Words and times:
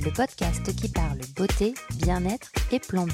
le 0.00 0.10
podcast 0.10 0.74
qui 0.74 0.88
parle 0.88 1.18
beauté, 1.36 1.74
bien-être 1.96 2.50
et 2.72 2.78
plan 2.78 3.06
B. 3.06 3.12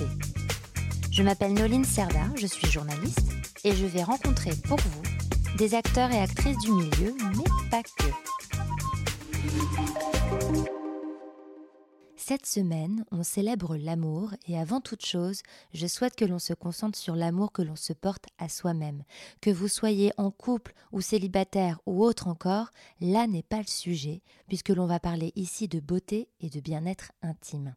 Je 1.11 1.23
m'appelle 1.23 1.55
Noline 1.55 1.85
Serda, 1.85 2.27
je 2.37 2.47
suis 2.47 2.71
journaliste 2.71 3.33
et 3.65 3.75
je 3.75 3.87
vais 3.87 4.03
rencontrer 4.03 4.53
pour 4.69 4.79
vous 4.79 5.57
des 5.57 5.75
acteurs 5.75 6.11
et 6.13 6.21
actrices 6.21 6.59
du 6.59 6.71
milieu, 6.71 7.15
mais 7.37 7.71
pas 7.71 7.83
que. 7.83 8.07
Cette 12.29 12.47
semaine, 12.47 13.05
on 13.13 13.23
célèbre 13.23 13.77
l'amour 13.77 14.35
et 14.49 14.59
avant 14.59 14.81
toute 14.81 15.07
chose, 15.07 15.43
je 15.73 15.87
souhaite 15.87 16.17
que 16.17 16.25
l'on 16.25 16.41
se 16.41 16.55
concentre 16.55 16.99
sur 16.99 17.15
l'amour 17.15 17.53
que 17.53 17.63
l'on 17.63 17.77
se 17.77 17.93
porte 17.93 18.25
à 18.39 18.49
soi-même. 18.49 19.05
Que 19.41 19.51
vous 19.51 19.69
soyez 19.69 20.11
en 20.17 20.33
couple 20.33 20.75
ou 20.91 21.01
célibataire 21.01 21.79
ou 21.87 22.03
autre 22.03 22.27
encore, 22.27 22.73
là 23.01 23.29
n'est 23.29 23.45
pas 23.45 23.59
le 23.59 23.69
sujet, 23.69 24.23
puisque 24.49 24.71
l'on 24.71 24.87
va 24.87 24.99
parler 24.99 25.31
ici 25.37 25.69
de 25.69 25.79
beauté 25.79 26.29
et 26.41 26.51
de 26.51 26.59
bien-être 26.59 27.13
intime. 27.23 27.77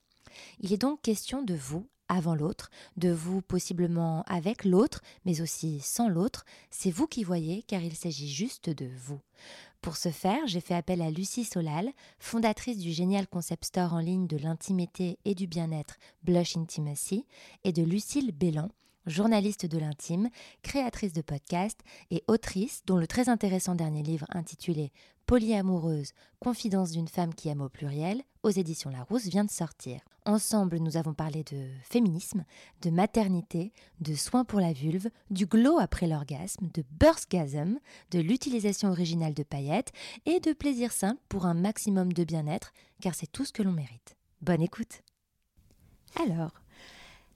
Il 0.62 0.74
est 0.74 0.82
donc 0.82 1.04
question 1.04 1.44
de 1.44 1.54
vous 1.54 1.88
avant 2.08 2.34
l'autre, 2.34 2.72
de 2.98 3.12
vous 3.12 3.44
possiblement 3.44 4.24
avec 4.24 4.66
l'autre, 4.66 5.02
mais 5.26 5.42
aussi 5.42 5.80
sans 5.80 6.10
l'autre. 6.10 6.44
C'est 6.72 6.90
vous 6.90 7.06
qui 7.06 7.24
voyez, 7.24 7.62
car 7.62 7.84
il 7.84 7.96
s'agit 7.96 8.30
juste 8.30 8.72
de 8.72 8.90
vous. 8.98 9.22
Pour 9.82 9.96
ce 9.96 10.10
faire, 10.10 10.46
j'ai 10.46 10.60
fait 10.60 10.76
appel 10.76 11.02
à 11.02 11.10
Lucie 11.10 11.46
Solal, 11.46 11.92
fondatrice 12.20 12.78
du 12.80 12.92
génial 12.92 13.28
concept 13.28 13.66
store 13.66 13.94
en 13.94 14.00
ligne 14.00 14.28
de 14.28 14.38
l'intimité 14.38 15.18
et 15.24 15.36
du 15.36 15.48
bien-être 15.48 15.96
Blush 16.24 16.58
Intimacy, 16.58 17.26
et 17.64 17.72
de 17.72 17.84
Lucille 17.84 18.34
Bélan, 18.34 18.70
journaliste 19.10 19.66
de 19.66 19.78
l'intime, 19.78 20.30
créatrice 20.62 21.14
de 21.14 21.22
podcasts 21.22 21.82
et 22.12 22.24
autrice 22.28 22.84
dont 22.86 22.98
le 22.98 23.08
très 23.08 23.30
intéressant 23.30 23.76
dernier 23.76 24.04
livre 24.04 24.26
intitulé 24.30 24.92
Polyamoureuse, 25.26 26.14
confidence 26.40 26.92
d'une 26.92 27.08
femme 27.08 27.36
qui 27.36 27.50
aime 27.50 27.62
au 27.62 27.70
pluriel, 27.70 28.24
aux 28.42 28.50
éditions 28.50 28.90
Larousse, 28.90 29.28
vient 29.28 29.44
de 29.44 29.52
sortir. 29.52 30.00
Ensemble, 30.26 30.78
nous 30.78 30.98
avons 30.98 31.14
parlé 31.14 31.44
de 31.44 31.68
féminisme, 31.84 32.46
de 32.82 32.90
maternité, 32.90 33.72
de 34.00 34.16
soins 34.16 34.44
pour 34.44 34.60
la 34.60 34.74
vulve, 34.74 35.10
du 35.30 35.46
glow 35.46 35.78
après 35.80 36.08
l'orgasme, 36.08 36.70
de 36.74 36.84
birthgasm, 37.00 37.78
de 38.10 38.20
l'utilisation 38.20 38.90
originale 38.90 39.36
de 39.36 39.44
paillettes 39.44 39.92
et 40.26 40.40
de 40.40 40.52
plaisir 40.52 40.92
simple 40.92 41.22
pour 41.30 41.46
un 41.46 41.54
maximum 41.54 42.12
de 42.12 42.24
bien-être, 42.24 42.74
car 43.00 43.14
c'est 43.14 43.32
tout 43.32 43.46
ce 43.46 43.54
que 43.54 43.62
l'on 43.62 43.72
mérite. 43.72 44.18
Bonne 44.42 44.64
écoute 44.64 45.04
Alors, 46.24 46.54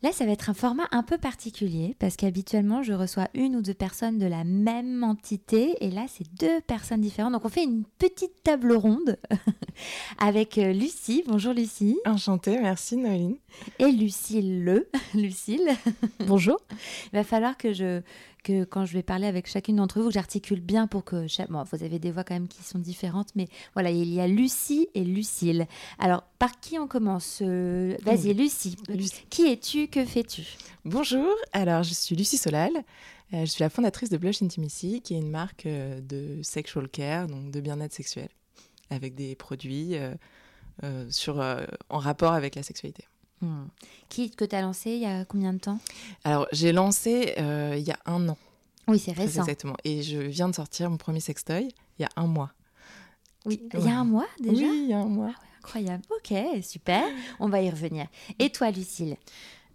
Là, 0.03 0.11
ça 0.11 0.25
va 0.25 0.33
être 0.33 0.49
un 0.49 0.53
format 0.53 0.89
un 0.91 1.01
peu 1.01 1.17
particulier 1.17 1.95
parce 1.97 2.17
qu'habituellement, 2.17 2.83
je 2.83 2.91
reçois 2.91 3.29
une 3.33 3.55
ou 3.55 3.61
deux 3.61 3.73
personnes 3.73 4.17
de 4.17 4.25
la 4.25 4.43
même 4.43 5.01
entité 5.01 5.77
et 5.79 5.89
là, 5.89 6.03
c'est 6.09 6.27
deux 6.37 6.59
personnes 6.67 6.99
différentes. 6.99 7.31
Donc, 7.31 7.45
on 7.45 7.49
fait 7.49 7.63
une 7.63 7.85
petite 7.99 8.43
table 8.43 8.73
ronde 8.73 9.17
avec 10.17 10.57
euh, 10.57 10.73
Lucie. 10.73 11.23
Bonjour 11.25 11.53
Lucie. 11.53 11.97
Enchantée, 12.05 12.59
merci 12.59 12.97
Noéline. 12.97 13.37
Et 13.79 13.93
Lucille 13.93 14.65
Le. 14.65 14.89
Lucille. 15.13 15.69
Bonjour. 16.27 16.59
Il 17.13 17.15
va 17.15 17.23
falloir 17.23 17.55
que 17.55 17.71
je 17.71 18.01
que 18.43 18.65
quand 18.65 18.85
je 18.85 18.93
vais 18.93 19.03
parler 19.03 19.25
avec 19.25 19.47
chacune 19.47 19.77
d'entre 19.77 20.01
vous, 20.01 20.11
j'articule 20.11 20.59
bien 20.59 20.87
pour 20.87 21.03
que 21.03 21.25
bon, 21.49 21.63
vous 21.63 21.83
avez 21.83 21.99
des 21.99 22.11
voix 22.11 22.23
quand 22.23 22.35
même 22.35 22.47
qui 22.47 22.61
sont 22.61 22.79
différentes, 22.79 23.29
mais 23.35 23.47
voilà, 23.73 23.89
il 23.89 24.13
y 24.13 24.19
a 24.19 24.27
Lucie 24.27 24.89
et 24.93 25.03
Lucille. 25.03 25.65
Alors, 25.97 26.23
par 26.37 26.59
qui 26.59 26.77
on 26.77 26.87
commence 26.87 27.39
euh, 27.41 27.97
Vas-y, 28.03 28.33
Lucie. 28.33 28.75
Qui 29.29 29.47
es-tu 29.47 29.87
Que 29.87 30.05
fais-tu? 30.05 30.43
Bonjour. 30.85 31.33
Alors, 31.53 31.83
je 31.83 31.93
suis 31.93 32.15
Lucie 32.15 32.37
Solal. 32.37 32.71
Euh, 33.33 33.41
je 33.41 33.45
suis 33.45 33.63
la 33.63 33.69
fondatrice 33.69 34.09
de 34.09 34.17
Blush 34.17 34.43
Intimacy, 34.43 35.01
qui 35.01 35.15
est 35.15 35.19
une 35.19 35.31
marque 35.31 35.65
euh, 35.65 36.01
de 36.01 36.41
sexual 36.43 36.89
care, 36.89 37.27
donc 37.27 37.51
de 37.51 37.61
bien-être 37.61 37.93
sexuel, 37.93 38.29
avec 38.89 39.15
des 39.15 39.35
produits 39.35 39.95
sur, 41.09 41.39
en 41.89 41.97
rapport 41.97 42.33
avec 42.33 42.55
la 42.55 42.63
sexualité. 42.63 43.05
Hmm. 43.43 43.67
Qui 44.07 44.31
que 44.31 44.45
tu 44.45 44.55
as 44.55 44.61
lancé 44.61 44.91
il 44.91 45.01
y 45.01 45.05
a 45.05 45.25
combien 45.25 45.51
de 45.51 45.59
temps? 45.59 45.77
Alors, 46.23 46.47
j'ai 46.53 46.71
lancé 46.71 47.33
euh, 47.37 47.75
il 47.77 47.83
y 47.83 47.91
a 47.91 47.99
un 48.05 48.29
an. 48.29 48.37
Oui, 48.87 48.99
c'est 48.99 49.11
récent. 49.11 49.41
Exactement. 49.41 49.75
Et 49.83 50.01
je 50.01 50.17
viens 50.17 50.47
de 50.47 50.55
sortir 50.55 50.89
mon 50.89 50.95
premier 50.95 51.19
sextoy 51.19 51.67
il 51.99 52.01
y 52.03 52.05
a 52.05 52.09
un 52.15 52.27
mois. 52.27 52.53
Oui, 53.45 53.61
il 53.73 53.83
y 53.83 53.89
a 53.89 53.99
un 53.99 54.05
mois 54.05 54.27
déjà? 54.39 54.65
Oui, 54.65 54.83
il 54.85 54.89
y 54.89 54.93
a 54.93 54.99
un 54.99 55.09
mois. 55.09 55.33
Ah 55.35 55.41
incroyable. 55.57 56.03
Ok, 56.09 56.33
super. 56.61 57.03
On 57.39 57.49
va 57.49 57.61
y 57.61 57.69
revenir. 57.69 58.07
Et 58.39 58.49
toi, 58.49 58.71
Lucille? 58.71 59.17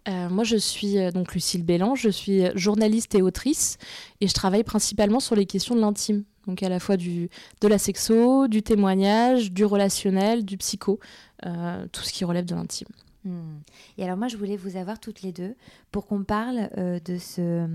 Euh, 0.07 0.29
moi, 0.29 0.43
je 0.43 0.55
suis 0.55 0.97
euh, 0.97 1.11
donc 1.11 1.35
Lucille 1.35 1.63
Bélan, 1.63 1.93
je 1.93 2.09
suis 2.09 2.45
journaliste 2.55 3.13
et 3.13 3.21
autrice 3.21 3.77
et 4.21 4.27
je 4.27 4.33
travaille 4.33 4.63
principalement 4.63 5.19
sur 5.19 5.35
les 5.35 5.45
questions 5.45 5.75
de 5.75 5.81
l'intime, 5.81 6.23
donc 6.47 6.63
à 6.63 6.69
la 6.69 6.79
fois 6.79 6.97
du, 6.97 7.29
de 7.61 7.67
la 7.67 7.77
sexo, 7.77 8.47
du 8.47 8.63
témoignage, 8.63 9.51
du 9.51 9.65
relationnel, 9.65 10.43
du 10.43 10.57
psycho, 10.57 10.99
tout 11.43 12.01
ce 12.01 12.11
qui 12.11 12.25
relève 12.25 12.45
de 12.45 12.55
l'intime. 12.55 12.87
Hmm. 13.25 13.59
Et 13.97 14.03
alors 14.03 14.17
moi, 14.17 14.27
je 14.27 14.37
voulais 14.37 14.57
vous 14.57 14.77
avoir 14.77 14.99
toutes 14.99 15.21
les 15.21 15.31
deux 15.31 15.55
pour 15.91 16.07
qu'on 16.07 16.23
parle 16.23 16.69
euh, 16.77 16.99
de 16.99 17.17
ce... 17.17 17.67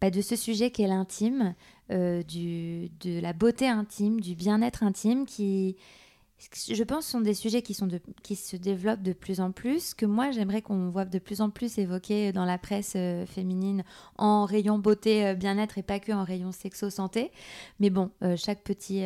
Bah, 0.00 0.10
de 0.10 0.20
ce 0.20 0.36
sujet 0.36 0.70
qu'est 0.70 0.86
l'intime, 0.86 1.56
euh, 1.90 2.22
de 2.22 3.20
la 3.20 3.32
beauté 3.32 3.66
intime, 3.66 4.20
du 4.20 4.36
bien-être 4.36 4.84
intime, 4.84 5.26
qui, 5.26 5.74
je 6.38 6.84
pense, 6.84 7.04
sont 7.04 7.20
des 7.20 7.34
sujets 7.34 7.62
qui, 7.62 7.74
sont 7.74 7.88
de, 7.88 8.00
qui 8.22 8.36
se 8.36 8.54
développent 8.54 9.02
de 9.02 9.12
plus 9.12 9.40
en 9.40 9.50
plus, 9.50 9.94
que 9.94 10.06
moi 10.06 10.30
j'aimerais 10.30 10.62
qu'on 10.62 10.88
voit 10.90 11.04
de 11.04 11.18
plus 11.18 11.40
en 11.40 11.50
plus 11.50 11.78
évoqués 11.78 12.30
dans 12.30 12.44
la 12.44 12.58
presse 12.58 12.92
euh, 12.94 13.26
féminine 13.26 13.82
en 14.18 14.44
rayon 14.44 14.78
beauté, 14.78 15.34
bien-être 15.34 15.78
et 15.78 15.82
pas 15.82 15.98
que 15.98 16.12
en 16.12 16.22
rayon 16.22 16.52
sexo-santé. 16.52 17.32
Mais 17.80 17.90
bon, 17.90 18.12
chaque 18.36 18.62
petit, 18.62 19.00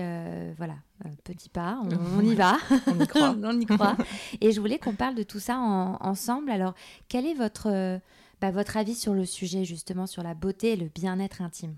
voilà, 0.59 0.75
euh, 0.75 0.92
petit 1.25 1.49
pas, 1.49 1.81
on, 2.17 2.23
y 2.23 2.35
va, 2.35 2.59
on 2.87 2.99
y 2.99 3.07
croit. 3.07 3.35
on 3.43 3.61
y 3.61 3.67
croit. 3.67 3.97
Et 4.41 4.53
je 4.53 4.61
voulais 4.61 4.79
qu'on 4.79 4.95
parle 4.95 5.15
de 5.15 5.23
tout 5.23 5.41
ça 5.41 5.57
ensemble. 5.59 6.51
Alors, 6.51 6.75
quel 7.09 7.27
est 7.27 7.35
votre, 7.35 7.69
euh, 7.69 7.99
bah, 8.41 8.51
votre 8.51 8.77
avis 8.77 8.95
sur 8.95 9.15
le 9.15 9.25
sujet, 9.25 9.65
justement, 9.65 10.07
sur 10.07 10.23
la 10.23 10.35
beauté 10.35 10.73
et 10.73 10.77
le 10.77 10.89
bien-être 10.89 11.43
intime? 11.43 11.77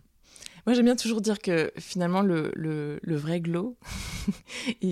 Moi, 0.66 0.72
j'aime 0.74 0.86
bien 0.86 0.96
toujours 0.96 1.20
dire 1.20 1.40
que 1.40 1.70
finalement, 1.76 2.22
le, 2.22 2.50
le, 2.54 3.16
vrai 3.16 3.40
glow, 3.40 3.76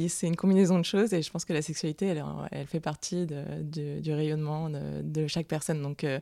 c'est 0.09 0.27
une 0.27 0.37
combinaison 0.37 0.79
de 0.79 0.85
choses 0.85 1.15
et 1.15 1.23
je 1.23 1.31
pense 1.31 1.47
que 1.47 1.55
la 1.55 1.63
sexualité, 1.63 2.07
elle, 2.07 2.23
elle 2.51 2.67
fait 2.67 2.81
partie 2.81 3.27
de, 3.27 4.01
du 4.01 4.13
rayonnement 4.13 4.69
de, 4.69 5.27
chaque 5.29 5.47
personne. 5.47 5.81
Donc, 5.81 6.05
euh, 6.05 6.21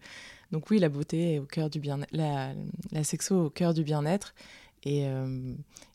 donc 0.52 0.70
oui, 0.70 0.78
la 0.78 0.88
beauté 0.88 1.34
est 1.34 1.38
au 1.40 1.46
cœur 1.46 1.68
du 1.68 1.80
bien 1.80 1.98
la, 2.12 2.52
la 2.92 3.02
sexo 3.02 3.46
au 3.46 3.50
cœur 3.50 3.74
du 3.74 3.82
bien-être 3.82 4.34
et 4.84 5.04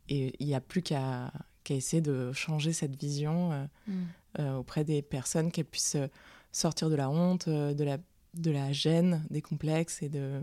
il 0.09 0.33
n'y 0.41 0.55
a 0.55 0.61
plus 0.61 0.81
qu'à 0.81 1.31
qui 1.65 1.73
a 1.73 1.75
essayé 1.75 2.01
de 2.01 2.31
changer 2.31 2.71
cette 2.71 2.95
vision 2.95 3.51
euh, 3.51 3.65
mm. 3.87 3.93
euh, 4.39 4.55
auprès 4.57 4.85
des 4.85 5.01
personnes, 5.01 5.51
qu'elles 5.51 5.65
puissent 5.65 5.95
euh, 5.95 6.07
sortir 6.53 6.89
de 6.89 6.95
la 6.95 7.09
honte, 7.09 7.49
de 7.49 7.83
la, 7.83 7.97
de 8.35 8.51
la 8.51 8.71
gêne, 8.71 9.25
des 9.29 9.41
complexes 9.41 10.01
et 10.01 10.07
de, 10.07 10.39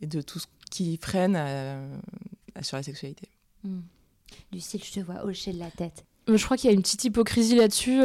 et 0.00 0.08
de 0.08 0.20
tout 0.20 0.40
ce 0.40 0.46
qui 0.70 0.96
freine 0.96 1.38
sur 2.62 2.76
la 2.76 2.82
sexualité. 2.82 3.28
Mm. 3.62 3.80
Lucille, 4.52 4.82
je 4.82 4.92
te 4.92 5.00
vois 5.00 5.24
hocher 5.24 5.52
de 5.52 5.60
la 5.60 5.70
tête. 5.70 6.04
Je 6.26 6.42
crois 6.42 6.56
qu'il 6.56 6.70
y 6.70 6.72
a 6.72 6.74
une 6.74 6.82
petite 6.82 7.04
hypocrisie 7.04 7.54
là-dessus. 7.54 8.00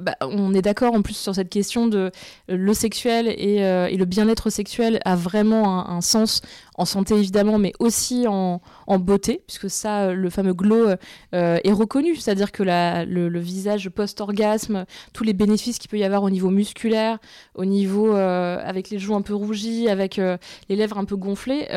Bah, 0.00 0.14
on 0.22 0.54
est 0.54 0.62
d'accord 0.62 0.94
en 0.94 1.02
plus 1.02 1.16
sur 1.16 1.34
cette 1.34 1.50
question 1.50 1.88
de 1.88 2.12
le 2.46 2.72
sexuel 2.72 3.26
et, 3.28 3.56
et 3.56 3.96
le 3.96 4.04
bien-être 4.04 4.48
sexuel 4.48 5.00
a 5.04 5.16
vraiment 5.16 5.80
un, 5.80 5.96
un, 5.96 6.00
sens 6.00 6.40
en 6.78 6.84
santé 6.84 7.14
évidemment, 7.14 7.58
mais 7.58 7.72
aussi 7.80 8.26
en, 8.28 8.60
beauté, 8.98 9.42
puisque 9.46 9.68
ça, 9.68 10.06
euh, 10.06 10.14
le 10.14 10.30
fameux 10.30 10.54
glow 10.54 10.88
euh, 11.34 11.58
est 11.62 11.72
reconnu, 11.72 12.16
c'est-à-dire 12.16 12.52
que 12.52 12.62
la, 12.62 13.04
le, 13.04 13.38
visage 13.38 13.90
post-orgasme, 13.90 14.86
tous 15.12 15.24
les 15.24 15.32
bénéfices 15.32 15.78
qu'il 15.78 15.90
peut 15.90 15.98
y 15.98 16.04
avoir 16.04 16.22
au 16.22 16.30
niveau 16.30 16.50
musculaire, 16.50 17.18
au 17.54 17.64
niveau 17.64 18.14
euh, 18.14 18.58
avec 18.64 18.90
les 18.90 18.98
joues 18.98 19.14
un 19.14 19.22
peu 19.22 19.34
rougies, 19.34 19.88
avec 19.88 20.16
les 20.16 20.76
lèvres 20.76 20.98
un 20.98 21.04
peu 21.04 21.16
gonflées, 21.16 21.68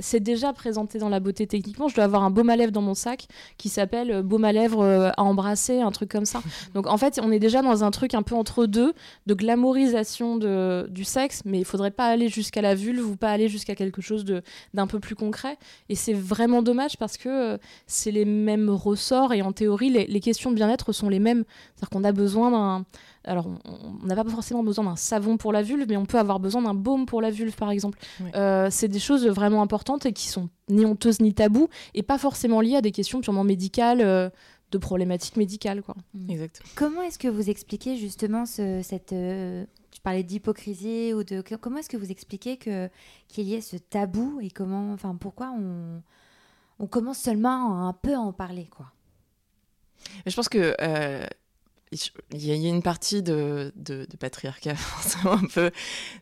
c'est 0.00 0.20
déjà 0.20 0.52
présenté 0.52 0.98
dans 0.98 1.08
la 1.08 1.20
beauté 1.20 1.46
techniquement. 1.46 1.88
Je 1.88 1.94
dois 1.94 2.04
avoir 2.04 2.24
un 2.24 2.30
baume 2.30 2.50
à 2.50 2.56
lèvres 2.56 2.72
dans 2.72 2.82
mon 2.82 2.94
sac 2.94 3.26
qui 3.58 3.68
s'appelle 3.68 4.22
baume 4.22 4.44
à 4.44 4.52
lèvres 4.52 5.12
à 5.16 5.22
embrasser, 5.22 5.80
un 5.80 5.90
truc 5.90 6.10
comme 6.10 6.24
ça. 6.24 6.42
Donc 6.74 6.86
en 6.86 6.96
fait, 6.96 7.20
on 7.22 7.30
est 7.30 7.38
déjà 7.38 7.60
dans 7.60 7.84
un 7.84 7.90
truc 7.90 8.14
un 8.14 8.22
peu 8.22 8.34
entre 8.34 8.66
deux, 8.66 8.94
de 9.26 9.34
glamourisation 9.34 10.36
de, 10.36 10.86
du 10.90 11.04
sexe, 11.04 11.42
mais 11.44 11.58
il 11.58 11.64
faudrait 11.64 11.90
pas 11.90 12.06
aller 12.06 12.28
jusqu'à 12.28 12.62
la 12.62 12.74
vulve 12.74 13.06
ou 13.06 13.16
pas 13.16 13.30
aller 13.30 13.48
jusqu'à 13.48 13.74
quelque 13.74 14.00
chose 14.00 14.13
chose 14.14 14.42
d'un 14.74 14.86
peu 14.86 15.00
plus 15.00 15.14
concret. 15.14 15.58
Et 15.88 15.94
c'est 15.94 16.12
vraiment 16.12 16.62
dommage 16.62 16.96
parce 16.96 17.16
que 17.16 17.58
c'est 17.86 18.10
les 18.10 18.24
mêmes 18.24 18.70
ressorts 18.70 19.32
et 19.32 19.42
en 19.42 19.52
théorie, 19.52 19.90
les, 19.90 20.06
les 20.06 20.20
questions 20.20 20.50
de 20.50 20.56
bien-être 20.56 20.92
sont 20.92 21.08
les 21.08 21.20
mêmes. 21.20 21.44
C'est-à-dire 21.74 21.90
qu'on 21.90 22.04
a 22.04 22.12
besoin 22.12 22.50
d'un 22.50 22.86
alors, 23.26 23.46
on 23.64 24.06
n'a 24.06 24.16
pas 24.16 24.28
forcément 24.28 24.62
besoin 24.62 24.84
d'un 24.84 24.96
savon 24.96 25.36
pour 25.36 25.52
la 25.52 25.62
vulve, 25.62 25.86
mais 25.88 25.96
on 25.96 26.04
peut 26.04 26.18
avoir 26.18 26.40
besoin 26.40 26.62
d'un 26.62 26.74
baume 26.74 27.06
pour 27.06 27.22
la 27.22 27.30
vulve, 27.30 27.54
par 27.54 27.70
exemple. 27.70 27.98
Euh, 28.34 28.68
c'est 28.70 28.88
des 28.88 28.98
choses 28.98 29.26
vraiment 29.26 29.62
importantes 29.62 30.04
et 30.04 30.12
qui 30.12 30.28
sont 30.28 30.50
ni 30.68 30.84
honteuses 30.84 31.20
ni 31.20 31.32
tabous, 31.32 31.68
et 31.94 32.02
pas 32.02 32.18
forcément 32.18 32.60
liées 32.60 32.76
à 32.76 32.82
des 32.82 32.92
questions 32.92 33.20
purement 33.20 33.44
médicales, 33.44 34.02
euh, 34.02 34.28
de 34.72 34.78
problématiques 34.78 35.36
médicales. 35.36 35.82
Quoi. 35.82 35.94
Mm. 36.12 36.30
Exact. 36.30 36.62
Comment 36.74 37.02
est-ce 37.02 37.18
que 37.18 37.28
vous 37.28 37.48
expliquez 37.48 37.96
justement 37.96 38.44
cette... 38.44 39.12
Euh, 39.12 39.64
tu 39.64 39.83
parlais 40.04 40.22
d'hypocrisie 40.22 41.12
ou 41.12 41.24
de... 41.24 41.42
Comment 41.60 41.78
est-ce 41.78 41.88
que 41.88 41.96
vous 41.96 42.12
expliquez 42.12 42.56
que, 42.56 42.88
qu'il 43.26 43.44
y 43.44 43.54
ait 43.54 43.60
ce 43.60 43.76
tabou 43.76 44.38
et 44.40 44.50
comment... 44.50 44.92
Enfin, 44.92 45.16
pourquoi 45.16 45.50
on, 45.50 46.02
on 46.78 46.86
commence 46.86 47.18
seulement 47.18 47.88
un 47.88 47.92
peu 47.92 48.14
à 48.14 48.20
en 48.20 48.32
parler, 48.32 48.68
quoi? 48.70 48.92
Je 50.26 50.34
pense 50.34 50.48
que 50.48 50.74
il 52.32 52.44
y 52.44 52.66
a 52.66 52.68
une 52.68 52.82
partie 52.82 53.22
de, 53.22 53.72
patriarcat 54.18 54.74
forcément 54.76 55.34
un 55.34 55.46
peu, 55.46 55.70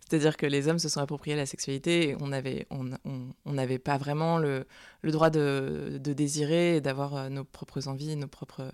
c'est-à-dire 0.00 0.37
que 0.37 0.46
les 0.46 0.69
hommes 0.69 0.79
se 0.79 0.88
sont 0.88 1.00
appropriés 1.00 1.37
la 1.37 1.46
sexualité 1.46 2.11
et 2.11 2.17
on 2.20 2.29
n'avait 2.29 2.67
on, 2.70 2.90
on, 3.05 3.29
on 3.46 3.79
pas 3.79 3.96
vraiment 3.96 4.38
le, 4.38 4.67
le 5.02 5.11
droit 5.12 5.31
de, 5.31 5.99
de 6.02 6.12
désirer 6.12 6.76
et 6.76 6.81
d'avoir 6.81 7.17
euh, 7.17 7.29
nos 7.29 7.44
propres 7.44 7.88
envies, 7.88 8.17
nos 8.17 8.29
propres 8.29 8.70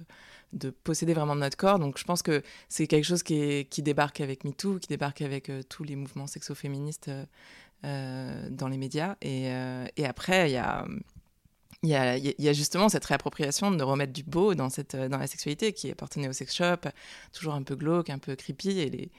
de 0.52 0.70
posséder 0.70 1.14
vraiment 1.14 1.36
notre 1.36 1.56
corps. 1.56 1.78
Donc 1.78 1.98
je 1.98 2.04
pense 2.04 2.22
que 2.22 2.42
c'est 2.68 2.86
quelque 2.86 3.04
chose 3.04 3.22
qui, 3.22 3.66
qui 3.70 3.82
débarque 3.82 4.20
avec 4.20 4.44
MeToo, 4.44 4.78
qui 4.78 4.88
débarque 4.88 5.22
avec 5.22 5.50
euh, 5.50 5.62
tous 5.68 5.84
les 5.84 5.96
mouvements 5.96 6.26
sexo-féministes 6.26 7.10
euh, 7.84 8.48
dans 8.50 8.68
les 8.68 8.78
médias. 8.78 9.16
Et, 9.22 9.50
et 9.96 10.06
après, 10.06 10.50
il 10.50 10.54
y 10.54 10.56
a 10.56 10.84
il 11.84 11.90
y, 11.90 12.48
a, 12.48 12.52
justement 12.52 12.88
cette 12.88 13.04
réappropriation 13.04 13.70
de 13.70 13.82
remettre 13.84 14.12
du 14.12 14.24
beau 14.24 14.54
dans, 14.54 14.68
cette, 14.68 14.96
euh, 14.96 15.08
dans 15.08 15.18
la 15.18 15.28
sexualité 15.28 15.72
qui 15.72 15.90
appartenait 15.90 16.28
au 16.28 16.32
sex 16.32 16.52
shop, 16.52 16.88
toujours 17.32 17.54
un 17.54 17.62
peu 17.62 17.76
glauque, 17.76 18.10
un 18.10 18.18
peu 18.18 18.34
creepy. 18.34 18.80
Et, 18.80 18.90
les, 18.90 19.10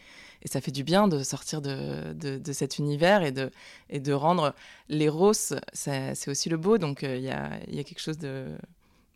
et 0.42 0.48
ça 0.48 0.60
fait 0.60 0.72
du 0.72 0.84
bien 0.84 1.08
de 1.08 1.24
sortir 1.24 1.62
de, 1.62 2.12
de, 2.14 2.52
cet 2.52 2.78
univers 2.78 3.24
et 3.24 3.32
de, 3.32 3.50
et 3.90 4.02
de 4.02 4.12
rendre 4.12 4.54
l'éros, 4.90 5.34
c'est 5.34 6.28
aussi 6.28 6.50
le 6.50 6.58
beau. 6.58 6.78
Donc 6.78 7.04
euh, 7.04 7.16
il 7.16 7.24
y, 7.24 7.30
a, 7.30 7.60
y, 7.70 7.80
a, 7.80 7.84
quelque 7.86 8.02
chose 8.02 8.18
de, 8.18 8.48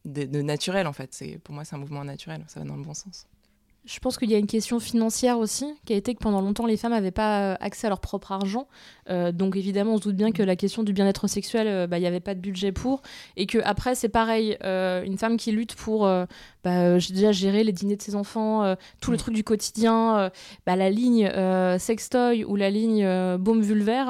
de, 0.05 0.41
naturel 0.41 0.87
en 0.87 0.93
fait. 0.93 1.23
Pour 1.43 1.53
moi, 1.53 1.65
c'est 1.65 1.75
un 1.75 1.79
mouvement 1.79 2.03
naturel, 2.03 2.43
ça 2.47 2.59
va 2.59 2.65
dans 2.65 2.75
le 2.75 2.83
bon 2.83 2.93
sens. 2.93 3.27
Je 3.85 3.99
pense 3.99 4.17
qu'il 4.17 4.31
y 4.31 4.35
a 4.35 4.37
une 4.37 4.47
question 4.47 4.79
financière 4.79 5.37
aussi, 5.37 5.65
qui 5.83 5.91
a 5.91 5.97
été 5.97 6.15
que 6.15 6.19
pendant 6.19 6.39
longtemps, 6.39 6.65
les 6.65 6.77
femmes 6.77 6.93
n'avaient 6.93 7.11
pas 7.11 7.51
euh, 7.51 7.55
accès 7.59 7.87
à 7.87 7.89
leur 7.89 7.99
propre 7.99 8.31
argent. 8.31 8.65
Euh, 9.09 9.33
donc 9.33 9.57
évidemment, 9.57 9.95
on 9.95 9.97
se 9.97 10.03
doute 10.03 10.15
bien 10.15 10.31
que 10.31 10.41
la 10.41 10.55
question 10.55 10.83
du 10.83 10.93
bien-être 10.93 11.27
sexuel, 11.27 11.67
euh, 11.67 11.85
bah, 11.85 11.97
il 11.97 12.01
n'y 12.01 12.07
avait 12.07 12.21
pas 12.21 12.33
de 12.33 12.39
budget 12.39 12.71
pour. 12.71 13.01
Et 13.35 13.45
que 13.45 13.57
après, 13.65 13.93
c'est 13.95 14.07
pareil, 14.07 14.57
une 14.63 15.17
femme 15.17 15.35
qui 15.35 15.51
lutte 15.51 15.75
pour 15.75 16.09
bah, 16.63 16.93
déjà 16.93 17.31
gérer 17.31 17.63
les 17.63 17.71
dîners 17.71 17.95
de 17.95 18.01
ses 18.01 18.15
enfants, 18.15 18.75
tous 19.01 19.11
les 19.11 19.17
mm. 19.17 19.19
trucs 19.19 19.35
du 19.35 19.43
quotidien, 19.43 20.31
bah, 20.65 20.75
la 20.75 20.89
ligne 20.89 21.29
sextoy 21.79 22.43
ou 22.45 22.55
la 22.55 22.69
ligne 22.69 23.37
baume 23.37 23.61
vulvaire, 23.61 24.09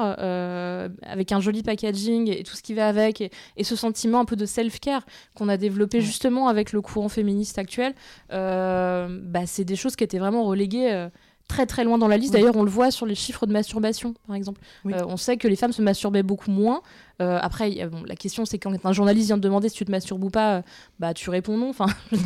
avec 1.02 1.32
un 1.32 1.40
joli 1.40 1.62
packaging 1.62 2.30
et 2.30 2.42
tout 2.42 2.56
ce 2.56 2.62
qui 2.62 2.74
va 2.74 2.88
avec, 2.88 3.20
et, 3.20 3.64
ce 3.64 3.76
sentiment 3.76 4.20
un 4.20 4.24
peu 4.24 4.36
de 4.36 4.46
self-care 4.46 5.06
qu'on 5.34 5.48
a 5.48 5.56
développé 5.56 6.00
justement 6.00 6.48
avec 6.48 6.72
le 6.72 6.80
courant 6.80 7.08
féministe 7.08 7.58
actuel, 7.58 7.94
bah, 8.30 9.46
c'est 9.46 9.64
des 9.64 9.76
choses 9.76 9.96
qui 9.96 10.04
étaient 10.04 10.18
vraiment 10.18 10.44
reléguées 10.44 10.92
euh, 10.92 11.08
très 11.54 11.66
très 11.66 11.84
loin 11.84 11.98
dans 11.98 12.08
la 12.08 12.16
liste. 12.16 12.32
D'ailleurs, 12.32 12.56
on 12.56 12.64
le 12.64 12.70
voit 12.70 12.90
sur 12.90 13.06
les 13.06 13.14
chiffres 13.14 13.46
de 13.46 13.52
masturbation, 13.52 14.14
par 14.26 14.34
exemple. 14.34 14.60
Euh, 14.86 15.04
on 15.06 15.16
sait 15.16 15.36
que 15.36 15.46
les 15.46 15.54
femmes 15.54 15.72
se 15.72 15.82
masturbaient 15.82 16.24
beaucoup 16.24 16.50
moins. 16.50 16.82
Euh, 17.22 17.38
après, 17.40 17.88
la 18.06 18.16
question, 18.16 18.44
c'est 18.44 18.58
quand 18.58 18.72
un 18.84 18.92
journaliste 18.92 19.26
vient 19.28 19.36
te 19.36 19.42
demander 19.42 19.68
si 19.68 19.76
tu 19.76 19.84
te 19.84 19.90
masturbes 19.92 20.24
ou 20.24 20.30
pas, 20.30 20.62
bah 20.98 21.14
tu 21.14 21.30
réponds 21.30 21.56
non. 21.56 21.70
Enfin, 21.70 21.86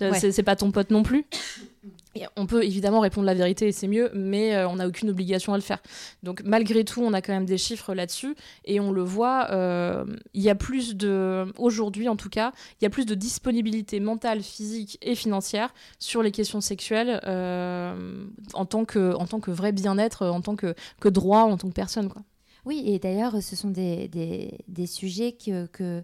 c'est 0.00 0.42
pas 0.42 0.56
ton 0.56 0.70
pote 0.70 0.90
non 0.90 1.02
plus 1.02 1.26
on 2.36 2.46
peut 2.46 2.64
évidemment 2.64 3.00
répondre 3.00 3.26
la 3.26 3.34
vérité 3.34 3.68
et 3.68 3.72
c'est 3.72 3.88
mieux, 3.88 4.10
mais 4.14 4.54
euh, 4.54 4.68
on 4.68 4.76
n'a 4.76 4.86
aucune 4.86 5.10
obligation 5.10 5.52
à 5.52 5.56
le 5.56 5.62
faire. 5.62 5.82
Donc 6.22 6.42
malgré 6.44 6.84
tout, 6.84 7.02
on 7.02 7.12
a 7.12 7.20
quand 7.20 7.32
même 7.32 7.46
des 7.46 7.58
chiffres 7.58 7.94
là-dessus 7.94 8.34
et 8.64 8.80
on 8.80 8.92
le 8.92 9.02
voit, 9.02 9.48
euh, 9.50 10.04
il 10.32 10.42
y 10.42 10.50
a 10.50 10.54
plus 10.54 10.96
de, 10.96 11.46
aujourd'hui 11.58 12.08
en 12.08 12.16
tout 12.16 12.28
cas, 12.28 12.52
il 12.80 12.84
y 12.84 12.86
a 12.86 12.90
plus 12.90 13.06
de 13.06 13.14
disponibilité 13.14 14.00
mentale, 14.00 14.42
physique 14.42 14.98
et 15.02 15.14
financière 15.14 15.74
sur 15.98 16.22
les 16.22 16.30
questions 16.30 16.60
sexuelles 16.60 17.20
euh, 17.24 18.24
en, 18.54 18.64
tant 18.64 18.84
que, 18.84 19.50
vrai 19.50 19.72
bien-être, 19.72 20.26
en 20.26 20.40
tant 20.40 20.56
que, 20.56 20.74
que 21.00 21.08
droit, 21.08 21.40
en 21.40 21.56
tant 21.56 21.68
que 21.68 21.74
personne. 21.74 22.08
Quoi. 22.08 22.22
Oui, 22.64 22.82
et 22.86 22.98
d'ailleurs, 22.98 23.42
ce 23.42 23.56
sont 23.56 23.70
des, 23.70 24.50
sujets 24.86 25.32
que 25.32 26.02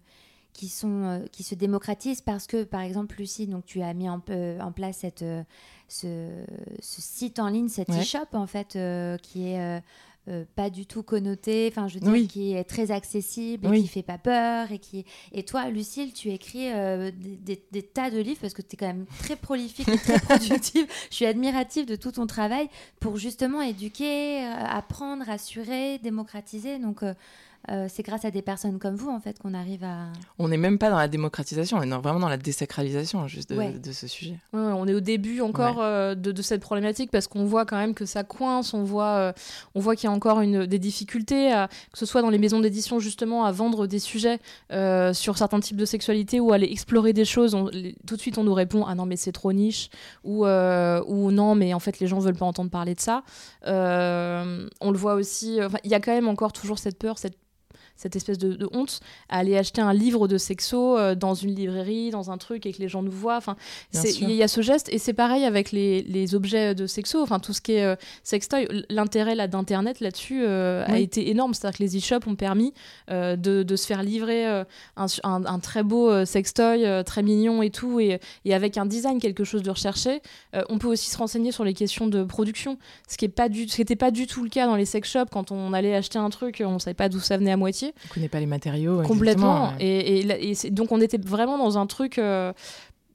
qui, 0.52 0.68
sont, 0.68 1.22
qui 1.32 1.42
se 1.42 1.54
démocratisent 1.54 2.20
parce 2.20 2.46
que, 2.46 2.64
par 2.64 2.80
exemple, 2.80 3.16
Lucie, 3.18 3.46
donc, 3.46 3.64
tu 3.64 3.82
as 3.82 3.94
mis 3.94 4.08
en, 4.08 4.22
en 4.60 4.72
place 4.72 4.98
cette, 4.98 5.24
ce, 5.90 6.28
site 6.80 7.38
en 7.38 7.48
ligne, 7.48 7.68
cet 7.68 7.90
e-shop 7.90 8.26
en 8.32 8.46
fait, 8.46 8.76
euh, 8.76 9.16
qui 9.18 9.48
est 9.48 9.60
euh, 9.60 9.80
euh, 10.28 10.44
pas 10.54 10.70
du 10.70 10.86
tout 10.86 11.02
connoté, 11.02 11.68
enfin 11.70 11.88
je 11.88 11.98
veux 11.98 12.12
dire, 12.12 12.28
qui 12.28 12.52
est 12.52 12.64
très 12.64 12.90
accessible 12.90 13.74
et 13.74 13.82
qui 13.82 13.88
fait 13.88 14.02
pas 14.02 14.18
peur. 14.18 14.70
Et, 14.70 14.78
qui... 14.78 15.04
et 15.32 15.44
toi, 15.44 15.68
Lucille, 15.68 16.12
tu 16.12 16.30
écris 16.30 16.68
des, 17.12 17.82
tas 17.82 18.10
de 18.10 18.18
livres 18.18 18.40
parce 18.40 18.54
que 18.54 18.62
tu 18.62 18.74
es 18.74 18.76
quand 18.76 18.86
même 18.86 19.06
très 19.20 19.36
prolifique 19.36 19.88
et 19.88 19.98
très 19.98 20.20
productive. 20.20 20.86
Je 21.10 21.16
suis 21.16 21.26
admirative 21.26 21.86
de 21.86 21.96
tout 21.96 22.12
ton 22.12 22.26
travail 22.26 22.68
pour 23.00 23.16
justement 23.16 23.60
éduquer, 23.60 24.44
apprendre, 24.44 25.28
assurer, 25.28 25.98
démocratiser. 25.98 26.78
Donc 26.78 27.02
euh, 27.68 27.86
c'est 27.88 28.02
grâce 28.02 28.24
à 28.24 28.30
des 28.30 28.40
personnes 28.40 28.78
comme 28.78 28.96
vous, 28.96 29.10
en 29.10 29.20
fait, 29.20 29.38
qu'on 29.38 29.52
arrive 29.52 29.84
à... 29.84 30.06
On 30.38 30.48
n'est 30.48 30.56
même 30.56 30.78
pas 30.78 30.88
dans 30.88 30.96
la 30.96 31.08
démocratisation, 31.08 31.76
on 31.76 31.82
est 31.82 32.02
vraiment 32.02 32.18
dans 32.18 32.28
la 32.28 32.38
désacralisation, 32.38 33.28
juste 33.28 33.52
de, 33.52 33.92
ce 33.92 34.06
sujet. 34.06 34.38
on 34.52 34.88
est 34.88 34.94
au 34.94 35.00
début 35.00 35.40
encore 35.42 35.76
euh, 35.80 36.14
de, 36.14 36.42
cette 36.42 36.62
problématique, 36.62 37.10
parce 37.10 37.26
qu'on 37.26 37.44
voit 37.44 37.66
quand 37.66 37.76
même 37.76 37.94
que 37.94 38.06
ça 38.06 38.24
coince, 38.24 38.72
on 38.72 38.82
voit, 38.82 39.16
euh, 39.16 39.32
on 39.74 39.80
voit 39.80 39.94
qu'il 39.94 40.08
y 40.08 40.12
a 40.12 40.14
encore 40.14 40.40
une, 40.40 40.64
des 40.64 40.78
difficultés, 40.78 41.50
que 41.92 41.98
ce 41.98 42.06
soit 42.06 42.22
dans 42.22 42.30
les 42.30 42.38
maisons 42.38 42.60
d'édition, 42.60 42.98
justement, 42.98 43.44
à 43.44 43.52
vendre 43.52 43.86
des 43.86 43.98
sujets 43.98 44.38
sur 45.12 45.36
certains 45.36 45.60
types 45.60 45.76
de 45.76 45.84
sexualité, 45.84 46.40
ou 46.40 46.52
aller 46.52 46.68
explorer 46.70 47.12
des 47.12 47.26
choses. 47.26 47.56
tout 48.06 48.16
de 48.16 48.20
suite, 48.20 48.38
on 48.38 48.44
nous 48.44 48.54
répond 48.54 48.84
«Ah 48.88 48.94
non, 48.94 49.04
mais 49.04 49.16
c'est 49.16 49.32
trop 49.32 49.52
niche», 49.52 49.90
ou, 50.24 50.46
ou 50.46 51.30
«Non, 51.32 51.54
mais 51.54 51.74
en 51.74 51.80
fait, 51.80 52.00
les 52.00 52.06
gens 52.06 52.20
veulent 52.20 52.34
pas 52.34 52.46
entendre 52.46 52.70
parler 52.70 52.94
de 52.94 53.00
ça». 53.00 53.22
on 53.66 54.90
le 54.90 54.98
voit 54.98 55.14
aussi, 55.14 55.58
il 55.84 55.90
y 55.90 55.94
a 55.94 56.00
quand 56.00 56.12
même 56.12 56.28
encore 56.28 56.52
toujours 56.52 56.78
cette 56.78 56.98
peur, 56.98 57.18
cette 57.18 57.36
cette 58.00 58.16
espèce 58.16 58.38
de, 58.38 58.68
honte 58.72 59.00
à 59.28 59.38
aller 59.38 59.58
acheter 59.58 59.82
un 59.82 59.92
livre 59.92 60.26
de 60.26 60.38
sexo 60.38 60.96
euh, 60.96 61.14
dans 61.14 61.34
une 61.34 61.54
librairie, 61.54 62.10
dans 62.10 62.30
un 62.30 62.38
truc 62.38 62.64
et 62.64 62.72
que 62.72 62.80
les 62.80 62.88
gens 62.88 63.02
nous 63.02 63.10
voient. 63.10 63.36
Enfin, 63.36 63.56
il 63.92 64.32
y 64.32 64.42
a 64.42 64.48
ce 64.48 64.62
geste 64.62 64.88
et 64.90 64.98
c'est 64.98 65.12
pareil 65.12 65.44
avec 65.44 65.70
les, 65.70 66.02
les, 66.02 66.34
objets 66.34 66.74
de 66.74 66.86
sexo, 66.86 67.20
enfin 67.22 67.40
tout 67.40 67.52
ce 67.52 67.60
qui 67.60 67.72
est 67.72 67.84
euh, 67.84 67.96
sextoy. 68.22 68.66
L'intérêt 68.88 69.34
là 69.34 69.48
d'internet 69.48 70.00
là-dessus 70.00 70.42
euh, 70.44 70.84
a 70.86 70.98
été 70.98 71.28
énorme, 71.28 71.52
c'est-à-dire 71.52 71.78
que 71.78 71.82
les 71.82 71.98
e-shops 71.98 72.26
ont 72.26 72.36
permis 72.36 72.72
de, 73.08 73.36
de, 73.36 73.76
se 73.76 73.86
faire 73.86 74.02
livrer 74.02 74.46
un, 74.46 75.06
un, 75.24 75.58
très 75.58 75.82
beau 75.82 76.24
sextoy, 76.24 76.86
très 77.04 77.22
mignon 77.22 77.62
et 77.62 77.70
tout, 77.70 78.00
et, 78.00 78.20
et, 78.44 78.54
avec 78.54 78.78
un 78.78 78.86
design 78.86 79.18
quelque 79.18 79.44
chose 79.44 79.62
de 79.62 79.70
recherché. 79.70 80.22
on 80.68 80.78
peut 80.78 80.88
aussi 80.88 81.10
se 81.10 81.18
renseigner 81.18 81.52
sur 81.52 81.64
les 81.64 81.74
questions 81.74 82.06
de 82.06 82.22
production, 82.22 82.78
ce 83.08 83.16
qui 83.16 83.26
n'était 83.26 83.96
pas, 83.96 84.06
pas 84.06 84.10
du 84.10 84.26
tout 84.26 84.42
le 84.42 84.48
cas 84.48 84.66
dans 84.66 84.76
les 84.76 84.84
sex 84.84 85.10
shops 85.10 85.30
quand 85.30 85.50
on 85.50 85.72
allait 85.72 85.94
acheter 85.94 86.18
un 86.18 86.30
truc, 86.30 86.62
on 86.64 86.78
savait 86.78 86.94
pas 86.94 87.08
d'où 87.08 87.20
ça 87.20 87.36
venait 87.36 87.52
à 87.52 87.56
moitié. 87.56 87.89
On 88.04 88.14
connaît 88.14 88.28
pas 88.28 88.40
les 88.40 88.46
matériaux. 88.46 89.02
Complètement. 89.02 89.72
Et, 89.80 90.20
et, 90.20 90.70
donc 90.70 90.92
on 90.92 91.00
était 91.00 91.18
vraiment 91.18 91.58
dans 91.58 91.78
un 91.78 91.86
truc 91.86 92.18
euh, 92.18 92.52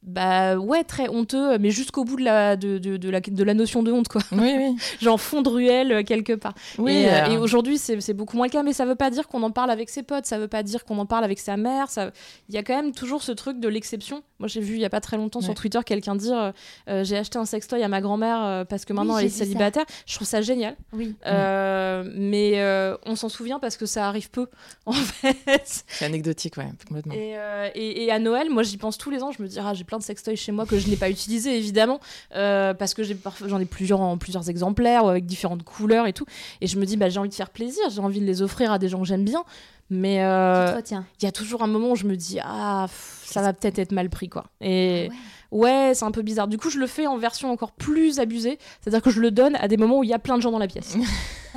bah 0.06 0.56
ouais 0.58 0.84
très 0.84 1.10
honteux 1.10 1.58
mais 1.58 1.72
jusqu'au 1.72 2.04
bout 2.04 2.18
de 2.18 2.24
la 2.24 2.56
de, 2.56 2.78
de, 2.78 2.98
de, 2.98 3.10
la 3.10 3.20
de 3.20 3.44
la 3.44 3.54
notion 3.56 3.82
de 3.82 3.92
honte 3.92 4.08
quoi. 4.08 4.22
Oui 4.32 4.54
oui. 4.58 4.76
Genre 5.02 5.20
fond 5.20 5.42
de 5.42 5.50
ruelle 5.50 5.92
euh, 5.92 6.04
quelque 6.04 6.34
part. 6.34 6.54
Oui, 6.78 6.94
et, 6.94 7.10
euh, 7.10 7.26
et 7.32 7.38
aujourd'hui 7.38 7.80
c'est 7.80 8.14
beaucoup 8.14 8.38
moins 8.38 8.46
le 8.46 8.52
cas 8.52 8.62
mais 8.62 8.74
ça 8.74 8.86
veut 8.86 8.96
pas 8.96 9.10
dire 9.10 9.28
qu'on 9.28 9.42
en 9.42 9.52
parle 9.52 9.72
avec 9.72 9.90
ses 9.90 10.04
potes 10.04 10.28
ça 10.28 10.38
veut 10.38 10.48
pas 10.48 10.62
dire 10.62 10.86
qu'on 10.86 10.98
en 11.00 11.08
parle 11.08 11.24
avec 11.24 11.40
sa 11.40 11.58
mère 11.58 11.90
ça 11.90 12.12
il 12.50 12.56
y 12.56 12.58
a 12.58 12.64
quand 12.64 12.76
même 12.76 12.92
toujours 12.92 13.24
ce 13.24 13.32
truc 13.32 13.60
de 13.60 13.68
l'exception. 13.68 14.22
Moi 14.38 14.48
j'ai 14.48 14.62
vu 14.62 14.76
il 14.76 14.82
y 14.82 14.86
a 14.86 14.90
pas 14.90 15.02
très 15.02 15.18
longtemps 15.18 15.42
sur 15.42 15.56
Twitter 15.56 15.80
quelqu'un 15.86 16.16
dire 16.16 16.54
euh, 16.88 17.04
j'ai 17.04 17.18
acheté 17.18 17.40
un 17.40 17.46
sextoy 17.46 17.82
à 17.82 17.88
ma 17.88 18.02
grand-mère 18.02 18.66
parce 18.68 18.86
que 18.86 18.94
maintenant 18.94 19.18
elle 19.18 19.26
est 19.26 19.30
célibataire. 19.30 19.86
Je 20.06 20.16
trouve 20.16 20.28
ça 20.28 20.42
génial. 20.42 20.76
Oui. 20.94 21.16
Mais 21.26 22.62
on 23.06 23.16
s'en 23.16 23.30
souvient 23.30 23.60
parce 23.60 23.78
que 23.78 23.88
ça 23.88 24.08
arrive 24.08 24.30
peu 24.30 24.48
en 24.86 24.94
fait. 24.94 25.84
C'est 25.88 26.06
anecdotique 26.06 26.58
ouais 26.58 26.70
complètement. 26.88 27.14
Et, 27.16 28.04
et, 28.06 28.12
à 28.12 28.20
Noël 28.20 28.50
moi 28.52 28.62
j'y 28.62 28.78
pense 28.78 28.98
tous 28.98 29.10
les 29.10 29.24
ans 29.24 29.32
je 29.32 29.42
me 29.42 29.48
dis 29.48 29.58
ah 29.60 29.74
j'ai 29.74 29.84
plein 29.84 29.95
de 29.98 30.04
sextoys 30.04 30.36
chez 30.36 30.52
moi 30.52 30.66
que 30.66 30.78
je 30.78 30.90
n'ai 30.90 30.96
pas 30.96 31.10
utilisé 31.10 31.58
évidemment 31.58 32.00
euh, 32.36 32.74
parce 32.74 32.94
que 32.94 33.04
j'en 33.04 33.60
ai, 33.60 33.66
plusieurs 33.66 34.02
en 34.02 34.18
plusieurs 34.18 34.50
exemplaires 34.50 35.06
avec 35.06 35.26
différentes 35.26 35.64
couleurs 35.64 36.08
et 36.08 36.14
tout. 36.14 36.26
Et 36.62 36.68
je 36.68 36.78
me 36.78 36.86
dis 36.86 36.98
bah 36.98 37.10
j'ai 37.10 37.20
envie 37.20 37.30
de 37.30 37.34
faire 37.34 37.50
plaisir 37.50 37.84
j'ai 37.90 38.02
envie 38.02 38.20
de 38.20 38.26
les 38.26 38.42
offrir 38.42 38.72
à 38.72 38.80
des 38.80 38.90
gens 38.90 39.00
que 39.00 39.08
j'aime 39.08 39.26
bien 39.26 39.44
mais 39.90 40.24
euh, 40.24 40.82
il 40.92 41.24
y 41.24 41.28
a 41.28 41.32
toujours 41.32 41.62
un 41.64 41.68
moment 41.68 41.92
où 41.92 41.96
je 41.96 42.06
me 42.06 42.16
dis 42.16 42.40
ah 42.44 42.88
ça 43.24 43.42
va 43.42 43.54
peut-être 43.54 43.80
être 43.80 43.92
mal 43.92 44.10
pris 44.10 44.30
quoi. 44.30 44.46
Et 44.62 45.10
ah 45.12 45.16
ouais, 45.52 45.92
c'est 45.94 46.06
un 46.06 46.12
peu 46.12 46.22
bizarre. 46.22 46.48
Du 46.48 46.58
coup 46.58 46.70
je 46.70 46.80
le 46.80 46.88
fais 46.88 47.08
en 47.08 47.18
version 47.18 47.52
encore 47.52 47.72
plus 47.72 48.20
abusée. 48.20 48.58
C'est 48.82 48.90
à 48.90 48.92
dire 48.92 49.02
que 49.02 49.12
je 49.12 49.20
le 49.20 49.32
donne 49.32 49.56
à 49.58 49.68
des 49.68 49.78
moments 49.78 50.00
où 50.00 50.04
il 50.04 50.10
y 50.10 50.14
a 50.14 50.20
plein 50.20 50.38
de 50.38 50.42
gens 50.42 50.52
dans 50.52 50.60
la 50.60 50.68
pièce. 50.68 50.98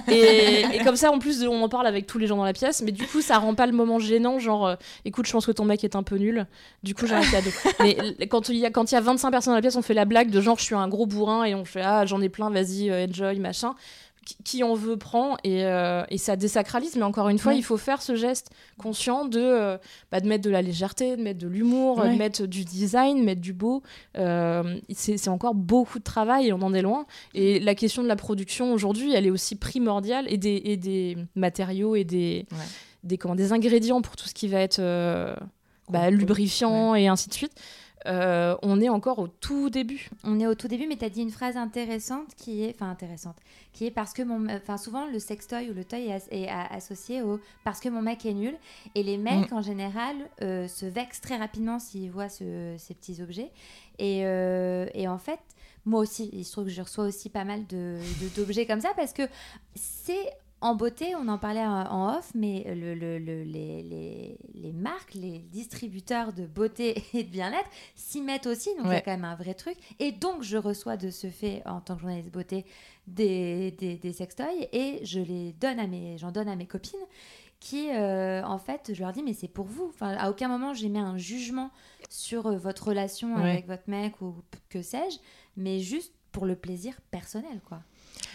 Et, 0.07 0.65
et 0.75 0.85
comme 0.85 0.97
ça, 0.97 1.11
en 1.11 1.19
plus, 1.19 1.43
on 1.45 1.63
en 1.63 1.69
parle 1.69 1.87
avec 1.87 2.07
tous 2.07 2.19
les 2.19 2.27
gens 2.27 2.37
dans 2.37 2.45
la 2.45 2.53
pièce, 2.53 2.83
mais 2.83 2.93
du 2.93 3.05
coup, 3.07 3.21
ça 3.21 3.39
rend 3.39 3.55
pas 3.55 3.67
le 3.67 3.73
moment 3.73 3.99
gênant, 3.99 4.39
genre, 4.39 4.67
euh, 4.67 4.77
écoute, 5.05 5.27
je 5.27 5.33
pense 5.33 5.47
que 5.47 5.53
ton 5.53 5.65
mec 5.65 5.83
est 5.83 5.97
un 5.97 6.03
peu 6.03 6.17
nul, 6.17 6.47
du 6.83 6.95
coup, 6.95 7.07
j'ai 7.07 7.15
un 7.15 7.29
cadeau. 7.29 7.51
mais 7.81 8.27
quand 8.29 8.49
il 8.49 8.57
y, 8.57 8.67
a, 8.67 8.71
quand 8.71 8.91
il 8.91 8.95
y 8.95 8.99
a 8.99 9.01
25 9.01 9.31
personnes 9.31 9.53
dans 9.53 9.57
la 9.57 9.61
pièce, 9.61 9.77
on 9.77 9.83
fait 9.83 9.95
la 9.95 10.05
blague 10.05 10.31
de 10.31 10.41
genre, 10.41 10.59
je 10.59 10.65
suis 10.65 10.75
un 10.75 10.89
gros 10.89 11.07
bourrin, 11.07 11.45
et 11.45 11.55
on 11.55 11.65
fait, 11.65 11.83
ah, 11.83 12.07
j'en 12.07 12.21
ai 12.21 12.29
plein, 12.29 12.51
vas-y, 12.51 12.91
euh, 12.91 13.07
enjoy, 13.09 13.39
machin. 13.41 13.75
Qui, 14.45 14.63
en 14.63 14.75
veut 14.75 14.99
prend, 14.99 15.39
et, 15.43 15.65
euh, 15.65 16.05
et 16.11 16.19
ça 16.19 16.37
désacralise, 16.37 16.97
mais 16.97 17.03
encore 17.03 17.31
une 17.31 17.39
fois, 17.39 17.53
Ouais. 17.53 17.59
il 17.59 17.63
faut 17.63 17.79
faire 17.79 18.03
ce 18.03 18.15
geste 18.15 18.51
conscient 18.77 19.25
de, 19.25 19.41
euh, 19.41 19.79
bah, 20.13 20.21
de 20.21 20.29
mettre 20.29 20.45
de 20.45 20.51
la 20.51 20.61
légèreté, 20.61 21.17
de 21.17 21.23
mettre 21.23 21.39
de 21.39 21.49
l'humour, 21.49 21.99
Ouais. 21.99 22.13
de 22.13 22.19
mettre 22.19 22.45
du 22.47 22.65
design, 22.67 23.25
mettre 23.25 23.41
du 23.41 23.55
beau. 23.55 23.83
Euh, 24.19 24.79
c'est 24.93 25.29
encore 25.29 25.55
beaucoup 25.55 25.99
de 25.99 26.05
travail 26.05 26.49
et 26.49 26.53
on 26.53 26.61
en 26.61 26.75
est 26.75 26.83
loin. 26.83 27.07
Et 27.33 27.59
la 27.59 27.75
question 27.75 28.03
de 28.03 28.09
la 28.09 28.17
production 28.17 28.75
aujourd'hui, 28.75 29.15
elle 29.15 29.25
est 29.27 29.31
aussi 29.31 29.57
primordiale 29.57 30.27
et 30.29 30.37
des, 30.37 30.61
et 30.63 30.77
des 30.77 31.17
matériaux 31.35 31.97
et 31.97 32.05
des, 32.05 32.45
Ouais. 32.53 32.59
des, 33.05 33.17
comment, 33.17 33.35
des 33.35 33.53
ingrédients 33.55 34.03
pour 34.03 34.15
tout 34.17 34.29
ce 34.29 34.35
qui 34.35 34.49
va 34.49 34.61
être 34.61 34.79
bah, 35.89 36.11
lubrifiant 36.11 36.95
et 36.95 37.09
ainsi 37.09 37.31
de 37.31 37.35
suite. 37.35 37.53
Euh, 38.07 38.57
on 38.63 38.81
est 38.81 38.89
encore 38.89 39.19
au 39.19 39.29
tout 39.29 39.71
début. 39.71 40.09
On 40.25 40.39
est 40.39 40.47
au 40.47 40.55
tout 40.55 40.69
début, 40.69 40.87
mais 40.87 40.97
tu 40.97 41.05
as 41.05 41.11
dit 41.11 41.21
une 41.23 41.31
phrase 41.31 41.57
intéressante 41.57 42.29
qui 42.37 42.63
est, 42.65 42.75
enfin 42.75 42.89
intéressante, 42.91 43.37
qui 43.73 43.87
est 43.87 43.91
parce 43.91 44.13
que 44.13 44.23
mon, 44.23 44.49
enfin 44.55 44.77
souvent 44.77 45.07
le 45.07 45.19
sextoy 45.19 45.69
ou 45.71 45.75
le 45.75 45.85
toy 45.85 46.07
est, 46.07 46.13
as- 46.13 46.29
est 46.31 46.49
a- 46.49 46.67
associé 46.73 47.23
au 47.23 47.41
parce 47.65 47.81
que 47.81 47.89
mon 47.89 48.01
mec 48.03 48.25
est 48.25 48.35
nul, 48.35 48.55
et 48.95 49.03
les 49.03 49.17
mecs 49.19 49.53
en 49.53 49.63
général 49.63 50.15
euh, 50.43 50.69
se 50.69 50.87
vexent 50.87 51.21
très 51.21 51.37
rapidement 51.37 51.79
s'ils 51.81 52.11
voient 52.11 52.29
ce- 52.29 52.77
ces 52.79 52.95
petits 52.95 53.21
objets, 53.23 53.51
et, 53.99 54.25
euh, 54.25 54.87
et 54.95 55.09
en 55.09 55.19
fait 55.19 55.41
moi 55.85 56.01
aussi, 56.01 56.29
il 56.35 56.45
se 56.45 56.53
trouve 56.53 56.65
que 56.65 56.71
je 56.71 56.83
reçois 56.83 57.05
aussi 57.05 57.31
pas 57.31 57.45
mal 57.45 57.67
de 57.67 57.99
de- 58.21 58.29
d'objets 58.37 58.67
comme 58.67 58.81
ça 58.81 58.91
parce 58.95 59.13
que 59.13 59.23
c'est 59.75 60.29
en 60.61 60.75
beauté, 60.75 61.15
on 61.15 61.29
en 61.29 61.39
parlait 61.39 61.65
en 61.65 61.87
en 61.91 62.17
off, 62.19 62.33
mais 62.35 62.65
le, 62.75 62.95
le- 62.95 63.19
le- 63.19 63.45
les, 63.45 63.83
les- 63.83 64.39
les 64.55 64.73
marques, 64.73 65.15
les 65.15 65.39
distributeurs 65.39 66.33
de 66.33 66.47
beauté 66.47 67.03
et 67.15 67.23
de 67.25 67.29
bien-être 67.31 67.69
s'y 67.95 68.21
mettent 68.21 68.47
aussi, 68.47 68.71
donc 68.77 68.87
il 68.87 68.89
y 68.89 68.91
a 68.91 68.95
Ouais. 68.97 69.03
quand 69.05 69.13
même 69.13 69.25
un 69.25 69.37
vrai 69.37 69.55
truc. 69.55 69.77
Et 70.01 70.11
donc, 70.13 70.43
je 70.43 70.57
reçois 70.57 70.97
de 70.97 71.11
ce 71.11 71.29
fait, 71.29 71.63
en 71.67 71.81
tant 71.81 71.95
que 71.95 72.01
journaliste 72.03 72.33
beauté, 72.33 72.65
des, 73.07 73.71
des, 73.79 73.97
des 73.97 74.13
sextoys 74.13 74.69
et 74.73 75.01
je 75.05 75.21
les 75.21 75.53
donne 75.53 75.79
à 75.79 75.87
mes, 75.87 76.19
j'en 76.19 76.33
donne 76.33 76.49
à 76.49 76.57
mes 76.57 76.67
copines 76.67 76.99
qui, 77.61 77.91
euh, 77.91 78.43
en 78.45 78.59
fait, 78.59 78.93
je 78.95 79.01
leur 79.01 79.13
dis, 79.13 79.23
mais 79.23 79.33
c'est 79.35 79.49
pour 79.49 79.67
vous. 79.67 79.87
Enfin, 79.89 80.15
à 80.17 80.31
aucun 80.31 80.47
moment, 80.49 80.75
j'ai 80.75 80.89
mis 80.89 80.99
un 80.99 81.19
jugement 81.19 81.71
sur 82.09 82.47
euh, 82.47 82.57
votre 82.57 82.89
relation 82.89 83.35
Ouais. 83.37 83.51
avec 83.51 83.67
votre 83.67 83.89
mec 83.89 84.21
ou 84.23 84.35
que 84.69 84.83
sais-je, 84.83 85.19
mais 85.57 85.81
juste 85.81 86.13
pour 86.31 86.47
le 86.47 86.55
plaisir 86.55 87.01
personnel, 87.11 87.61
quoi. 87.69 87.81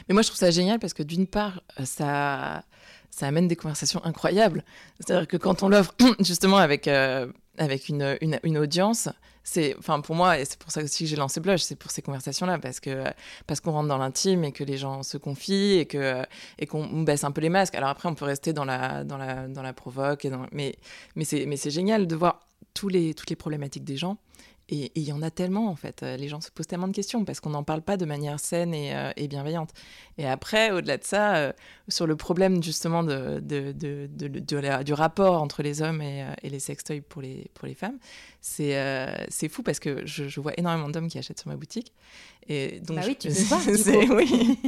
Mais 0.08 0.14
moi, 0.14 0.22
je 0.22 0.28
trouve 0.28 0.40
ça 0.40 0.52
génial 0.52 0.80
parce 0.80 0.94
que 0.94 1.04
d'une 1.04 1.28
part, 1.28 1.62
euh, 1.80 1.86
ça, 1.86 2.64
ça 3.10 3.28
amène 3.28 3.48
des 3.48 3.56
conversations 3.56 4.04
incroyables. 4.04 4.64
C'est-à-dire 5.00 5.28
que 5.28 5.38
quand 5.38 5.64
on 5.64 5.70
l'offre 5.70 5.94
justement 6.20 6.58
avec, 6.58 6.88
euh, 6.88 7.28
avec 7.58 7.90
une, 7.90 8.18
une, 8.22 8.58
audience, 8.58 9.10
c'est, 9.44 9.76
pour 10.04 10.16
moi, 10.16 10.40
et 10.40 10.46
c'est 10.46 10.58
pour 10.58 10.72
ça 10.72 10.82
aussi 10.82 11.04
que 11.04 11.10
j'ai 11.10 11.16
lancé 11.16 11.40
Blush, 11.40 11.62
c'est 11.62 11.76
pour 11.76 11.92
ces 11.92 12.02
conversations-là, 12.02 12.60
parce 12.60 12.80
que 12.80 13.04
parce 13.46 13.60
qu'on 13.60 13.72
rentre 13.72 13.90
dans 13.90 13.98
l'intime 13.98 14.44
et 14.46 14.52
que 14.52 14.64
les 14.64 14.78
gens 14.78 15.04
se 15.04 15.18
confient 15.18 15.80
et 15.80 15.86
que 15.86 16.24
et 16.58 16.66
qu'on 16.66 17.02
baisse 17.02 17.24
un 17.24 17.32
peu 17.32 17.42
les 17.42 17.50
masques. 17.50 17.76
Alors 17.76 17.90
après, 17.90 18.08
on 18.08 18.16
peut 18.16 18.26
rester 18.26 18.54
dans 18.54 18.66
la 18.66 19.04
dans 19.04 19.18
la 19.18 19.48
dans 19.48 19.62
la 19.62 19.74
provoque, 19.74 20.26
mais 20.52 20.78
c'est 21.24 21.46
mais 21.46 21.58
c'est 21.58 21.72
génial 21.72 22.08
de 22.08 22.16
voir 22.16 22.40
tous 22.74 22.88
les 22.88 23.14
toutes 23.14 23.30
les 23.30 23.36
problématiques 23.36 23.84
des 23.84 23.98
gens. 23.98 24.18
Et 24.70 24.94
il 24.96 25.04
y 25.04 25.12
en 25.12 25.22
a 25.22 25.30
tellement, 25.30 25.68
en 25.68 25.76
fait. 25.76 26.04
Euh, 26.04 26.16
Les 26.16 26.30
gens 26.30 26.40
se 26.40 26.50
posent 26.50 26.68
tellement 26.68 26.88
de 26.88 26.94
questions 26.96 27.26
parce 27.26 27.42
qu'on 27.42 27.50
n'en 27.50 27.64
parle 27.64 27.82
pas 27.82 27.98
de 27.98 28.06
manière 28.06 28.40
saine 28.40 28.74
et, 28.74 28.96
euh, 28.96 29.12
et 29.18 29.28
bienveillante. 29.28 29.72
Et 30.18 30.26
après, 30.26 30.72
au-delà 30.72 30.98
de 30.98 31.04
ça, 31.04 31.36
euh, 31.36 31.54
sur 31.90 32.08
le 32.08 32.16
problème 32.16 32.64
justement 32.64 33.04
de, 33.04 33.42
de, 33.42 33.74
de, 33.74 34.08
de- 34.10 34.40
de 34.40 34.58
la- 34.58 34.84
du 34.86 34.94
rapport 34.94 35.42
entre 35.42 35.64
les 35.64 35.82
hommes 35.82 36.02
et, 36.02 36.26
et 36.44 36.50
les 36.50 36.60
sextoys 36.60 37.02
pour 37.02 37.22
les, 37.22 37.52
pour 37.54 37.68
les 37.68 37.74
femmes, 37.76 37.98
c'est 38.40 38.78
euh, 38.78 39.12
fou 39.50 39.64
parce 39.64 39.80
que 39.80 40.06
je, 40.06 40.30
je 40.30 40.40
vois 40.40 40.54
énormément 40.58 40.88
d'hommes 40.90 41.10
qui 41.10 41.18
achètent 41.18 41.40
sur 41.42 41.50
ma 41.50 41.58
boutique. 41.58 41.92
Et 42.48 42.80
donc, 42.80 42.98
Bah 42.98 43.04
oui, 43.06 43.18
je- 43.22 43.28
tu 43.28 43.34
peux 43.36 43.44
voir, 43.44 43.62
c'est- 43.76 44.08
coup. 44.08 44.16
oui. 44.16 44.60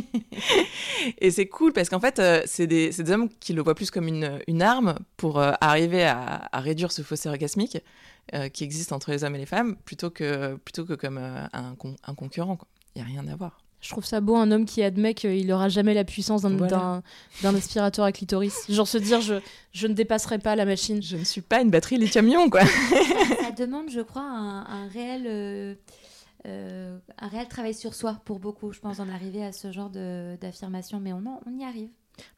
et 1.19 1.31
c'est 1.31 1.47
cool 1.47 1.71
parce 1.73 1.89
qu'en 1.89 1.99
fait, 2.01 2.21
c'est 2.45 2.67
des, 2.67 2.89
des 2.89 3.11
hommes 3.11 3.29
qui 3.39 3.53
le 3.53 3.61
voient 3.61 3.75
plus 3.75 3.91
comme 3.91 4.07
une, 4.09 4.39
une 4.47 4.61
arme 4.61 4.95
pour 5.17 5.39
arriver 5.39 6.03
à, 6.03 6.49
à 6.51 6.59
réduire 6.59 6.91
ce 6.91 7.01
fossé 7.01 7.29
orgasmique 7.29 7.77
euh, 8.33 8.49
qui 8.49 8.63
existe 8.63 8.91
entre 8.91 9.11
les 9.11 9.23
hommes 9.23 9.35
et 9.35 9.39
les 9.39 9.45
femmes 9.45 9.75
plutôt 9.85 10.09
que, 10.09 10.55
plutôt 10.55 10.85
que 10.85 10.93
comme 10.93 11.17
euh, 11.17 11.45
un, 11.53 11.75
con- 11.75 11.95
un 12.05 12.15
concurrent. 12.15 12.55
quoi. 12.55 12.67
Il 12.95 13.03
n'y 13.03 13.07
a 13.07 13.11
rien 13.11 13.27
à 13.31 13.35
voir. 13.35 13.59
Je 13.81 13.89
trouve 13.91 14.05
ça 14.05 14.19
beau 14.19 14.35
un 14.35 14.49
homme 14.51 14.65
qui 14.65 14.81
admet 14.81 15.13
qu'il 15.13 15.45
n'aura 15.45 15.69
jamais 15.69 15.93
la 15.93 16.03
puissance 16.05 16.41
d'un 16.41 16.55
Voilà. 16.57 17.03
aspirateur 17.43 18.03
à 18.05 18.11
clitoris. 18.11 18.65
Genre 18.67 18.87
se 18.87 18.97
dire 18.97 19.21
je, 19.21 19.35
je 19.73 19.85
ne 19.85 19.93
dépasserai 19.93 20.39
pas 20.39 20.55
la 20.55 20.65
machine. 20.65 21.03
Je 21.03 21.17
ne 21.17 21.23
suis 21.23 21.41
pas 21.41 21.61
une 21.61 21.69
batterie 21.69 21.97
lithium-ion, 21.99 22.49
quoi. 22.49 22.61
ça 23.41 23.51
demande, 23.57 23.89
je 23.91 23.99
crois, 24.01 24.23
un, 24.23 24.61
un 24.65 24.87
réel, 24.87 25.25
euh, 25.27 25.75
euh, 26.47 26.97
un 27.19 27.27
réel 27.27 27.47
travail 27.47 27.75
sur 27.75 27.93
soi 27.93 28.19
pour 28.25 28.39
beaucoup, 28.39 28.71
je 28.71 28.79
pense, 28.79 28.97
d'en 28.97 29.09
arriver 29.09 29.43
à 29.43 29.51
ce 29.51 29.71
genre 29.71 29.91
de- 29.91 30.35
d'affirmation. 30.41 30.99
Mais 30.99 31.13
on, 31.13 31.17
en- 31.27 31.41
on 31.45 31.59
y 31.59 31.63
arrive. 31.63 31.89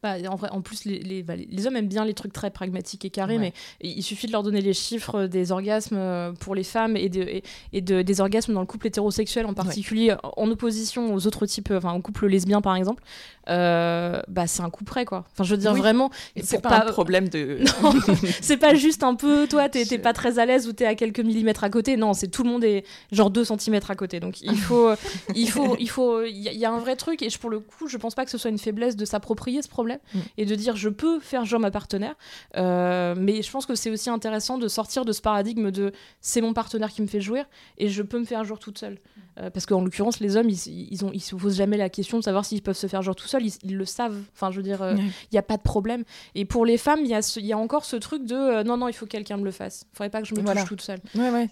Bah, 0.03 0.15
en, 0.29 0.35
vrai, 0.35 0.49
en 0.51 0.61
plus, 0.61 0.85
les, 0.85 0.99
les, 0.99 1.23
bah, 1.23 1.35
les- 1.35 1.47
les 1.49 1.67
hommes 1.67 1.75
aiment 1.75 1.87
bien 1.87 2.05
les 2.05 2.13
trucs 2.13 2.33
très 2.33 2.49
pragmatiques 2.51 3.05
et 3.05 3.09
carrés, 3.09 3.37
Ouais. 3.37 3.53
mais 3.81 3.87
il 3.89 4.03
suffit 4.03 4.27
de 4.27 4.31
leur 4.31 4.43
donner 4.43 4.61
les 4.61 4.73
chiffres 4.73 5.25
des 5.25 5.51
orgasmes 5.51 5.95
euh, 5.97 6.31
pour 6.33 6.55
les 6.55 6.63
femmes 6.63 6.95
et, 6.97 7.09
de, 7.09 7.21
et, 7.21 7.43
et 7.73 7.81
de, 7.81 8.01
des 8.01 8.21
orgasmes 8.21 8.53
dans 8.53 8.59
le 8.61 8.65
couple 8.65 8.87
hétérosexuel 8.87 9.45
en 9.45 9.53
particulier, 9.53 10.15
en 10.23 10.49
opposition 10.49 11.13
aux 11.13 11.27
autres 11.27 11.45
types, 11.45 11.71
enfin 11.71 11.93
au 11.93 12.01
couple 12.01 12.27
lesbien 12.27 12.61
par 12.61 12.75
exemple. 12.75 13.03
Euh, 13.49 14.21
bah, 14.27 14.45
c'est 14.47 14.61
un 14.61 14.69
coup 14.69 14.83
près 14.83 15.05
quoi. 15.05 15.25
Enfin, 15.31 15.43
je 15.43 15.51
veux 15.55 15.61
dire 15.61 15.71
Oui. 15.73 15.79
vraiment. 15.79 16.09
C'est 16.43 16.61
pas, 16.61 16.83
un 16.85 16.91
problème 16.91 17.29
de. 17.29 17.59
C'est 18.41 18.57
pas 18.57 18.75
juste 18.75 19.03
un 19.03 19.15
peu, 19.15 19.47
toi, 19.47 19.69
t'es 19.69 19.85
Je- 19.85 19.95
pas 19.95 20.13
très 20.13 20.37
à 20.39 20.45
l'aise 20.45 20.67
ou 20.67 20.73
t'es 20.73 20.85
à 20.85 20.95
quelques 20.95 21.19
millimètres 21.21 21.63
à 21.63 21.69
côté. 21.69 21.95
Non, 21.97 22.13
c'est 22.13 22.27
tout 22.27 22.43
le 22.43 22.49
monde 22.49 22.63
est 22.63 22.83
genre 23.11 23.29
2 23.29 23.43
centimètres 23.45 23.89
à 23.91 23.95
côté. 23.95 24.19
Donc 24.19 24.41
il 24.41 24.57
faut, 24.57 24.89
il 25.35 25.49
faut, 25.49 25.75
il 25.79 25.89
faut, 25.89 26.23
il 26.23 26.37
y, 26.37 26.49
a- 26.49 26.51
il 26.51 26.59
y 26.59 26.65
a 26.65 26.71
un 26.71 26.79
vrai 26.79 26.95
truc. 26.95 27.21
Et 27.21 27.29
je, 27.29 27.39
pour 27.39 27.49
le 27.49 27.59
coup, 27.59 27.87
je 27.87 27.97
pense 27.97 28.15
pas 28.15 28.25
que 28.25 28.31
ce 28.31 28.37
soit 28.37 28.49
une 28.49 28.57
faiblesse 28.57 28.95
de 28.95 29.05
s'approprier 29.05 29.61
ce 29.67 29.71
problème 29.71 29.99
Mm. 30.13 30.19
et 30.37 30.45
de 30.45 30.55
dire 30.55 30.75
je 30.75 30.89
peux 30.89 31.19
faire 31.19 31.45
genre 31.45 31.59
ma 31.59 31.71
partenaire. 31.71 32.15
Euh, 32.55 33.13
mais 33.17 33.41
je 33.41 33.51
pense 33.51 33.65
que 33.65 33.75
c'est 33.75 33.91
aussi 33.91 34.09
intéressant 34.09 34.57
de 34.57 34.67
sortir 34.67 35.05
de 35.05 35.11
ce 35.11 35.21
paradigme 35.21 35.69
de 35.71 35.91
c'est 36.21 36.41
mon 36.41 36.53
partenaire 36.53 36.89
qui 36.91 37.01
me 37.01 37.07
fait 37.07 37.21
jouir 37.21 37.45
et 37.77 37.89
je 37.89 38.01
peux 38.03 38.19
me 38.19 38.25
faire 38.25 38.43
jouer 38.43 38.57
toute 38.57 38.77
seule. 38.79 38.97
Euh, 39.39 39.51
parce 39.51 39.67
qu'en 39.67 39.83
l'occurrence, 39.83 40.19
les 40.19 40.35
hommes, 40.35 40.49
ils, 40.49 40.87
ils, 40.91 41.05
ont, 41.05 41.11
ils 41.13 41.19
se 41.19 41.35
posent 41.35 41.55
jamais 41.57 41.77
la 41.77 41.89
question 41.89 42.17
de 42.17 42.23
savoir 42.23 42.43
s'ils 42.43 42.63
peuvent 42.63 42.75
se 42.75 42.87
faire 42.87 43.03
jouer 43.03 43.13
tout 43.13 43.27
seuls. 43.27 43.45
Ils, 43.45 43.53
ils 43.63 43.77
le 43.77 43.85
savent. 43.85 44.19
Enfin, 44.33 44.49
je 44.49 44.57
veux 44.57 44.63
dire, 44.63 44.81
euh, 44.81 44.95
il 44.97 45.11
n'y 45.33 45.37
a 45.37 45.43
pas 45.43 45.57
de 45.57 45.61
problème. 45.61 46.03
Et 46.33 46.43
pour 46.45 46.65
les 46.65 46.77
femmes, 46.79 47.01
il 47.03 47.07
y, 47.07 47.45
y 47.45 47.53
a 47.53 47.57
encore 47.57 47.85
ce 47.85 47.97
truc 47.97 48.25
de 48.25 48.33
euh, 48.35 48.63
non, 48.63 48.77
non, 48.77 48.87
il 48.87 48.93
faut 48.93 49.05
que 49.05 49.11
quelqu'un 49.11 49.37
me 49.37 49.43
le 49.45 49.51
fasse. 49.51 49.85
Il 49.93 49.95
faudrait 49.97 50.09
pas 50.09 50.21
que 50.21 50.27
je 50.27 50.33
me 50.33 50.41
Voilà. 50.41 50.61
touche 50.61 50.69
toute 50.69 50.81
seule. 50.81 50.99
Ouais, 51.13 51.47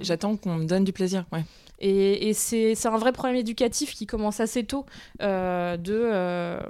J'attends 0.00 0.36
qu'on 0.36 0.56
me 0.56 0.64
donne 0.66 0.84
du 0.84 0.92
plaisir. 0.92 1.24
Ouais. 1.32 1.44
Et, 1.80 2.28
et 2.28 2.34
c'est 2.34 2.74
c'est 2.74 2.88
un 2.88 2.96
vrai 2.98 3.12
problème 3.12 3.36
éducatif 3.36 3.94
qui 3.94 4.06
commence 4.06 4.40
assez 4.40 4.64
tôt. 4.64 4.84
euh, 5.22 5.76
de, 5.76 5.92
euh, 5.94 6.60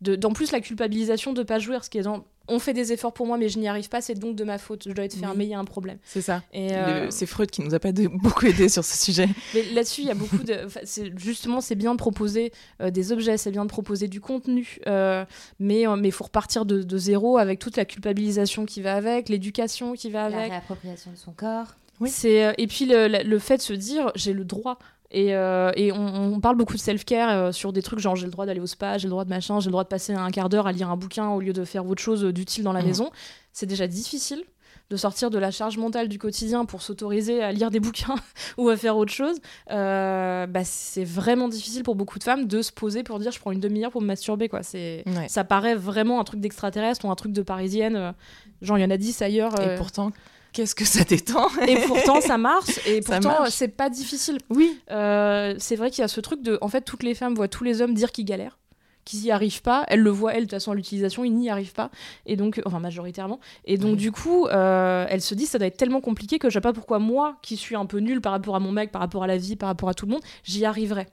de, 0.00 0.16
d'en 0.16 0.32
plus, 0.32 0.52
la 0.52 0.60
culpabilisation 0.60 1.32
de 1.32 1.42
pas 1.42 1.58
jouir, 1.58 1.84
ce 1.84 1.90
qui 1.90 1.98
est 1.98 2.02
dans 2.02 2.24
on 2.46 2.58
fait 2.58 2.74
des 2.74 2.92
efforts 2.92 3.14
pour 3.14 3.26
moi, 3.26 3.38
mais 3.38 3.48
je 3.48 3.58
n'y 3.58 3.68
arrive 3.68 3.88
pas, 3.88 4.02
c'est 4.02 4.12
donc 4.14 4.36
de 4.36 4.44
ma 4.44 4.58
faute. 4.58 4.86
Je 4.86 4.92
dois 4.92 5.06
être 5.06 5.16
fermée, 5.16 5.44
il 5.44 5.50
y 5.50 5.54
a 5.54 5.58
un 5.58 5.64
problème. 5.64 5.96
C'est 6.04 6.20
ça. 6.20 6.42
Et, 6.52 6.68
Le- 6.68 6.74
euh, 6.74 7.06
C'est 7.10 7.24
Freud 7.24 7.50
qui 7.50 7.62
nous 7.62 7.74
a 7.74 7.78
pas 7.78 7.90
de- 7.90 8.06
beaucoup 8.06 8.44
aidé 8.44 8.68
sur 8.68 8.84
ce 8.84 9.02
sujet. 9.02 9.28
Mais 9.54 9.62
là-dessus, 9.72 10.02
il 10.02 10.08
y 10.08 10.10
a 10.10 10.14
beaucoup 10.14 10.36
de. 10.36 10.54
c'est- 10.84 11.10
justement, 11.18 11.62
c'est 11.62 11.74
bien 11.74 11.92
de 11.92 11.98
proposer 11.98 12.52
euh, 12.82 12.90
des 12.90 13.12
objets, 13.12 13.38
c'est 13.38 13.50
bien 13.50 13.64
de 13.64 13.70
proposer 13.70 14.08
du 14.08 14.20
contenu, 14.20 14.76
euh, 14.86 15.24
mais 15.58 15.84
il 16.02 16.12
faut 16.12 16.24
repartir 16.24 16.66
de, 16.66 16.82
de 16.82 16.98
zéro 16.98 17.38
avec 17.38 17.58
toute 17.60 17.78
la 17.78 17.86
culpabilisation 17.86 18.66
qui 18.66 18.82
va 18.82 18.94
avec, 18.94 19.30
l'éducation 19.30 19.94
qui 19.94 20.10
va 20.10 20.28
La 20.28 20.36
avec. 20.36 20.50
réappropriation 20.50 21.12
de 21.12 21.16
son 21.16 21.32
corps. 21.32 21.76
Oui. 22.00 22.10
C'est, 22.10 22.44
euh, 22.46 22.52
et 22.58 22.66
puis 22.66 22.86
le, 22.86 23.06
le- 23.22 23.38
fait 23.38 23.56
de 23.58 23.62
se 23.62 23.72
dire 23.72 24.10
j'ai 24.14 24.32
le 24.32 24.44
droit. 24.44 24.78
Et, 25.10 25.34
euh, 25.36 25.70
et 25.76 25.92
on, 25.92 26.34
on 26.34 26.40
parle 26.40 26.56
beaucoup 26.56 26.74
de 26.74 26.78
self-care 26.80 27.30
euh, 27.30 27.52
sur 27.52 27.72
des 27.72 27.82
trucs 27.82 28.00
genre 28.00 28.16
j'ai 28.16 28.24
le 28.26 28.32
droit 28.32 28.46
d'aller 28.46 28.58
au 28.60 28.66
spa, 28.66 28.98
j'ai 28.98 29.06
le 29.06 29.10
droit 29.10 29.24
de 29.24 29.30
machin, 29.30 29.60
j'ai 29.60 29.66
le 29.66 29.70
droit 29.72 29.84
de 29.84 29.88
passer 29.88 30.12
un 30.12 30.30
quart 30.32 30.48
d'heure 30.48 30.66
à 30.66 30.72
lire 30.72 30.90
un 30.90 30.96
bouquin 30.96 31.28
au 31.30 31.40
lieu 31.40 31.52
de 31.52 31.64
faire 31.64 31.86
autre 31.86 32.02
chose 32.02 32.24
d'utile 32.24 32.64
dans 32.64 32.72
la 32.72 32.80
Mhm. 32.80 32.86
maison. 32.88 33.10
C'est 33.52 33.66
déjà 33.66 33.86
difficile 33.86 34.42
de 34.90 34.96
sortir 34.96 35.30
de 35.30 35.38
la 35.38 35.50
charge 35.52 35.78
mentale 35.78 36.08
du 36.08 36.18
quotidien 36.18 36.64
pour 36.64 36.82
s'autoriser 36.82 37.42
à 37.44 37.52
lire 37.52 37.70
des 37.70 37.78
bouquins 37.80 38.16
ou 38.58 38.68
à 38.70 38.76
faire 38.76 38.96
autre 38.96 39.12
chose. 39.12 39.36
Euh, 39.70 40.46
bah, 40.46 40.64
c'est 40.64 41.04
vraiment 41.04 41.48
difficile 41.48 41.82
pour 41.84 41.94
beaucoup 41.94 42.18
de 42.18 42.24
femmes 42.24 42.46
de 42.46 42.60
se 42.60 42.72
poser 42.72 43.02
pour 43.02 43.18
dire 43.18 43.30
je 43.30 43.38
prends 43.38 43.52
une 43.52 43.60
demi-heure 43.60 43.90
pour 43.92 44.00
me 44.02 44.06
masturber. 44.06 44.48
Quoi. 44.48 44.62
C'est, 44.62 45.04
Ouais. 45.06 45.28
Ça 45.28 45.44
paraît 45.44 45.74
vraiment 45.74 46.20
un 46.20 46.24
truc 46.24 46.40
d'extraterrestre 46.40 47.04
ou 47.04 47.10
un 47.10 47.14
truc 47.14 47.32
de 47.32 47.42
parisienne. 47.42 48.14
genre 48.62 48.78
il 48.78 48.82
y 48.82 48.84
en 48.84 48.90
a 48.90 48.96
10 48.96 49.22
ailleurs. 49.22 49.58
euh, 49.60 49.74
Et 49.74 49.78
pourtant, 49.78 50.10
qu'est-ce 50.54 50.74
que 50.74 50.86
ça 50.86 51.04
détend 51.08 51.48
et 51.68 51.76
pourtant, 51.86 52.22
ça 52.22 52.38
marche. 52.38 52.80
Et 52.86 53.02
pourtant, 53.02 53.44
c'est 53.50 53.68
pas 53.68 53.90
difficile. 53.90 54.38
Oui. 54.48 54.80
Euh, 54.90 55.54
c'est 55.58 55.76
vrai 55.76 55.90
qu'il 55.90 56.00
y 56.00 56.04
a 56.04 56.08
ce 56.08 56.20
truc 56.20 56.40
de. 56.42 56.56
En 56.62 56.68
fait, 56.68 56.80
toutes 56.80 57.02
les 57.02 57.14
femmes 57.14 57.34
voient 57.34 57.48
tous 57.48 57.64
les 57.64 57.82
hommes 57.82 57.92
dire 57.92 58.10
qu'ils 58.12 58.24
galèrent. 58.24 58.58
qui 59.04 59.18
n'y 59.18 59.30
arrivent 59.30 59.60
pas. 59.60 59.84
Elle 59.88 60.00
le 60.00 60.10
voit, 60.10 60.32
elle, 60.32 60.40
de 60.40 60.44
toute 60.44 60.52
façon, 60.52 60.72
à 60.72 60.74
l'utilisation, 60.74 61.24
ils 61.24 61.34
n'y 61.34 61.50
arrivent 61.50 61.74
pas. 61.74 61.90
Et 62.24 62.36
donc, 62.36 62.62
enfin, 62.64 62.80
majoritairement. 62.80 63.40
Et 63.66 63.76
donc, 63.76 63.96
du 63.96 64.12
coup, 64.12 64.46
euh, 64.46 65.06
elle 65.10 65.20
se 65.20 65.34
dit, 65.34 65.44
ça 65.44 65.58
doit 65.58 65.66
être 65.66 65.76
tellement 65.76 66.00
compliqué 66.00 66.38
que 66.38 66.48
je 66.48 66.54
sais 66.54 66.60
pas 66.62 66.72
pourquoi 66.72 66.98
moi, 66.98 67.36
qui 67.42 67.58
suis 67.58 67.76
un 67.76 67.84
peu 67.84 67.98
nulle 67.98 68.22
par 68.22 68.32
rapport 68.32 68.56
à 68.56 68.60
mon 68.60 68.72
mec, 68.72 68.90
par 68.92 69.02
rapport 69.02 69.24
à 69.24 69.26
la 69.26 69.36
vie, 69.36 69.56
par 69.56 69.68
rapport 69.68 69.88
à 69.88 69.94
tout 69.94 70.06
le 70.06 70.12
monde, 70.12 70.22
j'y 70.44 70.64
arriverai. 70.64 71.06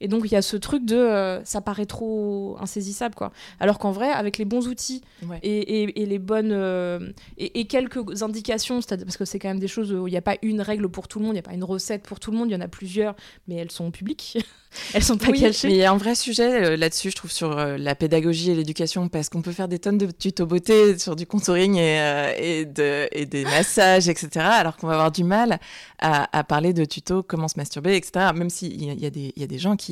Et 0.00 0.08
donc 0.08 0.22
il 0.26 0.32
y 0.32 0.36
a 0.36 0.42
ce 0.42 0.56
truc 0.56 0.84
de 0.84 0.96
euh, 0.96 1.42
ça 1.44 1.60
paraît 1.60 1.86
trop 1.86 2.56
insaisissable 2.60 3.14
quoi. 3.14 3.32
Alors 3.60 3.78
qu'en 3.78 3.92
vrai, 3.92 4.10
avec 4.10 4.36
les 4.38 4.44
bons 4.44 4.66
outils 4.68 5.02
Ouais. 5.26 5.38
et, 5.42 5.82
et- 5.84 6.02
et 6.02 6.06
les 6.06 6.18
bonnes 6.18 6.52
euh, 6.52 7.10
et, 7.38 7.60
et 7.60 7.64
quelques 7.66 8.22
indications, 8.22 8.80
parce 8.82 9.16
que 9.16 9.24
c'est 9.24 9.38
quand 9.38 9.48
même 9.48 9.58
des 9.58 9.68
choses 9.68 9.92
où 9.92 10.06
il 10.06 10.10
n'y 10.10 10.16
a 10.18 10.22
pas 10.22 10.36
une 10.42 10.60
règle 10.60 10.88
pour 10.90 11.08
tout 11.08 11.18
le 11.18 11.24
monde, 11.24 11.32
il 11.32 11.36
n'y 11.36 11.40
a 11.46 11.48
pas 11.48 11.54
une 11.54 11.64
recette 11.64 12.02
pour 12.02 12.20
tout 12.20 12.30
le 12.30 12.36
monde, 12.36 12.50
il 12.50 12.52
y 12.52 12.56
en 12.56 12.60
a 12.60 12.68
plusieurs, 12.68 13.14
mais 13.48 13.54
elles 13.56 13.70
sont 13.70 13.90
publiques, 13.90 14.36
elles 14.94 15.02
sont 15.02 15.16
pas 15.16 15.30
Oui, 15.30 15.40
cachées. 15.40 15.68
mais 15.68 15.74
il 15.74 15.78
y 15.78 15.84
a 15.84 15.90
un 15.92 15.96
vrai 15.96 16.14
sujet 16.14 16.64
euh, 16.64 16.76
là-dessus, 16.76 17.10
je 17.10 17.16
trouve, 17.16 17.32
sur 17.32 17.54
la 17.56 17.94
pédagogie 17.94 18.50
et 18.50 18.54
l'éducation, 18.54 19.08
parce 19.08 19.30
qu'on 19.30 19.40
peut 19.40 19.52
faire 19.52 19.68
des 19.68 19.78
tonnes 19.78 19.96
de 19.98 20.10
tutos 20.10 20.44
beauté 20.46 20.98
sur 20.98 21.16
du 21.16 21.26
contouring 21.26 21.76
et, 21.76 22.00
euh, 22.00 22.32
et, 22.36 22.64
de, 22.66 23.08
et 23.12 23.24
des 23.24 23.44
massages, 23.44 24.08
etc., 24.08 24.28
alors 24.44 24.76
qu'on 24.76 24.86
va 24.88 24.92
avoir 24.94 25.10
du 25.12 25.24
mal 25.24 25.58
à, 25.98 26.28
à 26.38 26.44
parler 26.44 26.74
de 26.74 26.84
tutos, 26.84 27.22
comment 27.22 27.48
se 27.48 27.54
masturber, 27.56 27.96
etc., 27.96 28.26
même 28.34 28.50
s'il 28.50 28.82
y, 28.82 28.94
y 29.00 29.06
a 29.42 29.46
des 29.46 29.58
gens 29.58 29.76
qui, 29.76 29.85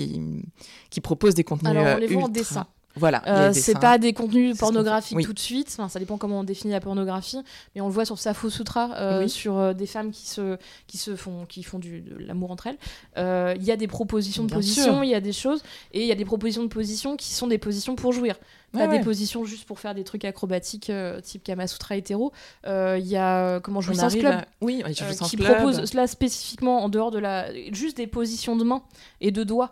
qui 0.91 1.01
proposent 1.01 1.35
des 1.35 1.45
contenus 1.45 1.71
Alors 1.71 1.85
on 1.85 1.87
euh, 1.89 1.99
les 1.99 2.07
voit 2.07 2.23
en 2.23 2.27
ultra- 2.27 2.33
dessin. 2.33 2.67
Voilà, 2.97 3.23
Euh, 3.27 3.53
c'est 3.53 3.77
pas 3.81 3.99
des 3.99 4.13
contenus 4.13 4.57
pornographiques. 4.57 5.17
Oui. 5.17 5.25
tout 5.25 5.33
de 5.33 5.39
suite. 5.41 5.67
Enfin, 5.73 5.89
ça 5.89 5.99
dépend 5.99 6.17
comment 6.17 6.39
on 6.39 6.45
définit 6.45 6.73
la 6.75 6.79
pornographie, 6.79 7.41
mais 7.75 7.81
on 7.81 7.89
le 7.89 7.93
voit 7.93 8.05
sur 8.05 8.21
Safo 8.21 8.49
Sutra, 8.51 8.91
euh, 8.95 9.23
Oui. 9.23 9.29
sur 9.29 9.59
euh, 9.59 9.73
des 9.73 9.87
femmes 9.87 10.13
qui 10.13 10.29
se 10.29 10.59
qui 10.87 10.97
se 10.97 11.17
font 11.17 11.45
qui 11.45 11.65
font 11.65 11.81
du 11.81 12.03
de 12.03 12.15
l'amour 12.19 12.53
entre 12.53 12.69
elles. 12.69 12.79
Euh, 13.19 13.55
Il 13.57 13.65
y 13.65 13.73
a 13.73 13.77
des 13.77 13.89
propositions 13.89 14.45
de 14.45 14.49
Bien 14.49 14.59
position, 14.59 15.03
il 15.03 15.11
y 15.11 15.15
a 15.17 15.21
des 15.21 15.33
choses, 15.33 15.61
et 15.93 16.03
il 16.03 16.07
y 16.07 16.13
a 16.13 16.15
des 16.15 16.25
propositions 16.25 16.63
de 16.63 16.69
position 16.69 17.17
qui 17.17 17.35
sont 17.35 17.49
des 17.49 17.59
positions 17.59 17.97
pour 17.97 18.13
jouir. 18.13 18.37
Pas 18.75 18.89
Ouais, 18.89 18.99
des 18.99 19.05
positions 19.05 19.45
juste 19.45 19.65
pour 19.67 19.79
faire 19.81 19.95
des 19.95 20.05
trucs 20.05 20.25
acrobatiques 20.25 20.91
euh, 20.91 21.21
type 21.21 21.43
Kama 21.45 21.67
Sutra 21.67 21.97
hétéro. 21.97 22.33
Euh, 22.67 22.99
Il 23.01 23.07
y 23.07 23.17
a 23.17 23.39
euh, 23.57 23.61
comment 23.61 23.79
On 23.79 23.83
Jouissance 23.83 24.15
Club 24.15 24.33
à- 24.35 24.45
Oui, 24.61 24.83
oui, 24.85 24.95
euh, 25.01 25.13
qui 25.27 25.37
Club, 25.37 25.55
propose 25.55 25.85
cela 25.85 26.07
spécifiquement 26.07 26.83
en 26.85 26.89
dehors 26.89 27.11
de 27.11 27.19
la 27.19 27.53
juste 27.73 27.97
des 27.97 28.07
positions 28.07 28.57
de 28.57 28.65
main 28.65 28.83
et 29.21 29.31
de 29.31 29.45
doigts 29.45 29.71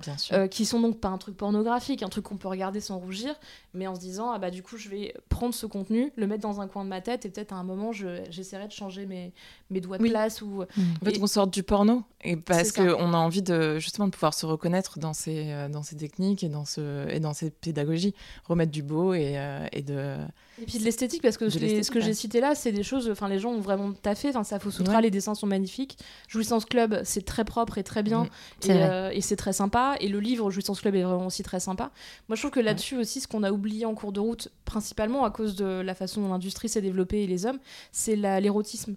qui 0.50 0.64
sont 0.64 0.80
donc 0.80 1.00
pas 1.00 1.09
un 1.09 1.18
truc 1.18 1.37
pornographique, 1.37 2.02
un 2.02 2.09
truc 2.09 2.25
qu'on 2.25 2.37
peut 2.37 2.49
regarder 2.49 2.80
sans 2.80 2.99
rougir, 2.99 3.35
mais 3.75 3.87
en 3.87 3.94
se 3.94 4.00
disant 4.00 4.30
ah 4.32 4.38
bah 4.38 4.50
du 4.50 4.62
coup 4.62 4.76
je 4.76 4.88
vais 4.88 5.14
prendre 5.28 5.54
ce 5.54 5.66
contenu, 5.66 6.12
le 6.16 6.26
mettre 6.26 6.42
dans 6.42 6.61
un 6.61 6.68
coin 6.68 6.85
de 6.85 6.88
ma 6.88 7.00
tête 7.00 7.26
et 7.26 7.28
peut-être 7.30 7.52
à 7.52 7.56
un 7.56 7.64
moment 7.64 7.92
je- 7.92 8.23
j'essaierai 8.30 8.66
de 8.68 8.73
changer 8.73 9.06
mes, 9.06 9.32
mes 9.71 9.80
doigts 9.80 9.99
de 9.99 10.02
Oui. 10.02 10.11
place 10.11 10.42
ou 10.42 10.62
En 10.62 11.04
fait, 11.04 11.16
et- 11.16 11.23
on 11.23 11.26
sort 11.26 11.47
du 11.47 11.62
porno 11.62 12.02
et 12.25 12.37
parce 12.37 12.68
ça. 12.71 12.85
qu'on 12.85 13.12
a 13.14 13.16
envie 13.18 13.42
de 13.42 13.78
justement 13.78 14.06
de 14.06 14.12
pouvoir 14.12 14.35
se 14.35 14.47
reconnaître 14.47 14.99
dans 14.99 15.12
ces 15.12 15.66
dans 15.71 15.82
ces 15.82 15.97
techniques 15.97 16.44
et 16.44 16.49
dans 16.49 16.64
ce 16.64 17.09
et 17.11 17.18
dans 17.21 17.32
ces 17.35 17.50
pédagogies, 17.50 18.14
remettre 18.44 18.71
du 18.73 18.82
beau 18.92 19.14
et, 19.14 19.32
euh, 19.37 19.66
et 19.72 19.82
de 19.82 20.16
et 20.61 20.64
puis 20.66 20.78
de 20.78 20.84
l'esthétique 20.84 21.22
parce 21.22 21.37
que 21.38 21.49
ce 21.49 21.90
que 21.90 22.00
j'ai 22.00 22.14
cité 22.14 22.40
là 22.40 22.54
c'est 22.54 22.70
des 22.70 22.82
choses 22.84 23.08
enfin 23.11 23.28
les 23.28 23.38
gens 23.40 23.50
ont 23.50 23.61
vraiment 23.61 23.92
taffé. 23.92 24.28
Enfin 24.28 24.44
ça 24.44 24.58
faut 24.61 24.70
Sutra 24.70 24.96
Ouais. 24.96 25.02
les 25.02 25.11
dessins 25.11 25.34
sont 25.34 25.46
magnifiques. 25.49 25.99
Jouissance 26.28 26.64
Club 26.64 27.00
c'est 27.04 27.25
très 27.25 27.44
propre 27.44 27.78
et 27.78 27.82
très 27.82 28.02
bien. 28.02 28.25
Et, 28.25 28.28
C'est 28.61 28.75
vrai. 28.75 28.88
euh, 28.90 29.11
et 29.11 29.20
c'est 29.20 29.37
très 29.37 29.52
sympa. 29.52 29.96
Et 30.00 30.08
le 30.08 30.20
livre 30.20 30.50
Jouissance 30.50 30.80
Club 30.80 30.94
est 30.94 31.02
vraiment 31.02 31.26
aussi 31.26 31.42
très 31.42 31.58
sympa. 31.61 31.90
Moi 32.28 32.37
je 32.37 32.42
trouve 32.42 32.52
que 32.52 32.61
là-dessus 32.61 32.96
aussi 32.99 33.20
ce 33.20 33.26
qu'on 33.26 33.42
a 33.42 33.50
oublié 33.50 33.87
en 33.87 33.94
cours 33.94 34.12
de 34.12 34.20
route 34.20 34.49
principalement 34.64 35.25
à 35.25 35.30
cause 35.30 35.56
de 35.56 35.64
la 35.80 35.94
façon 35.94 36.20
dont 36.20 36.28
l'industrie 36.28 36.68
s'est 36.68 36.82
développée 36.82 37.22
et 37.25 37.26
les 37.26 37.46
hommes 37.46 37.58
c'est 37.90 38.14
la- 38.16 38.38
l'érotisme. 38.40 38.94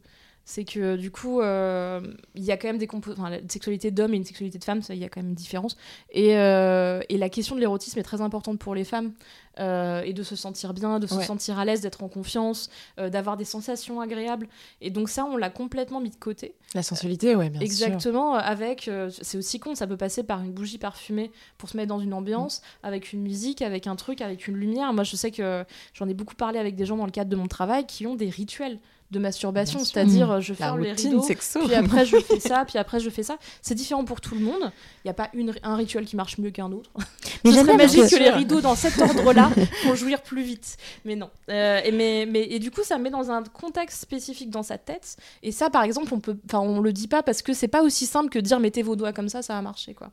C'est 0.48 0.64
que 0.64 0.96
du 0.96 1.10
coup, 1.10 1.42
euh, 1.42 2.00
il 2.36 2.44
y 2.44 2.52
a 2.52 2.58
quand 2.58 2.68
même 2.68 2.78
des 2.78 2.88
enfin, 2.94 3.40
une 3.42 3.50
sexualité 3.50 3.90
d'homme 3.90 4.14
et 4.14 4.18
une 4.18 4.24
sexualité 4.26 4.60
de 4.60 4.64
femme, 4.64 4.80
il 4.90 4.96
y 4.98 5.04
a 5.04 5.10
quand 5.10 5.20
même 5.20 5.30
une 5.30 5.34
différence. 5.36 5.76
Et, 6.12 6.38
euh, 6.38 7.02
et 7.10 7.18
la 7.18 7.30
question 7.30 7.56
de 7.56 7.62
l'érotisme 7.62 7.98
est 7.98 8.04
très 8.04 8.22
importante 8.22 8.60
pour 8.60 8.76
les 8.76 8.84
femmes, 8.84 9.14
euh, 9.60 10.02
et 10.04 10.14
de 10.14 10.24
se 10.24 10.36
sentir 10.36 10.74
bien, 10.74 11.00
de 11.00 11.08
se 11.08 11.16
Ouais. 11.16 11.24
sentir 11.26 11.58
à 11.60 11.66
l'aise, 11.66 11.82
d'être 11.82 12.04
en 12.04 12.08
confiance, 12.10 12.70
euh, 13.00 13.10
d'avoir 13.10 13.38
des 13.38 13.46
sensations 13.46 14.02
agréables. 14.02 14.48
Et 14.82 14.90
donc 14.90 15.10
ça, 15.10 15.26
on 15.26 15.38
l'a 15.38 15.50
complètement 15.50 16.00
mis 16.02 16.10
de 16.10 16.16
côté. 16.16 16.56
la 16.74 16.84
sensualité, 16.84 17.36
ouais, 17.36 17.50
bien 17.50 17.62
sûr. 17.62 17.66
Exactement, 17.66 18.34
avec, 18.36 18.88
euh, 18.90 19.10
c'est 19.22 19.38
aussi 19.38 19.60
con, 19.60 19.76
ça 19.76 19.88
peut 19.88 19.96
passer 19.98 20.24
par 20.24 20.42
une 20.42 20.52
bougie 20.52 20.78
parfumée 20.78 21.32
pour 21.58 21.70
se 21.70 21.78
mettre 21.78 21.88
dans 21.90 22.00
une 22.02 22.14
ambiance, 22.14 22.62
avec 22.84 23.14
une 23.14 23.22
musique, 23.22 23.62
avec 23.62 23.88
un 23.88 23.96
truc, 23.96 24.20
avec 24.22 24.48
une 24.48 24.56
lumière. 24.56 24.92
Moi, 24.94 25.04
je 25.06 25.16
sais 25.16 25.32
que 25.32 25.64
j'en 25.94 26.08
ai 26.10 26.14
beaucoup 26.14 26.36
parlé 26.36 26.60
avec 26.60 26.76
des 26.76 26.86
gens 26.86 26.98
dans 26.98 27.06
le 27.06 27.12
cadre 27.12 27.30
de 27.30 27.36
mon 27.38 27.48
travail 27.48 27.86
qui 27.86 28.06
ont 28.08 28.16
des 28.16 28.30
rituels 28.30 28.80
de 29.16 29.20
masturbation, 29.20 29.84
c'est-à-dire 29.84 30.28
Mm. 30.28 30.32
euh, 30.32 30.42
je 30.42 30.52
La 30.54 30.58
ferme 30.58 30.80
les 30.82 30.90
routine 30.92 31.10
rideaux, 31.12 31.24
sexo. 31.24 31.60
puis 31.66 31.74
après 31.74 32.06
je 32.06 32.18
fais 32.18 32.40
ça, 32.40 32.64
puis 32.68 32.78
après 32.78 33.00
je 33.00 33.10
fais 33.10 33.24
ça. 33.24 33.38
C'est 33.62 33.74
différent 33.76 34.04
pour 34.06 34.22
tout 34.22 34.36
le 34.36 34.42
monde. 34.42 34.72
Il 35.04 35.08
n'y 35.08 35.12
a 35.12 35.14
pas 35.14 35.30
une, 35.34 35.54
un 35.64 35.76
rituel 35.76 36.06
qui 36.06 36.16
marche 36.16 36.38
mieux 36.38 36.52
qu'un 36.52 36.72
autre. 36.72 36.92
Mais 37.44 37.52
Ce 37.52 37.60
serait 37.60 37.78
magique 37.78 38.10
que 38.10 38.16
les 38.18 38.30
rideaux 38.30 38.62
dans 38.62 38.76
cet 38.76 39.00
ordre-là 39.00 39.50
font 39.84 39.96
jouir 39.96 40.22
plus 40.22 40.44
vite. 40.44 40.78
Mais 41.06 41.16
non. 41.16 41.30
Euh, 41.50 41.80
et, 41.84 41.92
mais, 41.92 42.28
mais, 42.30 42.44
et 42.50 42.60
du 42.60 42.72
coup, 42.72 42.82
ça 42.84 42.98
met 42.98 43.10
dans 43.10 43.32
un 43.32 43.44
contexte 43.44 44.02
spécifique 44.02 44.50
dans 44.50 44.64
sa 44.64 44.78
tête. 44.78 45.16
Et 45.44 45.52
ça, 45.52 45.70
par 45.70 45.84
exemple, 45.84 46.14
on 46.14 46.20
peut, 46.20 46.36
enfin, 46.48 46.60
on 46.60 46.82
le 46.82 46.92
dit 46.92 47.08
pas 47.08 47.24
parce 47.24 47.42
que 47.42 47.54
c'est 47.54 47.68
pas 47.68 47.82
aussi 47.84 48.06
simple 48.06 48.30
que 48.30 48.40
dire 48.40 48.60
mettez 48.60 48.82
vos 48.84 48.96
doigts 48.96 49.14
comme 49.14 49.30
ça, 49.30 49.42
ça 49.42 49.54
va 49.54 49.62
marcher, 49.62 49.94
quoi. 49.94 50.10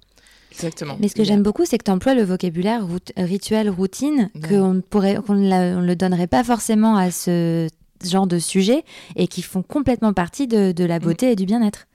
Exactement. 0.50 0.96
Mais 1.00 1.08
ce 1.08 1.14
que 1.14 1.24
j'aime 1.24 1.42
beaucoup, 1.42 1.64
c'est 1.64 1.78
que 1.78 1.84
tu 1.84 1.90
emploies 1.90 2.14
le 2.14 2.24
vocabulaire 2.24 2.86
rituel, 3.16 3.70
routine, 3.70 4.30
qu'on 4.46 4.74
ne 4.74 4.80
pourrait, 4.82 5.14
qu'on 5.26 5.34
on 5.50 5.80
le 5.80 5.96
donnerait 5.96 6.26
pas 6.26 6.44
forcément 6.44 6.96
à 6.96 7.10
ce 7.10 7.68
genre 8.08 8.26
de 8.26 8.38
sujet 8.38 8.84
et 9.16 9.28
qui 9.28 9.42
font 9.42 9.62
complètement 9.62 10.12
partie 10.12 10.46
de, 10.46 10.72
de 10.72 10.84
la 10.84 10.98
beauté 10.98 11.32
et 11.32 11.36
du 11.36 11.46
bien-être. 11.46 11.86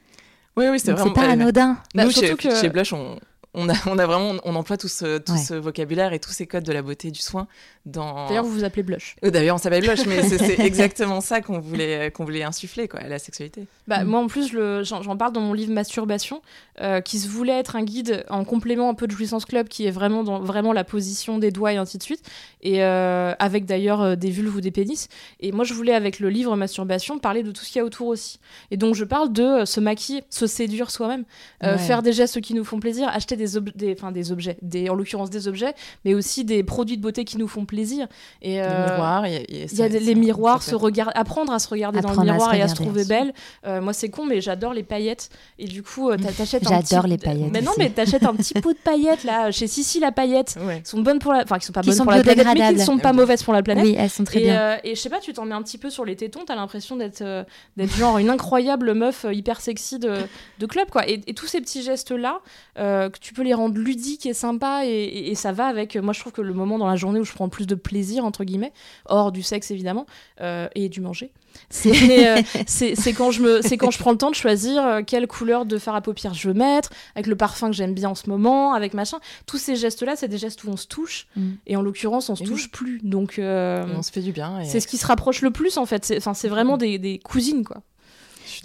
Oui, 0.56 0.65
oui, 0.72 0.80
c'est 0.80 0.91
vraiment. 0.91 1.08
c'est 1.13 1.13
pas 1.22 1.28
euh, 1.28 1.32
anodin. 1.34 1.78
Bah, 1.93 2.06
Nous, 2.06 2.12
chez, 2.12 2.28
surtout 2.28 2.48
que- 2.50 2.56
chez 2.56 2.70
Blush, 2.70 2.91
on, 2.93 3.20
on, 3.58 3.67
a, 3.70 3.74
on 3.88 3.98
a 3.98 4.06
vraiment, 4.06 4.36
on 4.46 4.56
emploie 4.56 4.78
tout 4.78 4.88
ce, 4.88 5.17
tout 5.17 5.34
Ouais. 5.34 5.38
ce 5.38 5.54
vocabulaire 5.56 6.13
et 6.13 6.20
tous 6.20 6.32
ces 6.32 6.48
codes 6.48 6.63
de 6.63 6.72
la 6.72 6.82
beauté 6.82 7.10
et 7.10 7.12
du 7.12 7.20
soin 7.22 7.48
dans. 7.86 8.28
D'ailleurs, 8.28 8.43
vous 8.46 8.52
vous 8.52 8.63
appelez 8.63 8.84
Blush. 8.84 9.15
Euh, 9.26 9.30
D'ailleurs, 9.32 9.56
on 9.56 9.60
s'appelle 9.60 9.84
Blush, 9.84 10.06
mais 10.06 10.22
c'est 10.24 10.60
exactement 10.60 11.20
ça 11.22 11.41
qu'on 11.41 11.60
voulait, 11.60 12.12
qu'on 12.12 12.24
voulait 12.24 12.43
insuffler, 12.43 12.88
quoi, 12.88 13.02
la 13.02 13.20
sexualité. 13.20 13.65
Bah, 13.88 14.04
Mm. 14.04 14.08
Moi, 14.08 14.20
en 14.20 14.28
plus, 14.28 14.54
le- 14.54 14.84
j'en 14.84 15.17
parle 15.17 15.34
dans 15.34 15.41
mon 15.41 15.54
livre 15.54 15.72
Masturbation, 15.74 16.41
euh, 16.82 17.02
qui 17.02 17.17
se 17.20 17.28
voulait 17.28 17.58
être 17.60 17.76
un 17.76 17.84
guide 17.84 18.24
en 18.30 18.43
complément 18.46 18.89
un 18.89 18.93
peu 18.93 19.08
de 19.08 19.12
Jouissance 19.12 19.46
Club, 19.46 19.67
qui 19.67 19.86
est 19.88 19.91
vraiment 19.91 20.24
dans 20.24 20.39
vraiment 20.39 20.72
la 20.74 20.84
position 20.84 21.38
des 21.39 21.52
doigts 21.52 21.74
et 21.74 21.78
ainsi 21.78 21.98
de 21.98 22.04
suite, 22.04 22.22
et 22.62 22.84
euh, 22.84 23.34
avec 23.39 23.65
d'ailleurs 23.65 24.15
des 24.17 24.30
vulves 24.30 24.56
ou 24.56 24.62
des 24.62 24.72
pénis. 24.72 25.08
Et 25.39 25.52
moi, 25.52 25.63
je 25.65 25.74
voulais, 25.74 25.93
avec 25.93 26.20
le 26.20 26.30
livre 26.30 26.56
Masturbation, 26.56 27.17
parler 27.20 27.41
de 27.43 27.52
tout 27.52 27.63
ce 27.63 27.70
qu'il 27.72 27.80
y 27.80 27.82
a 27.82 27.86
autour 27.86 28.08
aussi. 28.08 28.39
Et 28.72 28.78
donc, 28.78 28.93
je 28.96 29.04
parle 29.06 29.32
de 29.34 29.65
se 29.65 29.80
maquiller, 29.80 30.24
se 30.30 30.46
séduire 30.48 30.91
soi-même, 30.91 31.24
euh, 31.63 31.74
Ouais. 31.74 31.78
faire 31.78 32.02
des 32.04 32.13
gestes 32.13 32.41
qui 32.41 32.54
nous 32.54 32.63
font 32.65 32.80
plaisir, 32.80 33.08
acheter 33.08 33.36
des, 33.36 33.46
ob- 33.55 33.71
des, 33.75 33.95
des 34.13 34.31
objets, 34.31 34.57
des, 34.62 34.89
en 34.89 34.95
l'occurrence 34.95 35.29
des 35.29 35.47
objets, 35.47 35.73
mais 36.03 36.13
aussi 36.13 36.43
des 36.43 36.63
produits 36.63 36.97
de 36.97 37.01
beauté 37.01 37.23
qui 37.23 37.38
nous 37.38 37.47
font 37.47 37.65
plaisir. 37.65 38.07
Et, 38.41 38.55
Les 38.55 38.62
miroirs, 38.62 39.27
il 39.27 39.33
y 39.33 39.36
a, 39.38 39.39
y 39.39 39.43
a- 39.43 39.45
il 39.49 39.60
y 39.60 39.63
a 39.63 39.67
ça- 39.67 39.89
des- 39.89 39.99
ça- 39.99 40.05
les 40.05 40.15
miroirs, 40.15 40.63
se 40.63 40.75
regard- 40.75 41.12
apprendre 41.15 41.53
à 41.53 41.60
se 41.60 41.67
regarder 41.69 42.01
dans 42.01 42.12
le 42.13 42.21
miroir 42.31 42.53
et 42.55 42.62
à 42.62 42.67
se 42.67 42.75
trouver 42.75 43.05
belle. 43.05 43.33
Euh, 43.65 43.79
moi, 43.81 43.93
c'est 43.93 44.10
con, 44.10 44.25
mais 44.25 44.41
j'adore 44.41 44.73
les 44.73 44.83
paillettes. 44.83 45.29
Et 45.60 45.65
du 45.65 45.83
coup, 45.83 46.10
euh, 46.10 46.17
t'a- 46.17 46.31
t'achètes 46.31 46.65
un 46.67 46.81
J'adore 46.81 47.03
petit- 47.03 47.10
les 47.12 47.17
paillettes 47.17 47.51
Mais 47.53 47.62
non, 47.62 47.71
aussi. 47.71 47.79
mais 47.79 47.89
t'achètes 47.91 48.23
un 48.23 48.33
petit 48.36 48.53
pot 48.62 48.73
de 48.73 48.77
paillettes 48.77 49.23
là, 49.23 49.51
chez 49.51 49.67
Sissi 49.67 49.99
la 49.99 50.12
paillette. 50.12 50.57
Ouais. 50.65 50.81
Qui 50.81 50.89
sont 50.89 51.01
bonnes 51.01 51.19
pour 51.19 51.33
la, 51.33 51.43
enfin, 51.43 51.60
qui 51.60 51.65
sont 51.65 51.73
pas 51.73 51.81
Qui 51.81 51.89
bonnes 51.89 51.97
sont 51.97 52.03
pour 52.03 52.12
la 52.13 52.23
planète, 52.23 52.47
mais 52.53 52.67
qui 52.69 52.73
ne 52.75 52.79
sont 52.83 52.97
pas 52.97 53.13
mauvaises 53.13 53.43
pour 53.43 53.53
la 53.53 53.62
planète. 53.63 53.86
Oui, 53.86 53.95
elles 53.97 54.10
sont 54.10 54.23
très 54.23 54.39
et, 54.39 54.43
bien. 54.43 54.60
euh, 54.60 54.77
et 54.83 54.95
je 54.95 54.99
sais 55.01 55.10
pas, 55.10 55.19
tu 55.19 55.33
t'en 55.33 55.45
mets 55.45 55.53
un 55.55 55.62
petit 55.62 55.77
peu 55.77 55.89
sur 55.89 56.05
les 56.05 56.15
tétons, 56.15 56.41
t'as 56.45 56.55
l'impression 56.55 56.95
d'être 56.95 57.45
d'être 57.77 57.95
genre 57.95 58.17
une 58.17 58.29
incroyable 58.29 58.93
meuf 58.93 59.25
hyper 59.31 59.62
sexy 59.62 59.99
de, 59.99 60.15
de 60.60 60.65
club, 60.65 60.89
quoi. 60.89 61.07
Et, 61.10 61.21
et 61.27 61.33
tous 61.33 61.47
ces 61.47 61.62
petits 61.62 61.81
gestes-là, 61.83 62.39
euh, 62.79 63.10
que 63.10 63.19
tu 63.19 63.33
peux 63.38 63.43
les 63.43 63.54
rendre 63.54 63.78
ludiques 63.80 64.26
et 64.26 64.34
sympas, 64.34 64.84
et, 64.86 64.89
et- 64.89 65.32
et 65.32 65.36
ça 65.36 65.52
va 65.54 65.65
avec. 65.67 65.95
Moi, 65.95 66.13
je 66.13 66.19
trouve 66.19 66.34
que 66.34 66.41
le 66.41 66.54
moment 66.54 66.78
dans 66.78 66.88
la 66.88 66.95
journée 66.97 67.19
où 67.19 67.23
je 67.26 67.32
prends 67.34 67.45
le 67.45 67.50
plus 67.50 67.65
de 67.67 67.76
plaisir, 67.76 68.26
entre 68.26 68.43
guillemets, 68.43 68.73
hors 69.06 69.32
du 69.32 69.41
sexe 69.43 69.71
évidemment, 69.71 70.06
euh, 70.41 70.67
et 70.76 70.89
du 70.89 71.00
manger, 71.02 71.32
c'est 71.69 71.91
euh, 72.38 72.41
c'est 72.67 73.13
quand, 73.13 73.32
je 73.32 73.41
me- 73.41 73.62
c'est 73.62 73.78
quand 73.78 73.89
je 73.91 73.97
prends 74.00 74.12
le 74.12 74.17
temps 74.17 74.30
de 74.30 74.36
choisir 74.36 74.86
euh, 74.86 75.02
quelle 75.06 75.26
couleur 75.28 75.65
de 75.65 75.78
fard 75.78 75.95
à 75.95 76.02
paupières 76.02 76.34
je 76.34 76.47
veux 76.50 76.54
mettre, 76.54 76.89
avec 77.15 77.28
le 77.28 77.36
parfum 77.36 77.67
que 77.69 77.76
j'aime 77.76 77.93
bien 77.93 78.10
en 78.10 78.15
ce 78.15 78.30
moment, 78.30 78.73
avec 78.73 78.93
machin. 78.93 79.17
Tous 79.45 79.58
ces 79.58 79.76
gestes-là, 79.76 80.15
c'est 80.15 80.28
des 80.28 80.38
gestes 80.38 80.63
où 80.65 80.69
on 80.69 80.78
se 80.78 80.88
touche, 80.88 81.28
Mm. 81.36 81.50
et 81.67 81.76
en 81.78 81.82
l'occurrence, 81.82 82.30
on 82.30 82.36
se 82.36 82.43
Et 82.43 82.45
touche 82.45 82.69
plus. 82.71 83.00
Donc. 83.04 83.39
euh, 83.39 83.86
on 83.95 84.02
se 84.04 84.12
fait 84.12 84.21
du 84.21 84.32
bien. 84.34 84.60
et- 84.60 84.65
c'est 84.65 84.80
ce 84.80 84.88
qui 84.88 84.97
se 84.97 85.06
rapproche 85.08 85.41
le 85.41 85.52
plus 85.52 85.78
en 85.78 85.86
fait. 85.86 86.04
C'est, 86.06 86.17
enfin, 86.17 86.34
c'est 86.34 86.50
vraiment 86.50 86.78
des, 86.78 86.97
des 87.00 87.19
cousines 87.19 87.63
quoi. 87.63 87.78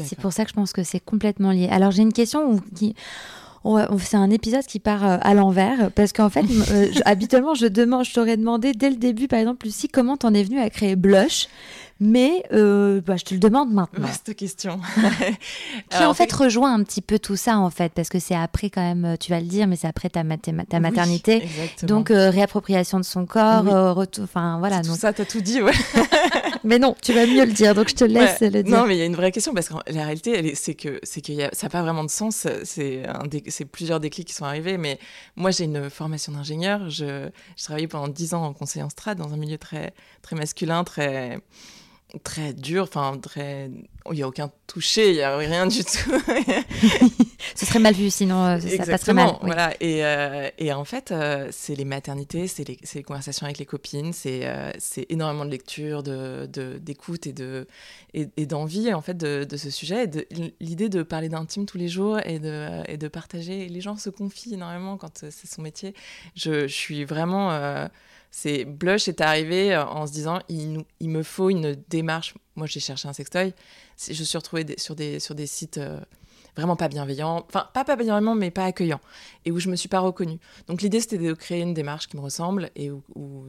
C'est 0.05 0.19
pour 0.19 0.33
ça 0.33 0.45
que 0.45 0.51
je 0.51 0.55
pense 0.55 0.73
que 0.73 0.83
c'est 0.85 1.01
complètement 1.01 1.51
lié. 1.51 1.69
Alors 1.71 1.91
j'ai 1.91 2.03
une 2.03 2.13
question 2.15 2.51
où- 2.51 2.61
qui... 2.75 2.95
c'est 3.99 4.17
un 4.17 4.31
épisode 4.31 4.65
qui 4.65 4.81
part 4.81 5.07
euh, 5.07 5.19
à 5.21 5.35
l'envers 5.35 5.91
parce 5.93 6.13
qu'en 6.13 6.29
fait, 6.29 6.45
euh, 6.71 6.89
habituellement, 7.05 7.55
je, 7.55 7.67
demande, 7.67 8.05
je 8.05 8.13
t'aurais 8.13 8.37
demandé 8.37 8.73
dès 8.73 8.91
le 8.91 8.97
début, 8.97 9.29
par 9.29 9.39
exemple, 9.39 9.67
Lucie, 9.67 9.89
comment 9.89 10.17
t'en 10.17 10.35
es 10.35 10.43
venue 10.43 10.61
à 10.61 10.69
créer 10.71 10.97
Blush, 10.97 11.49
mais 12.05 12.43
euh, 12.53 13.01
bah, 13.01 13.17
je 13.17 13.25
te 13.25 13.33
le 13.33 13.39
demande 13.39 13.73
maintenant. 13.73 14.07
Vaste 14.07 14.35
question. 14.35 14.81
Qui 15.91 15.97
Alors, 15.97 16.11
en 16.11 16.15
fait 16.15 16.33
rejoint 16.33 16.75
un 16.75 16.83
petit 16.83 17.01
peu 17.01 17.21
tout 17.21 17.37
ça 17.37 17.59
en 17.59 17.71
fait, 17.71 17.93
parce 17.93 18.09
que 18.09 18.19
c'est 18.19 18.35
après 18.35 18.71
quand 18.71 18.81
même, 18.83 19.17
tu 19.21 19.31
vas 19.31 19.39
le 19.39 19.47
dire, 19.47 19.69
mais 19.69 19.77
c'est 19.77 19.87
après 19.87 20.09
ta, 20.11 20.25
maté- 20.25 20.53
ta 20.67 20.77
oui, 20.79 20.83
maternité. 20.83 21.45
exactement. 21.45 21.89
Donc 21.99 22.11
euh, 22.11 22.29
réappropriation 22.31 22.99
de 22.99 23.05
son 23.05 23.25
corps, 23.25 23.63
Oui. 23.65 23.71
euh, 23.73 23.93
retour, 23.93 24.25
enfin 24.25 24.59
voilà. 24.59 24.83
tout 24.83 24.97
ça, 24.97 25.13
t'as 25.13 25.25
tout 25.25 25.41
dit, 25.41 25.63
ouais. 25.63 25.73
mais 26.65 26.79
non, 26.81 26.97
tu 27.01 27.13
vas 27.13 27.25
mieux 27.27 27.45
le 27.45 27.53
dire, 27.53 27.75
donc 27.75 27.89
je 27.89 27.95
te 27.95 28.05
laisse 28.05 28.41
le 28.41 28.63
dire. 28.65 28.77
Non, 28.77 28.87
mais 28.87 28.97
il 28.97 28.99
y 28.99 29.03
a 29.03 29.07
une 29.07 29.15
vraie 29.17 29.31
question 29.33 29.55
parce 29.55 29.69
que 29.69 29.75
la 29.93 30.03
réalité, 30.05 30.55
c'est 30.57 30.75
que 30.75 30.99
que 30.99 31.55
ça 31.57 31.67
n'a 31.67 31.71
pas 31.71 31.83
vraiment 31.83 32.03
de 32.05 32.11
sens. 32.11 32.47
C'est 32.65 33.65
plusieurs 33.71 34.01
déclics 34.01 34.27
qui 34.29 34.35
sont 34.35 34.45
arrivés. 34.45 34.77
Mais 34.79 34.99
moi, 35.37 35.51
j'ai 35.51 35.65
une 35.65 35.89
formation 35.89 36.33
d'ingénieur. 36.33 36.91
Je, 36.91 37.29
je 37.57 37.65
travaillais 37.65 37.87
pendant 37.87 38.09
dix 38.09 38.35
ans 38.35 38.45
en 38.45 38.53
conseil 38.53 38.83
en 38.83 38.91
strat 38.91 39.15
dans 39.15 39.33
un 39.33 39.37
milieu 39.37 39.59
très 39.59 39.95
très 40.23 40.37
masculin, 40.37 40.85
très 40.85 41.39
très 42.25 42.53
dur, 42.53 42.85
enfin 42.85 43.19
très, 43.21 43.71
il 44.11 44.15
n'y 44.15 44.23
a 44.23 44.29
aucun 44.29 44.51
toucher, 44.67 45.11
il 45.11 45.17
n'y 45.17 45.23
a 45.23 45.37
rien 45.37 45.67
du 45.67 45.83
tout. 45.85 46.13
Ce 47.55 47.67
serait 47.67 47.79
mal 47.79 47.95
vu, 47.95 48.11
sinon 48.11 48.45
euh, 48.45 48.61
ça 48.61 48.87
passerait 48.87 49.15
mal. 49.15 49.37
Voilà. 49.43 49.75
Et, 49.81 50.05
euh, 50.05 50.49
et, 50.59 50.73
en 50.73 50.85
fait, 50.85 51.11
euh, 51.11 51.49
c'est 51.51 51.75
les 51.75 51.85
maternités, 51.85 52.47
c'est 52.47 52.67
les, 52.67 52.79
les, 52.95 53.03
conversations 53.03 53.45
avec 53.45 53.59
les 53.59 53.67
copines, 53.67 54.13
c'est 54.13 54.49
c'est 54.79 55.07
énormément 55.11 55.45
de 55.45 55.51
lecture, 55.51 56.03
de 56.03 56.47
d'écoute 56.81 57.27
et 57.27 57.33
de 57.33 57.67
et, 58.15 58.47
d'envie 58.47 58.93
en 58.93 59.01
fait 59.01 59.17
de, 59.17 59.45
de, 59.45 59.57
ce 59.57 59.71
sujet. 59.71 60.09
L'idée 60.61 60.89
de 60.89 61.03
parler 61.03 61.29
d'intime 61.29 61.67
tous 61.67 61.79
les 61.79 61.89
jours 61.89 62.19
et 62.25 62.39
de 62.39 62.83
et 62.89 62.97
de 62.97 63.09
partager. 63.09 63.69
Les 63.69 63.81
gens 63.81 63.97
se 63.97 64.11
confient 64.11 64.55
énormément 64.55 64.97
quand 64.97 65.25
c'est 65.31 65.51
son 65.51 65.63
métier. 65.63 65.95
Je, 66.37 66.67
je 66.67 66.75
suis 66.75 67.05
vraiment 67.05 67.89
c'est 68.33 68.65
Blush 68.65 69.07
est 69.09 69.21
arrivé 69.21 69.75
euh, 69.75 69.85
en 69.85 70.07
se 70.07 70.13
disant 70.13 70.41
il, 70.49 70.85
il 70.99 71.11
me 71.11 71.23
faut 71.23 71.51
une 71.51 71.77
démarche. 71.89 72.35
Moi, 72.57 72.67
j'ai 72.67 72.81
cherché 72.81 73.07
un 73.07 73.13
sextoy. 73.13 73.55
Je 74.05 74.25
suis 74.25 74.39
retrouvée 74.39 74.67
sur, 74.79 74.97
des, 74.97 75.21
sur 75.21 75.35
des 75.35 75.47
sites 75.47 75.79
euh, 75.79 76.01
vraiment 76.57 76.77
pas 76.77 76.89
bienveillants, 76.89 77.45
enfin 77.49 77.69
pas 77.73 77.85
pas 77.85 77.97
bienveillant, 77.97 78.35
mais 78.35 78.51
pas 78.51 78.65
accueillants, 78.65 79.01
et 79.45 79.51
où 79.51 79.59
je 79.59 79.71
me 79.71 79.77
suis 79.77 79.89
pas 79.89 80.01
reconnue. 80.01 80.39
Donc 80.67 80.83
l'idée 80.83 81.01
c'était 81.01 81.19
de 81.19 81.33
créer 81.33 81.63
une 81.63 81.75
démarche 81.75 82.09
qui 82.09 82.17
me 82.17 82.23
ressemble 82.23 82.71
et 82.77 82.91
où, 82.91 83.03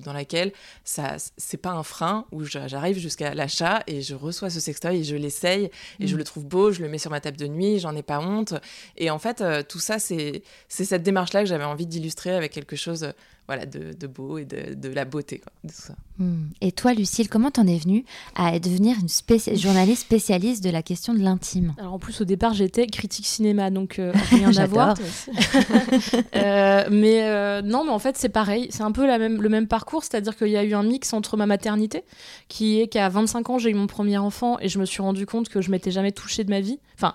dans 0.03 0.13
laquelle 0.13 0.53
ça 0.83 1.15
c'est 1.37 1.57
pas 1.57 1.71
un 1.71 1.83
frein 1.83 2.25
où 2.31 2.43
j'arrive 2.43 2.97
jusqu'à 2.97 3.33
l'achat 3.33 3.83
et 3.87 4.01
je 4.01 4.15
reçois 4.15 4.49
ce 4.49 4.59
sextoy 4.59 4.99
et 4.99 5.03
je 5.03 5.15
l'essaye 5.15 5.69
et 5.99 6.07
je 6.07 6.15
mm. 6.15 6.17
le 6.17 6.23
trouve 6.23 6.45
beau, 6.45 6.71
je 6.71 6.81
le 6.81 6.87
mets 6.87 6.97
sur 6.97 7.11
ma 7.11 7.19
table 7.19 7.37
de 7.37 7.47
nuit, 7.47 7.79
j'en 7.79 7.95
ai 7.95 8.03
pas 8.03 8.19
honte. 8.19 8.53
Et 8.97 9.09
en 9.09 9.19
fait 9.19 9.41
euh, 9.41 9.63
tout 9.63 9.79
ça 9.79 9.99
c'est 9.99 10.43
c'est 10.69 10.85
cette 10.85 11.03
démarche 11.03 11.33
là 11.33 11.41
que 11.41 11.49
j'avais 11.49 11.63
envie 11.65 11.87
d'illustrer 11.87 12.33
avec 12.33 12.51
quelque 12.53 12.75
chose 12.75 13.13
voilà, 13.47 13.65
de, 13.65 14.07
beau 14.07 14.37
et 14.37 14.45
de, 14.45 14.89
la 14.89 15.03
beauté, 15.03 15.41
de 15.63 15.69
tout 15.69 15.75
ça. 15.75 15.95
Hmm. 16.17 16.45
Et 16.61 16.71
toi, 16.71 16.93
Lucille, 16.93 17.27
comment 17.27 17.51
t'en 17.51 17.67
es 17.67 17.77
venue 17.77 18.05
à 18.35 18.57
devenir 18.57 18.95
une 18.99 19.57
journaliste 19.57 20.03
spécialiste 20.03 20.63
de 20.63 20.69
la 20.69 20.81
question 20.81 21.13
de 21.13 21.19
l'intime? 21.19 21.73
Alors 21.77 21.93
en 21.93 21.99
plus, 21.99 22.21
au 22.21 22.23
départ, 22.23 22.53
j'étais 22.53 22.87
critique 22.87 23.25
cinéma, 23.25 23.69
donc 23.69 23.99
euh, 23.99 24.13
rien 24.29 24.55
à 24.55 24.65
voir. 24.65 24.95
Euh, 26.35 26.87
mais 26.91 27.23
euh, 27.23 27.61
non, 27.61 27.83
mais 27.83 27.91
en 27.91 27.99
fait, 27.99 28.17
c'est 28.17 28.29
pareil. 28.29 28.67
C'est 28.69 28.83
un 28.83 28.91
peu 28.91 29.05
la 29.05 29.17
même, 29.17 29.41
le 29.41 29.49
même 29.49 29.67
parcours, 29.67 30.03
c'est-à-dire 30.03 30.35
qu'il 30.35 30.49
y 30.49 30.57
a 30.57 30.63
eu 30.63 30.73
un 30.73 30.83
mix 30.83 31.13
entre 31.13 31.37
ma 31.37 31.45
maternité, 31.45 32.03
qui 32.47 32.79
est 32.79 32.87
qu'à 32.87 33.09
25 33.09 33.49
ans, 33.49 33.57
j'ai 33.57 33.69
eu 33.69 33.73
mon 33.73 33.87
premier 33.87 34.17
enfant 34.17 34.57
et 34.59 34.69
je 34.69 34.79
me 34.79 34.85
suis 34.85 35.01
rendu 35.01 35.25
compte 35.25 35.49
que 35.49 35.61
je 35.61 35.71
m'étais 35.71 35.91
jamais 35.91 36.11
touchée 36.11 36.43
de 36.43 36.49
ma 36.49 36.59
vie. 36.59 36.79
Enfin, 36.95 37.13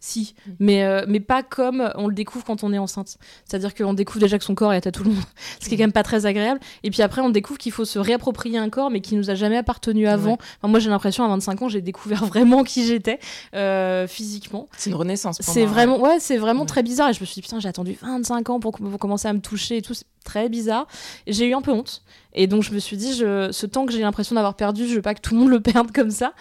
si, 0.00 0.34
mais, 0.60 0.84
euh, 0.84 1.04
mais 1.08 1.20
pas 1.20 1.42
comme 1.42 1.90
on 1.96 2.06
le 2.08 2.14
découvre 2.14 2.44
quand 2.44 2.62
on 2.64 2.72
est 2.72 2.78
enceinte. 2.78 3.16
C'est-à-dire 3.44 3.74
qu'on 3.74 3.94
découvre 3.94 4.20
déjà 4.20 4.38
que 4.38 4.44
son 4.44 4.54
corps 4.54 4.72
est 4.72 4.86
à 4.86 4.92
tout 4.92 5.04
le 5.04 5.10
monde, 5.10 5.22
ce 5.60 5.68
qui 5.68 5.74
est 5.74 5.78
quand 5.78 5.84
même 5.84 5.92
pas 5.92 6.02
très 6.02 6.26
agréable. 6.26 6.60
Et 6.82 6.90
puis 6.90 7.02
après, 7.02 7.22
on 7.22 7.30
découvre 7.30 7.58
qu'il 7.58 7.72
faut 7.72 7.84
se 7.84 7.98
réapproprier 7.98 8.58
un 8.58 8.68
corps, 8.68 8.90
mais 8.90 9.00
qui 9.00 9.16
nous 9.16 9.30
a 9.30 9.34
jamais 9.34 9.56
appartenu 9.56 10.06
avant. 10.06 10.38
moi, 10.62 10.80
j'ai 10.80 10.90
l'impression, 10.90 11.24
à 11.24 11.28
25 11.28 11.62
ans, 11.62 11.68
j'ai 11.68 11.80
découvert 11.80 12.24
vraiment 12.26 12.62
qui 12.62 12.86
j'étais 12.86 13.18
euh, 13.54 14.06
physiquement. 14.06 14.68
C'est 14.76 14.90
une 14.90 14.96
renaissance. 14.96 15.38
C'est 15.40 15.66
vraiment, 15.66 16.00
ouais, 16.00 16.18
c'est 16.20 16.36
vraiment 16.36 16.66
très 16.66 16.82
bizarre. 16.82 17.10
Et 17.10 17.12
je 17.12 17.20
me 17.20 17.26
suis 17.26 17.34
dit, 17.34 17.42
putain, 17.42 17.60
j'ai 17.60 17.68
attendu 17.68 17.98
25 18.02 18.50
ans 18.50 18.60
pour, 18.60 18.72
pour 18.72 18.98
commencer 18.98 19.28
à 19.28 19.32
me 19.32 19.40
toucher 19.40 19.78
et 19.78 19.82
tout. 19.82 19.94
Très 20.26 20.48
bizarre. 20.48 20.88
J'ai 21.28 21.46
eu 21.46 21.54
un 21.54 21.62
peu 21.62 21.70
honte. 21.70 22.02
Et 22.36 22.46
donc 22.46 22.62
je 22.62 22.72
me 22.72 22.78
suis 22.78 22.96
dit, 22.96 23.14
je, 23.14 23.50
ce 23.50 23.66
temps 23.66 23.86
que 23.86 23.92
j'ai 23.92 24.00
l'impression 24.00 24.34
d'avoir 24.34 24.54
perdu, 24.54 24.86
je 24.86 24.94
veux 24.94 25.02
pas 25.02 25.14
que 25.14 25.22
tout 25.22 25.34
le 25.34 25.40
monde 25.40 25.48
le 25.48 25.60
perde 25.60 25.90
comme 25.90 26.10
ça. 26.10 26.34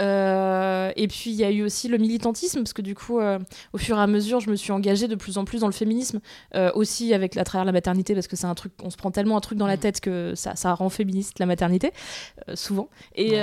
Euh, 0.00 0.90
et 0.96 1.06
puis 1.08 1.30
il 1.30 1.34
y 1.34 1.44
a 1.44 1.50
eu 1.50 1.62
aussi 1.62 1.88
le 1.88 1.98
militantisme, 1.98 2.60
parce 2.60 2.72
que 2.72 2.80
du 2.80 2.94
coup, 2.94 3.20
euh, 3.20 3.38
au 3.74 3.78
fur 3.78 3.98
et 3.98 4.00
à 4.00 4.06
mesure, 4.06 4.40
je 4.40 4.50
me 4.50 4.56
suis 4.56 4.72
engagée 4.72 5.08
de 5.08 5.14
plus 5.14 5.36
en 5.36 5.44
plus 5.44 5.60
dans 5.60 5.66
le 5.66 5.74
féminisme, 5.74 6.20
euh, 6.54 6.70
aussi 6.74 7.12
avec 7.12 7.36
à 7.36 7.44
travers 7.44 7.66
la 7.66 7.72
maternité, 7.72 8.14
parce 8.14 8.28
que 8.28 8.36
c'est 8.36 8.46
un 8.46 8.54
truc, 8.54 8.72
on 8.82 8.88
se 8.88 8.96
prend 8.96 9.10
tellement 9.10 9.36
un 9.36 9.40
truc 9.40 9.58
dans 9.58 9.66
la 9.66 9.76
mm. 9.76 9.80
tête 9.80 10.00
que 10.00 10.32
ça, 10.34 10.56
ça 10.56 10.72
rend 10.72 10.88
féministe 10.88 11.38
la 11.38 11.46
maternité, 11.46 11.92
souvent. 12.54 12.88
Et, 13.14 13.34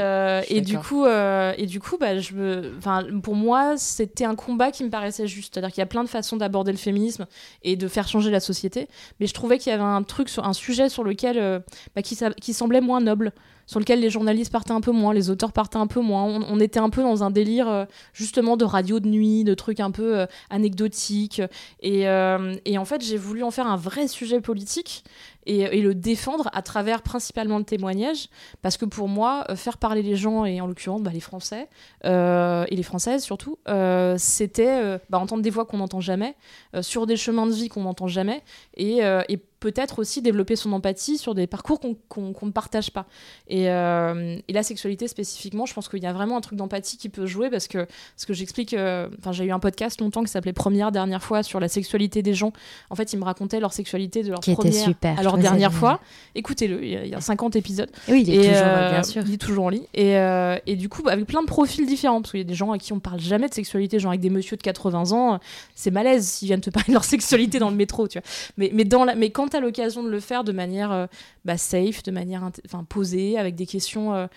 et 0.50 0.62
du 0.62 0.80
coup, 0.80 1.06
et 1.06 1.66
du 1.68 1.80
coup, 1.80 1.98
bah, 2.00 2.18
je 2.18 2.34
me, 2.34 3.20
pour 3.22 3.36
moi, 3.36 3.78
c'était 3.78 4.26
un 4.26 4.36
combat 4.36 4.72
qui 4.72 4.84
me 4.84 4.90
paraissait 4.90 5.28
juste. 5.28 5.54
C'est-à-dire 5.54 5.70
qu'il 5.72 5.82
y 5.82 5.84
a 5.84 5.88
plein 5.88 6.04
de 6.04 6.10
façons 6.10 6.38
d'aborder 6.38 6.72
le 6.72 6.78
féminisme 6.78 7.28
et 7.64 7.76
de 7.76 7.88
faire 7.88 8.08
changer 8.08 8.32
la 8.32 8.40
société, 8.40 8.88
mais 9.20 9.28
je 9.28 9.34
trouvais 9.36 9.60
qu'il 9.60 9.72
y 9.72 9.74
avait 9.74 9.84
un 9.84 9.89
truc 10.04 10.30
sur 10.30 10.46
un 10.46 10.54
sujet 10.54 10.90
sur 10.90 11.04
lequel 11.04 11.64
bah, 11.96 12.02
qui, 12.02 12.18
qui, 12.40 12.54
semblait 12.54 12.82
moins 12.82 13.02
noble, 13.02 13.34
sur 13.70 13.80
lequel 13.80 14.00
les 14.00 14.10
journalistes 14.10 14.52
partaient 14.52 14.72
un 14.72 14.82
peu 14.82 14.92
moins, 14.92 15.14
les 15.14 15.30
auteurs 15.30 15.54
partaient 15.54 15.78
un 15.78 15.86
peu 15.86 16.00
moins. 16.00 16.24
On, 16.24 16.60
était 16.60 16.80
un 16.80 16.90
peu 16.90 17.04
dans 17.04 17.24
un 17.24 17.30
délire 17.30 17.70
euh, 17.70 17.86
justement 18.14 18.58
de 18.58 18.66
radio 18.66 19.00
de 19.00 19.08
nuit, 19.08 19.44
de 19.44 19.54
trucs 19.54 19.80
un 19.80 19.92
peu 19.92 20.18
euh, 20.18 20.26
anecdotiques. 20.50 21.40
Et, 21.80 22.10
euh, 22.10 22.56
et, 22.66 22.80
en 22.80 22.86
fait, 22.86 23.06
j'ai 23.06 23.18
voulu 23.18 23.44
en 23.44 23.52
faire 23.52 23.68
un 23.68 23.76
vrai 23.76 24.08
sujet 24.08 24.42
politique 24.42 25.04
et, 25.50 25.82
le 25.82 25.96
défendre 25.96 26.50
à 26.54 26.62
travers 26.62 27.02
principalement 27.02 27.58
le 27.58 27.64
témoignage, 27.64 28.30
parce 28.62 28.78
que 28.78 28.86
pour 28.86 29.08
moi, 29.08 29.46
euh, 29.50 29.56
faire 29.56 29.78
parler 29.78 30.04
les 30.04 30.16
gens, 30.16 30.46
et 30.46 30.62
en 30.62 30.68
l'occurrence 30.68 31.02
bah, 31.02 31.12
les 31.12 31.20
Français, 31.20 31.68
euh, 32.06 32.66
et 32.70 32.76
les 32.76 32.84
Françaises 32.84 33.24
surtout, 33.24 33.58
euh, 33.68 34.16
c'était 34.18 35.00
bah, 35.10 35.18
entendre 35.18 35.42
des 35.42 35.50
voix 35.50 35.66
qu'on 35.66 35.78
n'entend 35.78 36.02
jamais, 36.02 36.36
sur 36.82 37.08
des 37.08 37.18
chemins 37.18 37.48
de 37.48 37.54
vie 37.54 37.70
qu'on 37.70 37.84
n'entend 37.84 38.08
jamais, 38.08 38.44
et, 38.76 39.00
et 39.00 39.38
peut-être 39.60 40.00
aussi 40.00 40.22
développer 40.22 40.56
son 40.56 40.72
empathie 40.72 41.18
sur 41.18 41.36
des 41.36 41.46
parcours 41.46 41.80
qu'on 42.08 42.46
ne 42.46 42.52
partage 42.52 42.92
pas. 42.92 43.06
Et, 43.48 43.64
et, 43.64 44.54
la 44.54 44.64
sexualité 44.64 45.08
spécifiquement, 45.08 45.66
je 45.66 45.74
pense 45.74 45.90
qu'il 45.90 46.02
y 46.02 46.06
a 46.06 46.14
vraiment 46.14 46.38
un 46.38 46.42
truc 46.42 46.58
d'empathie 46.58 46.98
qui 46.98 47.10
peut 47.10 47.26
jouer 47.26 47.50
parce 47.50 47.68
que 47.68 47.88
ce 48.16 48.26
que 48.26 48.34
j'explique, 48.34 48.74
enfin 48.74 49.32
j'ai 49.32 49.46
eu 49.46 49.52
un 49.52 49.60
podcast 49.60 50.00
longtemps 50.00 50.24
qui 50.24 50.32
s'appelait 50.32 50.54
Première 50.54 50.92
dernière 50.92 51.24
fois 51.24 51.44
sur 51.44 51.60
la 51.60 51.68
sexualité 51.68 52.22
des 52.22 52.34
gens. 52.34 52.54
En 52.90 52.96
fait, 52.96 53.14
ils 53.14 53.20
me 53.20 53.26
racontaient 53.26 53.60
leur 53.60 53.74
sexualité 53.74 54.24
de 54.24 54.30
leur 54.30 54.40
qui 54.40 54.54
première. 54.54 54.74
Super 54.74 55.20
dernière 55.40 55.74
fois. 55.74 56.00
Écoutez-le, 56.36 56.84
il, 56.84 57.08
y 57.08 57.16
a 57.16 57.22
50 57.22 57.56
épisodes. 57.56 57.90
Oui, 58.08 58.24
il 58.26 58.34
est 58.34 58.38
toujours, 58.38 58.68
euh, 58.68 58.92
bien 58.92 59.04
sûr. 59.04 59.24
Il 59.26 59.34
est 59.34 59.38
toujours 59.38 59.66
en 59.66 59.70
ligne. 59.70 59.84
Et, 59.94 60.16
euh, 60.18 60.58
et 60.68 60.76
du 60.76 60.88
coup, 60.88 61.02
avec 61.08 61.26
plein 61.26 61.42
de 61.42 61.48
profils 61.48 61.86
différents, 61.86 62.22
parce 62.22 62.32
qu'il 62.32 62.40
y 62.40 62.44
a 62.44 62.48
des 62.48 62.54
gens 62.54 62.72
à 62.72 62.78
qui 62.78 62.94
on 62.94 63.00
parle 63.00 63.20
jamais 63.20 63.50
de 63.50 63.54
sexualité, 63.54 64.00
genre 64.00 64.12
avec 64.12 64.22
des 64.22 64.30
messieurs 64.30 64.58
de 64.58 64.62
80 64.62 65.12
ans, 65.12 65.40
c'est 65.76 65.92
malaise 65.92 66.28
s'ils 66.28 66.48
viennent 66.48 66.62
te 66.62 66.70
parler 66.70 66.88
de 66.90 66.94
leur 66.94 67.04
sexualité 67.06 67.60
dans 67.60 67.70
le 67.70 67.76
métro, 67.76 68.08
tu 68.08 68.20
vois. 68.20 68.28
Mais, 68.58 68.72
mais, 68.74 68.84
dans 68.84 69.06
la, 69.06 69.16
mais 69.16 69.32
quand 69.32 69.50
tu 69.50 69.58
as 69.58 69.60
l'occasion 69.60 70.04
de 70.04 70.10
le 70.10 70.20
faire 70.20 70.44
de 70.44 70.52
manière 70.52 70.92
euh, 70.92 71.08
bah, 71.54 71.58
safe, 71.58 72.04
de 72.04 72.12
manière 72.12 72.50
posée, 72.88 73.38
avec 73.38 73.56
des 73.56 73.66
questions 73.66 74.28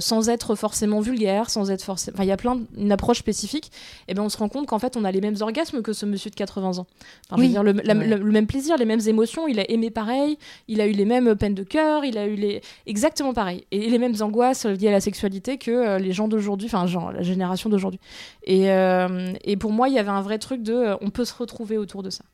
sans 0.00 0.28
être 0.28 0.54
forcément 0.54 1.00
vulgaire, 1.00 1.50
sans 1.50 1.70
être 1.70 1.82
forcément. 1.82 2.16
Enfin, 2.16 2.24
il 2.24 2.28
y 2.28 2.32
a 2.32 2.36
plein 2.36 2.60
une 2.76 2.92
approche 2.92 3.18
spécifique, 3.18 3.70
et 4.08 4.14
ben 4.14 4.22
on 4.22 4.28
se 4.28 4.36
rend 4.36 4.48
compte 4.48 4.66
qu'en 4.66 4.78
fait, 4.78 4.96
on 4.96 5.04
a 5.04 5.10
les 5.10 5.20
mêmes 5.20 5.36
orgasmes 5.40 5.82
que 5.82 5.92
ce 5.92 6.06
monsieur 6.06 6.30
de 6.30 6.34
80 6.34 6.78
ans. 6.78 6.86
Enfin, 7.30 7.40
oui. 7.40 7.48
dire, 7.48 7.62
le, 7.62 7.72
le, 7.72 8.32
même 8.32 8.46
plaisir, 8.46 8.76
les 8.76 8.84
mêmes 8.84 9.06
émotions, 9.06 9.48
il 9.48 9.60
a 9.60 9.70
aimé 9.70 9.90
pareil, 9.90 10.38
il 10.68 10.80
a 10.80 10.86
eu 10.86 10.92
les 10.92 11.04
mêmes 11.04 11.36
peines 11.36 11.54
de 11.54 11.62
cœur, 11.62 12.04
il 12.04 12.18
a 12.18 12.26
eu 12.26 12.34
les 12.34 12.60
exactement 12.86 13.32
pareil 13.32 13.64
et 13.70 13.88
les 13.88 13.98
mêmes 13.98 14.14
angoisses 14.20 14.66
liées 14.66 14.88
à 14.88 14.92
la 14.92 15.00
sexualité 15.00 15.58
que 15.58 15.70
euh, 15.70 15.98
les 15.98 16.12
gens 16.12 16.28
d'aujourd'hui, 16.28 16.66
enfin 16.66 16.86
genre 16.86 17.12
la 17.12 17.22
génération 17.22 17.70
d'aujourd'hui. 17.70 18.00
Et, 18.44 18.70
euh, 18.70 19.32
et, 19.44 19.56
pour 19.56 19.72
moi, 19.72 19.88
il 19.88 19.94
y 19.94 19.98
avait 19.98 20.10
un 20.10 20.22
vrai 20.22 20.38
truc 20.38 20.62
de, 20.62 20.72
euh, 20.72 20.96
on 21.00 21.10
peut 21.10 21.24
se 21.24 21.34
retrouver 21.34 21.78
autour 21.78 22.02
de 22.02 22.10
ça. 22.10 22.24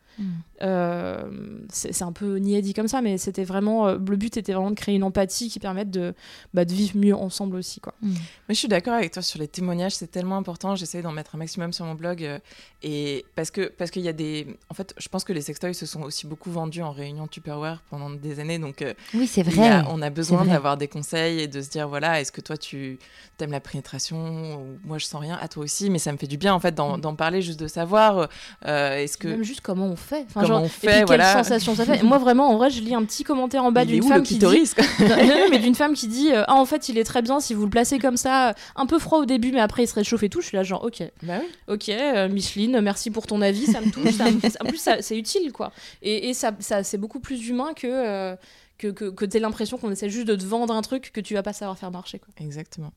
Euh, 0.62 1.25
c'est 1.70 2.03
un 2.03 2.12
peu 2.12 2.37
niais 2.37 2.62
dit 2.62 2.72
comme 2.72 2.87
ça, 2.87 3.03
mais 3.03 3.18
c'était 3.18 3.44
vraiment 3.44 3.88
euh, 3.88 3.98
le 3.98 4.16
but 4.16 4.37
était 4.37 4.53
vraiment 4.53 4.70
de 4.70 4.77
créer 4.77 4.94
une 4.94 5.03
empathie 5.03 5.48
qui 5.48 5.59
permette 5.59 5.90
de, 5.90 6.14
bah, 6.55 6.64
de 6.64 6.72
vivre 6.72 6.96
mieux 6.96 7.16
ensemble 7.16 7.57
aussi. 7.57 7.81
Quoi. 7.81 7.94
Mm. 8.01 8.12
Mais 8.48 8.55
je 8.55 8.59
suis 8.59 8.68
d'accord 8.68 8.94
avec 8.94 9.12
toi 9.12 9.22
sur 9.22 9.40
les 9.40 9.48
témoignages, 9.48 9.94
c'est 9.94 10.11
tellement 10.11 10.37
important. 10.37 10.77
J'essaie 10.77 11.03
d'en 11.03 11.11
mettre 11.11 11.35
un 11.35 11.38
maximum 11.38 11.72
sur 11.72 11.85
mon 11.85 11.94
blog 11.94 12.22
euh, 12.22 12.38
et 12.83 13.25
parce 13.35 13.51
que 13.51 13.68
parce 13.68 13.90
qu'il 13.90 14.03
y 14.03 14.09
a 14.09 14.12
des, 14.12 14.46
en 14.68 14.75
fait, 14.75 14.94
je 14.98 15.09
pense 15.09 15.25
que 15.25 15.33
les 15.33 15.40
sextoys 15.40 15.75
se 15.75 15.87
sont 15.87 16.03
aussi 16.03 16.27
beaucoup 16.27 16.51
vendus 16.51 16.83
en 16.83 16.92
réunion 16.92 17.27
Tupperware 17.27 17.83
pendant 17.90 18.11
des 18.11 18.38
années, 18.38 18.59
donc 18.59 18.85
oui, 19.14 19.27
c'est 19.27 19.42
vrai. 19.42 19.83
on 19.88 20.01
a 20.03 20.11
besoin 20.11 20.44
d'avoir 20.44 20.77
des 20.77 20.88
conseils 20.88 21.40
et 21.40 21.48
de 21.48 21.61
se 21.61 21.70
dire 21.70 21.88
voilà, 21.88 22.20
est-ce 22.20 22.31
que 22.31 22.40
toi 22.40 22.57
tu 22.57 22.98
aimes 23.40 23.51
la 23.51 23.61
pénétration 23.61 24.61
ou 24.61 24.79
moi 24.85 24.98
je 24.98 25.07
sens 25.07 25.20
rien, 25.20 25.37
à 25.40 25.48
toi 25.48 25.64
aussi, 25.64 25.90
mais 25.90 25.98
ça 25.98 26.12
me 26.12 26.16
fait 26.16 26.29
du 26.29 26.37
bien 26.37 26.55
en 26.55 26.61
fait 26.61 26.72
d'en 26.77 26.98
mm. 26.98 27.16
parler, 27.16 27.42
juste 27.42 27.59
de 27.59 27.66
savoir 27.66 28.29
est-ce 28.64 29.18
que 29.18 29.29
même 29.29 29.42
juste 29.42 29.62
comment 29.62 29.87
on 29.87 29.96
fait. 30.03 30.27
Enfin, 30.29 30.43
comment 30.43 30.62
on 30.62 30.69
fait, 30.69 31.03
et 31.03 31.05
quelle 31.05 31.23
sensation 31.23 31.75
ça 31.75 31.85
fait. 31.85 32.03
moi 32.03 32.19
vraiment, 32.19 32.51
en 32.51 32.57
vrai, 32.57 32.71
je 32.71 32.81
lis 32.81 32.95
un 32.95 33.05
petit 33.05 33.25
commentaire 33.25 33.65
en 33.65 33.73
bas 33.73 33.85
d'une 33.85 34.03
femme 34.03 34.23
qui 34.23 34.37
dit, 34.37 34.47
mais 35.51 35.59
d'une 35.59 35.75
femme 35.75 35.95
qui 35.95 36.09
dit, 36.09 36.33
euh, 36.33 36.45
ah 36.47 36.55
en 36.55 36.65
fait, 36.65 36.88
il 36.88 36.99
est 36.99 37.05
très 37.05 37.23
bien 37.23 37.41
si 37.41 37.55
vous 37.55 37.65
le 37.65 37.71
placez 37.71 37.99
comme 37.99 38.17
ça, 38.17 38.55
un 38.77 38.87
peu 38.87 38.99
froid 38.99 39.19
au 39.19 39.25
début, 39.25 39.53
mais 39.53 39.61
après 39.61 39.85
il 39.85 39.87
se 39.87 39.95
réchauffe 39.95 40.23
et 40.23 40.29
tout. 40.29 40.41
Je 40.41 40.49
suis 40.49 40.57
là 40.57 40.62
genre, 40.62 40.85
ok, 40.85 41.03
bah 41.23 41.35
oui. 41.41 41.47
ok, 41.69 41.88
euh, 41.88 42.29
Micheline, 42.29 42.81
merci 42.81 43.11
pour 43.11 43.27
ton 43.27 43.41
avis, 43.41 43.67
ça 43.67 43.81
me 43.81 43.91
touche. 43.91 44.21
en 44.61 44.65
plus, 44.67 44.88
c'est 45.01 45.17
utile 45.17 45.53
quoi. 45.53 45.73
Et, 46.03 46.29
et 46.29 46.35
ça, 46.35 46.53
ça 46.61 46.83
c'est 46.83 46.99
beaucoup 46.99 47.21
plus 47.21 47.49
humain 47.49 47.73
que 47.75 47.87
euh, 47.87 48.37
que, 48.79 48.88
que, 48.88 49.11
que 49.11 49.25
tu 49.25 49.38
l'impression 49.38 49.79
qu'on 49.79 49.91
essaie 49.91 50.11
juste 50.11 50.27
de 50.27 50.35
te 50.35 50.45
vendre 50.45 50.75
un 50.75 50.83
truc 50.83 51.12
que 51.12 51.21
tu 51.21 51.35
vas 51.35 51.43
pas 51.43 51.53
savoir 51.53 51.79
faire 51.79 51.91
marcher. 51.91 52.19
Quoi. 52.19 52.29
Exactement. 52.45 52.93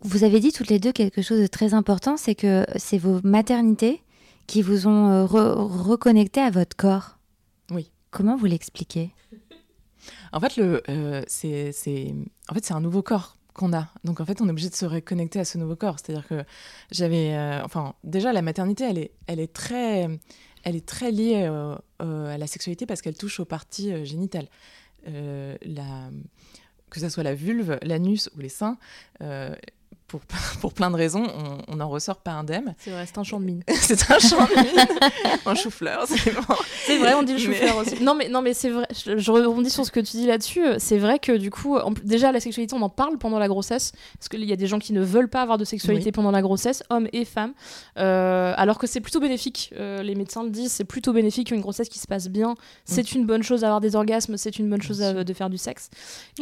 Vous 0.00 0.24
avez 0.24 0.40
dit 0.40 0.52
toutes 0.52 0.68
les 0.68 0.80
deux 0.80 0.92
quelque 0.92 1.22
chose 1.22 1.40
de 1.40 1.46
très 1.46 1.74
important, 1.74 2.16
c'est 2.16 2.34
que 2.34 2.66
c'est 2.76 2.98
vos 2.98 3.20
maternités 3.22 4.02
qui 4.46 4.62
vous 4.62 4.86
ont 4.86 5.08
euh, 5.08 5.24
reconnecté 5.24 6.40
à 6.40 6.50
votre 6.50 6.76
corps. 6.76 7.18
Oui. 7.70 7.90
Comment 8.10 8.36
vous 8.36 8.46
l'expliquez? 8.46 9.14
En 10.32 10.40
fait, 10.40 10.56
le, 10.56 10.82
euh, 10.88 11.22
c'est, 11.26 11.72
en 12.48 12.54
fait, 12.54 12.64
c'est 12.64 12.74
un 12.74 12.80
nouveau 12.80 13.02
corps 13.02 13.36
qu'on 13.54 13.72
a. 13.72 13.88
Donc 14.04 14.20
en 14.20 14.24
fait, 14.24 14.40
on 14.40 14.48
est 14.48 14.50
obligé 14.50 14.68
de 14.68 14.74
se 14.74 14.86
reconnecter 14.86 15.40
à 15.40 15.44
ce 15.44 15.58
nouveau 15.58 15.76
corps. 15.76 15.98
C'est-à-dire 15.98 16.26
que 16.26 16.44
j'avais, 16.90 17.34
euh, 17.34 17.62
enfin, 17.64 17.94
déjà 18.04 18.32
la 18.32 18.42
maternité, 18.42 18.84
elle 18.84 18.98
est, 18.98 19.12
elle 19.26 19.40
est 19.40 19.52
très, 19.52 20.08
elle 20.64 20.76
est 20.76 20.86
très 20.86 21.10
liée 21.10 21.46
euh, 21.48 21.76
euh, 22.00 22.34
à 22.34 22.38
la 22.38 22.46
sexualité 22.46 22.86
parce 22.86 23.02
qu'elle 23.02 23.16
touche 23.16 23.40
aux 23.40 23.44
parties 23.44 24.04
génitales. 24.04 24.48
La, 25.04 26.10
que 26.90 27.00
ce 27.00 27.08
soit 27.08 27.24
la 27.24 27.34
vulve, 27.34 27.78
l'anus 27.82 28.30
ou 28.36 28.40
les 28.40 28.48
seins. 28.48 28.78
Euh, 30.14 30.18
pour, 30.18 30.20
pour 30.60 30.72
plein 30.72 30.90
de 30.90 30.96
raisons, 30.96 31.24
on, 31.68 31.76
on 31.76 31.80
en 31.80 31.88
ressort 31.88 32.16
pas 32.16 32.32
indemne. 32.32 32.74
C'est 32.78 32.90
vrai, 32.90 33.04
c'est 33.06 33.18
un 33.18 33.24
champ 33.24 33.40
de 33.40 33.44
mine. 33.44 33.62
c'est 33.80 34.10
un 34.10 34.18
champ 34.18 34.44
de 34.44 34.62
mine, 34.62 34.86
un 35.46 35.54
chou-fleur, 35.54 36.04
c'est 36.06 36.34
bon. 36.34 36.54
C'est 36.86 36.98
vrai, 36.98 37.14
on 37.14 37.22
dit 37.22 37.32
le 37.34 37.38
Mais- 37.38 37.44
chou-fleur 37.58 37.76
aussi. 37.78 38.02
Non, 38.02 38.14
mais, 38.14 38.28
non, 38.28 38.42
mais 38.42 38.54
c'est 38.54 38.70
vrai, 38.70 38.86
je, 39.04 39.16
je 39.18 39.30
rebondis 39.30 39.70
sur 39.70 39.84
ce 39.84 39.90
que 39.90 40.00
tu 40.00 40.16
dis 40.16 40.26
là-dessus. 40.26 40.64
euh, 40.66 40.76
C'est 40.78 40.98
vrai 40.98 41.18
que 41.18 41.32
du 41.32 41.50
coup, 41.50 41.76
en 41.76 41.92
déjà, 42.04 42.32
la 42.32 42.40
sexualité, 42.40 42.74
on 42.74 42.82
en 42.82 42.88
parle 42.88 43.18
pendant 43.18 43.38
la 43.38 43.48
grossesse. 43.48 43.92
Parce 44.18 44.28
qu'il 44.28 44.44
y 44.44 44.52
a 44.52 44.56
des 44.56 44.66
gens 44.66 44.78
qui 44.78 44.92
ne 44.92 45.02
veulent 45.02 45.28
pas 45.28 45.42
avoir 45.42 45.58
de 45.58 45.64
sexualité 45.64 46.06
Oui. 46.06 46.12
pendant 46.12 46.30
la 46.30 46.42
grossesse, 46.42 46.82
hommes 46.90 47.08
et 47.12 47.24
femmes. 47.24 47.52
Euh, 47.98 48.54
alors 48.56 48.78
que 48.78 48.86
c'est 48.86 49.00
plutôt 49.00 49.20
bénéfique. 49.20 49.72
Euh, 49.78 50.02
les 50.02 50.14
médecins 50.14 50.42
le 50.44 50.50
disent, 50.50 50.72
c'est 50.72 50.84
plutôt 50.84 51.12
bénéfique 51.12 51.50
une 51.50 51.60
grossesse 51.60 51.88
qui 51.88 51.98
se 51.98 52.06
passe 52.06 52.28
bien. 52.28 52.54
C'est 52.84 53.12
une 53.12 53.26
bonne 53.26 53.42
chose 53.42 53.60
d'avoir 53.62 53.80
des 53.80 53.96
orgasmes, 53.96 54.36
c'est 54.36 54.58
une 54.58 54.68
bonne 54.68 54.82
chose 54.82 55.02
à- 55.02 55.24
de 55.24 55.32
faire 55.32 55.50
du 55.50 55.58
sexe. 55.58 55.90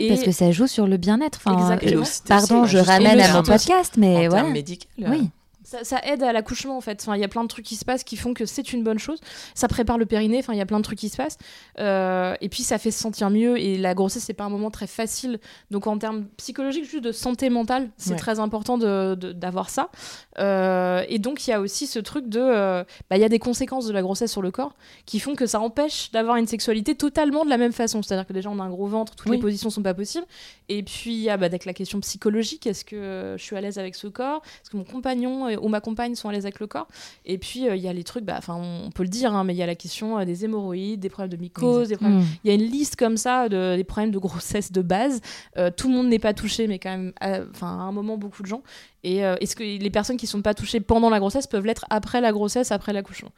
Parce 0.08 0.22
que 0.22 0.32
ça 0.32 0.50
joue 0.52 0.66
sur 0.66 0.86
le 0.86 0.96
bien-être. 0.96 1.40
Enfin, 1.44 1.76
aussi- 1.98 2.22
Pardon, 2.26 2.64
je 2.64 2.78
ramène 2.78 3.20
à 3.20 3.32
mon 3.34 3.42
podcast, 3.66 3.94
mais 3.96 4.26
en 4.26 4.30
voilà. 4.30 4.48
médicaux. 4.50 4.88
Oui. 4.98 5.30
Ça, 5.70 5.84
ça 5.84 6.00
aide 6.04 6.22
à 6.24 6.32
l'accouchement 6.32 6.76
en 6.76 6.80
fait. 6.80 7.00
Enfin, 7.00 7.14
il 7.14 7.20
y 7.20 7.24
a 7.24 7.28
plein 7.28 7.44
de 7.44 7.48
trucs 7.48 7.64
qui 7.64 7.76
se 7.76 7.84
passent 7.84 8.02
qui 8.02 8.16
font 8.16 8.34
que 8.34 8.44
c'est 8.44 8.72
une 8.72 8.82
bonne 8.82 8.98
chose. 8.98 9.20
Ça 9.54 9.68
prépare 9.68 9.98
le 9.98 10.06
périnée. 10.06 10.38
Enfin, 10.40 10.52
il 10.52 10.58
y 10.58 10.60
a 10.62 10.66
plein 10.66 10.78
de 10.78 10.82
trucs 10.84 10.98
qui 10.98 11.08
se 11.08 11.16
passent. 11.16 11.38
Euh, 11.78 12.34
et 12.40 12.48
puis 12.48 12.64
ça 12.64 12.76
fait 12.78 12.90
se 12.90 12.98
sentir 12.98 13.30
mieux. 13.30 13.56
Et 13.60 13.78
la 13.78 13.94
grossesse 13.94 14.24
c'est 14.24 14.32
pas 14.34 14.42
un 14.44 14.48
moment 14.48 14.72
très 14.72 14.88
facile. 14.88 15.38
Donc 15.70 15.86
en 15.86 15.96
termes 15.96 16.26
psychologiques, 16.38 16.90
juste 16.90 17.04
de 17.04 17.12
santé 17.12 17.50
mentale, 17.50 17.90
c'est 17.98 18.10
Ouais. 18.10 18.16
très 18.16 18.40
important 18.40 18.78
de- 18.78 19.14
de- 19.14 19.30
d'avoir 19.32 19.70
ça. 19.70 19.90
Euh, 20.38 21.04
et 21.08 21.18
donc 21.20 21.46
il 21.46 21.50
y 21.50 21.52
a 21.52 21.60
aussi 21.60 21.86
ce 21.86 21.98
truc 22.00 22.28
de, 22.28 22.40
euh, 22.40 22.82
bah, 23.08 23.16
il 23.16 23.20
y 23.20 23.24
a 23.24 23.28
des 23.28 23.38
conséquences 23.38 23.86
de 23.86 23.92
la 23.92 24.02
grossesse 24.02 24.32
sur 24.32 24.42
le 24.42 24.50
corps 24.50 24.74
qui 25.06 25.20
font 25.20 25.34
que 25.36 25.46
ça 25.46 25.60
empêche 25.60 26.10
d'avoir 26.10 26.36
une 26.36 26.46
sexualité 26.46 26.94
totalement 26.94 27.44
de 27.44 27.50
la 27.50 27.58
même 27.58 27.72
façon. 27.72 28.02
C'est-à-dire 28.02 28.26
que 28.26 28.32
déjà 28.32 28.50
on 28.50 28.58
a 28.58 28.62
un 28.62 28.70
gros 28.70 28.86
ventre, 28.86 29.14
toutes 29.14 29.28
Oui. 29.30 29.36
les 29.36 29.42
positions 29.42 29.70
sont 29.70 29.82
pas 29.82 29.94
possibles. 29.94 30.26
Et 30.68 30.82
puis 30.82 31.12
il 31.12 31.20
y 31.20 31.30
a 31.30 31.36
bah, 31.36 31.46
avec 31.46 31.64
la 31.64 31.74
question 31.74 32.00
psychologique, 32.00 32.66
est-ce 32.66 32.84
que 32.84 33.34
je 33.38 33.42
suis 33.42 33.56
à 33.56 33.60
l'aise 33.60 33.78
avec 33.78 33.94
ce 33.94 34.06
corps? 34.08 34.42
Est-ce 34.62 34.70
que 34.70 34.76
mon 34.76 34.84
compagnon 34.84 35.48
ou 35.60 35.68
ma 35.68 35.80
compagne 35.80 36.14
sont 36.14 36.28
à 36.28 36.32
l'aise 36.32 36.44
avec 36.44 36.60
le 36.60 36.66
corps 36.66 36.88
Et 37.24 37.38
puis 37.38 37.68
euh, 37.68 37.76
il 37.76 37.82
y 37.82 37.88
a 37.88 37.92
les 37.92 38.04
trucs, 38.04 38.24
bah, 38.24 38.40
on 38.48 38.90
peut 38.90 39.02
le 39.02 39.08
dire, 39.08 39.34
hein, 39.34 39.44
mais 39.44 39.54
il 39.54 39.58
y 39.58 39.62
a 39.62 39.66
la 39.66 39.74
question 39.74 40.18
euh, 40.18 40.24
des 40.24 40.44
hémorroïdes, 40.44 41.00
des 41.00 41.08
problèmes 41.08 41.30
de 41.30 41.36
mycose, 41.36 41.88
des 41.88 41.96
problèmes 41.96 42.24
il 42.44 42.48
y 42.48 42.50
a 42.50 42.54
une 42.54 42.68
liste 42.70 42.96
comme 42.96 43.16
ça 43.16 43.48
de, 43.48 43.76
des 43.76 43.84
problèmes 43.84 44.10
de 44.10 44.18
grossesse 44.18 44.72
de 44.72 44.82
base. 44.82 45.20
Euh, 45.56 45.70
tout 45.74 45.88
le 45.88 45.94
monde 45.94 46.08
n'est 46.08 46.18
pas 46.18 46.34
touché, 46.34 46.66
mais 46.66 46.78
quand 46.78 46.90
même, 46.90 47.12
à, 47.20 47.40
enfin, 47.50 47.68
à 47.68 47.82
un 47.82 47.92
moment, 47.92 48.16
beaucoup 48.16 48.42
de 48.42 48.48
gens. 48.48 48.62
Et 49.02 49.24
euh, 49.24 49.36
est-ce 49.40 49.56
que 49.56 49.62
les 49.62 49.90
personnes 49.90 50.18
qui 50.18 50.26
sont 50.26 50.42
pas 50.42 50.52
touchées 50.52 50.80
pendant 50.80 51.08
la 51.08 51.18
grossesse 51.20 51.46
peuvent 51.46 51.64
l'être 51.64 51.86
après 51.88 52.20
la 52.20 52.32
grossesse, 52.32 52.70
après 52.70 52.92
l'accouchement? 52.92 53.30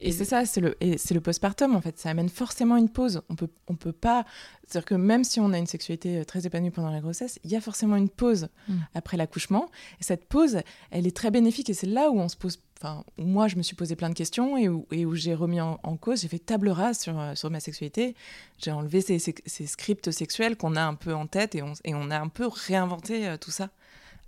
Et 0.00 0.10
c'est 0.10 0.24
ça, 0.24 0.44
c'est 0.44 0.60
le, 0.60 0.76
c'est 0.96 1.14
le 1.14 1.20
postpartum 1.20 1.76
en 1.76 1.80
fait. 1.80 1.98
Ça 1.98 2.10
amène 2.10 2.28
forcément 2.28 2.76
une 2.76 2.88
pause. 2.88 3.22
On 3.30 3.36
peut, 3.36 3.48
on 3.68 3.76
peut 3.76 3.92
pas. 3.92 4.24
C'est-à-dire 4.66 4.86
que 4.86 4.94
même 4.96 5.22
si 5.22 5.38
on 5.38 5.52
a 5.52 5.58
une 5.58 5.68
sexualité 5.68 6.24
très 6.24 6.46
épanouie 6.46 6.70
pendant 6.70 6.90
la 6.90 7.00
grossesse, 7.00 7.38
il 7.44 7.50
y 7.52 7.56
a 7.56 7.60
forcément 7.60 7.96
une 7.96 8.08
pause 8.08 8.48
Mm. 8.68 8.74
après 8.94 9.16
l'accouchement. 9.16 9.70
Et 10.00 10.04
cette 10.04 10.26
pause, 10.26 10.58
elle 10.90 11.06
est 11.06 11.16
très 11.16 11.30
bénéfique. 11.30 11.63
Et 11.68 11.74
c'est 11.74 11.86
là 11.86 12.10
où 12.10 12.18
on 12.18 12.28
se 12.28 12.36
pose. 12.36 12.58
Enfin, 12.80 13.04
moi, 13.16 13.48
je 13.48 13.56
me 13.56 13.62
suis 13.62 13.76
posé 13.76 13.96
plein 13.96 14.10
de 14.10 14.14
questions 14.14 14.56
et 14.58 14.68
où, 14.68 15.14
j'ai 15.14 15.34
remis 15.34 15.60
en, 15.60 15.76
cause. 15.96 16.20
J'ai 16.22 16.28
fait 16.28 16.38
table 16.38 16.68
rase 16.68 16.98
sur, 17.00 17.18
euh, 17.18 17.34
sur 17.34 17.50
ma 17.50 17.60
sexualité. 17.60 18.14
J'ai 18.58 18.72
enlevé 18.72 19.00
ces, 19.00 19.18
ces- 19.18 19.34
ces 19.46 19.66
scripts 19.66 20.10
sexuels 20.10 20.56
qu'on 20.56 20.76
a 20.76 20.82
un 20.82 20.94
peu 20.94 21.14
en 21.14 21.26
tête 21.26 21.54
et 21.54 21.62
on, 21.62 21.72
et 21.84 21.94
on 21.94 22.10
a 22.10 22.18
un 22.18 22.28
peu 22.28 22.46
réinventé 22.46 23.26
euh, 23.26 23.36
tout 23.38 23.50
ça 23.50 23.70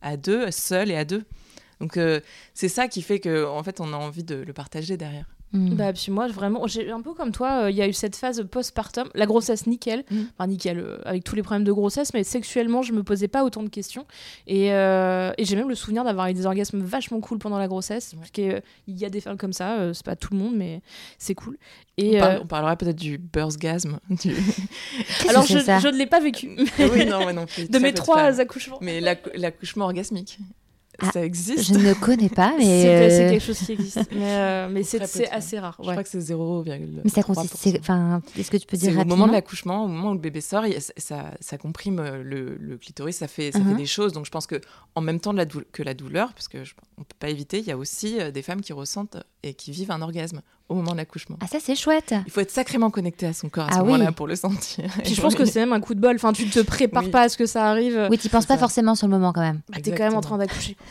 à 0.00 0.16
deux, 0.16 0.50
seul 0.50 0.90
et 0.90 0.96
à 0.96 1.04
deux. 1.04 1.24
Donc 1.80 1.96
euh, 1.98 2.20
c'est 2.54 2.68
ça 2.68 2.88
qui 2.88 3.02
fait 3.02 3.20
que 3.20 3.44
en 3.46 3.62
fait 3.62 3.80
on 3.80 3.92
a 3.92 3.96
envie 3.96 4.24
de 4.24 4.36
le 4.36 4.52
partager 4.54 4.96
derrière. 4.96 5.26
Mm. 5.56 5.74
Bah, 5.74 5.92
puis 5.92 6.10
moi, 6.12 6.26
vraiment, 6.28 6.66
j'ai 6.66 6.90
un 6.90 7.00
peu 7.00 7.14
comme 7.14 7.32
toi, 7.32 7.62
euh, 7.64 7.70
il 7.70 7.76
y 7.76 7.82
a 7.82 7.88
eu 7.88 7.92
cette 7.92 8.14
phase 8.16 8.44
postpartum, 8.50 9.08
la 9.14 9.26
grossesse 9.26 9.66
nickel, 9.66 10.04
Mm. 10.10 10.16
enfin 10.36 10.46
nickel, 10.48 10.78
euh, 10.78 10.98
avec 11.04 11.24
tous 11.24 11.34
les 11.34 11.42
problèmes 11.42 11.64
de 11.64 11.72
grossesse, 11.72 12.12
mais 12.14 12.24
sexuellement, 12.24 12.82
je 12.82 12.92
me 12.92 13.02
posais 13.02 13.28
pas 13.28 13.44
autant 13.44 13.62
de 13.62 13.68
questions. 13.68 14.06
Et, 14.46 14.72
euh, 14.72 15.32
et 15.38 15.44
j'ai 15.44 15.56
même 15.56 15.68
le 15.68 15.74
souvenir 15.74 16.04
d'avoir 16.04 16.28
eu 16.28 16.34
des 16.34 16.46
orgasmes 16.46 16.80
vachement 16.82 17.20
cool 17.20 17.38
pendant 17.38 17.58
la 17.58 17.68
grossesse, 17.68 18.12
Ouais. 18.12 18.18
parce 18.18 18.30
qu'il 18.30 18.62
y 18.88 19.04
a 19.04 19.08
des 19.10 19.20
femmes 19.20 19.36
comme 19.38 19.52
ça, 19.52 19.92
c'est 19.94 20.04
pas 20.04 20.16
tout 20.16 20.32
le 20.34 20.38
monde, 20.40 20.54
mais 20.56 20.82
c'est 21.18 21.34
cool. 21.34 21.56
Et 21.98 22.16
on, 22.16 22.20
parle- 22.20 22.40
on 22.42 22.46
parlera 22.46 22.76
peut-être 22.76 22.96
du 22.98 23.16
birthgasm. 23.18 23.98
Du... 24.10 24.34
Alors, 25.28 25.46
je, 25.46 25.58
je 25.58 25.88
ne 25.88 25.96
l'ai 25.96 26.06
pas 26.06 26.20
vécu. 26.20 26.50
oui, 26.78 27.06
non, 27.06 27.22
moi 27.22 27.32
non 27.32 27.46
plus. 27.46 27.68
de 27.70 27.78
mes 27.78 27.94
trois 27.94 28.40
accouchements. 28.40 28.78
Mais 28.82 29.00
l'accou- 29.00 29.30
l'accouchement 29.34 29.86
orgasmique, 29.86 30.38
Ah, 31.02 31.10
ça 31.12 31.24
existe. 31.24 31.64
Je 31.64 31.74
ne 31.74 31.92
connais 31.94 32.28
pas, 32.28 32.54
mais. 32.58 32.64
C'est 32.64 33.26
euh, 33.26 33.30
quelque 33.30 33.42
chose 33.44 33.58
qui 33.58 33.72
existe. 33.72 33.98
Mais, 34.12 34.36
euh, 34.36 34.68
mais 34.72 34.82
c'est 34.82 35.00
assez 35.30 35.58
rare. 35.58 35.76
Je 35.78 35.90
crois 35.90 36.02
que 36.02 36.08
c'est 36.08 36.18
0,3%. 36.18 37.00
Mais 37.04 37.10
ça 37.10 37.22
consiste. 37.22 37.56
c'est- 37.56 37.78
Enfin, 37.80 38.22
est-ce 38.38 38.50
que 38.50 38.56
tu 38.56 38.66
peux 38.66 38.76
dire 38.76 38.90
C'est 38.90 38.94
au 38.94 38.98
rapidement 38.98 39.16
moment 39.16 39.28
de 39.28 39.32
l'accouchement, 39.32 39.84
au 39.84 39.88
moment 39.88 40.10
où 40.10 40.14
le 40.14 40.18
bébé 40.20 40.40
sort, 40.40 40.64
a- 40.64 40.70
ça, 41.40 41.58
comprime 41.58 41.98
euh, 41.98 42.22
le, 42.22 42.56
le 42.58 42.78
clitoris, 42.78 43.16
ça 43.16 43.28
fait, 43.28 43.52
ça 43.52 43.60
fait 43.60 43.74
des 43.74 43.86
choses. 43.86 44.12
Donc 44.12 44.24
je 44.26 44.30
pense 44.30 44.46
que 44.46 44.60
en 44.94 45.00
même 45.00 45.20
temps 45.20 45.32
de 45.32 45.38
la 45.38 45.44
dou- 45.44 45.62
que 45.72 45.82
la 45.82 45.94
douleur, 45.94 46.32
parce 46.32 46.48
que 46.48 46.64
je- 46.64 46.74
on 46.98 47.02
peut 47.02 47.16
pas 47.18 47.28
éviter, 47.28 47.58
il 47.58 47.64
y 47.66 47.72
a 47.72 47.76
aussi 47.76 48.18
des 48.32 48.42
femmes 48.42 48.60
qui 48.60 48.72
ressentent 48.72 49.16
et 49.46 49.54
qui 49.54 49.70
vivent 49.70 49.90
un 49.90 50.02
orgasme 50.02 50.42
au 50.68 50.74
moment 50.74 50.92
de 50.92 50.96
l'accouchement. 50.96 51.36
Ah, 51.40 51.46
ça, 51.46 51.58
c'est 51.62 51.76
chouette. 51.76 52.12
Il 52.26 52.32
faut 52.32 52.40
être 52.40 52.50
sacrément 52.50 52.90
connecté 52.90 53.26
à 53.26 53.32
son 53.32 53.48
corps 53.48 53.68
à 53.68 53.72
ce 53.72 53.78
Ah 53.78 53.84
oui. 53.84 53.92
moment-là 53.92 54.10
pour 54.10 54.26
le 54.26 54.34
sentir. 54.34 54.84
Puis 55.04 55.14
je 55.14 55.20
pense 55.20 55.36
que 55.36 55.44
c'est 55.44 55.60
même 55.60 55.72
un 55.72 55.80
coup 55.80 55.94
de 55.94 56.00
bol. 56.00 56.16
Enfin, 56.16 56.32
tu 56.32 56.48
te 56.48 56.58
prépares 56.60 57.04
Oui. 57.04 57.10
pas 57.10 57.22
à 57.22 57.28
ce 57.28 57.36
que 57.36 57.46
ça 57.46 57.70
arrive. 57.70 58.08
Oui, 58.10 58.18
tu 58.18 58.28
penses 58.28 58.46
pas 58.46 58.54
ça. 58.54 58.60
forcément 58.60 58.96
sur 58.96 59.06
le 59.06 59.12
moment 59.12 59.32
quand 59.32 59.42
même. 59.42 59.60
Bah, 59.70 59.78
t'es 59.80 59.92
quand 59.92 60.02
même 60.02 60.16
en 60.16 60.20
train 60.20 60.38
d'accoucher. 60.38 60.76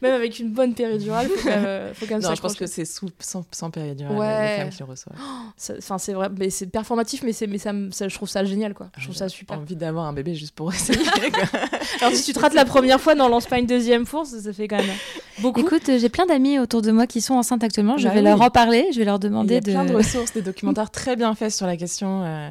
même 0.00 0.14
avec 0.14 0.38
une 0.38 0.50
bonne 0.52 0.74
péridurale, 0.74 1.28
faut 1.28 1.42
quand 1.48 1.60
même, 1.60 1.94
faut 1.94 2.06
quand 2.06 2.14
même 2.14 2.22
Non, 2.22 2.34
je 2.34 2.40
pense 2.40 2.54
que 2.54 2.66
c'est 2.66 2.84
sous, 2.84 3.08
sans, 3.18 3.44
sans 3.50 3.70
péridurale, 3.70 4.16
Ouais. 4.16 4.50
les 4.56 4.62
femmes 4.62 4.70
qui 4.70 4.78
le 4.80 4.84
reçoivent. 4.84 5.16
Ça- 5.56 5.74
Enfin, 5.78 5.98
c'est 5.98 6.12
vrai, 6.12 6.28
mais 6.38 6.50
c'est 6.50 6.66
performatif, 6.66 7.22
mais 7.24 7.32
c'est, 7.32 7.46
mais 7.48 7.58
ça, 7.58 7.72
je 7.72 8.14
trouve 8.14 8.28
ça 8.28 8.44
génial, 8.44 8.74
quoi. 8.74 8.88
Je 8.96 9.04
trouve 9.04 9.16
ça 9.16 9.26
J'ai 9.28 9.38
super. 9.38 9.58
envie 9.58 9.74
d'avoir 9.76 10.06
un 10.06 10.12
bébé 10.12 10.34
juste 10.34 10.54
pour 10.54 10.72
essayer. 10.72 10.98
Alors 12.00 12.14
si 12.14 12.24
tu 12.24 12.32
te 12.32 12.38
rates 12.38 12.54
la 12.54 12.64
première 12.64 13.00
fois, 13.00 13.14
n'en 13.14 13.28
lance 13.28 13.46
pas 13.46 13.58
une 13.58 13.66
deuxième 13.66 14.06
fois, 14.06 14.24
ça, 14.24 14.40
ça 14.40 14.52
fait 14.52 14.68
quand 14.68 14.76
même 14.78 14.94
beaucoup. 15.40 15.60
Écoute, 15.60 15.88
euh, 15.88 15.98
j'ai 15.98 16.08
plein 16.08 16.26
d'amis 16.26 16.58
autour 16.58 16.82
de 16.82 16.90
moi 16.92 17.06
qui 17.06 17.20
sont 17.20 17.31
enceintes 17.34 17.64
actuellement. 17.64 17.96
Je 17.98 18.04
Bah 18.08 18.14
vais 18.14 18.20
oui. 18.20 18.24
leur 18.24 18.40
en 18.40 18.50
parler. 18.50 18.86
Je 18.92 18.98
vais 18.98 19.04
leur 19.04 19.16
Il 19.16 19.24
y 19.24 19.28
demander 19.28 19.56
a 19.56 19.60
de. 19.60 19.70
plein 19.70 19.84
de 19.84 19.94
ressources, 19.96 20.32
des 20.32 20.42
documentaires 20.42 20.90
très 20.90 21.16
bien 21.16 21.34
faits 21.34 21.52
sur 21.52 21.66
la 21.66 21.76
question 21.76 22.22
euh, 22.24 22.50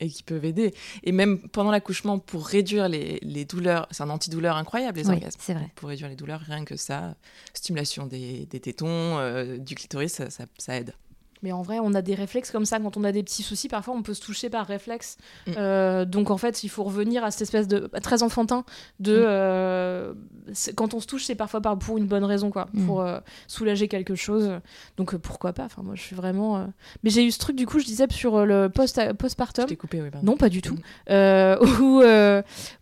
et 0.00 0.08
qui 0.08 0.22
peuvent 0.22 0.44
aider. 0.44 0.72
Et 1.04 1.12
même 1.12 1.38
pendant 1.48 1.70
l'accouchement, 1.70 2.18
pour 2.18 2.46
réduire 2.46 2.88
les, 2.88 3.18
les 3.22 3.44
douleurs, 3.44 3.86
c'est 3.90 4.02
un 4.02 4.10
antidouleur 4.10 4.56
incroyable, 4.56 4.98
les 4.98 5.06
Oui, 5.08 5.14
orgasmes. 5.16 5.38
c'est 5.42 5.54
vrai. 5.54 5.68
Pour 5.74 5.88
réduire 5.90 6.08
les 6.08 6.16
douleurs, 6.16 6.40
rien 6.40 6.64
que 6.64 6.76
ça, 6.76 7.14
stimulation 7.54 8.06
des, 8.06 8.46
des 8.46 8.60
tétons, 8.60 8.88
euh, 9.18 9.58
du 9.58 9.74
clitoris, 9.74 10.12
ça, 10.12 10.30
ça- 10.30 10.46
ça 10.58 10.76
aide. 10.76 10.94
Mais 11.42 11.52
en 11.52 11.62
vrai, 11.62 11.78
on 11.82 11.94
a 11.94 12.02
des 12.02 12.14
réflexes 12.14 12.50
comme 12.50 12.64
ça. 12.64 12.78
Quand 12.78 12.96
on 12.96 13.04
a 13.04 13.12
des 13.12 13.22
petits 13.22 13.42
soucis, 13.42 13.68
parfois, 13.68 13.94
on 13.94 14.02
peut 14.02 14.14
se 14.14 14.20
toucher 14.20 14.50
par 14.50 14.66
réflexe. 14.66 15.16
Mm. 15.46 15.52
Euh, 15.56 16.04
donc, 16.04 16.30
en 16.30 16.36
fait, 16.36 16.62
il 16.64 16.68
faut 16.68 16.84
revenir 16.84 17.24
à 17.24 17.30
cette 17.30 17.42
espèce 17.42 17.66
de 17.68 17.88
très 18.02 18.22
enfantin 18.22 18.64
de 18.98 19.12
Mm. 19.16 19.24
euh, 19.26 20.14
quand 20.76 20.94
on 20.94 21.00
se 21.00 21.06
touche, 21.06 21.24
c'est 21.24 21.34
parfois 21.34 21.60
par, 21.60 21.78
pour 21.78 21.98
une 21.98 22.06
bonne 22.06 22.24
raison, 22.24 22.50
quoi, 22.50 22.68
Mm. 22.72 22.86
pour 22.86 23.00
euh, 23.00 23.18
soulager 23.46 23.88
quelque 23.88 24.14
chose. 24.14 24.50
Donc, 24.96 25.16
pourquoi 25.16 25.52
pas? 25.52 25.64
Enfin, 25.64 25.82
moi, 25.82 25.94
je 25.94 26.02
suis 26.02 26.16
vraiment. 26.16 26.66
Mais 27.04 27.10
j'ai 27.10 27.24
eu 27.24 27.30
ce 27.30 27.38
truc, 27.38 27.56
du 27.56 27.66
coup, 27.66 27.78
je 27.78 27.84
disais 27.86 28.06
sur 28.10 28.44
le 28.44 28.68
post 28.68 29.00
Je 29.00 29.12
postpartum. 29.12 29.66
t'ai 29.66 29.76
coupé, 29.76 30.02
oui, 30.02 30.10
pardon. 30.10 30.26
Non, 30.32 30.36
pas 30.36 30.48
du 30.48 30.60
tout. 30.62 30.76
Où, 31.10 32.02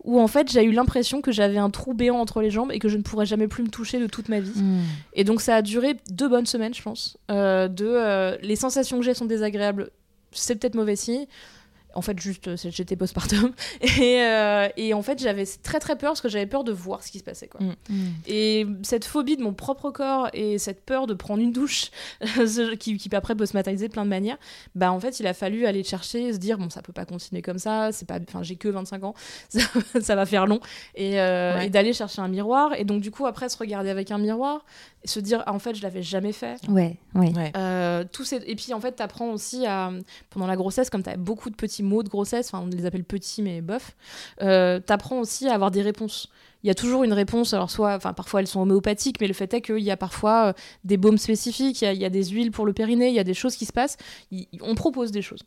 où 0.05 0.21
en 0.21 0.27
fait, 0.27 0.51
j'ai 0.51 0.65
eu 0.65 0.73
l'impression 0.73 1.21
que 1.21 1.33
j'avais 1.33 1.59
un 1.59 1.71
trou 1.71 1.95
béant 1.95 2.17
entre 2.19 2.41
les 2.41 2.51
jambes 2.51 2.71
et 2.73 2.79
que 2.79 2.89
je 2.89 2.97
ne 2.97 3.03
pourrais 3.03 3.27
jamais 3.27 3.49
plus 3.49 3.63
me 3.63 3.69
toucher 3.69 3.99
de 4.01 4.07
toute 4.07 4.29
ma 4.29 4.41
vie. 4.41 4.53
Et 5.13 5.25
donc 5.25 5.41
ça 5.41 5.57
a 5.57 5.63
duré 5.63 5.97
deux 6.11 6.29
bonnes 6.29 6.47
semaines, 6.47 6.75
je 6.75 6.83
pense. 6.83 7.17
De, 7.29 8.39
les 8.49 8.57
sensations 8.57 8.99
que 8.99 9.05
j'ai 9.05 9.15
sont 9.15 9.27
désagréables, 9.27 9.91
c'est 10.33 10.57
peut-être 10.57 10.75
mauvais 10.75 10.97
signe. 10.97 11.27
En 11.95 12.03
fait, 12.03 12.21
juste, 12.21 12.49
euh, 12.49 12.57
j'étais 12.57 12.97
postpartum. 12.97 13.53
Et, 13.99 14.21
euh, 14.23 14.69
et 14.77 14.93
en 14.93 15.03
fait, 15.03 15.19
j'avais 15.19 15.47
très 15.63 15.81
très 15.81 15.97
peur 15.97 16.11
parce 16.11 16.21
que 16.21 16.29
j'avais 16.29 16.47
peur 16.47 16.63
de 16.63 16.71
voir 16.71 17.03
ce 17.03 17.11
qui 17.11 17.19
se 17.19 17.25
passait. 17.25 17.49
Quoi. 17.49 17.63
Mm. 17.63 17.75
Hmm. 17.89 18.11
Et 18.27 18.67
cette 18.83 19.07
phobie 19.07 19.37
de 19.39 19.43
mon 19.43 19.55
propre 19.55 19.91
corps 19.91 20.29
et 20.35 20.59
cette 20.59 20.85
peur 20.85 21.07
de 21.07 21.15
prendre 21.15 21.43
une 21.43 21.51
douche, 21.51 21.91
qui, 22.79 22.99
qui 22.99 23.17
après 23.17 23.35
peut 23.35 23.47
se 23.47 23.55
matérialiser 23.57 23.89
de 23.89 23.93
plein 23.95 24.05
de 24.05 24.11
manières, 24.11 24.37
bah 24.75 24.93
en 24.93 25.01
fait, 25.01 25.19
il 25.19 25.27
a 25.27 25.33
fallu 25.35 25.65
aller 25.67 25.83
chercher, 25.83 26.33
se 26.33 26.39
dire, 26.39 26.59
bon, 26.59 26.69
ça 26.69 26.83
peut 26.83 26.93
pas 26.93 27.07
continuer 27.07 27.41
comme 27.41 27.59
ça, 27.59 27.91
c'est 27.91 28.07
pas, 28.07 28.19
j'ai 28.43 28.57
que 28.57 28.69
25 28.69 29.05
ans, 29.05 29.15
ça, 29.49 29.61
ça 30.01 30.15
va 30.15 30.27
faire 30.27 30.47
long. 30.47 30.61
Et, 30.95 31.19
euh, 31.21 31.57
Ouais. 31.57 31.67
et 31.67 31.71
d'aller 31.71 31.95
chercher 31.95 32.21
un 32.21 32.29
miroir. 32.29 32.75
Et 32.79 32.85
donc, 32.85 33.01
du 33.01 33.11
coup, 33.11 33.27
après, 33.27 33.49
se 33.49 33.57
regarder 33.57 33.89
avec 33.89 34.11
un 34.11 34.19
miroir, 34.19 34.65
se 35.05 35.21
dire, 35.21 35.43
ah, 35.47 35.53
en 35.55 35.59
fait, 35.59 35.75
je 35.75 35.83
l'avais 35.83 36.03
jamais 36.03 36.33
fait. 36.33 36.57
Ouais, 36.69 36.97
ouais. 37.15 37.53
Euh, 37.57 38.05
tous 38.11 38.25
ces- 38.25 38.43
Et 38.47 38.57
puis 38.57 38.75
en 38.75 38.81
fait, 38.81 38.97
tu 38.97 39.03
apprends 39.03 39.31
aussi 39.31 39.65
à, 39.67 39.91
pendant 40.31 40.47
la 40.47 40.57
grossesse, 40.57 40.91
comme 40.91 41.03
tu 41.03 41.11
as 41.11 41.17
beaucoup 41.17 41.51
de 41.51 41.57
petits 41.57 41.83
mots 41.83 42.03
de 42.03 42.09
grossesse, 42.09 42.49
enfin 42.53 42.65
on 42.65 42.69
les 42.69 42.85
appelle 42.87 43.05
petits 43.05 43.43
mais 43.43 43.61
bof, 43.61 43.97
euh, 44.43 44.81
tu 44.85 44.93
apprends 44.93 45.19
aussi 45.21 45.49
à 45.49 45.55
avoir 45.55 45.71
des 45.71 45.83
réponses 45.83 46.29
il 46.65 46.67
y 46.67 46.71
a 46.71 46.75
toujours 46.75 47.05
une 47.05 47.13
réponse. 47.13 47.55
Alors, 47.55 47.71
soit, 47.71 47.95
enfin, 47.95 48.13
parfois 48.13 48.41
elles 48.41 48.47
sont 48.47 48.61
homéopathiques, 48.61 49.21
mais 49.21 49.27
le 49.29 49.35
fait 49.35 49.53
est 49.55 49.61
qu'il 49.61 49.79
y 49.79 49.91
a 49.91 49.97
parfois 49.97 50.47
euh, 50.49 50.53
des 50.85 50.97
baumes 50.97 51.19
spécifiques, 51.19 51.83
il 51.83 51.85
y, 51.85 51.89
a, 51.89 51.93
il 51.93 52.01
y 52.01 52.05
a 52.05 52.11
des 52.11 52.25
huiles 52.25 52.51
pour 52.51 52.67
le 52.67 52.73
périnée, 52.73 53.09
il 53.09 53.15
y 53.15 53.19
a 53.21 53.25
des 53.25 53.35
choses 53.35 53.57
qui 53.57 53.65
se 53.67 53.73
passent. 53.73 53.97
Il- 54.31 54.47
on 54.63 54.75
propose 54.75 55.11
des 55.13 55.23
choses. 55.23 55.41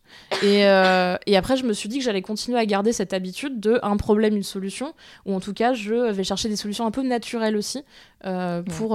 Et, 0.44 0.66
euh, 0.66 1.16
et 1.26 1.36
après, 1.38 1.58
je 1.58 1.66
me 1.66 1.74
suis 1.74 1.90
dit 1.90 1.98
que 2.00 2.04
j'allais 2.04 2.22
continuer 2.22 2.58
à 2.60 2.66
garder 2.66 2.94
cette 2.94 3.14
habitude 3.14 3.60
de 3.60 3.80
un 3.84 3.98
problème, 3.98 4.36
une 4.36 4.44
solution, 4.44 4.94
ou 5.26 5.34
en 5.36 5.40
tout 5.40 5.54
cas, 5.54 5.74
je 5.74 6.12
vais 6.12 6.24
chercher 6.24 6.50
des 6.50 6.56
solutions 6.56 6.86
un 6.86 6.92
peu 6.92 7.04
naturelles 7.04 7.58
aussi, 7.58 7.84
euh, 8.26 8.62
pour, 8.64 8.90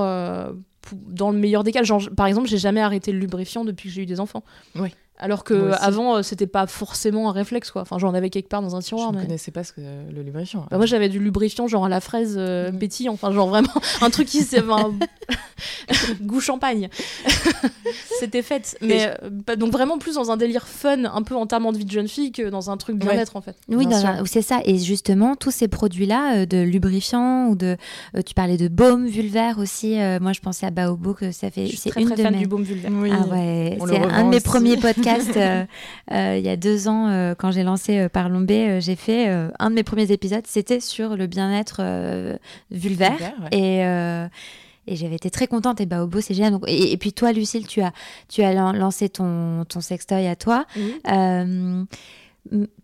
pour- 0.80 0.98
dans 1.08 1.30
le 1.30 1.38
meilleur 1.38 1.64
des 1.64 1.72
cas. 1.72 1.82
Genre, 1.82 2.02
par 2.16 2.26
exemple, 2.26 2.48
j'ai 2.48 2.58
jamais 2.58 2.80
arrêté 2.80 3.12
le 3.12 3.18
lubrifiant 3.18 3.64
depuis 3.64 3.88
que 3.88 3.94
j'ai 3.94 4.02
eu 4.02 4.06
des 4.06 4.20
enfants. 4.20 4.42
Oui. 4.76 4.88
Alors 5.18 5.44
que 5.44 5.70
avant, 5.80 6.16
euh, 6.16 6.22
c'était 6.22 6.46
pas 6.46 6.66
forcément 6.66 7.30
un 7.30 7.32
réflexe, 7.32 7.70
quoi. 7.70 7.82
Enfin, 7.82 7.98
j'en 7.98 8.12
avais 8.14 8.28
quelque 8.30 8.48
part 8.48 8.60
dans 8.62 8.76
un 8.76 8.80
Je 8.80 8.86
tiroir. 8.86 9.12
ne 9.12 9.16
mais- 9.18 9.24
connaissais 9.26 9.50
pas 9.50 9.64
ce 9.64 9.72
que 9.72 9.80
le 9.80 10.22
lubrifiant. 10.22 10.66
bah, 10.70 10.76
moi 10.76 10.86
j'avais 10.86 11.08
du 11.08 11.18
lubrifiant 11.18 11.66
genre 11.68 11.86
à 11.86 11.88
la 11.88 12.00
fraise 12.00 12.34
euh, 12.38 12.70
pétillant, 12.72 13.14
enfin 13.14 13.32
genre 13.32 13.48
vraiment 13.48 13.68
un 14.02 14.10
truc 14.10 14.28
qui 14.28 14.42
s'est 14.42 14.58
un 14.58 14.92
goût 16.22 16.40
champagne. 16.40 16.88
C'était 18.20 18.42
fait, 18.42 18.76
mais 18.82 19.08
euh, 19.22 19.30
bah, 19.46 19.56
donc 19.56 19.72
vraiment 19.72 19.98
plus 19.98 20.14
dans 20.16 20.30
un 20.30 20.36
délire 20.36 20.66
fun, 20.66 21.04
un 21.04 21.22
peu 21.22 21.34
entamant 21.34 21.72
de 21.72 21.78
vie 21.78 21.84
de 21.84 21.90
jeune 21.90 22.08
fille 22.08 22.32
que 22.32 22.48
dans 22.48 22.70
un 22.70 22.76
truc 22.76 22.96
bien-être 22.96 23.36
en 23.36 23.40
fait. 23.40 23.56
Oui, 23.68 23.86
c'est 24.26 24.42
ça. 24.42 24.60
Et 24.64 24.78
justement, 24.78 25.36
tous 25.36 25.50
ces 25.50 25.68
produits-là, 25.68 26.38
euh, 26.42 26.46
de 26.46 26.62
lubrifiants 26.62 27.46
ou 27.48 27.56
de, 27.56 27.76
euh, 28.16 28.22
tu 28.22 28.34
parlais 28.34 28.56
de 28.56 28.68
baume 28.68 29.06
vulvaire 29.06 29.58
aussi. 29.58 29.98
euh, 30.00 30.18
moi, 30.20 30.32
je 30.32 30.40
pensais 30.40 30.66
à 30.66 30.70
Baobo 30.70 31.14
que 31.14 31.32
ça 31.32 31.50
fait. 31.50 31.66
Je 31.66 31.76
C'est 31.76 31.90
très 31.90 32.00
une 32.02 32.08
très 32.08 32.16
de 32.16 32.22
fan 32.22 32.32
mes. 32.34 32.40
du 32.40 32.46
baume 32.46 32.62
vulvaire. 32.62 32.90
Oui. 32.92 33.10
Ah 33.12 33.26
ouais, 33.26 33.78
c'est 33.86 33.98
un 33.98 34.24
de 34.24 34.28
mes 34.30 34.36
aussi. 34.36 34.44
premiers 34.44 34.76
podcasts. 34.76 35.05
euh, 35.36 35.64
euh, 36.12 36.36
il 36.38 36.44
y 36.44 36.48
a 36.48 36.56
deux 36.56 36.88
ans, 36.88 37.08
euh, 37.08 37.34
quand 37.36 37.50
j'ai 37.50 37.62
lancé 37.62 38.08
Parlons 38.08 38.40
B, 38.40 38.80
j'ai 38.80 38.96
fait 38.96 39.28
un 39.58 39.70
de 39.70 39.74
mes 39.74 39.82
premiers 39.82 40.10
épisodes, 40.12 40.44
c'était 40.46 40.80
sur 40.80 41.16
le 41.16 41.26
bien-être 41.26 41.80
vulvaire. 42.70 43.10
Vulvaire, 43.12 43.34
ouais. 43.52 43.58
Et, 43.58 44.92
et 44.92 44.96
j'avais 44.96 45.16
été 45.16 45.30
très 45.30 45.46
contente. 45.48 45.80
Et 45.80 45.86
Baobo, 45.86 46.20
c'est 46.20 46.34
génial. 46.34 46.52
Donc, 46.52 46.64
et, 46.68 46.92
et 46.92 46.96
puis 46.96 47.12
toi, 47.12 47.32
Lucille, 47.32 47.66
tu 47.66 47.80
as, 47.82 47.92
tu 48.28 48.42
as 48.42 48.52
lan- 48.54 48.72
lancé 48.72 49.08
ton, 49.08 49.64
ton 49.64 49.80
sextoy 49.80 50.26
à 50.28 50.36
toi. 50.36 50.64
Euh, 51.08 51.82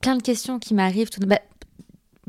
plein 0.01 0.17
de 0.17 0.23
questions 0.23 0.59
qui 0.59 0.75
m'arrivent. 0.75 1.11
tout- 1.11 1.21
bah, 1.27 1.39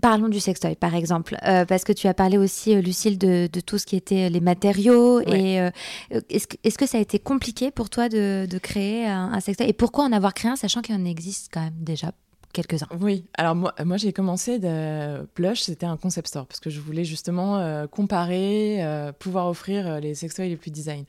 Parlons 0.04 0.28
du 0.28 0.42
sextoy, 0.42 0.76
par 0.76 0.96
exemple, 0.96 1.38
Euh, 1.48 1.63
parce 1.63 1.86
que 1.86 1.94
tu 1.94 2.08
as 2.10 2.13
parlé 2.13 2.38
aussi, 2.38 2.76
euh, 2.76 2.82
Lucille, 2.82 3.18
de, 3.18 3.48
de 3.48 3.60
tout 3.62 3.78
ce 3.78 3.86
qui 3.86 3.96
était 3.96 4.30
les 4.30 4.42
matériaux. 4.42 5.20
Ouais. 5.20 5.39
Et 5.39 5.62
euh, 5.62 5.70
euh, 6.13 6.20
est-ce 6.30 6.78
que, 6.78 6.86
ça 6.86 6.98
a 6.98 7.02
été 7.02 7.20
compliqué 7.20 7.72
pour 7.72 7.89
toi 7.89 8.10
de, 8.10 8.46
de 8.46 8.58
créer 8.58 9.06
un, 9.08 9.32
un 9.32 9.39
sextoy 9.39 9.70
Et 9.70 9.72
pourquoi 9.72 10.04
en 10.04 10.12
avoir 10.12 10.34
créé 10.34 10.52
un, 10.52 10.58
sachant 10.58 10.82
qu'il 10.82 10.94
en 10.94 11.06
existe 11.06 11.50
quand 11.54 11.62
même 11.62 11.74
déjà 11.80 12.12
quelques-uns? 12.52 12.88
Oui, 13.02 13.26
alors 13.38 13.56
moi, 13.56 13.74
moi 13.84 13.98
j'ai 13.98 14.13
commencé 14.13 14.60
de 14.60 15.26
Plush, 15.34 15.62
c'était 15.62 15.88
un 15.88 15.98
concept 15.98 16.28
store 16.28 16.46
parce 16.46 16.60
que 16.60 16.70
je 16.70 16.80
voulais 16.80 17.04
justement 17.04 17.58
euh, 17.58 17.88
comparer, 17.88 18.84
euh, 18.84 19.12
pouvoir 19.12 19.48
offrir 19.48 19.88
euh, 19.88 20.00
les 20.00 20.16
sextoys 20.16 20.48
les 20.48 20.56
plus 20.56 20.72
design. 20.72 21.06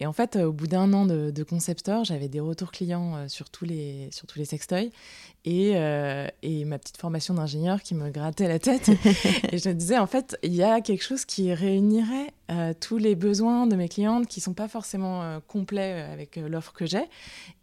Et 0.00 0.06
en 0.06 0.12
fait, 0.12 0.36
euh, 0.36 0.46
au 0.46 0.52
bout 0.52 0.66
d'un 0.66 0.92
an 0.92 1.06
de, 1.06 1.30
de 1.30 1.42
concept 1.44 1.80
store, 1.80 2.04
j'avais 2.04 2.28
des 2.28 2.40
retours 2.40 2.72
clients 2.72 3.14
euh, 3.14 3.28
sur, 3.28 3.48
tous 3.48 3.64
les, 3.64 4.08
sur 4.10 4.26
tous 4.26 4.38
les 4.38 4.44
sextoys 4.44 4.90
et, 5.44 5.72
euh, 5.76 6.26
et 6.42 6.64
ma 6.64 6.78
petite 6.78 6.98
formation 6.98 7.34
d'ingénieur 7.34 7.82
qui 7.82 7.94
me 7.94 8.10
grattait 8.10 8.48
la 8.48 8.58
tête. 8.58 8.88
et 9.52 9.58
je 9.58 9.68
me 9.68 9.74
disais, 9.74 9.98
en 9.98 10.06
fait, 10.06 10.36
il 10.42 10.54
y 10.54 10.62
a 10.62 10.80
quelque 10.80 11.02
chose 11.02 11.24
qui 11.24 11.52
réunirait 11.54 12.32
euh, 12.50 12.74
tous 12.78 12.98
les 12.98 13.14
besoins 13.14 13.66
de 13.66 13.76
mes 13.76 13.88
clientes 13.88 14.26
qui 14.26 14.40
sont 14.40 14.54
pas 14.54 14.68
forcément 14.68 15.22
euh, 15.22 15.38
complets 15.46 16.02
avec 16.12 16.36
l'offre 16.36 16.72
que 16.72 16.86
j'ai. 16.86 17.04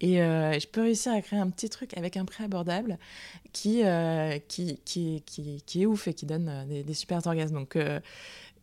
Et 0.02 0.18
je 0.18 0.68
peux 0.68 0.82
réussir 0.82 1.14
à 1.14 1.22
créer 1.22 1.40
un 1.40 1.50
petit 1.50 1.70
truc 1.70 1.96
avec 1.98 2.18
un 2.18 2.26
prix 2.26 2.44
abordable 2.44 2.98
qui, 3.52 3.84
qui, 4.48 4.80
qui, 4.86 5.24
qui, 5.26 5.64
qui 5.66 5.82
est 5.82 5.86
ouf 5.86 6.08
et 6.08 6.14
qui 6.14 6.26
donne 6.26 6.66
des, 6.68 6.84
des 6.84 6.94
super 6.94 7.26
orgasmes. 7.26 7.56
Donc, 7.56 7.78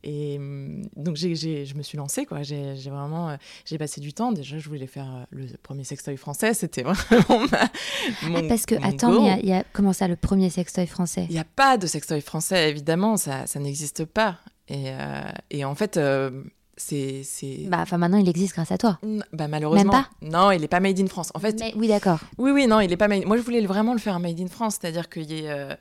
et 0.04 0.36
hum, 0.38 0.82
donc 0.96 1.16
j'ai- 1.16 1.34
je 1.34 1.74
me 1.76 1.82
suis 1.82 1.96
lancée, 1.98 2.26
quoi. 2.26 2.42
J'ai, 2.42 2.74
vraiment 2.90 3.30
euh, 3.30 3.36
j'ai 3.64 3.78
passé 3.78 4.00
du 4.00 4.12
temps. 4.12 4.32
Déjà, 4.32 4.58
je 4.58 4.68
voulais 4.68 4.86
faire 4.86 5.06
euh, 5.14 5.24
le 5.30 5.46
premier 5.62 5.84
sextoy 5.84 6.16
français. 6.16 6.54
C'était 6.54 6.82
vraiment 6.82 7.46
ma, 7.50 8.28
mon, 8.28 8.38
Ah, 8.38 8.42
Parce 8.48 8.66
que, 8.66 8.74
mon 8.74 8.88
attends, 8.88 9.20
il 9.20 9.26
y 9.26 9.30
a- 9.30 9.38
il 9.38 9.48
y, 9.48 9.52
a 9.52 9.64
comment 9.72 9.92
ça, 9.92 10.08
le 10.08 10.16
premier 10.16 10.50
sextoy 10.50 10.86
français? 10.86 11.26
Il 11.28 11.34
n'y 11.34 11.40
a 11.40 11.44
pas 11.44 11.76
de 11.78 11.86
sextoy 11.86 12.20
français, 12.20 12.70
évidemment, 12.70 13.16
ça, 13.16 13.46
ça 13.46 13.58
n'existe 13.60 14.04
pas. 14.04 14.38
Et, 14.68 14.90
euh, 14.90 15.22
et 15.50 15.64
en 15.64 15.74
fait, 15.74 15.96
euh, 15.96 16.42
c'est. 16.76 17.22
Bah, 17.68 17.78
enfin, 17.82 17.98
maintenant, 17.98 18.18
il 18.18 18.28
existe 18.28 18.54
grâce 18.54 18.72
à 18.72 18.78
toi. 18.78 18.98
N- 19.02 19.24
bah, 19.32 19.46
malheureusement. 19.48 19.92
pas? 19.92 20.08
Non, 20.22 20.50
il 20.50 20.60
n'est 20.62 20.68
pas 20.68 20.80
made 20.80 20.98
in 20.98 21.06
France. 21.06 21.30
En 21.34 21.38
fait, 21.40 21.56
Mais- 21.60 21.72
oui, 21.76 21.86
d'accord. 21.88 22.20
oui, 22.38 22.50
oui, 22.50 22.66
non, 22.66 22.80
il 22.80 22.90
est 22.92 22.96
pas 22.96 23.08
made. 23.08 23.24
Moi, 23.26 23.36
je 23.36 23.42
voulais 23.42 23.64
vraiment 23.66 23.92
le 23.92 23.98
faire 24.00 24.18
made 24.20 24.40
in 24.40 24.48
France, 24.48 24.78
c'est-à-dire 24.80 25.08
qu'il 25.08 25.30
y 25.30 25.40
ait. 25.44 25.50
euh, 25.50 25.74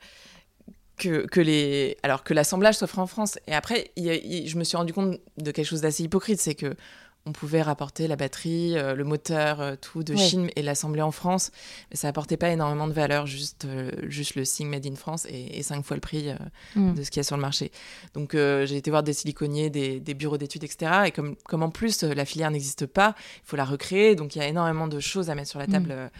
que, 1.02 1.42
les 1.42 1.98
alors 2.04 2.24
que 2.24 2.34
l'assemblage 2.34 2.78
fait 2.86 3.00
en 3.00 3.08
France. 3.08 3.40
Et 3.48 3.54
après 3.54 3.92
y 3.96 4.48
je 4.48 4.58
me 4.58 4.64
suis 4.64 4.78
rendu 4.78 4.94
compte 4.94 5.20
de 5.38 5.52
quelque 5.52 5.66
chose 5.66 5.82
d'assez 5.82 6.04
hypocrite 6.04 6.40
c'est 6.40 6.56
que 6.56 6.76
on 7.26 7.32
pouvait 7.34 7.62
rapporter 7.62 8.08
la 8.08 8.16
batterie, 8.16 8.76
euh, 8.78 8.96
le 8.96 9.04
moteur, 9.04 9.62
euh, 9.62 9.76
tout 9.80 10.04
de 10.04 10.14
Ouais. 10.14 10.20
Chine 10.20 10.50
et 10.56 10.62
l'assembler 10.64 11.02
en 11.04 11.12
France, 11.12 11.52
mais 11.92 11.96
ça 11.98 12.08
apportait 12.08 12.38
pas 12.38 12.50
énormément 12.50 12.88
de 12.88 12.94
valeur, 12.94 13.28
juste, 13.28 13.66
euh, 13.66 13.92
juste 14.08 14.36
le 14.36 14.44
signe 14.44 14.68
made 14.70 14.86
in 14.88 14.96
France 14.96 15.26
et, 15.30 15.58
et 15.60 15.64
cinq 15.64 15.86
fois 15.86 15.96
le 15.96 16.02
prix 16.02 16.30
Mm. 16.76 16.94
de 16.96 17.04
ce 17.04 17.12
qu'il 17.12 17.20
y 17.20 17.22
a 17.22 17.24
sur 17.24 17.36
le 17.36 17.42
marché. 17.42 17.72
Donc 18.14 18.32
j'ai 18.34 18.76
été 18.78 18.90
voir 18.90 19.04
des 19.04 19.14
siliconniers, 19.14 19.70
des, 19.70 20.00
des 20.00 20.14
bureaux 20.14 20.38
d'études, 20.38 20.64
etc. 20.64 20.92
Et 21.08 21.12
comme, 21.12 21.36
comme 21.48 21.64
en 21.64 21.70
plus 21.70 22.04
la 22.04 22.26
filière 22.26 22.50
n'existe 22.52 22.86
pas, 22.86 23.16
il 23.38 23.42
faut 23.46 23.56
la 23.56 23.66
recréer, 23.66 24.16
donc 24.16 24.36
il 24.36 24.40
y 24.40 24.42
a 24.42 24.48
énormément 24.48 24.88
de 24.88 25.00
choses 25.00 25.30
à 25.30 25.36
mettre 25.36 25.50
sur 25.50 25.60
la 25.60 25.68
Mm. 25.68 25.72
table 25.72 26.12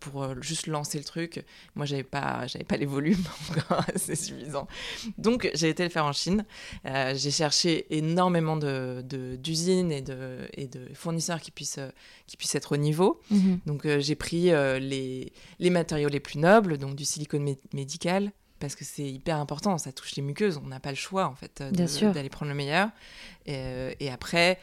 pour 0.00 0.42
juste 0.42 0.66
lancer 0.66 0.98
le 0.98 1.04
truc. 1.04 1.42
Moi 1.74 1.86
j'avais 1.86 2.02
pas, 2.02 2.46
j'avais 2.46 2.64
pas 2.64 2.76
les 2.76 2.86
volumes 2.86 3.22
encore 3.50 3.84
assez 3.94 4.14
suffisants. 4.14 4.68
Donc 5.16 5.48
j'ai 5.54 5.68
été 5.70 5.82
le 5.84 5.88
faire 5.90 6.04
en 6.04 6.12
Chine. 6.12 6.44
J'ai 6.84 7.30
cherché 7.30 7.86
énormément 7.96 8.56
de, 8.56 9.02
de- 9.04 9.36
d'usines 9.36 9.90
et 9.92 10.02
de, 10.02 10.39
et 10.54 10.66
de 10.66 10.88
fournisseurs 10.94 11.40
qui 11.40 11.50
puissent, 11.50 11.78
euh, 11.78 11.90
qui 12.26 12.36
puissent 12.36 12.54
être 12.54 12.72
au 12.72 12.76
niveau. 12.76 13.20
Mhm. 13.30 13.60
Donc 13.66 13.86
euh, 13.86 14.00
j'ai 14.00 14.14
pris 14.14 14.50
euh, 14.50 14.78
les, 14.78 15.32
les 15.58 15.70
matériaux 15.70 16.08
les 16.08 16.20
plus 16.20 16.38
nobles, 16.38 16.78
donc 16.78 16.96
du 16.96 17.04
silicone 17.04 17.44
mé- 17.44 17.58
médical, 17.72 18.32
parce 18.58 18.74
que 18.74 18.84
c'est 18.84 19.10
hyper 19.10 19.36
important, 19.36 19.78
ça 19.78 19.92
touche 19.92 20.16
les 20.16 20.22
muqueuses, 20.22 20.58
on 20.62 20.66
n'a 20.68 20.80
pas 20.80 20.90
le 20.90 20.96
choix 20.96 21.26
en 21.26 21.34
fait 21.34 21.62
d'aller 22.12 22.28
prendre 22.28 22.50
le 22.50 22.56
meilleur. 22.56 22.90
Et, 23.46 23.96
et 24.00 24.10
après, 24.10 24.58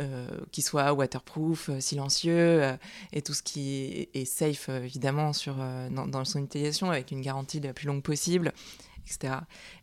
euh, 0.00 0.26
qu'il 0.52 0.64
soit 0.64 0.90
waterproof, 0.94 1.68
euh, 1.68 1.80
silencieux, 1.80 2.62
euh, 2.62 2.76
et 3.12 3.20
tout 3.20 3.34
ce 3.34 3.42
qui 3.42 4.08
est, 4.14 4.20
est 4.20 4.24
safe 4.24 4.70
évidemment 4.70 5.34
sur, 5.34 5.56
dans, 5.90 6.06
dans 6.06 6.24
son 6.24 6.42
utilisation, 6.42 6.90
avec 6.90 7.10
une 7.10 7.20
garantie 7.20 7.60
la 7.60 7.74
plus 7.74 7.86
longue 7.86 8.02
possible. 8.02 8.52
Etc. 9.06 9.34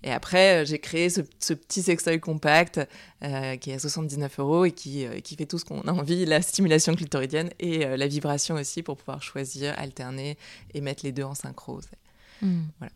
Et 0.03 0.11
après, 0.11 0.61
euh, 0.61 0.65
j'ai 0.65 0.79
créé 0.79 1.09
ce, 1.09 1.21
ce 1.39 1.53
petit 1.53 1.81
sextoy 1.81 2.19
compact 2.19 2.79
euh, 3.23 3.57
qui 3.57 3.71
est 3.71 3.75
à 3.75 3.79
79 3.79 4.39
euros 4.39 4.65
et 4.65 4.71
qui, 4.71 5.05
euh, 5.05 5.19
qui 5.19 5.35
fait 5.35 5.45
tout 5.45 5.59
ce 5.59 5.65
qu'on 5.65 5.81
a 5.81 5.91
envie, 5.91 6.25
la 6.25 6.41
stimulation 6.41 6.95
clitoridienne 6.95 7.49
et 7.59 7.85
euh, 7.85 7.97
la 7.97 8.07
vibration 8.07 8.55
aussi 8.55 8.81
pour 8.81 8.97
pouvoir 8.97 9.21
choisir, 9.21 9.73
alterner 9.77 10.37
et 10.73 10.81
mettre 10.81 11.05
les 11.05 11.11
deux 11.11 11.23
en 11.23 11.35
synchro. 11.35 11.81
C'est- 11.81 12.45
Mm. 12.45 12.61
Voilà. 12.79 12.93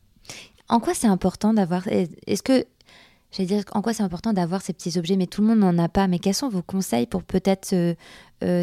En 0.70 0.80
quoi 0.80 0.94
c'est 0.94 1.08
important 1.08 1.54
d'avoir. 1.54 1.86
Est-ce 1.90 2.42
que. 2.44 2.66
J'allais 3.34 3.48
dire, 3.48 3.64
en 3.74 3.82
quoi 3.82 3.94
c'est 3.94 4.04
important 4.04 4.32
d'avoir 4.32 4.62
ces 4.62 4.72
petits 4.74 4.98
objets, 4.98 5.18
mais 5.18 5.28
tout 5.28 5.42
le 5.42 5.48
monde 5.48 5.60
n'en 5.60 5.78
a 5.84 5.90
pas. 5.90 6.08
Mais 6.08 6.20
quels 6.20 6.34
sont 6.36 6.48
vos 6.50 6.62
conseils 6.62 7.08
pour 7.08 7.24
peut-être 7.24 7.76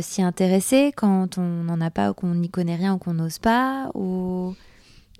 s'y 0.00 0.22
intéresser 0.22 0.92
quand 0.96 1.36
on 1.38 1.64
n'en 1.64 1.80
a 1.82 1.90
pas 1.90 2.10
ou 2.10 2.14
qu'on 2.14 2.34
n'y 2.34 2.48
connaît 2.48 2.76
rien 2.76 2.94
ou 2.94 2.98
qu'on 2.98 3.14
n'ose 3.14 3.38
pas 3.38 3.90
ou... 3.94 4.54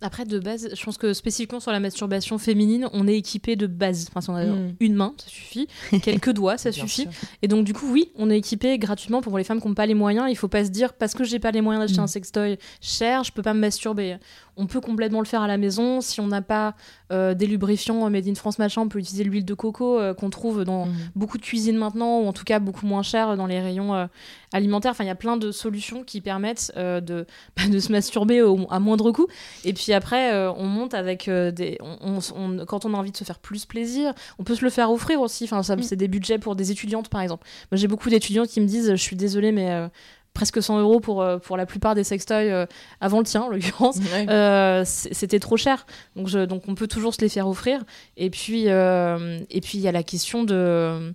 Après, 0.02 0.24
de 0.24 0.38
base, 0.38 0.68
je 0.74 0.82
pense 0.84 0.96
que 0.98 1.12
spécifiquement 1.12 1.60
sur 1.60 1.72
la 1.72 1.80
masturbation 1.80 2.38
féminine, 2.38 2.88
on 2.92 3.06
est 3.06 3.16
équipé 3.16 3.56
de 3.56 3.66
base. 3.66 4.06
Enfin, 4.08 4.20
si 4.20 4.30
on 4.30 4.34
a 4.34 4.44
Mm. 4.44 4.74
une 4.80 4.94
main, 4.94 5.14
ça 5.18 5.28
suffit. 5.28 5.68
Quelques 6.02 6.30
doigts, 6.32 6.56
ça 6.58 6.72
suffit. 6.72 7.02
sûr. 7.02 7.10
Et 7.42 7.48
donc, 7.48 7.64
du 7.64 7.72
coup, 7.74 7.86
oui, 7.92 8.10
on 8.16 8.30
est 8.30 8.38
équipé 8.38 8.78
gratuitement 8.78 9.20
pour 9.20 9.36
les 9.36 9.44
femmes 9.44 9.60
qui 9.60 9.68
n'ont 9.68 9.74
pas 9.74 9.86
les 9.86 9.94
moyens. 9.94 10.26
Il 10.30 10.36
faut 10.36 10.48
pas 10.48 10.64
se 10.64 10.70
dire, 10.70 10.92
parce 10.94 11.12
que 11.14 11.24
j'ai 11.24 11.38
pas 11.38 11.50
les 11.50 11.60
moyens 11.60 11.84
d'acheter 11.84 12.00
Mm. 12.00 12.04
un 12.04 12.08
sextoy 12.08 12.58
cher, 12.80 13.24
je 13.24 13.32
peux 13.32 13.42
pas 13.42 13.54
me 13.54 13.60
masturber. 13.60 14.16
On 14.56 14.66
peut 14.66 14.80
complètement 14.80 15.20
le 15.20 15.26
faire 15.26 15.42
à 15.42 15.46
la 15.48 15.56
maison. 15.56 16.00
Si 16.00 16.20
on 16.20 16.26
n'a 16.26 16.42
pas 16.42 16.74
euh, 17.12 17.34
des 17.34 17.46
lubrifiants 17.46 18.06
euh, 18.06 18.10
made 18.10 18.28
in 18.28 18.34
France 18.34 18.58
machin, 18.58 18.82
on 18.82 18.88
peut 18.88 18.98
utiliser 18.98 19.24
l'huile 19.24 19.44
de 19.44 19.54
coco 19.54 19.98
euh, 19.98 20.14
qu'on 20.14 20.30
trouve 20.30 20.64
dans 20.64 20.86
Mhm. 20.86 20.92
beaucoup 21.14 21.38
de 21.38 21.42
cuisines 21.42 21.76
maintenant, 21.76 22.20
ou 22.20 22.26
en 22.26 22.32
tout 22.32 22.44
cas 22.44 22.58
beaucoup 22.58 22.86
moins 22.86 23.02
cher 23.02 23.36
dans 23.36 23.46
les 23.46 23.60
rayons 23.60 23.94
euh, 23.94 24.06
alimentaires. 24.52 24.92
Enfin, 24.92 25.04
il 25.04 25.08
y 25.08 25.10
a 25.10 25.14
plein 25.14 25.36
de 25.36 25.50
solutions 25.52 26.02
qui 26.04 26.20
permettent 26.20 26.72
de, 26.76 27.26
bah, 27.56 27.68
de 27.70 27.78
se 27.78 27.90
masturber 27.92 28.42
au- 28.42 28.66
à 28.70 28.78
moindre 28.80 29.10
coût. 29.12 29.26
Et 29.64 29.72
puis 29.72 29.92
après, 29.92 30.34
on 30.56 30.66
monte 30.66 30.94
avec 30.94 31.28
des. 31.28 31.78
on- 31.80 32.18
on- 32.18 32.60
on- 32.60 32.66
quand 32.66 32.84
on 32.84 32.94
a 32.94 32.96
envie 32.96 33.12
de 33.12 33.16
se 33.16 33.24
faire 33.24 33.38
plus 33.38 33.64
plaisir, 33.66 34.12
on 34.38 34.44
peut 34.44 34.54
se 34.54 34.64
le 34.64 34.70
faire 34.70 34.90
offrir 34.90 35.20
aussi. 35.20 35.44
Enfin, 35.44 35.62
ça, 35.62 35.76
Mm. 35.76 35.82
c'est 35.82 35.96
des 35.96 36.08
budgets 36.08 36.38
pour 36.38 36.56
des 36.56 36.70
étudiantes, 36.70 37.08
par 37.08 37.20
exemple. 37.20 37.46
Moi, 37.70 37.76
j'ai 37.76 37.88
beaucoup 37.88 38.10
d'étudiantes 38.10 38.48
qui 38.48 38.60
me 38.60 38.66
disent 38.66 38.90
Je 38.90 38.96
suis 39.02 39.16
désolée, 39.16 39.52
mais. 39.52 39.88
Presque 40.34 40.62
100 40.62 40.80
euros 40.80 41.00
pour, 41.00 41.22
euh, 41.22 41.38
pour 41.38 41.56
la 41.56 41.66
plupart 41.66 41.94
des 41.94 42.04
sextoys 42.04 42.50
euh, 42.50 42.66
avant 43.00 43.18
le 43.18 43.24
tien 43.24 43.42
en 43.42 43.48
l'occurrence 43.48 43.98
Ouais. 43.98 44.28
euh, 44.30 44.82
c'était 44.86 45.40
trop 45.40 45.56
cher. 45.56 45.86
Donc, 46.16 46.28
je- 46.28 46.44
donc 46.44 46.62
on 46.68 46.74
peut 46.74 46.86
toujours 46.88 47.14
se 47.14 47.20
les 47.20 47.28
faire 47.28 47.48
offrir. 47.48 47.82
Et 48.16 48.30
puis 48.30 48.64
euh, 48.68 49.38
et 49.50 49.60
puis 49.60 49.78
il 49.78 49.80
y 49.80 49.88
a 49.88 49.92
la 49.92 50.02
question 50.02 50.44
de 50.44 51.12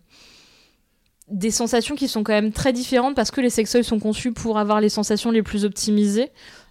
des 1.28 1.50
sensations 1.50 1.96
qui 1.96 2.08
sont 2.08 2.24
quand 2.24 2.34
même 2.34 2.52
très 2.52 2.72
différentes 2.72 3.16
parce 3.16 3.32
que 3.32 3.42
les 3.42 3.50
sextoys 3.50 3.84
sont 3.84 4.00
conçus 4.00 4.32
pour 4.32 4.60
avoir 4.60 4.80
les 4.80 4.90
sensations 4.90 5.32
les 5.32 5.42
plus 5.42 5.66
optimisées. 5.66 6.30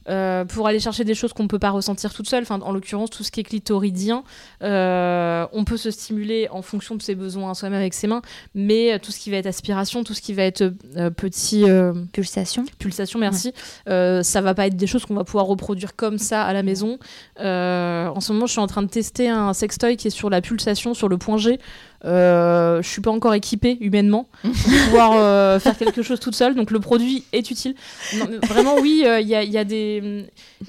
Euh, 0.09 0.45
pour 0.45 0.67
aller 0.67 0.81
chercher 0.81 1.05
des 1.05 1.15
choses 1.15 1.33
qu'on 1.33 1.45
ne 1.45 1.49
peut 1.49 1.59
pas 1.59 1.71
ressentir 1.71 2.13
toute 2.13 2.29
seule. 2.29 2.43
Enfin, 2.43 2.61
en 2.61 2.73
l'occurrence, 2.73 3.11
tout 3.11 3.25
ce 3.25 3.31
qui 3.31 3.41
est 3.41 3.45
clitoridien, 3.45 4.25
euh, 4.63 5.47
on 5.53 5.65
peut 5.65 5.77
se 5.77 5.91
stimuler 5.91 6.49
en 6.51 6.63
fonction 6.63 6.95
de 6.95 7.03
ses 7.03 7.15
besoins 7.15 7.55
soi-même 7.55 7.81
avec 7.81 7.95
ses 7.95 8.07
mains, 8.07 8.23
mais 8.55 8.99
tout 8.99 9.13
ce 9.13 9.19
qui 9.19 9.31
va 9.31 9.39
être 9.39 9.47
aspiration, 9.47 10.05
tout 10.05 10.15
ce 10.15 10.21
qui 10.21 10.35
va 10.35 10.43
être 10.43 10.73
petit 11.17 11.65
pulsation, 12.13 12.65
pulsation, 12.79 13.19
merci, 13.19 13.53
ouais. 13.87 14.21
ça 14.23 14.41
va 14.41 14.55
pas 14.55 14.67
être 14.67 14.77
des 14.77 14.87
choses 14.87 15.05
qu'on 15.07 15.15
va 15.15 15.25
pouvoir 15.25 15.47
reproduire 15.47 15.97
comme 15.97 16.19
ça 16.19 16.43
à 16.43 16.53
la 16.53 16.63
maison. 16.63 16.99
en 17.39 18.21
ce 18.21 18.33
moment, 18.33 18.47
je 18.47 18.53
suis 18.53 18.61
en 18.61 18.67
train 18.67 18.83
de 18.83 18.89
tester 18.89 19.29
un 19.29 19.53
sextoy 19.53 19.97
qui 19.97 20.09
est 20.09 20.11
sur 20.11 20.31
la 20.31 20.41
pulsation, 20.41 20.95
sur 20.95 21.09
le 21.09 21.19
point 21.19 21.39
G. 21.39 21.59
Euh, 22.05 22.83
je 22.83 22.89
suis 22.89 23.01
pas 23.01 23.11
encore 23.11 23.33
équipée 23.33 23.79
humainement 23.81 24.29
pour 24.43 24.53
pouvoir 24.85 25.13
euh, 25.15 25.59
faire 25.59 25.77
quelque 25.77 26.03
chose 26.03 26.21
toute 26.21 26.35
seule, 26.35 26.55
donc 26.55 26.71
le 26.71 26.81
produit 26.81 27.25
est 27.33 27.51
utile. 27.51 27.75
Non, 28.19 28.27
vraiment, 28.47 28.77
oui, 28.79 29.01
il 29.03 29.07
euh, 29.07 29.21
y, 29.21 29.29
y, 29.29 29.59
a 29.59 29.65
des. 29.65 29.94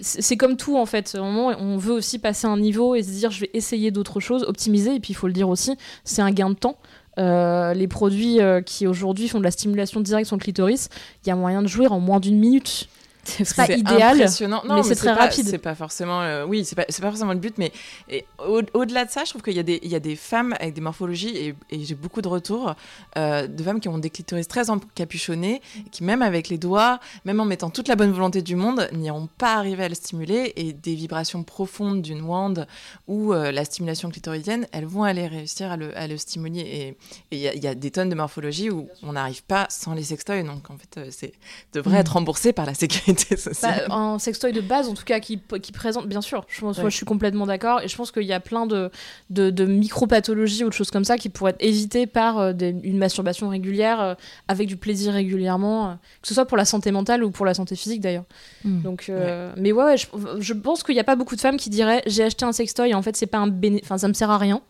C'est 0.01 0.37
comme 0.37 0.57
tout 0.57 0.77
en 0.77 0.85
fait. 0.85 1.17
On 1.19 1.77
veut 1.77 1.93
aussi 1.93 2.19
passer 2.19 2.47
un 2.47 2.57
niveau 2.57 2.95
et 2.95 3.03
se 3.03 3.11
dire 3.11 3.31
je 3.31 3.41
vais 3.41 3.49
essayer 3.53 3.91
d'autres 3.91 4.19
choses, 4.19 4.43
optimiser, 4.43 4.95
et 4.95 4.99
puis 4.99 5.11
il 5.11 5.15
faut 5.15 5.27
le 5.27 5.33
dire 5.33 5.49
aussi, 5.49 5.75
c'est 6.03 6.21
un 6.21 6.31
gain 6.31 6.49
de 6.49 6.55
temps. 6.55 6.77
les 7.17 7.87
produits 7.87 8.39
qui 8.65 8.87
aujourd'hui 8.87 9.27
font 9.27 9.39
de 9.39 9.43
la 9.43 9.51
stimulation 9.51 10.01
directe 10.01 10.27
sur 10.27 10.35
le 10.35 10.41
clitoris, 10.41 10.89
il 11.23 11.29
y 11.29 11.31
a 11.31 11.35
moyen 11.35 11.61
de 11.61 11.67
jouer 11.67 11.87
en 11.87 11.99
moins 11.99 12.19
d'une 12.19 12.39
minute 12.39 12.87
c'est 13.43 13.55
pas 13.55 13.71
idéal, 13.71 14.17
non, 14.47 14.61
mais, 14.63 14.83
c'est 14.83 14.95
très 14.95 15.15
pas, 15.15 15.21
rapide. 15.21 15.47
C'est 15.47 15.57
pas 15.57 15.75
forcément, 15.75 16.21
euh, 16.21 16.45
oui, 16.45 16.63
c'est 16.63 16.75
pas, 16.75 16.85
pas, 16.85 17.09
forcément 17.09 17.33
le 17.33 17.39
but, 17.39 17.57
mais 17.57 17.71
au-delà 18.73 19.05
de 19.05 19.11
ça, 19.11 19.23
je 19.23 19.31
trouve 19.31 19.41
qu'il 19.41 19.53
y, 19.53 19.87
y, 19.87 19.95
a 19.95 19.99
des 19.99 20.15
femmes 20.15 20.53
avec 20.59 20.73
des 20.73 20.81
morphologies, 20.81 21.35
et, 21.35 21.55
et 21.71 21.83
j'ai 21.83 21.95
beaucoup 21.95 22.21
de 22.21 22.27
retours 22.27 22.75
euh, 23.17 23.47
de 23.47 23.63
femmes 23.63 23.79
qui 23.79 23.89
ont 23.89 23.97
des 23.97 24.09
clitoris 24.09 24.47
très 24.47 24.69
encapuchonnés, 24.69 25.61
qui 25.91 26.03
même 26.03 26.21
avec 26.21 26.49
les 26.49 26.57
doigts, 26.57 26.99
même 27.25 27.39
en 27.39 27.45
mettant 27.45 27.69
toute 27.69 27.87
la 27.87 27.95
bonne 27.95 28.11
volonté 28.11 28.41
du 28.41 28.55
monde, 28.55 28.87
n'iront 28.93 29.27
pas 29.37 29.55
arriver 29.55 29.83
à 29.85 29.89
le 29.89 29.95
stimuler, 29.95 30.53
et 30.55 30.73
des 30.73 30.95
vibrations 30.95 31.43
profondes 31.43 32.01
d'une 32.01 32.21
wand 32.21 32.67
ou 33.07 33.33
euh, 33.33 33.51
la 33.51 33.65
stimulation 33.65 34.09
clitoridienne, 34.09 34.67
elles 34.71 34.85
vont 34.85 35.03
aller 35.03 35.27
réussir 35.27 35.71
à 35.71 35.77
le, 35.77 35.97
à 35.97 36.07
le 36.07 36.17
stimuler. 36.17 36.59
Et 36.59 36.97
il 37.31 37.39
y, 37.39 37.59
y, 37.59 37.67
a 37.67 37.75
des 37.75 37.91
tonnes 37.91 38.09
de 38.09 38.15
morphologies 38.15 38.69
où 38.69 38.87
on 39.01 39.13
n'arrive 39.13 39.43
pas 39.43 39.65
sans 39.69 39.93
les 39.93 40.03
sextoys, 40.03 40.43
donc 40.43 40.69
en 40.69 40.77
fait, 40.77 41.11
c'est 41.11 41.33
devrait 41.73 41.97
mmh. 41.97 42.01
être 42.01 42.13
remboursé 42.13 42.53
par 42.53 42.65
la 42.65 42.73
sécurité 42.73 43.14
bah, 43.61 43.73
un 43.89 44.19
sextoy 44.19 44.51
de 44.51 44.61
base, 44.61 44.87
en 44.87 44.93
tout 44.93 45.03
cas, 45.03 45.19
qui, 45.19 45.39
qui 45.61 45.71
présente, 45.71 46.07
bien 46.07 46.21
sûr, 46.21 46.45
je, 46.47 46.61
pense, 46.61 46.79
je 46.81 46.89
suis 46.89 47.05
complètement 47.05 47.45
d'accord. 47.45 47.81
Et 47.81 47.87
je 47.87 47.95
pense 47.95 48.11
qu'il 48.11 48.23
y 48.23 48.33
a 48.33 48.39
plein 48.39 48.65
de, 48.65 48.89
de, 49.29 49.49
de 49.49 49.65
micro-pathologies 49.65 50.63
ou 50.63 50.69
de 50.69 50.73
choses 50.73 50.91
comme 50.91 51.05
ça 51.05 51.17
qui 51.17 51.29
pourraient 51.29 51.51
être 51.51 51.63
évitées 51.63 52.07
par 52.07 52.39
euh, 52.39 52.53
une 52.83 52.97
masturbation 52.97 53.49
régulière, 53.49 54.01
euh, 54.01 54.15
avec 54.47 54.67
du 54.67 54.77
plaisir 54.77 55.13
régulièrement, 55.13 55.89
euh, 55.89 55.93
que 56.21 56.27
ce 56.27 56.33
soit 56.33 56.45
pour 56.45 56.57
la 56.57 56.65
santé 56.65 56.91
mentale 56.91 57.23
ou 57.23 57.31
pour 57.31 57.45
la 57.45 57.53
santé 57.53 57.75
physique 57.75 58.01
d'ailleurs. 58.01 58.25
Hmm. 58.63 58.81
Donc, 58.81 59.11
Mais 59.57 59.71
ouais, 59.71 59.83
ouais 59.83 59.97
je, 59.97 60.07
je, 60.39 60.53
pense 60.53 60.83
qu'il 60.83 60.95
n'y 60.95 61.01
a 61.01 61.05
pas 61.05 61.15
beaucoup 61.15 61.35
de 61.35 61.41
femmes 61.41 61.57
qui 61.57 61.69
diraient 61.69 62.03
j'ai 62.05 62.23
acheté 62.23 62.45
un 62.45 62.51
sextoy 62.51 62.89
et 62.89 62.93
en 62.93 63.01
fait, 63.01 63.15
c'est 63.15 63.25
pas 63.25 63.37
un 63.37 63.47
béné... 63.47 63.81
enfin, 63.83 63.97
ça 63.97 64.07
me 64.07 64.13
sert 64.13 64.29
à 64.29 64.37
rien. 64.37 64.61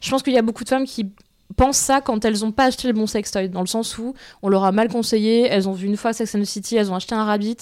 Je 0.00 0.10
pense 0.10 0.22
qu'il 0.22 0.32
y 0.32 0.38
a 0.38 0.42
beaucoup 0.42 0.64
de 0.64 0.68
femmes 0.68 0.84
qui 0.84 1.10
pensent 1.56 1.78
ça 1.78 2.00
quand 2.00 2.24
elles 2.24 2.40
n'ont 2.40 2.52
pas 2.52 2.66
acheté 2.66 2.88
le 2.88 2.94
bon 2.94 3.06
sextoy, 3.06 3.48
dans 3.48 3.60
le 3.60 3.66
sens 3.66 3.98
où 3.98 4.14
on 4.42 4.48
leur 4.48 4.64
a 4.64 4.72
mal 4.72 4.88
conseillé, 4.88 5.46
elles 5.46 5.68
ont 5.68 5.72
vu 5.72 5.86
une 5.86 5.96
fois 5.96 6.12
Sex 6.12 6.34
and 6.34 6.40
the 6.40 6.44
City, 6.44 6.76
elles 6.76 6.90
ont 6.90 6.94
acheté 6.94 7.14
un 7.14 7.24
Rabbit, 7.24 7.56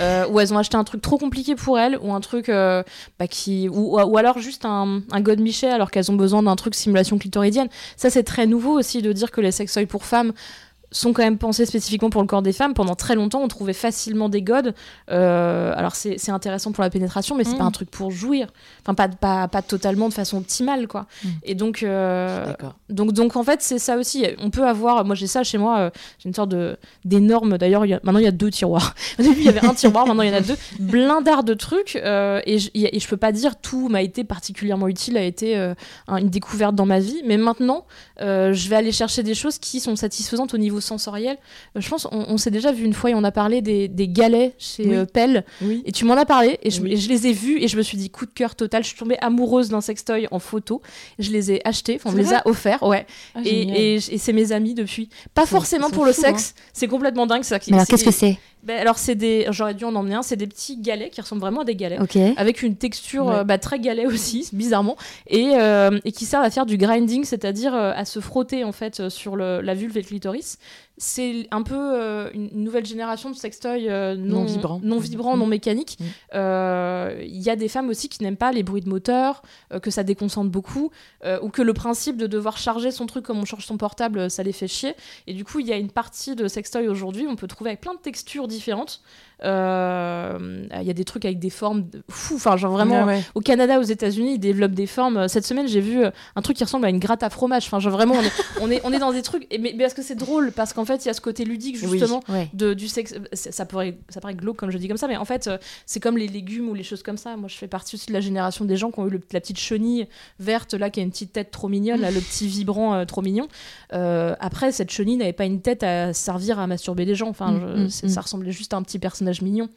euh, 0.00 0.26
ou 0.28 0.40
elles 0.40 0.52
ont 0.52 0.58
acheté 0.58 0.76
un 0.76 0.84
truc 0.84 1.02
trop 1.02 1.18
compliqué 1.18 1.54
pour 1.54 1.78
elles, 1.78 1.98
ou 2.00 2.12
un 2.12 2.20
truc 2.20 2.48
euh, 2.48 2.82
bah, 3.18 3.26
qui, 3.26 3.68
ou, 3.68 3.98
alors 4.16 4.38
juste 4.38 4.64
un, 4.64 5.02
un 5.12 5.36
Michel 5.36 5.72
alors 5.72 5.90
qu'elles 5.90 6.10
ont 6.10 6.16
besoin 6.16 6.42
d'un 6.42 6.56
truc 6.56 6.74
simulation 6.74 7.18
clitoridienne. 7.18 7.68
Ça 7.96 8.10
c'est 8.10 8.22
très 8.22 8.46
nouveau 8.46 8.78
aussi 8.78 9.02
de 9.02 9.12
dire 9.12 9.30
que 9.30 9.40
les 9.40 9.52
sextoys 9.52 9.86
pour 9.86 10.04
femmes 10.04 10.32
sont 10.98 11.12
quand 11.12 11.22
même 11.22 11.38
pensés 11.38 11.66
spécifiquement 11.66 12.10
pour 12.10 12.20
le 12.22 12.26
corps 12.26 12.42
des 12.42 12.52
femmes. 12.52 12.74
Pendant 12.74 12.94
très 12.94 13.14
longtemps, 13.14 13.40
on 13.42 13.48
trouvait 13.48 13.72
facilement 13.72 14.28
des 14.28 14.42
godes. 14.42 14.74
Euh, 15.10 15.72
alors 15.76 15.94
c'est 15.94 16.30
intéressant 16.30 16.72
pour 16.72 16.82
la 16.82 16.90
pénétration, 16.90 17.36
mais 17.36 17.44
c'est 17.44 17.56
pas 17.56 17.64
Mm. 17.64 17.68
un 17.68 17.70
truc 17.70 17.90
pour 17.90 18.10
jouir. 18.10 18.48
Enfin, 18.82 18.94
pas, 18.94 19.08
pas, 19.08 19.48
pas 19.48 19.62
totalement 19.62 20.08
de 20.08 20.14
façon 20.14 20.38
optimale, 20.38 20.86
quoi. 20.88 21.06
Mm. 21.24 21.28
Et 21.44 21.54
donc, 21.54 21.82
euh, 21.82 22.46
donc, 22.88 23.12
donc, 23.12 23.36
en 23.36 23.42
fait, 23.42 23.62
c'est 23.62 23.78
ça 23.78 23.96
aussi. 23.96 24.24
On 24.38 24.50
peut 24.50 24.66
avoir, 24.66 25.04
moi 25.04 25.14
j'ai 25.14 25.26
ça 25.26 25.42
chez 25.44 25.58
moi, 25.58 25.78
euh, 25.78 25.90
j'ai 26.18 26.28
une 26.28 26.34
sorte 26.34 26.50
de- 26.50 26.76
d'énorme, 27.04 27.58
d'ailleurs, 27.58 27.82
maintenant 28.02 28.18
il 28.18 28.24
y 28.24 28.28
a 28.28 28.30
deux 28.32 28.50
tiroirs. 28.50 28.94
Au 29.18 29.22
début, 29.22 29.36
il 29.40 29.44
y 29.44 29.48
avait 29.48 29.64
un 29.64 29.74
tiroir, 29.74 30.06
maintenant 30.06 30.22
il 30.22 30.30
y 30.30 30.32
en 30.32 30.36
a 30.38 30.40
deux. 30.40 30.56
Blindard 30.80 31.44
de 31.44 31.54
trucs. 31.54 31.96
euh, 31.96 32.40
et, 32.46 32.58
je, 32.58 32.70
et 32.74 32.98
je 32.98 33.08
peux 33.08 33.16
pas 33.16 33.32
dire 33.32 33.56
tout 33.60 33.88
m'a 33.88 34.02
été 34.02 34.24
particulièrement 34.24 34.88
utile, 34.88 35.16
a 35.16 35.22
été 35.22 35.56
un- 36.08 36.16
une 36.16 36.28
découverte 36.30 36.74
dans 36.74 36.86
ma 36.86 36.98
vie. 37.00 37.20
Mais 37.26 37.36
maintenant, 37.36 37.84
je 38.20 38.68
vais 38.68 38.76
aller 38.76 38.92
chercher 38.92 39.22
des 39.22 39.34
choses 39.34 39.58
qui 39.58 39.80
sont 39.80 39.96
satisfaisantes 39.96 40.54
au 40.54 40.58
niveau 40.58 40.80
sensoriel. 40.86 41.36
Euh, 41.76 41.80
je 41.80 41.88
pense, 41.88 42.06
on, 42.12 42.24
on 42.28 42.36
s'est 42.38 42.50
déjà 42.50 42.72
vu 42.72 42.84
une 42.84 42.94
fois 42.94 43.10
et 43.10 43.14
on 43.14 43.24
a 43.24 43.32
parlé 43.32 43.60
des, 43.60 43.88
des 43.88 44.08
galets 44.08 44.54
chez 44.58 44.86
Oui. 44.86 44.94
euh, 44.94 45.04
Pell. 45.04 45.44
Oui. 45.62 45.82
Et 45.84 45.92
tu 45.92 46.04
m'en 46.04 46.14
as 46.14 46.24
parlé 46.24 46.58
et 46.62 46.70
je, 46.70 46.80
Oui. 46.80 46.92
et 46.92 46.96
je 46.96 47.08
les 47.08 47.26
ai 47.26 47.32
vus 47.32 47.62
et 47.62 47.68
je 47.68 47.76
me 47.76 47.82
suis 47.82 47.98
dit 47.98 48.08
coup 48.10 48.24
de 48.26 48.30
cœur 48.30 48.54
total. 48.54 48.82
Je 48.82 48.88
suis 48.88 48.96
tombée 48.98 49.18
amoureuse 49.20 49.68
d'un 49.68 49.80
sextoy 49.80 50.26
en 50.30 50.38
photo. 50.38 50.80
Je 51.18 51.30
les 51.30 51.52
ai 51.52 51.66
achetés, 51.66 51.96
enfin 51.96 52.10
on 52.10 52.12
me 52.12 52.18
les 52.18 52.32
a 52.32 52.42
offerts, 52.46 52.82
ouais. 52.82 53.06
Ah, 53.34 53.40
et 53.44 53.44
génial. 53.44 53.76
et, 53.76 53.94
et 53.96 54.18
c'est 54.18 54.32
mes 54.32 54.52
amis 54.52 54.74
depuis. 54.74 55.08
Pas 55.34 55.46
forcément 55.46 55.90
pour 55.90 56.04
le 56.06 56.12
sexe, 56.12 56.54
c'est 56.72 56.88
complètement 56.88 57.26
dingue. 57.26 57.42
ça. 57.42 57.58
Mais 57.68 57.74
alors, 57.74 57.86
qu'est-ce 57.86 58.04
que 58.04 58.10
c'est? 58.10 58.38
Ben, 58.66 58.78
Alors 58.80 58.98
c'est 58.98 59.14
des, 59.14 59.46
j'aurais 59.50 59.74
dû 59.74 59.84
en 59.84 59.94
emmener 59.94 60.16
un. 60.16 60.22
C'est 60.22 60.36
des 60.36 60.46
petits 60.46 60.76
galets 60.76 61.10
qui 61.10 61.20
ressemblent 61.20 61.40
vraiment 61.40 61.60
à 61.60 61.64
des 61.64 61.76
galets 61.76 62.00
avec 62.36 62.62
une 62.62 62.76
texture 62.76 63.26
Ouais. 63.26 63.34
euh, 63.36 63.44
bah, 63.44 63.58
très 63.58 63.78
galet 63.78 64.06
aussi, 64.06 64.48
bizarrement, 64.52 64.96
et, 65.28 65.52
euh, 65.54 65.98
et 66.04 66.12
qui 66.12 66.24
servent 66.24 66.44
à 66.44 66.50
faire 66.50 66.66
du 66.66 66.76
grinding, 66.76 67.24
c'est-à-dire 67.24 67.74
euh, 67.74 67.92
à 67.94 68.04
se 68.04 68.20
frotter 68.20 68.64
en 68.64 68.72
fait 68.72 69.08
sur 69.08 69.36
le- 69.36 69.60
la 69.60 69.74
vulve 69.74 69.96
et 69.96 70.00
le 70.02 70.06
clitoris. 70.06 70.58
C'est 70.98 71.46
un 71.50 71.62
peu 71.62 71.74
euh, 71.76 72.30
une 72.32 72.48
nouvelle 72.54 72.86
génération 72.86 73.28
de 73.30 73.34
sextoy 73.36 73.88
euh, 73.90 74.14
non, 74.16 74.40
Non 74.40 74.44
vibrant. 74.44 74.80
non, 74.82 74.98
vibrant, 74.98 75.36
non 75.36 75.46
mécanique. 75.46 75.98
Mm. 76.00 76.04
Euh, 76.34 77.20
Il 77.22 77.42
y 77.42 77.50
a 77.50 77.56
des 77.56 77.68
femmes 77.68 77.90
aussi 77.90 78.08
qui 78.08 78.22
n'aiment 78.22 78.36
pas 78.38 78.50
les 78.52 78.62
bruits 78.62 78.80
de 78.80 78.88
moteur, 78.88 79.42
que 79.82 79.90
ça 79.90 80.02
déconcentre 80.04 80.50
beaucoup, 80.50 80.90
ou 81.42 81.48
que 81.50 81.60
le 81.62 81.74
principe 81.74 82.16
de 82.16 82.26
devoir 82.26 82.56
charger 82.56 82.90
son 82.90 83.06
truc 83.06 83.24
comme 83.26 83.38
on 83.38 83.44
charge 83.44 83.66
son 83.66 83.76
portable, 83.76 84.30
ça 84.30 84.42
les 84.42 84.52
fait 84.52 84.68
chier. 84.68 84.94
Et 85.26 85.34
du 85.34 85.44
coup, 85.44 85.60
il 85.60 85.66
y 85.66 85.72
a 85.72 85.76
une 85.76 85.90
partie 85.90 86.34
de 86.34 86.48
sextoy 86.48 86.88
aujourd'hui, 86.88 87.26
on 87.28 87.36
peut 87.36 87.46
trouver 87.46 87.70
avec 87.70 87.80
plein 87.82 87.94
de 87.94 87.98
textures 88.00 88.48
différentes. 88.48 89.02
Il 89.42 89.48
y 90.86 90.90
a 90.90 90.92
des 90.94 91.04
trucs 91.04 91.24
avec 91.24 91.38
des 91.38 91.50
formes 91.50 91.88
de- 91.90 92.02
fous, 92.08 92.36
enfin 92.36 92.56
genre 92.56 92.72
vraiment 92.72 93.04
ouais. 93.04 93.22
au 93.34 93.40
Canada, 93.40 93.78
aux 93.78 93.82
États-Unis, 93.82 94.34
ils 94.34 94.38
développent 94.38 94.72
des 94.72 94.86
formes. 94.86 95.28
Cette 95.28 95.44
semaine, 95.44 95.68
j'ai 95.68 95.80
vu 95.80 96.04
un 96.04 96.42
truc 96.42 96.56
qui 96.56 96.64
ressemble 96.64 96.86
à 96.86 96.90
une 96.90 96.98
gratte 96.98 97.22
à 97.22 97.28
fromage. 97.30 97.66
Enfin, 97.66 97.80
genre 97.80 97.92
vraiment, 97.92 98.14
on 98.14 98.22
est, 98.22 98.32
on 98.62 98.70
est, 98.70 98.80
on 98.84 98.92
est 98.92 98.98
dans 98.98 99.12
des 99.12 99.22
trucs. 99.22 99.46
mais, 99.50 99.72
mais 99.76 99.84
parce 99.84 99.94
que 99.94 100.02
c'est 100.02 100.14
drôle, 100.14 100.52
parce 100.52 100.72
qu'en 100.72 100.84
fait, 100.86 101.04
il 101.04 101.08
y 101.08 101.10
a 101.10 101.14
ce 101.14 101.20
côté 101.20 101.44
ludique, 101.44 101.76
Oui. 101.82 101.98
justement, 101.98 102.22
Ouais. 102.28 102.48
de, 102.54 102.72
du 102.72 102.88
sexe. 102.88 103.14
Ça 103.34 103.66
paraît, 103.66 103.98
ça 104.08 104.20
paraît 104.20 104.34
glauque, 104.34 104.56
comme 104.56 104.70
je 104.70 104.78
dis 104.78 104.88
comme 104.88 104.96
ça, 104.96 105.08
mais 105.08 105.16
en 105.18 105.24
fait, 105.26 105.46
euh, 105.48 105.58
c'est 105.84 106.00
comme 106.00 106.16
les 106.16 106.28
légumes 106.28 106.68
ou 106.70 106.74
les 106.74 106.82
choses 106.82 107.02
comme 107.02 107.18
ça. 107.18 107.36
Moi, 107.36 107.48
je 107.48 107.56
fais 107.56 107.68
partie 107.68 107.96
aussi 107.96 108.06
de 108.06 108.12
la 108.14 108.20
génération 108.20 108.64
des 108.64 108.76
gens 108.76 108.90
qui 108.90 109.00
ont 109.00 109.06
eu 109.06 109.10
le- 109.10 109.20
la 109.32 109.40
petite 109.40 109.58
chenille 109.58 110.06
verte, 110.38 110.72
là, 110.74 110.88
qui 110.88 111.00
a 111.00 111.02
une 111.02 111.10
petite 111.10 111.32
tête 111.32 111.50
trop 111.50 111.68
mignonne, 111.68 112.00
là, 112.00 112.10
le 112.10 112.20
petit 112.20 112.46
vibrant 112.48 112.94
euh, 112.94 113.04
trop 113.04 113.20
mignon. 113.22 113.48
Euh, 113.92 114.34
après, 114.40 114.72
cette 114.72 114.90
chenille 114.90 115.16
n'avait 115.16 115.32
pas 115.32 115.44
une 115.44 115.60
tête 115.60 115.82
à 115.82 116.12
servir 116.14 116.58
à 116.58 116.66
masturber 116.66 117.04
des 117.04 117.14
gens. 117.14 117.28
Enfin, 117.28 117.52
Mm, 117.52 117.60
je- 117.60 117.82
mm, 117.84 117.88
c'est- 117.90 118.06
mm. 118.06 118.10
ça 118.10 118.20
ressemblait 118.22 118.52
juste 118.52 118.72
à 118.72 118.76
un 118.76 118.82
petit 118.82 118.98
personnage 118.98 119.42
mignon. 119.42 119.68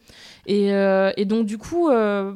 Et, 0.46 0.72
euh, 0.72 1.12
et 1.16 1.24
donc, 1.24 1.46
du 1.46 1.58
coup. 1.58 1.88
euh, 1.90 2.32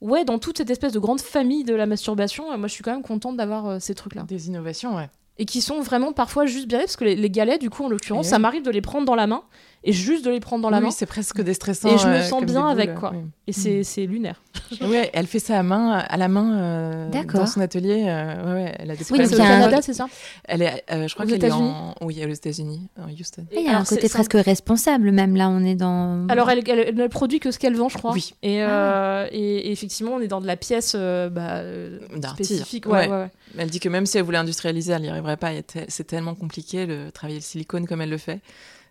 Ouais, 0.00 0.24
dans 0.24 0.40
toute 0.40 0.58
cette 0.58 0.68
espèce 0.68 0.92
de 0.92 0.98
grande 0.98 1.20
famille 1.20 1.62
de 1.62 1.76
la 1.76 1.86
masturbation, 1.86 2.50
euh, 2.52 2.56
moi 2.58 2.66
je 2.66 2.72
suis 2.72 2.82
quand 2.82 2.90
même 2.90 3.04
contente 3.04 3.36
d'avoir 3.36 3.68
euh, 3.68 3.78
ces 3.78 3.94
trucs-là. 3.94 4.24
Des 4.24 4.48
innovations, 4.48 4.96
ouais. 4.96 5.08
Et 5.38 5.44
qui 5.44 5.60
sont 5.62 5.80
vraiment 5.80 6.12
parfois 6.12 6.46
juste 6.46 6.68
bien 6.68 6.80
parce 6.80 6.96
que 6.96 7.04
les, 7.04 7.16
les 7.16 7.30
galets, 7.30 7.58
du 7.58 7.70
coup, 7.70 7.84
en 7.84 7.88
l'occurrence, 7.88 8.26
Eh 8.26 8.30
ça 8.30 8.38
m'arrive 8.38 8.62
de 8.62 8.70
les 8.70 8.82
prendre 8.82 9.06
dans 9.06 9.14
la 9.14 9.26
main 9.26 9.42
et 9.84 9.92
juste 9.92 10.24
de 10.24 10.30
les 10.30 10.40
prendre 10.40 10.62
dans 10.62 10.70
la 10.70 10.78
oui, 10.78 10.84
main. 10.84 10.90
c'est 10.90 11.06
presque 11.06 11.40
déstressant. 11.42 11.88
Et 11.94 11.98
je 11.98 12.06
me 12.06 12.14
euh, 12.14 12.22
sens 12.22 12.44
bien 12.44 12.66
avec, 12.68 12.94
quoi. 12.94 13.12
oui. 13.14 13.20
Et 13.46 13.52
c'est 13.52 13.82
c'est 13.84 14.06
lunaire. 14.06 14.42
Ouais, 14.80 15.10
elle 15.12 15.26
fait 15.26 15.38
ça 15.38 15.58
à 15.58 15.62
main, 15.62 15.90
à 15.98 16.16
la 16.16 16.28
main 16.28 16.56
euh, 16.56 17.08
D'accord. 17.10 17.40
dans 17.40 17.46
son 17.46 17.60
atelier. 17.60 18.04
euh, 18.06 18.44
ouais, 18.54 18.62
ouais, 18.64 18.74
elle 18.78 18.90
a 18.90 18.96
des 18.96 19.04
Oui, 19.10 19.18
c'est 19.26 19.30
il 19.30 19.34
au 19.34 19.38
y 19.38 19.40
a 19.40 19.44
un- 19.44 19.58
Canada, 19.60 19.82
c'est 19.82 19.92
ça 19.92 20.06
Elle 20.44 20.62
est, 20.62 20.84
euh, 20.90 21.06
je 21.08 21.14
crois 21.14 21.26
Aux 21.26 21.28
qu'elle 21.28 21.44
est 21.44 21.50
en, 21.52 21.94
oui, 22.00 22.24
aux 22.24 22.28
États-Unis, 22.32 22.88
en 22.98 23.10
Houston. 23.10 23.44
Il 23.52 23.62
y 23.64 23.68
a 23.68 23.78
un 23.78 23.84
côté 23.84 24.08
presque 24.08 24.32
responsable, 24.34 25.10
même 25.12 25.36
là, 25.36 25.48
on 25.50 25.62
est 25.64 25.74
dans. 25.74 26.26
Alors, 26.28 26.48
elle, 26.50 26.62
elle, 26.68 26.78
elle 26.88 26.94
ne 26.94 27.06
produit 27.06 27.38
que 27.40 27.50
ce 27.50 27.58
qu'elle 27.58 27.76
vend, 27.76 27.88
je 27.90 27.98
crois. 27.98 28.12
Oui. 28.12 28.34
Et, 28.42 28.62
euh, 28.62 29.26
et, 29.30 29.68
et 29.68 29.72
effectivement, 29.72 30.12
on 30.12 30.20
est 30.20 30.28
dans 30.28 30.40
de 30.40 30.46
la 30.46 30.56
pièce 30.56 30.94
euh, 30.96 31.28
bah, 31.28 31.56
euh, 31.56 31.98
spécifique. 32.34 32.86
Ouais. 32.86 32.92
Ouais, 32.92 33.08
ouais, 33.08 33.16
ouais. 33.24 33.30
Elle 33.58 33.68
dit 33.70 33.80
que 33.80 33.88
même 33.90 34.06
si 34.06 34.16
elle 34.18 34.24
voulait 34.24 34.38
industrialiser, 34.38 34.92
elle 34.92 35.02
n'y 35.02 35.08
arriverait 35.10 35.36
pas. 35.36 35.50
C'est 35.88 36.04
tellement 36.06 36.34
compliqué 36.34 36.86
de 36.86 37.10
travailler 37.10 37.38
le 37.40 37.44
silicone 37.44 37.86
comme 37.86 38.00
elle 38.00 38.10
le 38.10 38.18
fait. 38.18 38.40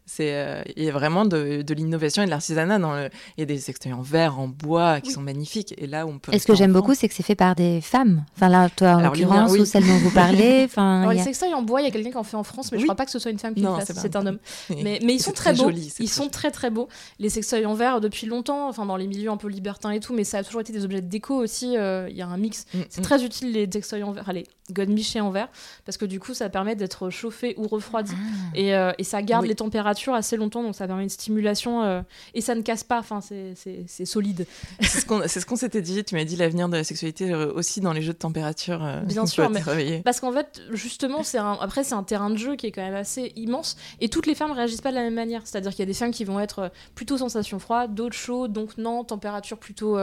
C'est, 0.06 0.34
euh, 0.34 0.62
il 0.76 0.84
y 0.84 0.90
a 0.90 0.92
vraiment 0.92 1.24
de, 1.26 1.62
de 1.62 1.74
l'innovation 1.74 2.22
et 2.22 2.26
de 2.26 2.30
l'artisanat. 2.32 2.80
Dans 2.80 2.94
le... 2.94 3.10
Il 3.38 3.42
y 3.42 3.44
a 3.44 3.46
des 3.46 3.58
sextoys 3.58 3.94
en 3.94 4.02
verre, 4.02 4.40
en 4.40 4.48
bois, 4.48 5.00
qui 5.00 5.10
Oui. 5.10 5.14
sont 5.14 5.22
magnifiques. 5.22 5.74
Et 5.78 5.88
là, 5.88 6.06
où 6.06 6.10
on 6.10 6.20
peut. 6.20 6.34
Et 6.34 6.40
ce 6.40 6.46
que 6.48 6.56
j'aime 6.56 6.74
beaucoup, 6.74 6.94
c'est 6.96 7.08
que 7.08 7.14
c'est 7.14 7.24
fait 7.24 7.36
par 7.36 7.56
des 7.56 7.80
femmes. 7.82 8.26
Enfin 8.36 8.50
là, 8.50 8.70
toi 8.70 8.96
en 8.96 9.02
l'occurrence, 9.02 9.52
oui. 9.52 9.62
ou 9.62 9.66
celle 9.66 9.86
dont 9.88 9.98
vous 10.00 10.12
parlez. 10.12 10.64
Enfin, 10.66 11.02
Alors, 11.02 11.14
il 11.14 11.16
y 11.16 11.18
les 11.18 11.22
a- 11.22 11.26
sextoys 11.26 11.54
en 11.54 11.62
bois, 11.62 11.82
il 11.82 11.86
y 11.86 11.88
a 11.88 11.92
quelqu'un 11.92 12.12
qui 12.12 12.18
en 12.18 12.24
fait 12.24 12.36
en 12.38 12.44
France, 12.44 12.72
mais 12.72 12.78
je 12.78 12.84
Oui. 12.84 12.88
crois 12.88 12.96
pas 12.96 13.06
que 13.06 13.12
ce 13.12 13.20
soit 13.20 13.32
une 13.32 13.40
femme 13.40 13.54
qui 13.54 13.62
Non, 13.62 13.78
le 13.78 13.86
fasse. 13.86 13.98
c'est 14.02 14.16
un 14.16 14.26
homme. 14.26 14.40
Mais, 14.70 15.00
mais 15.04 15.14
ils 15.14 15.22
sont 15.22 15.32
très, 15.32 15.54
beaux. 15.54 15.64
joli, 15.64 15.94
ils 16.00 16.10
sont 16.10 16.24
joli. 16.24 16.32
très 16.32 16.52
très 16.52 16.70
beaux. 16.70 16.88
Les 17.20 17.30
sextoys 17.30 17.66
en 17.66 17.74
verre 17.74 18.02
depuis 18.02 18.28
longtemps, 18.28 18.68
enfin 18.68 18.86
dans 18.86 18.98
les 18.98 19.08
milieux 19.08 19.30
un 19.32 19.38
peu 19.38 19.48
libertins 19.48 19.92
et 19.92 20.00
tout, 20.00 20.14
mais 20.14 20.24
ça 20.24 20.40
a 20.40 20.44
toujours 20.44 20.62
été 20.62 20.74
des 20.74 20.84
objets 20.84 21.02
de 21.02 21.08
déco 21.08 21.36
aussi. 21.36 21.78
euh, 21.78 22.08
Il 22.10 22.18
y 22.18 22.22
a 22.22 22.28
un 22.28 22.38
mix. 22.38 22.66
Mm, 22.74 22.80
C'est 22.90 23.02
mm. 23.02 23.04
très 23.04 23.24
utile 23.24 23.52
les 23.54 23.70
sextoys 23.72 24.04
en 24.04 24.12
verre, 24.12 24.28
allez, 24.30 24.46
godemichés 24.72 25.22
en 25.22 25.32
verre, 25.32 25.50
parce 25.86 25.98
que 25.98 26.06
du 26.06 26.20
coup 26.20 26.34
ça 26.34 26.50
permet 26.50 26.76
d'être 26.76 27.10
chauffé 27.10 27.54
ou 27.58 27.68
refroidi 27.68 28.14
Ah. 28.16 28.52
et, 28.56 28.76
euh, 28.76 28.92
et 28.98 29.04
ça 29.04 29.22
garde 29.22 29.44
Oui. 29.44 29.50
les 29.50 29.56
températures 29.56 29.91
température 29.92 30.14
assez 30.14 30.38
longtemps, 30.38 30.64
donc 30.64 30.76
ça 30.76 30.88
permet 30.88 31.04
une 31.04 31.10
stimulation 31.10 31.84
euh, 31.84 32.02
et 32.34 32.42
ça 32.42 32.56
ne 32.56 32.62
casse 32.62 32.84
pas, 32.84 33.00
enfin, 33.00 33.20
c'est 33.22 34.06
solide. 34.06 34.46
C'est 34.82 35.00
ce 35.40 35.46
qu'on 35.46 35.56
s'était 35.56 35.82
dit, 35.82 36.04
tu 36.04 36.16
m'as 36.16 36.24
dit 36.24 36.36
l'avenir 36.36 36.70
de 36.70 36.78
la 36.78 36.84
sexualité 36.84 37.32
euh, 37.32 37.52
aussi 37.54 37.82
dans 37.82 37.94
les 37.94 38.02
jeux 38.02 38.14
de 38.14 38.18
température. 38.18 38.80
Bien 39.06 39.26
sûr, 39.26 39.50
mais 39.50 40.02
parce 40.04 40.20
qu'en 40.20 40.32
fait, 40.32 40.62
justement, 40.72 41.22
un, 41.34 41.58
après, 41.62 41.84
c'est 41.84 41.94
un 41.94 42.04
terrain 42.04 42.30
de 42.30 42.38
jeu 42.38 42.56
qui 42.56 42.68
est 42.68 42.72
quand 42.72 42.82
même 42.82 42.96
assez 42.96 43.32
immense 43.36 43.78
et 44.00 44.10
toutes 44.10 44.28
les 44.28 44.36
femmes 44.36 44.52
réagissent 44.52 44.82
pas 44.82 44.92
de 44.92 44.96
la 44.96 45.02
même 45.02 45.14
manière. 45.14 45.42
C'est-à-dire 45.46 45.72
qu'il 45.72 45.80
y 45.80 45.84
a 45.84 45.86
des 45.88 45.94
femmes 45.94 46.12
qui 46.12 46.26
vont 46.26 46.40
être 46.40 46.72
plutôt 46.96 47.18
sensation 47.18 47.60
froide, 47.60 47.94
d'autres 47.94 48.16
chaudes, 48.16 48.54
donc 48.54 48.78
non, 48.78 49.04
température 49.04 49.58
plutôt. 49.58 49.98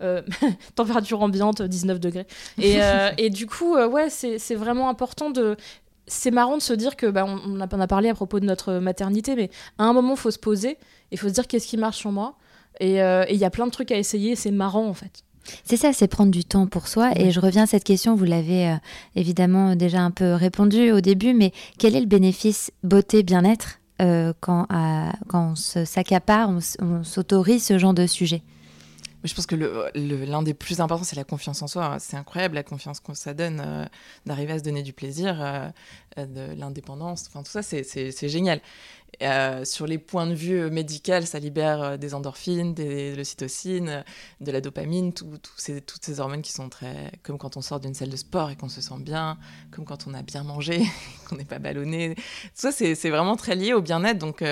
température 0.74 1.22
ambiante, 1.22 1.62
19 1.62 2.00
degrés. 2.00 2.26
Et, 2.60 2.78
et 3.16 3.30
du 3.30 3.46
coup, 3.46 3.76
ouais, 3.76 4.08
c'est 4.10 4.54
vraiment 4.54 4.88
important 4.88 5.30
de 5.30 5.56
c'est 6.08 6.30
marrant 6.30 6.56
de 6.56 6.62
se 6.62 6.72
dire 6.72 6.96
que, 6.96 7.06
bah, 7.06 7.24
on, 7.26 7.60
a, 7.60 7.86
parlé 7.86 8.08
à 8.08 8.14
propos 8.14 8.40
de 8.40 8.46
notre 8.46 8.74
maternité, 8.74 9.36
mais 9.36 9.50
à 9.78 9.84
un 9.84 9.92
moment, 9.92 10.14
il 10.14 10.18
faut 10.18 10.30
se 10.30 10.38
poser, 10.38 10.78
il 11.12 11.18
faut 11.18 11.28
se 11.28 11.34
dire 11.34 11.46
qu'est-ce 11.46 11.66
qui 11.66 11.76
marche 11.76 11.98
sur 11.98 12.12
moi. 12.12 12.36
Euh, 12.82 13.24
et 13.28 13.34
il 13.34 13.40
y 13.40 13.44
a 13.44 13.50
plein 13.50 13.66
de 13.66 13.72
trucs 13.72 13.90
à 13.92 13.96
essayer, 13.96 14.36
c'est 14.36 14.50
marrant 14.50 14.86
en 14.86 14.94
fait. 14.94 15.24
C'est 15.64 15.76
ça, 15.76 15.92
c'est 15.92 16.08
prendre 16.08 16.30
du 16.30 16.44
temps 16.44 16.66
pour 16.66 16.88
soi. 16.88 17.10
Et 17.16 17.30
je 17.30 17.40
reviens 17.40 17.62
à 17.62 17.66
cette 17.66 17.84
question, 17.84 18.14
vous 18.14 18.24
l'avez 18.24 18.68
euh, 18.68 18.74
évidemment 19.16 19.74
déjà 19.74 20.00
un 20.00 20.10
peu 20.10 20.34
répondu 20.34 20.92
au 20.92 21.00
début, 21.00 21.32
mais 21.32 21.52
quel 21.78 21.96
est 21.96 22.00
le 22.00 22.06
bénéfice 22.06 22.70
beauté, 22.82 23.22
bien-être 23.22 23.80
euh, 24.00 24.32
quand, 24.40 24.66
quand 25.28 25.52
on 25.52 25.54
s'accapare, 25.56 26.50
on 26.80 27.02
s'autorise 27.02 27.64
ce 27.64 27.78
genre 27.78 27.94
de 27.94 28.06
sujet? 28.06 28.42
Je 29.28 29.34
pense 29.34 29.46
que 29.46 29.54
l'un 29.94 30.42
des 30.42 30.54
plus 30.54 30.80
importants, 30.80 31.04
c'est 31.04 31.16
la 31.16 31.24
confiance 31.24 31.62
en 31.62 31.66
soi. 31.66 31.98
C'est 31.98 32.16
incroyable 32.16 32.54
la 32.54 32.62
confiance 32.62 33.00
que 33.00 33.14
ça 33.14 33.34
donne 33.34 33.62
euh, 33.64 33.84
d'arriver 34.26 34.54
à 34.54 34.58
se 34.58 34.64
donner 34.64 34.82
du 34.82 34.92
plaisir, 34.92 35.40
euh, 35.40 35.68
euh, 36.18 36.26
de 36.26 36.58
l'indépendance. 36.58 37.26
Enfin, 37.28 37.42
tout 37.42 37.50
ça, 37.50 37.62
c'est 37.62 38.28
génial. 38.28 38.60
sur 39.64 39.86
les 39.86 39.98
points 39.98 40.26
de 40.26 40.34
vue 40.34 40.70
médicaux, 40.70 41.20
ça 41.22 41.38
libère 41.38 41.98
des 41.98 42.14
endorphines, 42.14 42.74
des 42.74 43.14
l'ocytocine, 43.14 44.04
de 44.40 44.52
la 44.52 44.60
dopamine, 44.60 45.12
toutes 45.12 46.04
ces 46.04 46.20
hormones 46.20 46.42
qui 46.42 46.52
sont 46.52 46.68
très. 46.68 47.12
comme 47.22 47.38
quand 47.38 47.56
on 47.56 47.60
sort 47.60 47.80
d'une 47.80 47.94
salle 47.94 48.10
de 48.10 48.16
sport 48.16 48.50
et 48.50 48.56
qu'on 48.56 48.68
se 48.68 48.80
sent 48.80 48.98
bien, 49.00 49.38
comme 49.70 49.84
quand 49.84 50.06
on 50.06 50.14
a 50.14 50.22
bien 50.22 50.42
mangé, 50.42 50.82
qu'on 51.28 51.36
n'est 51.36 51.44
pas 51.44 51.58
ballonné. 51.58 52.14
Tout 52.14 52.22
ça, 52.54 52.72
c'est 52.72 53.10
vraiment 53.10 53.36
très 53.36 53.54
lié 53.56 53.74
au 53.74 53.82
bien-être. 53.82 54.18
Donc, 54.18 54.42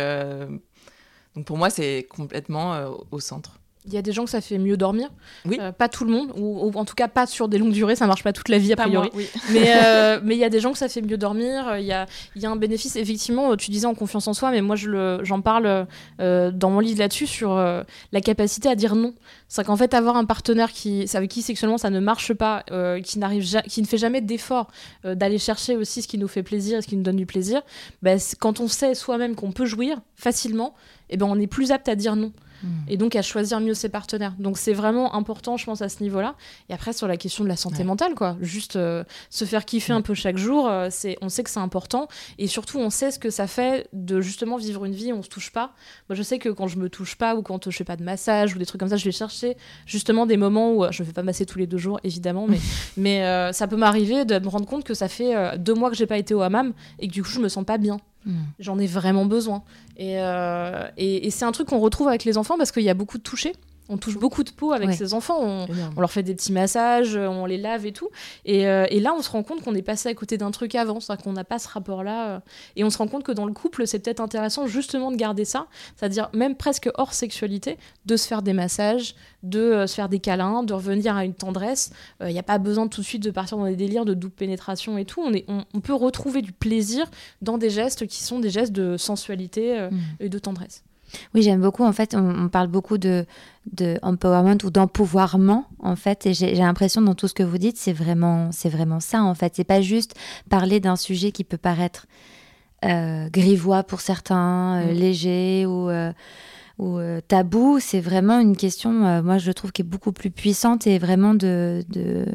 pour 1.45 1.57
moi, 1.57 1.71
c'est 1.71 2.07
complètement 2.11 2.97
au 3.11 3.21
centre. 3.21 3.59
Il 3.87 3.95
y 3.95 3.99
a 3.99 4.03
des 4.03 4.13
gens 4.13 4.25
que 4.25 4.31
ça 4.31 4.41
fait 4.41 4.59
mieux 4.59 4.77
dormir. 4.77 5.09
Oui. 5.45 5.59
Euh, 5.61 5.73
pas 5.73 5.89
tout 5.89 6.05
le 6.05 6.11
monde, 6.11 6.33
ou, 6.37 6.71
en 6.75 6.85
tout 6.85 6.95
cas 6.95 7.09
pas 7.09 7.27
sur 7.27 7.49
des 7.49 7.59
longues 7.59 7.73
durées, 7.73 7.97
ça 7.97 8.07
marche 8.07 8.25
pas 8.25 8.33
toute 8.33 8.49
la 8.49 8.59
vie 8.59 8.73
a 8.73 8.77
priori. 8.77 9.11
Mais 9.53 9.73
euh, 9.85 10.21
mais 10.23 10.35
il 10.35 10.39
y 10.39 10.45
a 10.45 10.49
des 10.49 10.61
gens 10.61 10.73
que 10.73 10.79
ça 10.79 10.89
fait 10.89 11.03
mieux 11.03 11.17
dormir. 11.17 11.77
Il 11.79 11.85
y 11.85 11.93
a, 11.93 12.07
y 12.35 12.47
a 12.47 12.51
un 12.51 12.57
bénéfice, 12.57 12.97
effectivement, 12.97 13.57
tu 13.57 13.71
disais 13.71 13.87
en 13.87 13.95
confiance 13.95 14.27
en 14.29 14.35
soi, 14.35 14.51
mais 14.51 14.61
moi 14.61 14.77
j'en 14.77 15.41
parle 15.41 15.87
euh, 16.21 16.51
dans 16.51 16.71
mon 16.71 16.81
livre 16.81 16.99
là-dessus 16.99 17.27
sur 17.27 17.55
la 17.57 18.21
capacité 18.21 18.69
à 18.69 18.75
dire 18.75 18.95
non. 18.95 19.15
C'est 19.49 19.65
qu'en 19.65 19.77
fait, 19.77 19.95
avoir 19.95 20.17
un 20.17 20.25
partenaire 20.25 20.73
qui, 20.73 21.07
avec 21.15 21.31
qui 21.31 21.43
sexuellement 21.43 21.79
ça 21.79 21.91
ne 21.91 22.01
marche 22.01 22.35
pas, 22.35 22.65
qui, 23.03 23.19
n'arrive 23.19 23.45
qui 23.69 23.83
ne 23.83 23.87
fait 23.87 23.99
jamais 23.99 24.21
d'effort 24.21 24.69
d'aller 25.05 25.39
chercher 25.39 25.77
aussi 25.77 26.03
ce 26.03 26.09
qui 26.09 26.19
nous 26.19 26.29
fait 26.29 26.43
plaisir 26.43 26.79
et 26.79 26.83
ce 26.83 26.89
qui 26.89 26.97
nous 26.97 27.03
donne 27.03 27.17
du 27.17 27.27
plaisir, 27.27 27.63
bah, 28.03 28.17
quand 28.41 28.61
on 28.61 28.69
sait 28.69 28.95
soi-même 28.95 29.35
qu'on 29.35 29.53
peut 29.53 29.67
jouir 29.67 29.99
facilement, 30.15 30.75
eh 31.11 31.17
ben, 31.17 31.27
on 31.27 31.39
est 31.39 31.47
plus 31.47 31.71
apte 31.71 31.89
à 31.89 31.95
dire 31.95 32.17
non. 32.17 32.33
Hmm. 32.63 32.69
et 32.89 32.97
donc 32.97 33.17
à 33.17 33.23
choisir 33.23 33.61
mieux 33.61 33.75
ses 33.75 33.89
partenaires. 33.89 34.35
Donc 34.39 34.59
c'est 34.59 34.73
vraiment 34.73 35.15
important, 35.15 35.57
je 35.57 35.65
pense, 35.65 35.83
à 35.83 35.89
ce 35.89 36.03
niveau-là. 36.03 36.35
Et 36.69 36.75
après, 36.75 36.93
sur 36.93 37.07
la 37.07 37.17
question 37.17 37.45
de 37.45 37.49
la 37.49 37.57
santé 37.57 37.85
mentale, 37.85 38.15
quoi, 38.15 38.37
juste 38.41 38.77
euh, 38.77 39.05
se 39.31 39.45
faire 39.45 39.65
kiffer 39.65 39.93
un 39.93 40.01
peu 40.01 40.15
chaque 40.15 40.39
jour, 40.39 40.69
euh, 40.69 40.89
c'est, 40.91 41.19
on 41.21 41.29
sait 41.29 41.43
que 41.43 41.51
c'est 41.51 41.61
important. 41.61 42.09
Et 42.39 42.47
surtout, 42.47 42.79
on 42.79 42.91
sait 42.91 43.11
ce 43.11 43.19
que 43.19 43.31
ça 43.31 43.47
fait 43.47 43.89
de 43.93 44.21
justement 44.21 44.57
vivre 44.57 44.85
une 44.85 44.95
vie 44.95 45.13
où 45.13 45.17
on 45.17 45.23
se 45.23 45.29
touche 45.29 45.51
pas. 45.51 45.73
Moi, 46.09 46.17
je 46.17 46.23
sais 46.23 46.39
que 46.39 46.49
quand 46.49 46.67
je 46.67 46.79
me 46.79 46.89
touche 46.89 47.17
pas 47.17 47.37
ou 47.37 47.43
quand 47.43 47.71
je 47.71 47.77
fais 47.77 47.85
pas 47.85 47.97
de 47.97 48.05
massage 48.05 48.55
ou 48.55 48.59
des 48.59 48.67
trucs 48.67 48.81
comme 48.81 48.89
ça, 48.89 48.97
je 48.97 49.05
vais 49.05 49.13
chercher 49.13 49.57
justement 49.85 50.27
des 50.27 50.37
moments 50.37 50.73
où 50.73 50.85
je 50.91 51.03
ne 51.03 51.07
vais 51.07 51.13
pas 51.13 51.23
masser 51.23 51.45
tous 51.47 51.59
les 51.59 51.67
deux 51.67 51.79
jours, 51.79 52.01
évidemment, 52.05 52.47
mais, 52.49 52.61
mais 52.97 53.25
euh, 53.25 53.53
ça 53.53 53.67
peut 53.67 53.77
m'arriver 53.77 54.25
de 54.25 54.39
me 54.39 54.49
rendre 54.49 54.67
compte 54.67 54.85
que 54.85 54.95
ça 54.95 55.09
fait 55.09 55.59
deux 55.59 55.75
mois 55.75 55.91
que 55.91 55.97
j'ai 55.97 56.07
pas 56.07 56.19
été 56.19 56.35
au 56.35 56.41
hammam 56.41 56.73
et 56.99 57.09
que 57.09 57.13
du 57.13 57.23
coup, 57.23 57.31
je 57.31 57.41
me 57.41 57.49
sens 57.49 57.65
pas 57.65 57.79
bien. 57.79 57.99
Hmm. 58.27 58.43
J'en 58.59 58.79
ai 58.79 58.87
vraiment 58.87 59.25
besoin. 59.25 59.63
Euh, 60.01 60.89
et, 60.97 61.27
et, 61.27 61.31
c'est 61.31 61.45
un 61.45 61.53
truc 61.53 61.69
qu'on 61.69 61.79
retrouve 61.79 62.09
avec 62.09 62.25
les 62.25 62.37
enfants 62.37 62.59
parce 62.59 62.73
qu'il 62.73 62.83
y 62.83 62.91
a 62.91 62.95
beaucoup 62.95 63.19
de 63.19 63.23
toucher. 63.23 63.53
On 63.89 63.97
touche 63.99 64.19
beaucoup 64.19 64.43
de 64.43 64.51
peau 64.51 64.73
avec 64.73 64.93
ses 64.93 65.15
enfants, 65.15 65.39
on, 65.41 66.01
leur 66.01 66.11
fait 66.11 66.23
des 66.23 66.35
petits 66.35 66.53
massages, 66.53 67.17
on 67.17 67.47
les 67.47 67.57
lave 67.57 67.87
et 67.87 67.93
tout. 67.93 68.09
Et, 68.45 68.67
euh, 68.67 68.87
et 68.91 69.01
là, 69.01 69.15
on 69.17 69.23
se 69.23 69.31
rend 69.31 69.43
compte 69.43 69.63
qu'on 69.63 69.75
est 69.75 69.83
passé 69.83 70.09
à 70.09 70.15
côté 70.15 70.39
d'un 70.39 70.51
truc 70.51 70.75
avant, 70.75 71.01
c'est-à-dire 71.01 71.25
qu'on 71.25 71.33
n'a 71.33 71.45
pas 71.45 71.59
ce 71.59 71.69
rapport-là. 71.69 72.29
Euh. 72.29 72.41
et 72.75 72.85
on 72.85 72.91
se 72.91 72.99
rend 72.99 73.07
compte 73.07 73.23
que 73.23 73.33
dans 73.33 73.47
le 73.47 73.53
couple, 73.53 73.87
c'est 73.87 73.99
peut-être 73.99 74.21
intéressant 74.21 74.67
justement 74.67 75.11
de 75.11 75.17
garder 75.17 75.45
ça, 75.45 75.67
c'est-à-dire 75.97 76.31
même 76.33 76.57
presque 76.57 76.91
hors 76.95 77.15
sexualité, 77.15 77.79
de 78.07 78.17
se 78.17 78.27
faire 78.27 78.43
des 78.43 78.53
massages, 78.53 79.15
de 79.43 79.87
se 79.87 79.95
faire 79.95 80.09
des 80.09 80.19
câlins, 80.19 80.63
de 80.63 80.75
revenir 80.75 81.17
à 81.17 81.25
une 81.25 81.35
tendresse. 81.35 81.93
Il 82.21 82.33
n'y 82.33 82.39
a 82.39 82.45
pas 82.45 82.59
besoin 82.59 82.89
tout 82.89 83.01
de 83.01 83.07
suite 83.07 83.23
de 83.23 83.31
partir 83.31 83.59
dans 83.59 83.67
des 83.67 83.77
délires 83.77 84.05
de 84.05 84.15
double 84.15 84.35
pénétration 84.35 84.99
et 84.99 85.05
tout. 85.05 85.21
On, 85.21 85.33
est, 85.33 85.45
on, 85.49 85.81
peut 85.81 85.95
retrouver 85.95 86.43
du 86.43 86.53
plaisir 86.53 87.09
dans 87.43 87.59
des 87.59 87.71
gestes 87.71 88.07
qui 88.07 88.23
sont 88.23 88.41
des 88.41 88.51
gestes 88.51 88.73
de 88.73 88.97
sensualité 88.97 89.89
mmh. 89.91 89.99
et 90.21 90.29
de 90.29 90.39
tendresse. 90.39 90.83
Oui, 91.35 91.43
j'aime 91.43 91.61
beaucoup. 91.61 91.85
En 91.85 91.93
fait, 91.93 92.15
on, 92.15 92.49
parle 92.49 92.69
beaucoup 92.69 92.99
de, 92.99 93.27
de 93.73 93.99
empowerment 94.03 94.59
ou 94.65 94.71
d'empouvoirment, 94.71 95.67
en 95.79 95.97
fait. 95.97 96.27
Et 96.27 96.35
j'ai 96.35 96.55
l'impression, 96.55 97.01
dans 97.01 97.15
tout 97.15 97.29
ce 97.29 97.35
que 97.35 97.43
vous 97.43 97.59
dites, 97.59 97.77
c'est 97.77 97.93
vraiment, 97.93 98.51
c'est 98.53 98.69
vraiment 98.69 99.01
ça, 99.01 99.23
en 99.23 99.35
fait. 99.35 99.55
C'est 99.57 99.65
pas 99.65 99.81
juste 99.81 100.15
parler 100.49 100.81
d'un 100.81 100.97
sujet 100.97 101.33
qui 101.33 101.45
peut 101.45 101.59
paraître 101.59 102.07
euh, 102.85 103.29
grivois 103.31 103.83
pour 103.83 104.01
certains, 104.01 104.83
euh, 104.83 104.93
mm. 104.93 104.97
léger 104.97 105.67
ou, 105.67 105.89
euh, 105.89 106.13
ou 106.79 106.99
tabou. 107.27 107.79
C'est 107.81 108.01
vraiment 108.01 108.39
une 108.39 108.57
question, 108.57 108.91
moi, 109.23 109.39
je 109.39 109.53
trouve, 109.53 109.73
qui 109.73 109.83
est 109.83 109.87
beaucoup 109.87 110.13
plus 110.13 110.31
puissante 110.31 110.87
et 110.87 110.99
vraiment 110.99 111.35
de, 111.35 111.85
de 111.89 112.27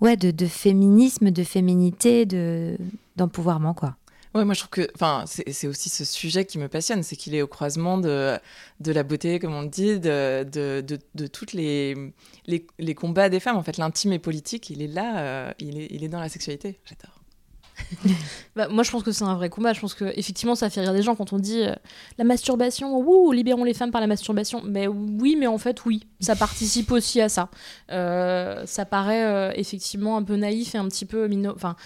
ouais, 0.00 0.16
de, 0.16 0.30
de 0.30 0.46
féminisme, 0.46 1.30
de 1.30 1.44
féminité, 1.44 2.26
de 2.26 2.76
d'empouvoirment, 3.16 3.74
quoi. 3.74 3.96
Ouais, 4.34 4.44
moi 4.44 4.54
je 4.54 4.60
trouve 4.60 4.70
que, 4.70 4.88
enfin, 4.94 5.24
c'est 5.26 5.66
aussi 5.66 5.88
ce 5.88 6.04
sujet 6.04 6.44
qui 6.44 6.58
me 6.58 6.68
passionne, 6.68 7.02
c'est 7.02 7.16
qu'il 7.16 7.34
est 7.34 7.42
au 7.42 7.48
croisement 7.48 7.98
de, 7.98 8.38
de 8.78 8.92
la 8.92 9.02
beauté, 9.02 9.40
comme 9.40 9.54
on 9.54 9.64
dit, 9.64 9.98
de, 9.98 10.44
de, 10.44 11.26
toutes 11.26 11.52
les, 11.52 12.12
les, 12.46 12.64
les, 12.78 12.94
combats 12.94 13.28
des 13.28 13.40
femmes. 13.40 13.56
En 13.56 13.64
fait, 13.64 13.76
l'intime 13.76 14.12
et 14.12 14.20
politique, 14.20 14.70
il 14.70 14.82
est 14.82 14.86
là, 14.86 15.18
euh, 15.18 15.52
il, 15.58 15.80
est, 15.80 15.88
il 15.90 16.04
est 16.04 16.08
dans 16.08 16.20
la 16.20 16.28
sexualité. 16.28 16.78
J'adore. 16.84 17.19
bah, 18.56 18.68
moi, 18.68 18.82
je 18.82 18.90
pense 18.90 19.02
que 19.02 19.12
c'est 19.12 19.24
un 19.24 19.34
vrai 19.34 19.48
combat. 19.48 19.72
Je 19.72 19.80
pense 19.80 19.94
que 19.94 20.04
effectivement, 20.16 20.54
ça 20.54 20.70
fait 20.70 20.80
rire 20.80 20.92
des 20.92 21.02
gens 21.02 21.14
quand 21.14 21.32
on 21.32 21.38
dit 21.38 21.62
euh, 21.62 21.74
la 22.18 22.24
masturbation, 22.24 22.96
ouh, 22.96 23.32
libérons 23.32 23.64
les 23.64 23.74
femmes 23.74 23.90
par 23.90 24.00
la 24.00 24.06
masturbation. 24.06 24.62
Mais 24.64 24.86
oui, 24.86 25.36
mais 25.38 25.46
en 25.46 25.58
fait, 25.58 25.84
oui, 25.84 26.06
ça 26.20 26.36
participe 26.36 26.90
aussi 26.92 27.20
à 27.20 27.28
ça. 27.28 27.50
Euh, 27.90 28.64
ça 28.66 28.84
paraît 28.84 29.24
euh, 29.24 29.52
effectivement 29.54 30.16
un 30.16 30.22
peu 30.22 30.36
naïf 30.36 30.74
et 30.74 30.78
un 30.78 30.88
petit 30.88 31.06
peu 31.06 31.28
enfin, 31.54 31.76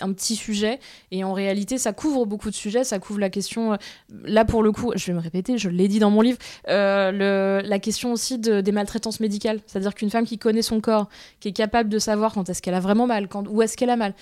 un 0.00 0.12
petit 0.12 0.36
sujet. 0.36 0.78
Et 1.10 1.24
en 1.24 1.32
réalité, 1.32 1.78
ça 1.78 1.92
couvre 1.92 2.26
beaucoup 2.26 2.50
de 2.50 2.54
sujets. 2.54 2.84
Ça 2.84 2.98
couvre 2.98 3.20
la 3.20 3.30
question. 3.30 3.76
là, 4.24 4.44
pour 4.44 4.62
le 4.62 4.72
coup, 4.72 4.92
je 4.94 5.06
vais 5.06 5.12
me 5.12 5.20
répéter, 5.20 5.58
je 5.58 5.68
l'ai 5.68 5.88
dit 5.88 5.98
dans 5.98 6.10
mon 6.10 6.20
livre, 6.20 6.38
la 6.66 7.78
question 7.78 8.12
aussi 8.12 8.38
de, 8.38 8.60
des 8.60 8.72
maltraitances 8.72 9.20
médicales. 9.20 9.60
C'est-à-dire 9.66 9.94
qu'une 9.94 10.10
femme 10.10 10.26
qui 10.26 10.38
connaît 10.38 10.62
son 10.62 10.80
corps, 10.80 11.08
qui 11.40 11.48
est 11.48 11.52
capable 11.52 11.88
de 11.88 11.98
savoir 11.98 12.32
quand 12.34 12.48
est-ce 12.48 12.62
qu'elle 12.62 12.74
a 12.74 12.80
vraiment 12.80 13.06
mal, 13.06 13.28
quand, 13.28 13.46
où 13.48 13.62
est-ce 13.62 13.76
qu'elle 13.76 13.90
a 13.90 13.96
mal, 13.96 14.14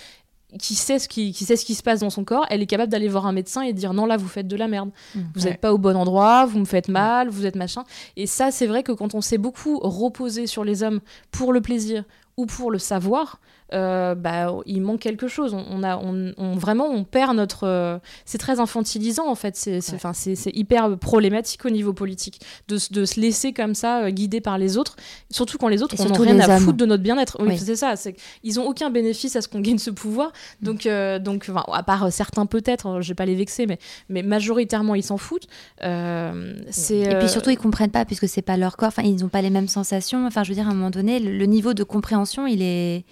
qui 0.59 0.75
sait 0.75 0.99
ce 0.99 1.09
qui, 1.09 1.33
qui, 1.33 1.45
sait 1.45 1.57
ce 1.57 1.65
qui 1.65 1.75
se 1.75 1.83
passe 1.83 2.01
dans 2.01 2.11
son 2.11 2.25
corps, 2.25 2.47
elle 2.51 2.63
est 2.63 2.67
capable 2.67 2.91
d'aller 2.91 3.09
voir 3.09 3.27
un 3.27 3.33
médecin 3.33 3.63
et 3.63 3.73
dire 3.73 3.93
non 3.93 4.07
là 4.07 4.17
vous 4.17 4.29
faites 4.29 4.49
de 4.49 4.57
la 4.57 4.69
merde, 4.69 4.91
mmh. 5.15 5.21
vous 5.35 5.41
n'êtes 5.43 5.61
pas 5.61 5.73
au 5.73 5.79
bon 5.79 5.97
endroit, 5.97 6.47
vous 6.47 6.59
me 6.59 6.65
faites 6.65 6.89
mal, 6.89 7.29
vous 7.29 7.47
êtes 7.47 7.57
machin. 7.57 7.85
Et 8.17 8.27
ça 8.27 8.51
c'est 8.51 8.67
vrai 8.67 8.83
que 8.83 8.93
quand 8.93 9.15
on 9.15 9.21
s'est 9.21 9.39
beaucoup 9.39 9.79
reposé 9.79 10.47
sur 10.47 10.65
les 10.65 10.83
hommes 10.83 11.01
pour 11.31 11.53
le 11.53 11.61
plaisir 11.61 12.05
ou 12.37 12.47
pour 12.47 12.71
le 12.71 12.79
savoir, 12.79 13.41
euh, 13.73 14.15
bah, 14.15 14.53
il 14.67 14.83
manque 14.83 15.01
quelque 15.01 15.29
chose. 15.29 15.55
On, 15.55 15.83
a, 15.83 15.97
on, 15.97 16.55
vraiment, 16.57 16.89
on 16.89 17.05
perd 17.05 17.37
notre. 17.37 17.67
Euh, 17.67 17.99
c'est 18.25 18.39
très 18.39 18.61
infantilisant 18.61 19.29
en 19.29 19.35
fait. 19.35 19.57
C'est 19.57 19.81
c'est 19.81 20.57
hyper 20.57 20.99
problématique 20.99 21.65
au 21.65 21.71
niveau 21.71 21.93
politique 21.93 22.41
de, 22.69 22.79
de 22.91 23.05
se 23.05 23.21
laisser 23.21 23.53
comme 23.53 23.75
ça 23.75 24.03
euh, 24.03 24.11
guider 24.11 24.41
par 24.41 24.59
les 24.59 24.77
autres, 24.77 24.97
surtout 25.31 25.59
quand 25.59 25.69
les 25.69 25.83
autres 25.83 25.97
n'ont 26.05 26.15
rien 26.15 26.39
à 26.41 26.59
foutre 26.59 26.79
de 26.79 26.87
notre 26.87 27.03
bien-être. 27.03 27.37
Oui, 27.41 27.59
c'est 27.59 27.77
ça. 27.77 27.95
Ils 28.43 28.59
ont 28.59 28.67
aucun 28.67 28.91
bénéfice 28.91 29.37
à 29.37 29.43
ce 29.43 29.49
qu'on 29.49 29.61
gagne 29.61 29.79
ce 29.79 29.91
pouvoir. 29.91 30.33
Mm. 30.63 30.67
Donc, 30.67 30.89
donc 31.23 31.51
à 31.73 31.83
part 31.83 32.13
certains 32.13 32.47
peut-être, 32.47 33.01
je 33.01 33.09
vais 33.09 33.15
pas 33.15 33.27
les 33.27 33.35
vexer, 33.35 33.67
mais, 33.67 33.79
mais 34.09 34.23
majoritairement 34.23 34.95
ils 34.95 35.03
s'en 35.03 35.17
foutent. 35.17 35.47
c'est 35.81 36.99
Et 36.99 37.19
puis 37.19 37.29
surtout 37.29 37.51
ils 37.51 37.59
comprennent 37.59 37.91
pas 37.91 38.05
puisque 38.05 38.29
c'est 38.29 38.43
pas 38.43 38.57
leur 38.57 38.77
corps. 38.77 38.89
Enfin, 38.89 39.03
ils 39.03 39.17
n'ont 39.17 39.29
pas 39.29 39.43
les 39.43 39.51
mêmes 39.51 39.69
sensations. 39.69 40.27
Enfin, 40.27 40.43
je 40.43 40.49
veux 40.49 40.55
dire, 40.55 40.67
à 40.67 40.71
un 40.71 40.75
moment 40.75 40.91
donné, 40.91 41.21
le 41.21 41.47
niveau 41.47 41.75
de 41.75 41.85
compréhension, 41.85 42.47
il 42.47 42.63
est 42.63 43.05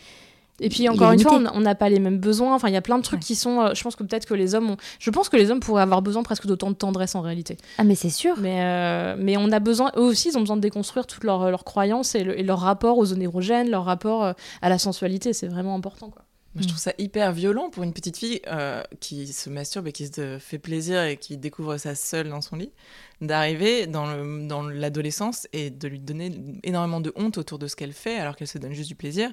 et 0.60 0.68
puis 0.68 0.88
encore 0.88 1.12
une 1.12 1.20
fois, 1.20 1.40
on 1.54 1.60
n'a 1.60 1.74
pas 1.74 1.88
les 1.88 2.00
mêmes 2.00 2.18
besoins. 2.18 2.54
Enfin, 2.54 2.68
il 2.68 2.74
y 2.74 2.76
a 2.76 2.82
plein 2.82 2.98
de 2.98 3.02
trucs 3.02 3.20
qui 3.20 3.34
sont. 3.34 3.60
Euh, 3.60 3.74
je 3.74 3.82
pense 3.82 3.96
que 3.96 4.02
peut-être 4.02 4.26
que 4.26 4.34
les 4.34 4.54
hommes 4.54 4.70
ont. 4.70 4.76
Je 4.98 5.10
pense 5.10 5.28
que 5.28 5.36
les 5.36 5.50
hommes 5.50 5.60
pourraient 5.60 5.82
avoir 5.82 6.02
besoin 6.02 6.22
presque 6.22 6.46
d'autant 6.46 6.70
de 6.70 6.76
tendresse 6.76 7.14
en 7.14 7.20
réalité. 7.20 7.56
Ah, 7.78 7.84
mais 7.84 7.94
c'est 7.94 8.10
sûr. 8.10 8.36
Mais, 8.38 8.62
euh, 8.62 9.16
mais 9.18 9.36
on 9.36 9.52
a 9.52 9.60
besoin. 9.60 9.92
Eux 9.96 10.02
aussi, 10.02 10.30
ils 10.30 10.36
ont 10.36 10.40
besoin 10.40 10.56
de 10.56 10.62
déconstruire 10.62 11.06
toutes 11.06 11.24
leurs, 11.24 11.50
leurs 11.50 11.64
croyances 11.64 12.14
et, 12.14 12.24
leur 12.24 12.60
rapport 12.60 12.98
aux 12.98 13.06
zones 13.06 13.22
érogènes, 13.22 13.70
leur 13.70 13.84
rapport 13.84 14.24
euh, 14.24 14.32
à 14.62 14.68
la 14.68 14.78
sensualité. 14.78 15.32
C'est 15.32 15.48
vraiment 15.48 15.74
important, 15.74 16.10
quoi. 16.10 16.22
Je 16.56 16.66
trouve 16.66 16.78
ça 16.78 16.92
hyper 16.98 17.32
violent 17.32 17.70
pour 17.70 17.82
une 17.82 17.92
petite 17.92 18.16
fille 18.16 18.40
euh, 18.46 18.82
qui 19.00 19.26
se 19.28 19.50
masturbe 19.50 19.86
et 19.86 19.92
qui 19.92 20.06
se 20.06 20.38
fait 20.38 20.58
plaisir 20.58 21.02
et 21.02 21.16
qui 21.16 21.36
découvre 21.36 21.76
ça 21.76 21.94
seule 21.94 22.28
dans 22.28 22.40
son 22.40 22.56
lit, 22.56 22.72
d'arriver 23.20 23.86
dans 23.86 24.68
l'adolescence 24.68 25.46
et 25.52 25.70
de 25.70 25.88
lui 25.88 26.00
donner 26.00 26.32
énormément 26.62 27.00
de 27.00 27.12
honte 27.16 27.38
autour 27.38 27.58
de 27.58 27.66
ce 27.66 27.76
qu'elle 27.76 27.92
fait 27.92 28.18
alors 28.18 28.34
qu'elle 28.34 28.48
se 28.48 28.58
donne 28.58 28.72
juste 28.72 28.88
du 28.88 28.94
plaisir. 28.94 29.32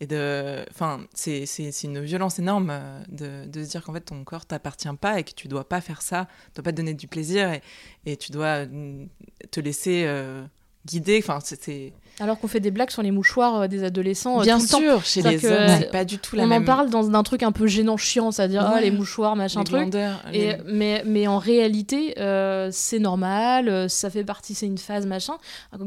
Et 0.00 0.06
de, 0.06 0.64
enfin, 0.70 1.06
c'est 1.14 1.46
une 1.84 2.00
violence 2.00 2.38
énorme 2.38 2.70
euh, 2.70 3.02
de, 3.08 3.48
de 3.48 3.64
se 3.64 3.70
dire 3.70 3.82
qu'en 3.82 3.94
fait 3.94 4.00
ton 4.00 4.24
corps 4.24 4.44
t'appartient 4.44 4.88
pas 5.00 5.18
et 5.18 5.24
que 5.24 5.32
tu 5.32 5.48
dois 5.48 5.68
pas 5.68 5.80
faire 5.80 6.02
ça, 6.02 6.28
tu 6.46 6.56
dois 6.56 6.64
pas 6.64 6.72
te 6.72 6.76
donner 6.76 6.94
du 6.94 7.08
plaisir 7.08 7.50
et, 7.50 7.62
et 8.04 8.16
tu 8.16 8.32
dois 8.32 8.66
mm, 8.66 9.08
te 9.50 9.60
laisser 9.60 10.04
euh, 10.06 10.44
guider. 10.86 11.20
Enfin, 11.22 11.38
c'est 11.42 11.92
alors 12.18 12.38
qu'on 12.38 12.48
fait 12.48 12.60
des 12.60 12.70
blagues 12.70 12.90
sur 12.90 13.02
les 13.02 13.10
mouchoirs 13.10 13.62
euh, 13.62 13.66
des 13.66 13.84
adolescents. 13.84 14.40
Euh, 14.40 14.42
Bien 14.42 14.58
sûr, 14.58 15.04
chez 15.04 15.20
les 15.20 15.44
hommes, 15.44 15.68
c'est 15.78 15.90
pas 15.90 16.04
du 16.04 16.18
tout 16.18 16.34
la 16.34 16.44
on 16.44 16.46
même. 16.46 16.62
On 16.62 16.64
en 16.64 16.66
parle 16.66 16.90
dans 16.90 17.10
un 17.10 17.22
truc 17.22 17.42
un 17.42 17.52
peu 17.52 17.66
gênant, 17.66 17.96
chiant, 17.96 18.30
c'est-à-dire 18.30 18.62
ah, 18.66 18.80
les 18.80 18.90
mouchoirs, 18.90 19.36
machin 19.36 19.64
truc. 19.64 19.94
Et, 20.32 20.52
mais, 20.66 21.02
mais 21.04 21.26
en 21.26 21.38
réalité, 21.38 22.18
euh, 22.18 22.70
c'est 22.72 22.98
normal, 22.98 23.90
ça 23.90 24.08
fait 24.08 24.24
partie, 24.24 24.54
c'est 24.54 24.66
une 24.66 24.78
phase, 24.78 25.06
machin. 25.06 25.34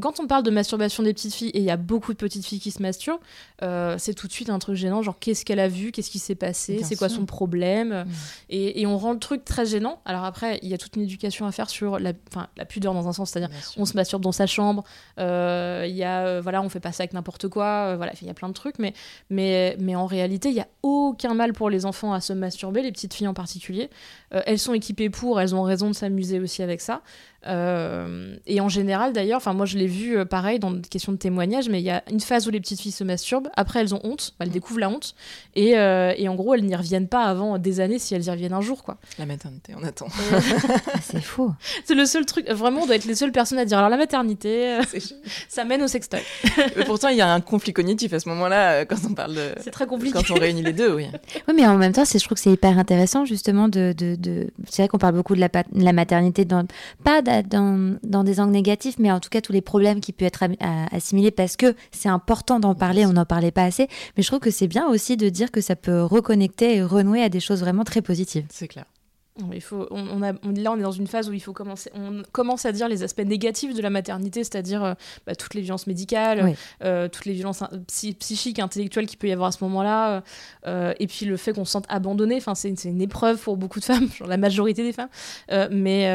Quand 0.02 0.20
on 0.20 0.28
parle 0.28 0.44
de 0.44 0.52
masturbation 0.52 1.04
des 1.04 1.14
petites 1.14 1.34
filles, 1.34 1.50
et 1.50 1.60
il 1.60 1.66
y 1.66 1.72
a 1.72 1.78
beaucoup 1.78 2.14
de 2.14 2.18
petites 2.18 2.46
filles 2.46 2.60
qui 2.60 2.72
se 2.72 2.82
masturbent, 2.82 3.20
c'est 3.98 4.14
tout 4.14 4.28
de 4.28 4.32
suite 4.32 4.50
un 4.50 4.60
truc 4.60 4.76
gênant, 4.76 5.02
genre 5.02 5.18
qu'est-ce 5.20 5.46
qu'elle 5.46 5.60
a 5.60 5.68
vu, 5.68 5.92
qu'est-ce 5.92 6.12
qui 6.12 6.20
s'est 6.20 6.36
passé, 6.36 6.82
c'est 6.84 6.96
quoi 6.96 7.10
son 7.10 7.26
problème. 7.26 7.90
Mm. 7.90 8.06
Et, 8.50 8.82
et, 8.82 8.86
on 8.86 8.98
rend 8.98 9.14
le 9.14 9.20
truc 9.20 9.46
très 9.46 9.66
gênant. 9.66 10.02
Alors 10.06 10.26
après, 10.26 10.60
il 10.62 10.70
y 10.70 10.74
a 10.74 10.78
toute 10.78 10.96
une 10.96 11.04
éducation 11.04 11.46
à 11.46 11.52
faire 11.52 11.70
sur 11.70 11.98
la, 11.98 12.14
la 12.58 12.66
pudeur 12.66 12.94
dans 12.94 13.08
un 13.08 13.14
sens, 13.14 13.32
c'est-à-dire 13.32 13.50
on 13.78 13.86
se 13.86 13.94
masturbe 13.96 14.22
dans 14.22 14.32
sa 14.32 14.46
chambre, 14.46 14.84
il 15.18 15.96
y 15.96 16.04
a 16.04 16.30
euh, 16.30 16.42
voilà, 16.42 16.62
on 16.62 16.70
fait 16.70 16.80
pas 16.80 16.92
ça 16.92 17.04
avec 17.04 17.14
n'importe 17.14 17.48
quoi. 17.48 17.66
Euh, 17.66 17.96
voilà, 17.98 18.14
il 18.22 18.28
y 18.28 18.30
a 18.30 18.34
plein 18.34 18.48
de 18.48 18.54
trucs, 18.54 18.80
mais, 18.80 18.94
mais, 19.30 19.96
en 19.96 20.06
réalité, 20.06 20.50
il 20.50 20.56
y 20.56 20.62
a 20.62 20.68
aucun 20.84 21.34
mal 21.34 21.54
pour 21.54 21.70
les 21.70 21.86
enfants 21.86 22.14
à 22.14 22.22
se 22.22 22.34
masturber, 22.34 22.82
les 22.82 22.92
petites 22.92 23.14
filles 23.14 23.28
en 23.28 23.34
particulier. 23.34 23.90
Euh, 24.34 24.42
elles 24.46 24.60
sont 24.60 24.74
équipées 24.74 25.10
pour, 25.10 25.40
elles 25.40 25.56
ont 25.56 25.64
raison 25.64 25.88
de 25.88 25.96
s'amuser 25.96 26.40
aussi 26.40 26.64
avec 26.64 26.82
ça. 26.82 27.02
Euh, 27.48 28.36
et 28.48 28.60
en 28.60 28.68
général, 28.68 29.14
d'ailleurs, 29.14 29.38
enfin 29.38 29.54
moi 29.54 29.66
je 29.66 29.78
l'ai 29.78 29.88
vu 29.88 30.18
euh, 30.18 30.26
pareil 30.26 30.60
dans 30.60 30.72
des 30.72 30.88
questions 30.88 31.14
de 31.14 31.18
témoignage, 31.18 31.70
mais 31.70 31.80
il 31.80 31.86
y 31.86 31.90
a 31.90 32.04
une 32.12 32.20
phase 32.20 32.48
où 32.48 32.52
les 32.52 32.60
petites 32.60 32.82
filles 32.82 32.92
se 32.92 33.04
masturbent, 33.04 33.48
après 33.56 33.80
elles 33.80 33.96
ont 33.96 34.02
honte, 34.04 34.34
elles 34.40 34.50
mm. 34.50 34.52
découvrent 34.52 34.80
la 34.80 34.90
honte, 34.90 35.16
et, 35.56 35.78
euh, 35.78 36.14
et 36.18 36.28
en 36.28 36.36
gros 36.36 36.54
elles 36.54 36.66
n'y 36.66 36.76
reviennent 36.76 37.08
pas 37.08 37.24
avant 37.24 37.58
des 37.58 37.80
années 37.80 37.98
si 37.98 38.14
elles 38.14 38.26
y 38.26 38.30
reviennent 38.30 38.54
un 38.54 38.62
jour, 38.62 38.84
quoi. 38.84 38.98
La 39.18 39.26
maternité, 39.26 39.74
on 39.80 39.84
attend. 39.84 40.08
c'est 41.02 41.22
faux. 41.22 41.52
C'est 41.86 41.96
le 41.96 42.06
seul 42.06 42.26
truc, 42.26 42.50
vraiment, 42.50 42.82
on 42.82 42.86
doit 42.86 42.96
être 42.96 43.06
les 43.06 43.16
seules 43.16 43.32
personnes 43.32 43.60
à 43.60 43.66
dire. 43.66 43.78
Alors 43.78 43.90
la 43.90 43.98
maternité, 43.98 44.78
ça 45.48 45.64
mène 45.64 45.82
au 45.82 45.88
sextoy. 45.88 46.20
mais 46.76 46.84
pourtant, 46.84 47.08
il 47.08 47.18
y 47.18 47.22
a 47.22 47.32
un 47.32 47.42
conflit 47.42 47.72
cognitif 47.72 48.12
à 48.12 48.20
ce 48.20 48.28
moment-là 48.30 48.84
quand 48.84 48.98
on 49.10 49.14
parle 49.14 49.36
de. 49.36 49.52
C'est 49.62 49.72
très 49.72 49.88
compliqué. 49.88 50.14
Quand 50.14 50.32
on 50.32 50.40
réunit 50.40 50.64
les 50.64 50.74
deux, 50.74 50.94
oui. 50.94 51.08
Oui, 51.48 51.54
mais 51.56 51.66
en 51.66 51.78
même 51.78 51.94
temps, 51.94 52.04
je 52.04 52.18
trouve 52.18 52.36
que 52.36 52.42
c'est 52.42 52.52
hyper 52.52 52.78
intéressant 52.78 53.24
justement 53.24 53.70
de. 53.70 53.94
de, 53.98 54.16
de... 54.16 54.50
C'est 54.68 54.82
vrai 54.82 54.90
qu'on 54.90 54.98
parle 54.98 55.16
beaucoup 55.16 55.36
de 55.36 55.40
la, 55.40 55.50
la 55.74 55.94
maternité, 55.94 56.44
dans... 56.44 56.66
pas 57.04 57.22
dans, 57.44 58.24
des 58.24 58.40
angles 58.40 58.52
négatifs, 58.52 58.96
mais 59.00 59.12
en 59.12 59.20
tout 59.20 59.30
cas 59.30 59.42
tous 59.42 59.54
les 59.54 59.62
problèmes 59.62 60.00
qui 60.00 60.14
peuvent 60.14 60.28
être 60.28 60.44
assimilés 60.92 61.32
parce 61.32 61.56
que 61.56 61.76
c'est 61.92 62.10
important 62.10 62.60
d'en 62.60 62.76
parler, 62.76 63.06
on 63.06 63.14
n'en 63.14 63.26
parlait 63.26 63.52
pas 63.52 63.64
assez. 63.64 63.88
Mais 64.18 64.24
je 64.24 64.28
trouve 64.28 64.40
que 64.40 64.52
c'est 64.52 64.68
bien 64.68 64.88
aussi 64.88 65.18
de 65.18 65.30
dire 65.30 65.52
que 65.52 65.62
ça 65.62 65.76
peut 65.76 66.04
reconnecter 66.04 66.76
et 66.76 66.84
renouer 66.84 67.24
à 67.24 67.30
des 67.30 67.40
choses 67.40 67.60
vraiment 67.60 67.84
très 67.84 68.02
positives. 68.02 68.46
C'est 68.50 68.68
clair. 68.68 68.86
Il 69.54 69.62
faut, 69.62 69.88
on, 69.92 70.22
a, 70.22 70.34
là, 70.34 70.40
on 70.44 70.80
est 70.80 70.84
dans 70.84 70.92
une 70.92 71.08
phase 71.08 71.30
où 71.30 71.34
il 71.34 71.42
faut 71.42 71.54
commencer, 71.54 71.92
on 71.94 72.24
commence 72.32 72.66
à 72.66 72.72
dire 72.72 72.88
les 72.88 73.04
aspects 73.04 73.26
négatifs 73.26 73.74
de 73.74 73.82
la 73.82 73.90
maternité, 73.90 74.44
c'est-à-dire 74.44 74.84
euh, 74.84 74.94
bah, 75.26 75.36
toutes 75.36 75.54
les 75.54 75.62
violences 75.62 75.88
médicales, 75.88 76.56
euh, 76.84 77.08
toutes 77.08 77.26
les 77.26 77.34
violences 77.34 77.64
psychiques, 78.18 78.60
intellectuelles 78.60 79.08
qu'il 79.08 79.18
peut 79.18 79.28
y 79.28 79.32
avoir 79.32 79.50
à 79.50 79.52
ce 79.52 79.64
moment-là, 79.64 80.24
euh, 80.68 80.94
et 81.00 81.08
puis 81.08 81.26
le 81.26 81.38
fait 81.38 81.54
qu'on 81.54 81.66
se 81.66 81.72
sente 81.72 81.86
abandonné. 81.90 82.36
Enfin, 82.38 82.56
c'est 82.56 82.70
une, 82.70 83.02
épreuve 83.02 83.40
pour 83.40 83.58
beaucoup 83.58 83.80
de 83.80 83.86
femmes, 83.86 84.10
la 84.28 84.38
majorité 84.38 84.84
des 84.84 84.94
femmes. 84.94 85.10
mais 85.72 86.10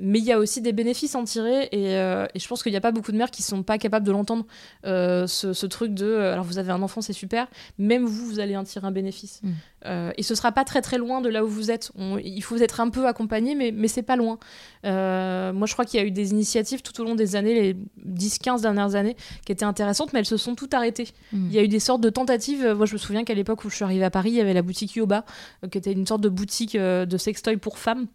mais 0.00 0.18
il 0.18 0.24
y 0.24 0.32
a 0.32 0.38
aussi 0.38 0.60
des 0.60 0.72
bénéfices 0.72 1.14
à 1.14 1.18
en 1.18 1.24
tirer, 1.24 1.68
et, 1.72 1.92
et 1.92 2.38
je 2.38 2.48
pense 2.48 2.62
qu'il 2.62 2.72
n'y 2.72 2.78
a 2.78 2.80
pas 2.80 2.92
beaucoup 2.92 3.12
de 3.12 3.16
mères 3.16 3.30
qui 3.30 3.42
sont 3.42 3.62
pas 3.62 3.78
capables 3.78 4.06
de 4.06 4.12
l'entendre. 4.12 4.46
Ce, 4.84 5.52
ce, 5.52 5.66
truc 5.66 5.94
de, 5.94 6.16
alors 6.16 6.44
vous 6.44 6.58
avez 6.58 6.72
un 6.72 6.82
enfant, 6.82 7.00
c'est 7.00 7.12
super, 7.12 7.46
même 7.78 8.04
vous, 8.04 8.26
vous 8.26 8.40
allez 8.40 8.56
en 8.56 8.64
tirer 8.64 8.86
un 8.86 8.92
bénéfice. 8.92 9.42
Mm. 9.84 10.10
et 10.16 10.22
ce 10.22 10.34
sera 10.34 10.52
pas 10.52 10.64
très 10.64 10.82
très 10.82 10.98
loin 10.98 11.20
de 11.20 11.28
là 11.28 11.44
où 11.44 11.48
vous 11.48 11.70
êtes. 11.70 11.92
il 12.24 12.42
faut 12.42 12.56
être 12.56 12.80
un 12.80 12.90
peu 12.90 13.06
accompagné, 13.06 13.54
mais, 13.54 13.72
mais 13.72 13.88
c'est 13.88 14.02
pas 14.02 14.16
loin. 14.16 14.38
Euh, 14.84 15.52
moi, 15.52 15.66
je 15.66 15.72
crois 15.72 15.84
qu'il 15.84 16.00
y 16.00 16.02
a 16.02 16.06
eu 16.06 16.10
des 16.10 16.30
initiatives 16.30 16.82
tout 16.82 17.00
au 17.00 17.04
long 17.04 17.14
des 17.14 17.36
années, 17.36 17.54
les 17.54 17.76
10-15 18.06 18.62
dernières 18.62 18.94
années, 18.94 19.16
qui 19.44 19.52
étaient 19.52 19.64
intéressantes, 19.64 20.12
mais 20.12 20.20
elles 20.20 20.26
se 20.26 20.36
sont 20.36 20.54
toutes 20.54 20.74
arrêtées. 20.74 21.08
Hmm. 21.32 21.46
Il 21.48 21.54
y 21.54 21.58
a 21.58 21.62
eu 21.62 21.68
des 21.68 21.80
sortes 21.80 22.00
de 22.00 22.10
tentatives. 22.10 22.74
Moi, 22.76 22.86
je 22.86 22.92
me 22.94 22.98
souviens 22.98 23.24
qu'à 23.24 23.34
l'époque 23.34 23.64
où 23.64 23.70
je 23.70 23.76
suis 23.76 23.84
arrivée 23.84 24.04
à 24.04 24.10
Paris, 24.10 24.30
il 24.30 24.36
y 24.36 24.40
avait 24.40 24.54
la 24.54 24.62
boutique 24.62 24.94
Yoba, 24.94 25.24
euh, 25.64 25.68
qui 25.68 25.78
était 25.78 25.92
une 25.92 26.06
sorte 26.06 26.20
de 26.20 26.28
boutique 26.28 26.74
euh, 26.74 27.06
de 27.06 27.16
sextoy 27.16 27.56
pour 27.56 27.78
femmes, 27.78 28.06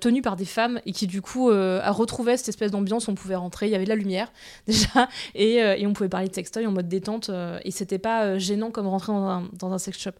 tenue 0.00 0.22
par 0.22 0.36
des 0.36 0.44
femmes, 0.44 0.80
et 0.86 0.92
qui, 0.92 1.06
du 1.06 1.22
coup, 1.22 1.50
a 1.50 1.90
retrouvé 1.90 2.36
cette 2.36 2.48
espèce 2.48 2.70
d'ambiance. 2.70 3.08
On 3.08 3.14
pouvait 3.14 3.36
rentrer, 3.36 3.66
il 3.66 3.72
y 3.72 3.74
avait 3.74 3.84
de 3.84 3.88
la 3.88 3.96
lumière, 3.96 4.32
déjà, 4.66 5.08
et, 5.34 5.56
et 5.56 5.86
on 5.86 5.92
pouvait 5.92 6.08
parler 6.08 6.28
de 6.28 6.34
sextoy 6.34 6.66
en 6.66 6.72
mode 6.72 6.88
détente, 6.88 7.30
et 7.64 7.70
c'était 7.70 7.98
pas 7.98 8.38
gênant 8.38 8.70
comme 8.70 8.86
rentrer 8.86 9.12
dans 9.12 9.26
un, 9.26 9.48
dans 9.58 9.72
un 9.72 9.78
sex 9.78 9.98
shop. 9.98 10.12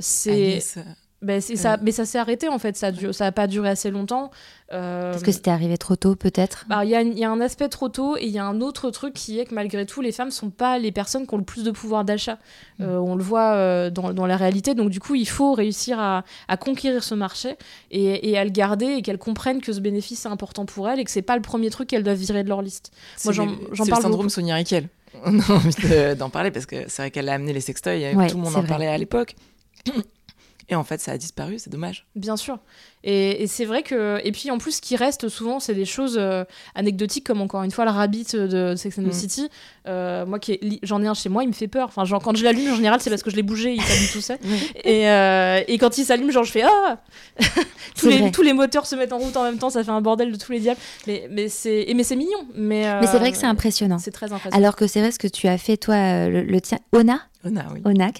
C'est. 0.00 0.62
Ben, 1.24 1.40
ça, 1.40 1.78
mais 1.80 1.90
ça 1.90 2.04
s'est 2.04 2.18
arrêté 2.18 2.48
en 2.48 2.58
fait, 2.58 2.76
ça 2.76 2.92
n'a 2.92 3.12
ça 3.12 3.26
a 3.26 3.32
pas 3.32 3.46
duré 3.46 3.70
assez 3.70 3.90
longtemps. 3.90 4.30
Euh... 4.72 5.10
Parce 5.10 5.22
que 5.22 5.32
c'était 5.32 5.50
arrivé 5.50 5.78
trop 5.78 5.96
tôt 5.96 6.16
peut-être? 6.16 6.66
Bah, 6.68 6.84
Il 6.84 6.90
y, 6.90 7.18
y, 7.18 7.24
a 7.24 7.30
un 7.30 7.40
aspect 7.40 7.68
trop 7.68 7.88
tôt 7.88 8.16
et 8.18 8.24
il 8.24 8.30
y 8.30 8.38
a 8.38 8.44
un 8.44 8.60
autre 8.60 8.90
truc 8.90 9.14
qui 9.14 9.38
est 9.38 9.46
que 9.46 9.54
malgré 9.54 9.86
tout, 9.86 10.02
les 10.02 10.12
femmes 10.12 10.30
sont 10.30 10.50
pas 10.50 10.78
les 10.78 10.92
personnes 10.92 11.26
qui 11.26 11.34
ont 11.34 11.38
le 11.38 11.44
plus 11.44 11.64
de 11.64 11.70
pouvoir 11.70 12.04
d'achat. 12.04 12.38
Mm. 12.78 12.82
Euh, 12.82 12.98
on 12.98 13.14
le 13.14 13.22
voit 13.22 13.54
euh, 13.54 13.90
dans, 13.90 14.12
dans, 14.12 14.26
la 14.26 14.36
réalité, 14.36 14.74
donc 14.74 14.90
du 14.90 15.00
coup 15.00 15.14
il 15.14 15.28
faut 15.28 15.54
réussir 15.54 15.98
à, 15.98 16.24
à 16.48 16.56
conquérir 16.58 17.02
ce 17.02 17.14
marché 17.14 17.56
et, 17.90 18.30
et, 18.30 18.36
à 18.36 18.44
le 18.44 18.50
garder 18.50 18.86
et 18.86 19.02
qu'elles 19.02 19.18
comprennent 19.18 19.62
que 19.62 19.72
ce 19.72 19.80
bénéfice 19.80 20.26
est 20.26 20.28
important 20.28 20.66
pour 20.66 20.88
elles 20.88 21.00
et 21.00 21.04
que 21.04 21.10
c'est 21.10 21.22
pas 21.22 21.36
le 21.36 21.42
premier 21.42 21.70
truc 21.70 21.88
qu'elles 21.88 22.02
doivent 22.02 22.18
virer 22.18 22.44
de 22.44 22.48
leur 22.48 22.60
liste. 22.60 22.92
Moi 23.24 23.32
j'en 23.32 23.46
parle 23.46 23.56
le 23.70 23.84
syndrome 23.86 24.10
beaucoup. 24.12 24.28
Sonia 24.28 24.56
Riquel. 24.56 24.88
On 25.24 25.38
a 25.38 25.52
envie 25.52 26.16
d'en 26.16 26.30
parler 26.30 26.50
parce 26.50 26.66
que 26.66 26.88
c'est 26.88 27.02
vrai 27.02 27.10
qu'elle 27.10 27.28
a 27.28 27.34
amené 27.34 27.52
les 27.52 27.60
sextoys, 27.60 28.14
ouais, 28.14 28.26
tout 28.26 28.36
le 28.36 28.42
monde 28.42 28.56
en 28.56 28.64
parlait 28.64 28.88
à 28.88 28.98
l'époque. 28.98 29.34
Et 30.68 30.74
en 30.74 30.84
fait, 30.84 31.00
ça 31.00 31.12
a 31.12 31.18
disparu, 31.18 31.58
c'est 31.58 31.70
dommage. 31.70 32.06
Bien 32.16 32.36
sûr. 32.36 32.58
Et, 33.06 33.46
c'est 33.48 33.66
vrai 33.66 33.82
que. 33.82 34.18
Et 34.24 34.32
puis 34.32 34.50
en 34.50 34.56
plus, 34.56 34.76
ce 34.76 34.80
qui 34.80 34.96
reste 34.96 35.28
souvent, 35.28 35.60
c'est 35.60 35.74
des 35.74 35.84
choses 35.84 36.16
euh, 36.18 36.44
anecdotiques, 36.74 37.24
comme 37.24 37.42
encore 37.42 37.62
une 37.62 37.70
fois 37.70 37.84
le 37.84 37.90
Rabbit 37.90 38.28
de 38.32 38.74
Sex 38.76 38.98
and 38.98 39.02
the 39.02 39.06
mm. 39.08 39.12
City. 39.12 39.48
Euh, 39.86 40.24
moi, 40.24 40.38
qui 40.38 40.80
j'en 40.82 41.02
ai 41.02 41.06
un 41.06 41.12
chez 41.12 41.28
moi, 41.28 41.42
il 41.44 41.48
me 41.48 41.52
fait 41.52 41.68
peur. 41.68 41.88
Enfin, 41.88 42.06
genre, 42.06 42.22
quand 42.22 42.34
je 42.34 42.44
l'allume, 42.44 42.72
en 42.72 42.76
général, 42.76 43.00
c'est 43.02 43.10
parce 43.10 43.22
que 43.22 43.30
je 43.30 43.36
l'ai 43.36 43.42
bougé, 43.42 43.74
il 43.74 43.82
s'allume 43.82 44.08
tout 44.10 44.22
seul. 44.22 44.38
Et, 44.84 45.08
euh, 45.08 45.60
et, 45.68 45.76
quand 45.76 45.98
il 45.98 46.04
s'allume, 46.04 46.30
genre, 46.30 46.44
je 46.44 46.52
fais 46.52 46.62
Ah 46.62 46.98
tous, 47.98 48.08
les, 48.08 48.30
tous 48.30 48.42
les 48.42 48.54
moteurs 48.54 48.86
se 48.86 48.96
mettent 48.96 49.12
en 49.12 49.18
route 49.18 49.36
en 49.36 49.44
même 49.44 49.58
temps, 49.58 49.68
ça 49.68 49.84
fait 49.84 49.90
un 49.90 50.00
bordel 50.00 50.32
de 50.32 50.38
tous 50.38 50.52
les 50.52 50.60
diables. 50.60 50.80
Mais, 51.06 51.28
mais 51.30 51.48
c'est 51.48 52.16
mignon. 52.16 52.46
Mais, 52.54 53.00
mais 53.00 53.06
c'est 53.06 53.18
vrai 53.18 53.32
que 53.32 53.36
c'est 53.36 53.46
impressionnant. 53.46 53.98
C'est 53.98 54.12
très 54.12 54.32
impressionnant. 54.32 54.56
Alors 54.56 54.76
que 54.76 54.86
c'est 54.86 55.00
vrai 55.00 55.10
ce 55.10 55.18
que 55.18 55.28
tu 55.28 55.46
as 55.46 55.58
fait, 55.58 55.76
toi, 55.76 56.28
le, 56.28 56.42
le 56.42 56.60
tien. 56.62 56.78
Ona? 56.92 57.20
Ona, 57.44 57.66
oui. 57.72 57.80
Ona, 57.84 58.10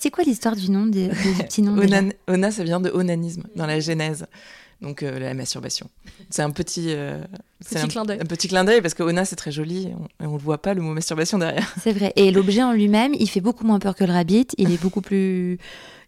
c'est 0.00 0.10
quoi 0.10 0.24
l'histoire 0.24 0.56
du 0.56 0.70
nom 0.70 0.86
des, 0.86 1.08
petits 1.38 1.62
noms 1.62 1.76
Ona, 2.28 2.50
ça 2.50 2.64
vient 2.64 2.80
de 2.80 2.90
onanisme 2.90 3.44
dans 3.54 3.66
la 3.66 3.80
Genèse 3.80 4.26
donc 4.80 5.02
euh, 5.02 5.18
la 5.18 5.34
masturbation. 5.34 5.88
C'est 6.30 6.42
un 6.42 6.50
petit, 6.50 6.86
euh, 6.88 7.22
petit 7.58 7.88
clin 7.88 8.04
d'œil. 8.04 8.18
Un, 8.20 8.24
petit 8.24 8.48
clin 8.48 8.64
d'œil 8.64 8.80
parce 8.80 8.94
que 8.94 9.02
Ona 9.02 9.24
c'est 9.24 9.36
très 9.36 9.52
joli 9.52 9.88
et 9.88 9.94
on, 10.20 10.32
ne 10.32 10.38
voit 10.38 10.62
pas 10.62 10.72
le 10.72 10.80
mot 10.80 10.94
masturbation 10.94 11.38
derrière. 11.38 11.74
C'est 11.82 11.92
vrai. 11.92 12.12
Et 12.16 12.30
l'objet 12.30 12.62
en 12.62 12.72
lui-même, 12.72 13.12
il 13.18 13.28
fait 13.28 13.42
beaucoup 13.42 13.66
moins 13.66 13.78
peur 13.78 13.94
que 13.94 14.04
le 14.04 14.12
rabbit. 14.12 14.46
Il 14.56 14.72
est 14.72 14.80
beaucoup 14.80 15.02
plus, 15.02 15.58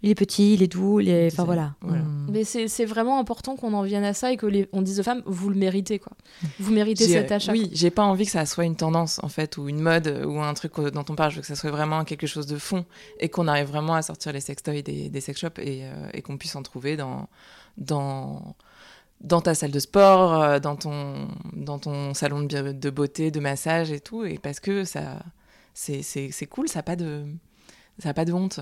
il 0.03 0.11
est 0.11 0.15
petit, 0.15 0.55
il 0.55 0.63
est 0.63 0.69
doux, 0.69 1.01
il 1.01 1.11
est, 1.11 1.27
enfin 1.31 1.45
voilà. 1.45 1.75
Mm. 1.83 2.31
Mais 2.31 2.45
c'est 2.45 2.85
vraiment 2.87 3.19
important 3.19 3.57
qu'on 3.57 3.75
en 3.75 3.83
vienne 3.83 4.05
à 4.05 4.15
ça 4.15 4.33
et 4.33 4.39
que 4.39 4.47
les... 4.47 4.69
on 4.73 4.81
dise 4.81 5.01
aux 5.01 5.03
femmes, 5.03 5.23
vous 5.27 5.51
le 5.51 5.57
méritez 5.57 5.99
quoi. 5.99 6.13
Vous 6.59 6.73
méritez 6.73 7.07
cet 7.07 7.31
achat. 7.31 7.53
Oui, 7.53 7.69
j'ai 7.75 7.91
pas 7.91 8.05
envie 8.05 8.25
que 8.25 8.33
ça 8.33 8.47
soit 8.47 8.65
une 8.65 8.77
tendance 8.77 9.21
en 9.23 9.29
fait 9.29 9.59
ou 9.59 9.69
une 9.69 9.81
mode 9.81 10.25
ou 10.27 10.41
un 10.41 10.55
truc 10.55 10.73
dont 10.81 11.05
on 11.11 11.15
parle. 11.15 11.31
Je 11.31 11.37
veux 11.37 11.43
que 11.43 11.49
ça 11.49 11.57
soit 11.57 11.71
vraiment 11.71 12.05
quelque 12.05 12.27
chose 12.27 12.47
de 12.47 12.57
fond 12.57 12.87
et 13.21 13.29
qu'on 13.29 13.49
arrive 13.49 13.67
vraiment 13.67 13.95
à 13.95 14.03
sortir 14.03 14.33
les 14.33 14.41
sextoys 14.41 14.83
des, 14.83 15.11
des 15.11 15.21
sex 15.21 15.39
shops 15.39 15.59
et, 15.59 15.85
euh, 15.85 16.09
et 16.15 16.23
qu'on 16.23 16.39
puisse 16.39 16.57
en 16.57 16.63
trouver 16.63 16.97
dans 16.97 17.29
dans, 17.77 18.57
dans 19.21 19.41
ta 19.41 19.55
salle 19.55 19.71
de 19.71 19.79
sport, 19.79 20.43
euh, 20.43 20.59
dans 20.59 20.77
ton, 20.77 21.29
dans 21.53 21.79
ton 21.79 22.15
salon 22.15 22.43
de, 22.43 22.91
beauté, 22.91 23.31
de 23.31 23.41
massage 23.41 23.91
et 23.93 24.01
tout, 24.01 24.25
et 24.25 24.39
parce 24.39 24.61
que 24.61 24.85
ça, 24.85 25.21
c'est 25.75 26.47
cool, 26.51 26.69
ça 26.69 26.81
n'a 26.81 26.83
pas, 26.83 26.97
pas 28.15 28.25
de 28.25 28.33
honte. 28.33 28.61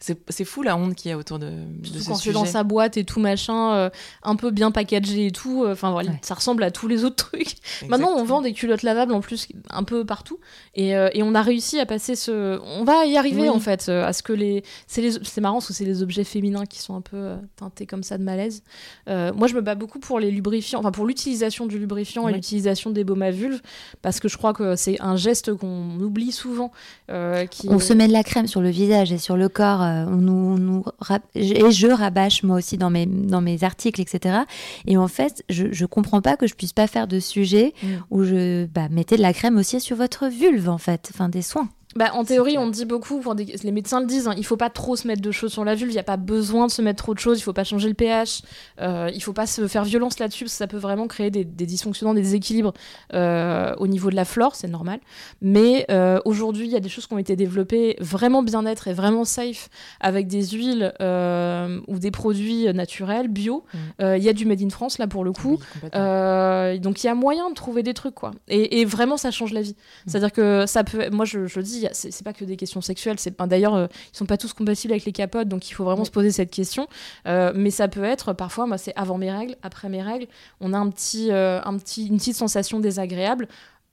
C'est 0.00 0.44
fou 0.44 0.62
la 0.62 0.76
honte 0.76 0.94
qu'il 0.96 1.10
y 1.10 1.14
a 1.14 1.16
autour 1.16 1.38
de, 1.38 1.46
de 1.48 1.86
ce 1.98 2.08
quand 2.08 2.14
sujet. 2.16 2.30
c'est 2.30 2.32
dans 2.34 2.44
sa 2.44 2.62
boîte 2.62 2.96
et 2.98 3.04
tout 3.04 3.20
machin, 3.20 3.72
euh, 3.74 3.90
un 4.22 4.36
peu 4.36 4.50
bien 4.50 4.70
packagé 4.70 5.26
et 5.26 5.30
tout. 5.30 5.64
euh, 5.64 5.72
Enfin 5.72 5.92
voilà, 5.92 6.10
Ouais. 6.10 6.18
ça 6.22 6.34
ressemble 6.34 6.62
à 6.62 6.70
tous 6.70 6.88
les 6.88 7.04
autres 7.04 7.16
trucs. 7.30 7.54
Maintenant, 7.88 8.10
on 8.14 8.24
vend 8.24 8.42
des 8.42 8.52
culottes 8.52 8.82
lavables 8.82 9.14
en 9.14 9.20
plus 9.20 9.48
un 9.70 9.82
peu 9.82 10.04
partout, 10.04 10.38
et, 10.74 10.94
euh, 10.94 11.08
et 11.14 11.22
on 11.22 11.34
a 11.34 11.40
réussi 11.40 11.80
à 11.80 11.86
passer 11.86 12.16
ce. 12.16 12.58
On 12.78 12.84
va 12.84 13.06
y 13.06 13.16
arriver 13.16 13.42
Oui. 13.42 13.48
en 13.48 13.60
fait, 13.60 13.86
euh, 13.88 14.04
à 14.04 14.12
ce 14.12 14.22
que 14.22 14.32
les. 14.34 14.62
C'est 14.86 15.00
les... 15.00 15.12
c'est 15.22 15.40
marrant 15.40 15.54
parce 15.56 15.68
que 15.68 15.72
c'est 15.72 15.84
les 15.86 16.02
objets 16.02 16.24
féminins 16.24 16.66
qui 16.66 16.80
sont 16.80 16.94
un 16.96 17.00
peu 17.00 17.16
euh, 17.16 17.36
teintés 17.56 17.86
comme 17.86 18.02
ça 18.02 18.18
de 18.18 18.24
malaise. 18.24 18.62
Euh, 19.08 19.32
moi, 19.34 19.48
je 19.48 19.54
me 19.54 19.62
bats 19.62 19.74
beaucoup 19.74 20.00
pour 20.00 20.20
les 20.20 20.30
lubrifiants, 20.30 20.80
enfin 20.80 20.92
pour 20.92 21.06
l'utilisation 21.06 21.66
du 21.66 21.78
lubrifiant 21.78 22.28
et 22.28 22.32
l'utilisation 22.34 22.90
des 22.90 23.04
baumes 23.04 23.22
à 23.22 23.30
vulve, 23.30 23.62
parce 24.02 24.20
que 24.20 24.28
je 24.28 24.36
crois 24.36 24.52
que 24.52 24.76
c'est 24.76 25.00
un 25.00 25.16
geste 25.16 25.54
qu'on 25.54 25.98
oublie 26.00 26.32
souvent. 26.32 26.72
euh, 27.10 27.46
qui... 27.46 27.68
On 27.70 27.78
se 27.78 27.92
met 27.94 28.06
de 28.08 28.12
la 28.12 28.22
crème 28.24 28.46
sur 28.46 28.60
le 28.60 28.70
visage 28.70 29.10
et 29.12 29.18
sur 29.18 29.36
le 29.36 29.48
corps. 29.48 29.83
Euh, 29.84 30.06
on 30.08 30.16
nous, 30.16 30.32
on 30.32 30.58
nous 30.58 30.84
rap- 30.98 31.22
et 31.34 31.70
je 31.70 31.86
rabâche 31.86 32.42
moi 32.42 32.56
aussi 32.56 32.76
dans 32.78 32.90
mes, 32.90 33.06
dans 33.06 33.40
mes 33.40 33.62
articles, 33.64 34.00
etc. 34.00 34.38
Et 34.86 34.96
en 34.96 35.08
fait, 35.08 35.44
je, 35.48 35.66
je 35.72 35.86
comprends 35.86 36.20
pas 36.22 36.36
que 36.36 36.46
je 36.46 36.54
puisse 36.54 36.72
pas 36.72 36.86
faire 36.86 37.06
de 37.06 37.20
sujet 37.20 37.72
Mm. 37.82 37.86
où 38.10 38.24
je 38.24 38.66
bah, 38.66 38.88
mettez 38.90 39.16
de 39.16 39.22
la 39.22 39.32
crème 39.32 39.56
aussi 39.58 39.80
sur 39.80 39.96
votre 39.96 40.28
vulve, 40.28 40.68
en 40.68 40.78
fait. 40.78 41.10
Enfin, 41.14 41.28
des 41.28 41.42
soins. 41.42 41.68
Bah, 41.96 42.10
en 42.14 42.24
théorie, 42.24 42.58
on 42.58 42.68
dit 42.68 42.84
beaucoup, 42.84 43.20
pour 43.20 43.34
des- 43.34 43.54
les 43.62 43.70
médecins 43.72 44.00
le 44.00 44.06
disent, 44.06 44.26
hein, 44.28 44.34
il 44.36 44.44
faut 44.44 44.56
pas 44.56 44.70
trop 44.70 44.96
se 44.96 45.06
mettre 45.06 45.22
de 45.22 45.30
choses 45.30 45.52
sur 45.52 45.64
la 45.64 45.74
vulve, 45.74 45.90
il 45.90 45.94
n'y 45.94 46.00
a 46.00 46.02
pas 46.04 46.16
besoin 46.16 46.66
de 46.66 46.72
se 46.72 46.82
mettre 46.82 47.02
trop 47.02 47.14
de 47.14 47.18
choses, 47.20 47.38
il 47.38 47.42
faut 47.42 47.52
pas 47.52 47.62
changer 47.64 47.88
le 47.88 47.94
pH, 47.94 48.42
euh, 48.80 49.10
il 49.14 49.22
faut 49.22 49.32
pas 49.32 49.46
se 49.46 49.66
faire 49.68 49.84
violence 49.84 50.18
là-dessus, 50.18 50.44
parce 50.44 50.52
que 50.54 50.58
ça 50.58 50.66
peut 50.66 50.76
vraiment 50.78 51.06
créer 51.06 51.30
des, 51.30 51.44
des 51.44 51.66
dysfonctionnements, 51.66 52.14
des 52.14 52.22
déséquilibres 52.22 52.72
euh, 53.12 53.74
au 53.78 53.86
niveau 53.86 54.10
de 54.10 54.16
la 54.16 54.24
flore, 54.24 54.54
c'est 54.56 54.68
normal. 54.68 54.98
Mais 55.40 55.86
euh, 55.90 56.18
aujourd'hui, 56.24 56.66
il 56.66 56.72
y 56.72 56.76
a 56.76 56.80
des 56.80 56.88
choses 56.88 57.06
qui 57.06 57.14
ont 57.14 57.18
été 57.18 57.36
développées 57.36 57.96
vraiment 58.00 58.42
bien-être 58.42 58.88
et 58.88 58.92
vraiment 58.92 59.24
safe, 59.24 59.68
avec 60.00 60.26
des 60.26 60.44
huiles 60.48 60.92
euh, 61.00 61.80
ou 61.86 61.98
des 61.98 62.10
produits 62.10 62.64
naturels, 62.74 63.28
bio. 63.28 63.64
Mm. 63.72 63.78
Il 64.16 64.22
y 64.22 64.28
a 64.28 64.32
du 64.32 64.46
Made 64.46 64.62
in 64.62 64.70
France, 64.70 64.98
là, 64.98 65.06
pour 65.06 65.24
le 65.24 65.32
coup. 65.32 65.58
Oui, 65.82 66.80
donc 66.80 67.02
il 67.02 67.06
y 67.06 67.10
a 67.10 67.14
moyen 67.14 67.50
de 67.50 67.54
trouver 67.54 67.82
des 67.82 67.94
trucs 67.94 68.14
quoi. 68.14 68.32
Et, 68.48 68.80
et 68.80 68.84
vraiment 68.84 69.16
ça 69.16 69.30
change 69.30 69.52
la 69.52 69.62
vie. 69.62 69.76
C'est-à-dire 70.06 70.32
que 70.32 70.64
ça 70.66 70.84
peut, 70.84 71.10
moi 71.10 71.24
je, 71.24 71.46
je 71.46 71.60
dis, 71.60 71.83
a- 71.86 71.94
c'est 71.94 72.22
pas 72.24 72.32
que 72.32 72.44
des 72.44 72.56
questions 72.56 72.80
sexuelles. 72.80 73.18
C'est 73.18 73.38
d'ailleurs 73.46 73.74
euh, 73.74 73.86
ils 74.12 74.16
sont 74.16 74.26
pas 74.26 74.36
tous 74.36 74.52
compatibles 74.52 74.92
avec 74.92 75.04
les 75.04 75.12
capotes, 75.12 75.48
donc 75.48 75.68
il 75.70 75.72
faut 75.74 75.84
vraiment 75.84 76.00
Oui. 76.00 76.06
se 76.06 76.10
poser 76.12 76.30
cette 76.30 76.50
question. 76.50 76.86
Euh, 77.26 77.52
mais 77.54 77.70
ça 77.70 77.88
peut 77.88 78.04
être 78.04 78.32
parfois, 78.32 78.66
moi 78.66 78.78
c'est 78.78 78.92
avant 78.96 79.18
mes 79.18 79.30
règles, 79.30 79.56
après 79.62 79.88
mes 79.88 80.02
règles, 80.02 80.26
on 80.60 80.72
a 80.72 80.78
un 80.78 80.90
petit, 80.90 81.30
euh, 81.30 81.60
un 81.64 81.76
petit, 81.78 82.06
une 82.06 82.16
petite 82.18 82.36
sensation 82.36 82.80
désagréable. 82.80 83.48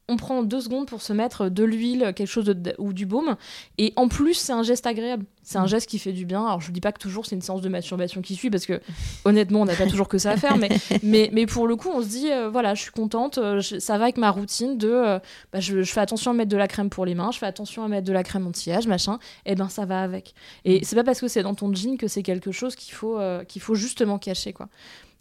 On 0.10 0.18
prend 0.18 0.44
deux 0.44 0.60
secondes 0.60 0.88
pour 0.88 1.02
se 1.02 1.14
mettre 1.14 1.48
de 1.48 1.64
l'huile, 1.64 2.12
quelque 2.16 2.28
chose 2.28 2.44
de, 2.46 2.76
ou 2.80 2.92
du 2.92 3.06
baume. 3.06 3.38
Et 3.78 3.94
en 3.96 4.10
plus, 4.10 4.34
c'est 4.34 4.52
un 4.52 4.64
geste 4.64 4.86
agréable. 4.86 5.26
C'est 5.44 5.58
un 5.58 5.68
geste 5.68 5.90
qui 5.90 6.00
fait 6.00 6.12
du 6.12 6.26
bien. 6.26 6.46
Alors, 6.46 6.60
je 6.60 6.72
dis 6.72 6.82
pas 6.82 6.92
que 6.92 7.00
toujours 7.00 7.26
c'est 7.26 7.36
une 7.36 7.42
séance 7.42 7.62
de 7.62 7.70
masturbation 7.70 8.22
qui 8.22 8.36
suit, 8.36 8.50
parce 8.50 8.66
que 8.66 8.82
honnêtement, 9.26 9.62
on 9.62 9.66
n'a 9.66 9.76
pas 9.76 9.88
toujours 9.88 10.08
que 10.10 10.18
ça 10.18 10.32
à 10.32 10.38
faire. 10.38 10.58
Mais, 10.58 10.70
mais, 11.04 11.30
mais 11.32 11.46
pour 11.46 11.66
le 11.68 11.76
coup, 11.78 11.90
on 11.94 12.02
se 12.02 12.08
dit, 12.08 12.30
euh, 12.30 12.50
voilà, 12.50 12.76
je 12.76 12.82
suis 12.82 12.92
contente. 12.92 13.38
euh, 13.38 13.62
je- 13.62 13.80
ça 13.80 13.98
va 13.98 14.04
avec 14.06 14.18
ma 14.18 14.32
routine 14.32 14.78
de. 14.78 14.90
euh, 14.90 15.20
bah, 15.54 15.60
je, 15.62 15.82
je 15.82 15.92
fais 15.94 16.02
attention 16.02 16.32
à 16.32 16.34
mettre 16.34 16.50
de 16.52 16.58
la 16.58 16.68
crème 16.68 16.90
pour 16.90 17.06
les 17.06 17.16
mains, 17.16 17.32
je 17.32 17.38
fais 17.38 17.46
attention 17.46 17.84
à 17.84 17.88
mettre 17.88 18.06
de 18.08 18.14
la 18.14 18.24
crème 18.24 18.46
anti-âge, 18.48 18.88
machin. 18.88 19.18
Et 19.46 19.56
ben, 19.56 19.70
ça 19.70 19.86
va 19.86 20.02
avec. 20.02 20.34
Et 20.66 20.84
c'est 20.84 20.96
pas 20.98 21.04
parce 21.06 21.22
que 21.22 21.28
c'est 21.30 21.44
dans 21.44 21.56
ton 21.56 21.74
jean 21.74 21.98
que 21.98 22.08
c'est 22.10 22.24
quelque 22.24 22.52
chose 22.52 22.76
qu'il 22.76 22.94
faut, 22.94 23.18
euh, 23.18 23.44
qu'il 23.46 23.62
faut 23.62 23.76
justement 23.76 24.20
cacher, 24.20 24.52
quoi. 24.52 24.68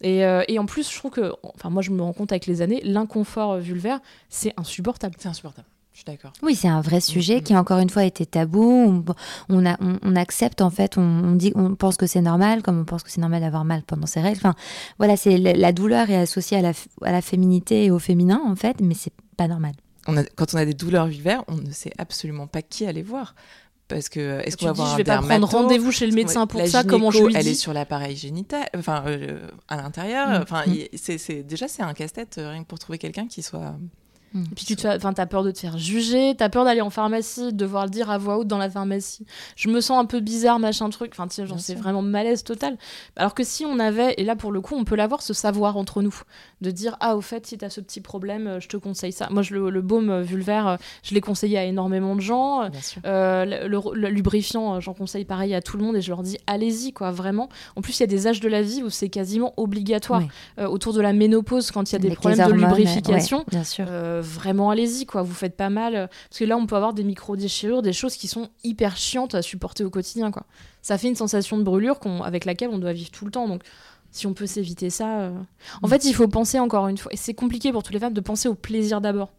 Et, 0.02 0.24
euh, 0.24 0.42
et 0.48 0.58
en 0.58 0.66
plus, 0.66 0.90
je 0.90 0.96
trouve 0.96 1.10
que, 1.10 1.32
enfin, 1.42 1.70
moi, 1.70 1.82
je 1.82 1.90
me 1.90 2.02
rends 2.02 2.12
compte 2.12 2.32
avec 2.32 2.46
les 2.46 2.62
années, 2.62 2.80
l'inconfort 2.84 3.52
euh, 3.52 3.58
vulvaire, 3.60 4.00
c'est 4.28 4.52
insupportable. 4.56 5.14
C'est 5.18 5.28
insupportable. 5.28 5.66
Je 5.92 5.98
suis 5.98 6.04
d'accord. 6.06 6.32
Oui, 6.42 6.54
c'est 6.54 6.68
un 6.68 6.80
vrai 6.80 7.00
sujet 7.00 7.40
Mm. 7.40 7.42
qui, 7.42 7.56
encore 7.56 7.78
une 7.80 7.90
fois, 7.90 8.04
était 8.04 8.24
tabou. 8.24 8.62
On, 8.62 9.04
on, 9.50 9.66
a, 9.66 9.76
on, 9.82 9.98
on 10.02 10.16
accepte, 10.16 10.62
en 10.62 10.70
fait, 10.70 10.96
on, 10.96 11.02
on 11.02 11.32
dit, 11.32 11.52
on 11.56 11.74
pense 11.74 11.96
que 11.96 12.06
c'est 12.06 12.20
normal, 12.22 12.62
comme 12.62 12.78
on 12.80 12.84
pense 12.84 13.02
que 13.02 13.10
c'est 13.10 13.20
normal 13.20 13.40
d'avoir 13.42 13.64
mal 13.64 13.82
pendant 13.82 14.06
ses 14.06 14.20
règles. 14.20 14.38
Enfin, 14.38 14.54
voilà, 14.98 15.16
c'est 15.16 15.36
la, 15.36 15.52
la 15.52 15.72
douleur 15.72 16.08
est 16.08 16.16
associée 16.16 16.56
à 16.58 16.62
la, 16.62 16.72
à 17.02 17.12
la 17.12 17.20
féminité 17.20 17.84
et 17.84 17.90
au 17.90 17.98
féminin, 17.98 18.40
en 18.46 18.54
fait, 18.56 18.80
mais 18.80 18.94
c'est 18.94 19.12
pas 19.36 19.48
normal. 19.48 19.72
On 20.06 20.16
a, 20.16 20.24
quand 20.24 20.54
on 20.54 20.58
a 20.58 20.64
des 20.64 20.72
douleurs 20.74 21.08
vulvaires, 21.08 21.44
on 21.48 21.56
ne 21.56 21.70
sait 21.72 21.92
absolument 21.98 22.46
pas 22.46 22.62
qui 22.62 22.86
aller 22.86 23.02
voir. 23.02 23.34
Parce 23.90 24.08
que 24.08 24.40
est-ce 24.40 24.56
Tu 24.56 24.64
qu'on 24.64 24.66
va 24.66 24.72
dis, 24.72 24.76
voir 24.78 24.88
je 24.88 24.94
un 24.94 24.96
vais 24.98 25.04
pas 25.04 25.16
prendre 25.18 25.28
dermato 25.30 25.58
rendez-vous 25.58 25.90
chez 25.92 26.06
le 26.06 26.14
médecin 26.14 26.46
pour 26.46 26.60
la 26.60 26.66
ça, 26.68 26.84
comment 26.84 27.10
je 27.10 27.22
lui 27.24 27.34
Elle 27.36 27.42
dis 27.42 27.50
est 27.50 27.54
sur 27.54 27.72
l'appareil 27.72 28.16
génital, 28.16 28.66
enfin 28.76 29.02
euh, 29.06 29.40
à 29.68 29.76
l'intérieur. 29.76 30.28
Mm. 30.28 30.42
Enfin, 30.42 30.62
Mm. 30.66 30.74
c'est- 30.96 31.42
déjà 31.42 31.66
c'est 31.68 31.82
un 31.82 31.92
casse-tête 31.92 32.38
euh, 32.38 32.50
rien 32.50 32.62
que 32.62 32.68
pour 32.68 32.78
trouver 32.78 32.98
quelqu'un 32.98 33.26
qui 33.26 33.42
soit. 33.42 33.74
Et 34.32 34.54
puis 34.54 34.64
tu 34.64 34.76
te 34.76 34.82
fais- 34.82 34.94
enfin, 34.94 35.12
t'as 35.12 35.26
peur 35.26 35.42
de 35.42 35.50
te 35.50 35.58
faire 35.58 35.76
juger, 35.76 36.34
t'as 36.38 36.48
peur 36.48 36.64
d'aller 36.64 36.80
en 36.82 36.90
pharmacie, 36.90 37.46
de 37.52 37.56
devoir 37.56 37.84
le 37.84 37.90
dire 37.90 38.10
à 38.10 38.18
voix 38.18 38.38
haute 38.38 38.46
dans 38.46 38.58
la 38.58 38.70
pharmacie. 38.70 39.26
Je 39.56 39.68
me 39.68 39.80
sens 39.80 39.98
un 40.00 40.04
peu 40.04 40.20
bizarre, 40.20 40.60
machin 40.60 40.88
truc. 40.90 41.12
Enfin, 41.18 41.26
genre, 41.44 41.58
c'est 41.58 41.74
vraiment 41.74 42.02
malaise 42.02 42.44
total. 42.44 42.76
Alors 43.16 43.34
que 43.34 43.42
si 43.42 43.66
on 43.66 43.78
avait, 43.80 44.14
et 44.18 44.24
là 44.24 44.36
pour 44.36 44.52
le 44.52 44.60
coup, 44.60 44.76
on 44.76 44.84
peut 44.84 44.94
l'avoir, 44.94 45.20
ce 45.22 45.34
savoir 45.34 45.76
entre 45.76 46.00
nous, 46.02 46.14
de 46.60 46.70
dire 46.70 46.96
ah 47.00 47.16
au 47.16 47.20
fait, 47.20 47.44
si 47.46 47.58
t'as 47.58 47.70
ce 47.70 47.80
petit 47.80 48.00
problème, 48.00 48.46
euh, 48.46 48.60
je 48.60 48.68
te 48.68 48.76
conseille 48.76 49.10
ça. 49.12 49.26
Moi, 49.30 49.42
je, 49.42 49.54
le, 49.54 49.68
le 49.68 49.82
baume 49.82 50.10
euh, 50.10 50.22
vulvaire, 50.22 50.66
euh, 50.68 50.76
je 51.02 51.14
l'ai 51.14 51.20
conseillé 51.20 51.58
à 51.58 51.64
énormément 51.64 52.14
de 52.14 52.20
gens. 52.20 52.68
Euh, 53.06 53.44
le, 53.44 53.66
le- 53.68 53.80
le 53.94 54.08
lubrifiant, 54.10 54.78
j'en 54.80 54.94
conseille 54.94 55.24
pareil 55.24 55.54
à 55.54 55.60
tout 55.62 55.76
le 55.76 55.82
monde 55.84 55.96
et 55.96 56.02
je 56.02 56.10
leur 56.10 56.22
dis 56.22 56.38
allez-y 56.46 56.92
quoi, 56.92 57.10
vraiment. 57.10 57.48
En 57.74 57.80
plus, 57.80 57.98
il 57.98 58.02
y 58.02 58.04
a 58.04 58.06
des 58.06 58.26
âges 58.28 58.40
de 58.40 58.48
la 58.48 58.62
vie 58.62 58.82
où 58.84 58.90
c'est 58.90 59.08
quasiment 59.08 59.54
obligatoire. 59.56 60.20
Oui. 60.20 60.28
Euh, 60.58 60.68
autour 60.68 60.92
de 60.92 61.00
la 61.00 61.12
ménopause, 61.12 61.70
quand 61.72 61.90
il 61.90 61.94
y 61.94 61.96
a 61.96 61.98
des 61.98 62.06
Avec 62.08 62.18
problèmes 62.20 62.46
de 62.46 62.52
lubrification, 62.52 63.38
ouais, 63.38 63.44
bien 63.50 63.64
sûr. 63.64 63.86
euh, 63.88 64.19
vraiment 64.20 64.70
allez-y 64.70 65.06
quoi. 65.06 65.22
Vous 65.22 65.34
faites 65.34 65.56
pas 65.56 65.70
mal. 65.70 66.08
Parce 66.28 66.38
que 66.38 66.44
là 66.44 66.56
on 66.56 66.66
peut 66.66 66.76
avoir 66.76 66.92
des 66.94 67.04
micro 67.04 67.36
déchirures 67.36 67.82
des 67.82 67.92
choses 67.92 68.16
qui 68.16 68.28
sont 68.28 68.48
hyper 68.64 68.96
chiantes 68.96 69.34
à 69.34 69.42
supporter 69.42 69.84
au 69.84 69.90
quotidien 69.90 70.30
quoi. 70.30 70.44
Ça 70.82 70.98
fait 70.98 71.08
une 71.08 71.16
sensation 71.16 71.58
de 71.58 71.62
brûlure 71.62 71.98
qu'on 71.98 72.22
avec 72.22 72.44
laquelle 72.44 72.70
on 72.70 72.78
doit 72.78 72.92
vivre 72.92 73.10
tout 73.10 73.24
le 73.24 73.30
temps. 73.30 73.48
Donc 73.48 73.62
si 74.10 74.26
on 74.26 74.34
peut 74.34 74.46
s'éviter 74.46 74.90
ça 74.90 75.20
euh. 75.20 75.38
en 75.82 75.86
Mm. 75.86 75.90
fait 75.90 76.04
il 76.04 76.14
faut 76.14 76.28
penser 76.28 76.58
encore 76.58 76.88
une 76.88 76.98
fois 76.98 77.12
et 77.12 77.16
c'est 77.16 77.34
compliqué 77.34 77.72
pour 77.72 77.82
toutes 77.82 77.94
les 77.94 78.00
femmes 78.00 78.12
de 78.12 78.20
penser 78.20 78.48
au 78.48 78.54
plaisir 78.54 79.00
d'abord 79.00 79.30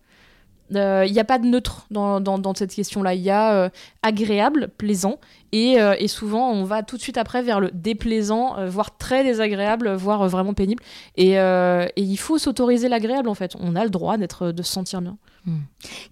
Euh, 0.75 1.05
il 1.05 1.13
n'y 1.13 1.19
a 1.19 1.23
pas 1.23 1.39
de 1.39 1.45
neutre 1.45 1.85
dans, 1.89 2.53
cette 2.55 2.73
question-là. 2.73 3.13
Il 3.13 3.21
y 3.21 3.29
a 3.29 3.53
euh, 3.53 3.69
agréable, 4.03 4.69
plaisant, 4.77 5.19
et, 5.51 5.81
euh, 5.81 5.95
et 5.99 6.07
souvent 6.07 6.49
on 6.51 6.63
va 6.63 6.83
tout 6.83 6.97
de 6.97 7.01
suite 7.01 7.17
après 7.17 7.41
vers 7.41 7.59
le 7.59 7.71
déplaisant, 7.73 8.57
euh, 8.57 8.69
voire 8.69 8.97
très 8.97 9.23
désagréable, 9.23 9.93
voire 9.93 10.23
euh, 10.23 10.27
vraiment 10.27 10.53
pénible. 10.53 10.83
Et, 11.17 11.39
euh, 11.39 11.85
et 11.95 12.01
il 12.01 12.17
faut 12.17 12.37
s'autoriser 12.37 12.89
l'agréable 12.89 13.29
en 13.29 13.33
fait. 13.33 13.55
On 13.59 13.75
a 13.75 13.83
le 13.83 13.89
droit 13.89 14.17
d'être, 14.17 14.51
de 14.51 14.63
se 14.63 14.71
sentir 14.71 15.01
bien. 15.01 15.17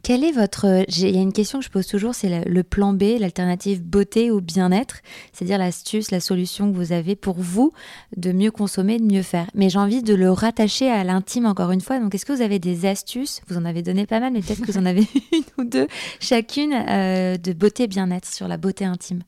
Quel 0.01 0.23
est 0.23 0.31
votre. 0.31 0.85
j'ai- 0.87 1.09
Il 1.09 1.15
y 1.15 1.19
a 1.19 1.21
une 1.21 1.33
question 1.33 1.59
que 1.59 1.65
je 1.65 1.69
pose 1.69 1.85
toujours 1.85 2.15
c'est 2.15 2.43
le, 2.45 2.63
plan 2.63 2.93
B, 2.93 3.03
l'alternative 3.19 3.83
beauté 3.83 4.31
ou 4.31 4.41
bien-être, 4.41 5.01
c'est-à-dire 5.33 5.57
l'astuce, 5.59 6.09
la 6.09 6.19
solution 6.19 6.71
que 6.71 6.75
vous 6.75 6.91
avez 6.93 7.15
pour 7.15 7.35
vous 7.39 7.71
de 8.17 8.31
mieux 8.31 8.49
consommer, 8.51 8.97
de 8.97 9.03
mieux 9.05 9.21
faire. 9.21 9.47
Mais 9.53 9.69
j'ai 9.69 9.77
envie 9.77 10.01
de 10.01 10.15
le 10.15 10.31
rattacher 10.31 10.89
à 10.89 11.03
l'intime 11.03 11.45
encore 11.45 11.69
une 11.71 11.81
fois. 11.81 11.99
Donc, 11.99 12.15
est-ce 12.15 12.25
que 12.25 12.33
vous 12.33 12.41
avez 12.41 12.57
des 12.59 12.85
astuces? 12.87 13.41
Vous 13.47 13.57
en 13.57 13.65
avez 13.65 13.83
donné 13.83 14.07
pas 14.07 14.19
mal, 14.19 14.33
mais 14.33 14.41
peut-être 14.41 14.61
que 14.61 14.71
vous 14.71 14.77
en 14.79 14.85
avez 14.85 15.01
une 15.31 15.43
ou 15.59 15.63
deux 15.63 15.87
chacune 16.19 16.73
euh, 16.73 17.37
de 17.37 17.53
beauté 17.53 17.87
bien-être 17.87 18.27
sur 18.27 18.47
la 18.47 18.57
beauté 18.57 18.85
intime. 18.85 19.21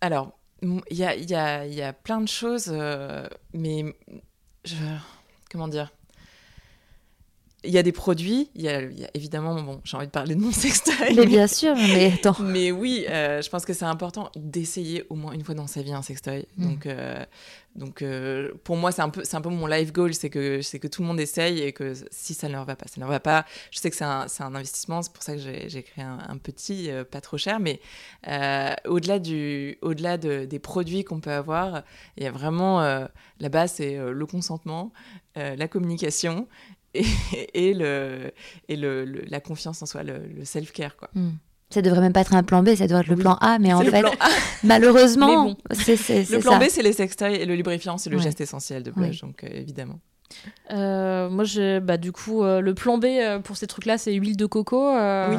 Alors, 0.00 0.32
il 0.62 0.80
y 0.92 1.04
a, 1.04 1.16
y, 1.16 1.34
a, 1.34 1.66
y 1.66 1.82
a 1.82 1.92
plein 1.92 2.20
de 2.20 2.28
choses, 2.28 2.68
euh, 2.72 3.26
mais 3.52 3.84
je, 4.64 4.76
comment 5.50 5.68
dire? 5.68 5.90
Il 7.62 7.70
y 7.70 7.78
a 7.78 7.82
des 7.82 7.92
produits, 7.92 8.50
il 8.54 8.62
y 8.62 8.68
a, 8.68 8.80
il 8.80 8.98
y 8.98 9.04
a 9.04 9.10
évidemment, 9.12 9.54
bon, 9.60 9.80
j'ai 9.84 9.96
envie 9.96 10.06
de 10.06 10.10
parler 10.10 10.34
de 10.34 10.40
mon 10.40 10.50
sextoy. 10.52 11.14
Mais 11.14 11.26
bien 11.26 11.46
sûr, 11.46 11.74
mais 11.76 12.12
attends. 12.14 12.36
Mais 12.40 12.70
oui, 12.72 13.04
euh, 13.08 13.42
je 13.42 13.50
pense 13.50 13.66
que 13.66 13.72
c'est 13.74 13.84
important 13.84 14.30
d'essayer 14.34 15.04
au 15.10 15.14
moins 15.14 15.32
une 15.32 15.44
fois 15.44 15.54
dans 15.54 15.66
sa 15.66 15.82
vie 15.82 15.92
un 15.92 16.00
sextoy. 16.02 16.46
Mm. 16.56 16.64
Donc, 16.64 16.86
euh, 16.86 17.24
donc 17.76 18.02
euh, 18.02 18.52
pour 18.64 18.76
moi, 18.76 18.92
c'est 18.92 19.02
un 19.02 19.10
peu, 19.10 19.22
c'est 19.24 19.36
un 19.36 19.40
peu 19.42 19.50
mon 19.50 19.66
life 19.66 19.92
goal, 19.92 20.14
c'est 20.14 20.30
que, 20.30 20.62
c'est 20.62 20.78
que 20.78 20.88
tout 20.88 21.02
le 21.02 21.08
monde 21.08 21.20
essaye 21.20 21.60
et 21.60 21.72
que 21.72 21.92
si 22.10 22.32
ça 22.32 22.48
ne 22.48 22.52
leur 22.54 22.64
va 22.64 22.76
pas, 22.76 22.86
ça 22.86 22.94
ne 22.96 23.00
leur 23.02 23.10
va 23.10 23.20
pas. 23.20 23.44
Je 23.70 23.78
sais 23.78 23.90
que 23.90 23.96
c'est 23.96 24.04
un, 24.04 24.26
c'est 24.26 24.42
un 24.42 24.54
investissement, 24.54 25.02
c'est 25.02 25.12
pour 25.12 25.22
ça 25.22 25.34
que 25.34 25.40
j'ai, 25.40 25.68
j'ai 25.68 25.82
créé 25.82 26.02
un, 26.02 26.18
un 26.28 26.38
petit, 26.38 26.88
pas 27.10 27.20
trop 27.20 27.36
cher, 27.36 27.60
mais 27.60 27.80
au-delà 28.86 29.18
du, 29.18 29.78
au-delà 29.82 30.16
de- 30.16 30.46
des 30.46 30.58
produits 30.58 31.04
qu'on 31.04 31.20
peut 31.20 31.30
avoir, 31.32 31.82
il 32.16 32.24
y 32.24 32.26
a 32.26 32.30
vraiment 32.32 32.80
la 32.80 33.48
base, 33.48 33.74
c'est 33.76 33.96
le 33.96 34.26
consentement, 34.26 34.92
la 35.36 35.68
communication. 35.68 36.48
Et, 36.94 37.04
et, 37.54 37.74
le, 37.74 38.32
et 38.68 38.76
le, 38.76 39.04
le- 39.04 39.22
la 39.28 39.40
confiance 39.40 39.80
en 39.82 39.86
soi, 39.86 40.02
le, 40.02 40.18
le 40.36 40.44
self-care, 40.44 40.96
quoi. 40.96 41.08
Hmm. 41.14 41.30
Ça 41.72 41.82
devrait 41.82 42.00
même 42.00 42.12
pas 42.12 42.22
être 42.22 42.34
un 42.34 42.42
plan 42.42 42.64
B, 42.64 42.74
ça 42.74 42.88
doit 42.88 42.98
être 43.00 43.06
le 43.06 43.14
Oui. 43.14 43.20
plan 43.20 43.34
A, 43.40 43.60
mais 43.60 43.72
en 43.72 43.80
fait, 43.82 44.00
plan 44.00 44.10
A. 44.18 44.28
malheureusement, 44.64 45.44
Mais 45.46 45.52
bon. 45.52 45.56
c'est 45.70 45.96
c'est- 45.96 46.24
c'est 46.24 46.34
Le 46.36 46.40
plan 46.42 46.52
ça. 46.52 46.58
B, 46.58 46.64
c'est 46.68 46.82
les 46.82 46.92
sextoys 46.92 47.34
et 47.34 47.46
le 47.46 47.54
lubrifiant, 47.54 47.96
c'est 47.96 48.10
le 48.10 48.16
Ouais. 48.16 48.22
geste 48.24 48.40
essentiel 48.40 48.82
de 48.82 48.90
blush, 48.90 49.20
donc 49.20 49.44
euh, 49.44 49.48
évidemment. 49.52 50.00
Euh, 50.72 51.28
moi, 51.28 51.42
j'ai, 51.44 51.80
bah, 51.80 51.96
du 51.96 52.12
coup, 52.12 52.44
euh, 52.44 52.60
le 52.60 52.74
plan 52.74 52.96
B 52.98 53.06
euh, 53.06 53.38
pour 53.40 53.56
ces 53.56 53.66
trucs-là, 53.66 53.98
c'est 53.98 54.12
huile 54.12 54.36
de 54.36 54.46
coco, 54.46 54.92
Oui. 54.92 55.36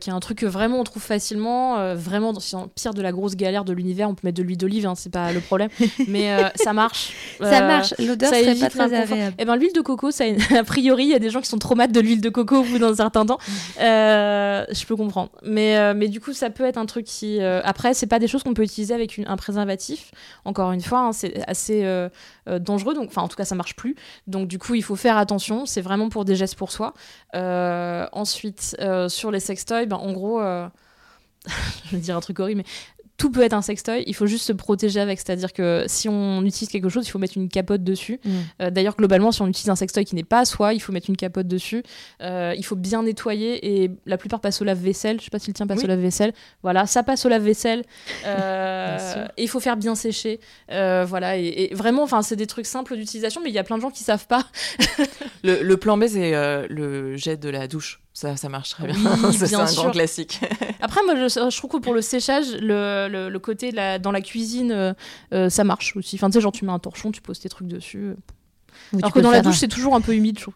qui 0.00 0.10
est 0.10 0.12
un 0.12 0.20
truc 0.20 0.38
que 0.38 0.46
vraiment 0.46 0.80
on 0.80 0.84
trouve 0.84 1.02
facilement. 1.02 1.94
vraiment, 1.94 2.38
si 2.40 2.54
en 2.56 2.68
pire 2.68 2.92
de 2.94 3.00
la 3.02 3.12
grosse 3.12 3.36
galère 3.36 3.64
de 3.64 3.72
l'univers, 3.72 4.08
on 4.10 4.14
peut 4.14 4.26
mettre 4.26 4.36
de 4.36 4.42
l'huile 4.42 4.58
d'olive, 4.58 4.86
hein, 4.86 4.94
c'est 4.94 5.10
pas 5.12 5.32
le 5.32 5.40
problème. 5.40 5.70
Mais 6.08 6.30
ça 6.56 6.72
marche. 6.72 7.12
Ça 7.40 7.62
marche, 7.62 7.94
l'odeur 7.98 8.28
ça 8.30 8.38
serait 8.40 8.54
pas 8.56 8.68
très 8.68 8.94
agréable. 8.94 9.34
Eh 9.38 9.44
ben, 9.44 9.56
l'huile 9.56 9.72
de 9.72 9.80
coco, 9.80 10.10
ça, 10.10 10.24
a 10.58 10.64
priori, 10.64 11.04
il 11.04 11.10
y 11.10 11.14
a 11.14 11.18
des 11.18 11.30
gens 11.30 11.40
qui 11.40 11.48
sont 11.48 11.58
traumates 11.58 11.92
de 11.92 12.00
l'huile 12.00 12.20
de 12.20 12.28
coco 12.28 12.56
au 12.60 12.62
bout 12.64 12.78
d'un 12.78 12.94
certain 12.94 13.24
temps. 13.24 13.38
Euh, 13.80 14.64
je 14.70 14.84
peux 14.84 14.96
comprendre. 14.96 15.30
Mais, 15.42 15.94
mais 15.94 16.08
du 16.08 16.20
coup, 16.20 16.32
ça 16.32 16.50
peut 16.50 16.64
être 16.64 16.76
un 16.78 16.86
truc 16.86 17.06
qui. 17.06 17.40
après, 17.40 17.94
c'est 17.94 18.06
pas 18.06 18.18
des 18.18 18.28
choses 18.28 18.42
qu'on 18.42 18.54
peut 18.54 18.62
utiliser 18.64 18.94
avec 18.94 19.16
une- 19.16 19.26
un 19.26 19.36
préservatif. 19.36 20.10
Encore 20.44 20.72
une 20.72 20.82
fois, 20.82 21.00
hein, 21.00 21.12
c'est 21.12 21.42
assez 21.48 21.84
dangereux. 22.46 22.94
Donc, 22.94 23.08
enfin, 23.08 23.22
en 23.22 23.28
tout 23.28 23.36
cas, 23.36 23.44
ça 23.44 23.54
marche 23.54 23.74
plus. 23.76 23.96
Donc, 24.26 24.48
du 24.48 24.58
coup, 24.58 24.74
il 24.74 24.82
faut 24.82 24.96
faire 24.96 25.16
attention. 25.16 25.66
C'est 25.66 25.80
vraiment 25.80 26.08
pour 26.08 26.24
des 26.24 26.36
gestes 26.36 26.56
pour 26.56 26.72
soi. 26.72 26.94
Euh, 27.34 28.06
ensuite, 28.12 28.76
euh, 28.80 29.08
sur 29.08 29.30
les 29.30 29.40
sextoys, 29.40 29.86
ben, 29.86 29.96
en 29.96 30.12
gros. 30.12 30.40
euh, 30.40 30.68
je 31.86 31.96
vais 31.96 32.02
dire 32.02 32.16
un 32.16 32.20
truc 32.20 32.38
horrible, 32.38 32.62
tout 33.20 33.30
peut 33.30 33.42
être 33.42 33.52
un 33.52 33.60
sextoy, 33.60 34.02
il 34.06 34.14
faut 34.14 34.24
juste 34.24 34.46
se 34.46 34.52
protéger 34.54 34.98
avec. 34.98 35.20
C'est-à-dire 35.20 35.52
que 35.52 35.84
si 35.88 36.08
on 36.08 36.42
utilise 36.42 36.70
quelque 36.70 36.88
chose, 36.88 37.06
il 37.06 37.10
faut 37.10 37.18
mettre 37.18 37.36
une 37.36 37.50
capote 37.50 37.84
dessus. 37.84 38.18
Mm. 38.24 38.30
Euh, 38.62 38.70
D'ailleurs, 38.70 38.96
globalement, 38.96 39.30
si 39.30 39.42
on 39.42 39.46
utilise 39.46 39.68
un 39.68 39.76
sextoy 39.76 40.06
qui 40.06 40.14
n'est 40.14 40.24
pas 40.24 40.38
à 40.38 40.44
soi, 40.46 40.72
il 40.72 40.80
faut 40.80 40.90
mettre 40.90 41.10
une 41.10 41.18
capote 41.18 41.46
dessus. 41.46 41.82
Euh, 42.22 42.54
il 42.56 42.64
faut 42.64 42.76
bien 42.76 43.02
nettoyer 43.02 43.82
et 43.82 43.90
la 44.06 44.16
plupart 44.16 44.40
passent 44.40 44.62
au 44.62 44.64
lave-vaisselle. 44.64 45.18
Je 45.20 45.24
sais 45.26 45.30
pas 45.30 45.38
si 45.38 45.48
le 45.48 45.52
tien 45.52 45.66
passe 45.66 45.80
Oui. 45.80 45.84
au 45.84 45.88
lave-vaisselle. 45.88 46.32
Voilà, 46.62 46.86
ça 46.86 47.02
passe 47.02 47.26
au 47.26 47.28
lave-vaisselle. 47.28 47.84
Euh, 48.24 49.26
et 49.36 49.42
il 49.42 49.48
faut 49.48 49.60
faire 49.60 49.76
bien 49.76 49.94
sécher. 49.94 50.40
Voilà, 50.70 51.36
et, 51.36 51.68
et 51.72 51.74
vraiment, 51.74 52.04
enfin, 52.04 52.22
c'est 52.22 52.36
des 52.36 52.46
trucs 52.46 52.64
simples 52.64 52.96
d'utilisation, 52.96 53.42
mais 53.44 53.50
il 53.50 53.54
y 53.54 53.58
a 53.58 53.64
plein 53.64 53.76
de 53.76 53.82
gens 53.82 53.90
qui 53.90 54.02
savent 54.02 54.28
pas. 54.28 54.46
Le, 55.42 55.62
le 55.62 55.76
plan 55.76 55.98
B, 55.98 56.04
c'est 56.06 56.32
le 56.68 57.16
jet 57.16 57.36
de 57.36 57.50
la 57.50 57.66
douche. 57.66 58.00
Ça, 58.12 58.36
ça 58.36 58.48
marche 58.48 58.70
très 58.70 58.86
bien. 58.88 58.96
Oui, 59.24 59.32
c'est 59.34 59.54
un 59.54 59.66
sûr. 59.66 59.82
grand 59.84 59.92
classique. 59.92 60.40
Après, 60.80 61.00
moi, 61.04 61.14
je, 61.16 61.28
je 61.28 61.56
trouve 61.56 61.70
que 61.70 61.76
pour 61.78 61.94
le 61.94 62.02
séchage, 62.02 62.52
le, 62.60 63.08
le, 63.10 63.28
le 63.28 63.38
côté 63.38 63.70
la- 63.70 63.98
dans 63.98 64.10
la 64.12 64.20
cuisine, 64.20 64.72
euh, 64.72 64.92
euh, 65.32 65.48
ça 65.48 65.62
marche 65.64 65.96
aussi. 65.96 66.16
Enfin, 66.16 66.28
tu 66.28 66.34
sais, 66.34 66.40
genre, 66.40 66.52
tu 66.52 66.64
mets 66.64 66.72
un 66.72 66.78
torchon, 66.80 67.12
tu 67.12 67.20
poses 67.20 67.38
tes 67.38 67.48
trucs 67.48 67.68
dessus. 67.68 68.14
Ou 68.92 68.98
Alors 68.98 69.12
que 69.12 69.20
dans 69.20 69.30
la 69.30 69.38
un- 69.38 69.42
douche, 69.42 69.58
c'est 69.58 69.68
toujours 69.68 69.94
un 69.94 70.00
peu 70.00 70.14
humide, 70.14 70.36
je 70.38 70.42
trouve. 70.44 70.54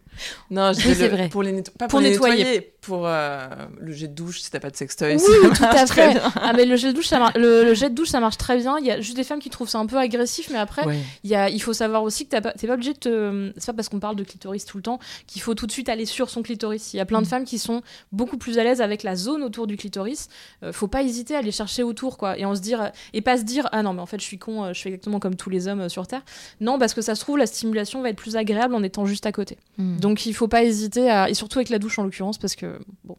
Non, 0.51 0.73
je 0.73 0.89
Oui, 0.89 0.95
c'est 0.97 1.09
vrai. 1.09 1.29
Pour 1.29 1.43
les 1.43 1.53
netto- 1.53 1.73
pas 1.73 1.87
Pour 1.87 1.99
pour, 1.99 2.01
les 2.01 2.11
nettoyer. 2.11 2.37
nettoyer, 2.45 2.73
pour 2.83 3.03
euh, 3.07 3.49
le 3.81 3.93
jet 3.93 4.09
de 4.09 4.15
douche 4.15 4.41
si 4.43 4.51
t'as 4.51 4.61
pas 4.61 4.71
de 4.71 4.77
sextoy. 4.77 5.17
Oui, 5.17 5.21
ça 5.55 5.69
tout 5.69 5.77
à 5.77 5.87
fait. 5.87 6.21
Ah, 6.37 6.53
mais 6.55 6.65
le 6.67 6.77
jet 6.77 6.89
de 6.89 6.93
douche, 6.93 7.07
ça 7.09 7.19
mar- 7.19 7.33
le, 7.37 7.65
le 7.65 7.75
jet 7.75 7.91
de 7.91 7.95
douche, 7.95 8.09
ça 8.11 8.21
marche 8.21 8.37
très 8.39 8.57
bien. 8.59 8.77
Il 8.79 8.87
y 8.87 8.91
a 8.93 9.01
juste 9.01 9.17
des 9.17 9.25
femmes 9.25 9.41
qui 9.41 9.51
trouvent 9.51 9.69
ça 9.69 9.79
un 9.79 9.87
peu 9.87 9.97
agressif, 9.99 10.51
mais 10.53 10.59
après, 10.59 10.85
Ouais. 10.87 10.99
il, 11.25 11.31
y 11.31 11.35
a, 11.35 11.49
il 11.49 11.61
faut 11.61 11.73
savoir 11.73 12.03
aussi 12.05 12.27
que 12.27 12.39
pas- 12.41 12.53
t'es 12.53 12.67
pas 12.69 12.75
obligé 12.75 12.93
de 12.93 12.99
te. 12.99 13.53
C'est 13.57 13.67
pas 13.67 13.73
parce 13.75 13.89
qu'on 13.89 13.99
parle 14.01 14.17
de 14.17 14.23
clitoris 14.25 14.65
tout 14.65 14.77
le 14.77 14.83
temps 14.83 14.99
qu'il 15.27 15.43
faut 15.43 15.55
tout 15.55 15.67
de 15.67 15.73
suite 15.73 15.89
aller 15.89 16.07
sur 16.07 16.31
son 16.31 16.43
clitoris. 16.43 16.95
Il 16.95 16.99
y 16.99 17.01
a 17.01 17.07
plein 17.07 17.23
de 17.23 17.27
femmes 17.27 17.45
qui 17.45 17.59
sont 17.59 17.83
beaucoup 18.13 18.37
plus 18.39 18.59
à 18.59 18.65
l'aise 18.65 18.81
avec 18.81 19.03
la 19.03 19.17
zone 19.17 19.43
autour 19.43 19.67
du 19.67 19.77
clitoris. 19.77 20.29
Euh, 20.63 20.73
faut 20.73 20.89
pas 20.89 21.03
hésiter 21.03 21.35
à 21.35 21.39
aller 21.39 21.51
chercher 21.53 21.83
autour, 21.83 22.19
quoi. 22.19 22.39
Et, 22.39 22.47
on 22.47 22.55
se 22.55 22.61
dire, 22.61 22.91
et 23.15 23.21
pas 23.21 23.37
se 23.39 23.43
dire, 23.43 23.69
ah 23.73 23.83
non, 23.83 23.93
mais 23.95 24.01
en 24.03 24.07
fait, 24.07 24.21
je 24.21 24.25
suis 24.25 24.39
con, 24.39 24.65
euh, 24.65 24.73
je 24.73 24.81
fais 24.81 24.91
exactement 24.91 25.19
comme 25.19 25.35
tous 25.35 25.51
les 25.51 25.67
hommes 25.69 25.81
euh, 25.83 25.89
sur 25.89 26.07
Terre. 26.07 26.23
Non, 26.61 26.79
parce 26.79 26.95
que 26.95 27.03
ça 27.03 27.15
se 27.17 27.21
trouve, 27.21 27.39
la 27.39 27.47
stimulation 27.47 28.01
va 28.01 28.11
être 28.11 28.17
plus 28.17 28.24
agréable 28.37 28.75
en 28.75 28.83
étant 28.83 29.07
juste 29.07 29.27
à 29.27 29.33
côté. 29.33 29.59
Mm. 29.79 29.99
Donc, 29.99 30.27
il 30.27 30.35
faut 30.35 30.49
pas 30.49 30.65
hésiter 30.65 31.11
à. 31.11 31.29
Et 31.31 31.35
surtout 31.35 31.59
avec 31.59 31.69
la 31.69 31.79
douche 31.79 31.99
en 31.99 32.05
l'occurrence, 32.05 32.39
parce 32.39 32.57
que. 32.57 32.79
Bon. 33.05 33.17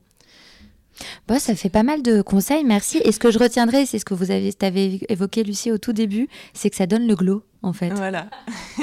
Bon, 1.28 1.39
ça 1.39 1.56
fait 1.56 1.70
pas 1.70 1.84
mal 1.84 2.01
de 2.01 2.22
conseils, 2.22 2.64
merci. 2.64 3.01
Et 3.03 3.12
ce 3.12 3.20
que 3.20 3.32
je 3.32 3.39
retiendrai, 3.39 3.86
c'est 3.86 3.99
ce 3.99 4.06
que 4.06 4.14
vous 4.14 4.32
avez, 4.32 5.01
évoqué, 5.10 5.43
Lucie, 5.43 5.72
au 5.72 5.78
tout 5.78 5.93
début, 5.93 6.30
c'est 6.53 6.70
que 6.70 6.76
ça 6.76 6.88
donne 6.88 7.08
le 7.08 7.16
glow, 7.16 7.43
en 7.64 7.74
fait. 7.74 7.89
Voilà. 7.89 8.30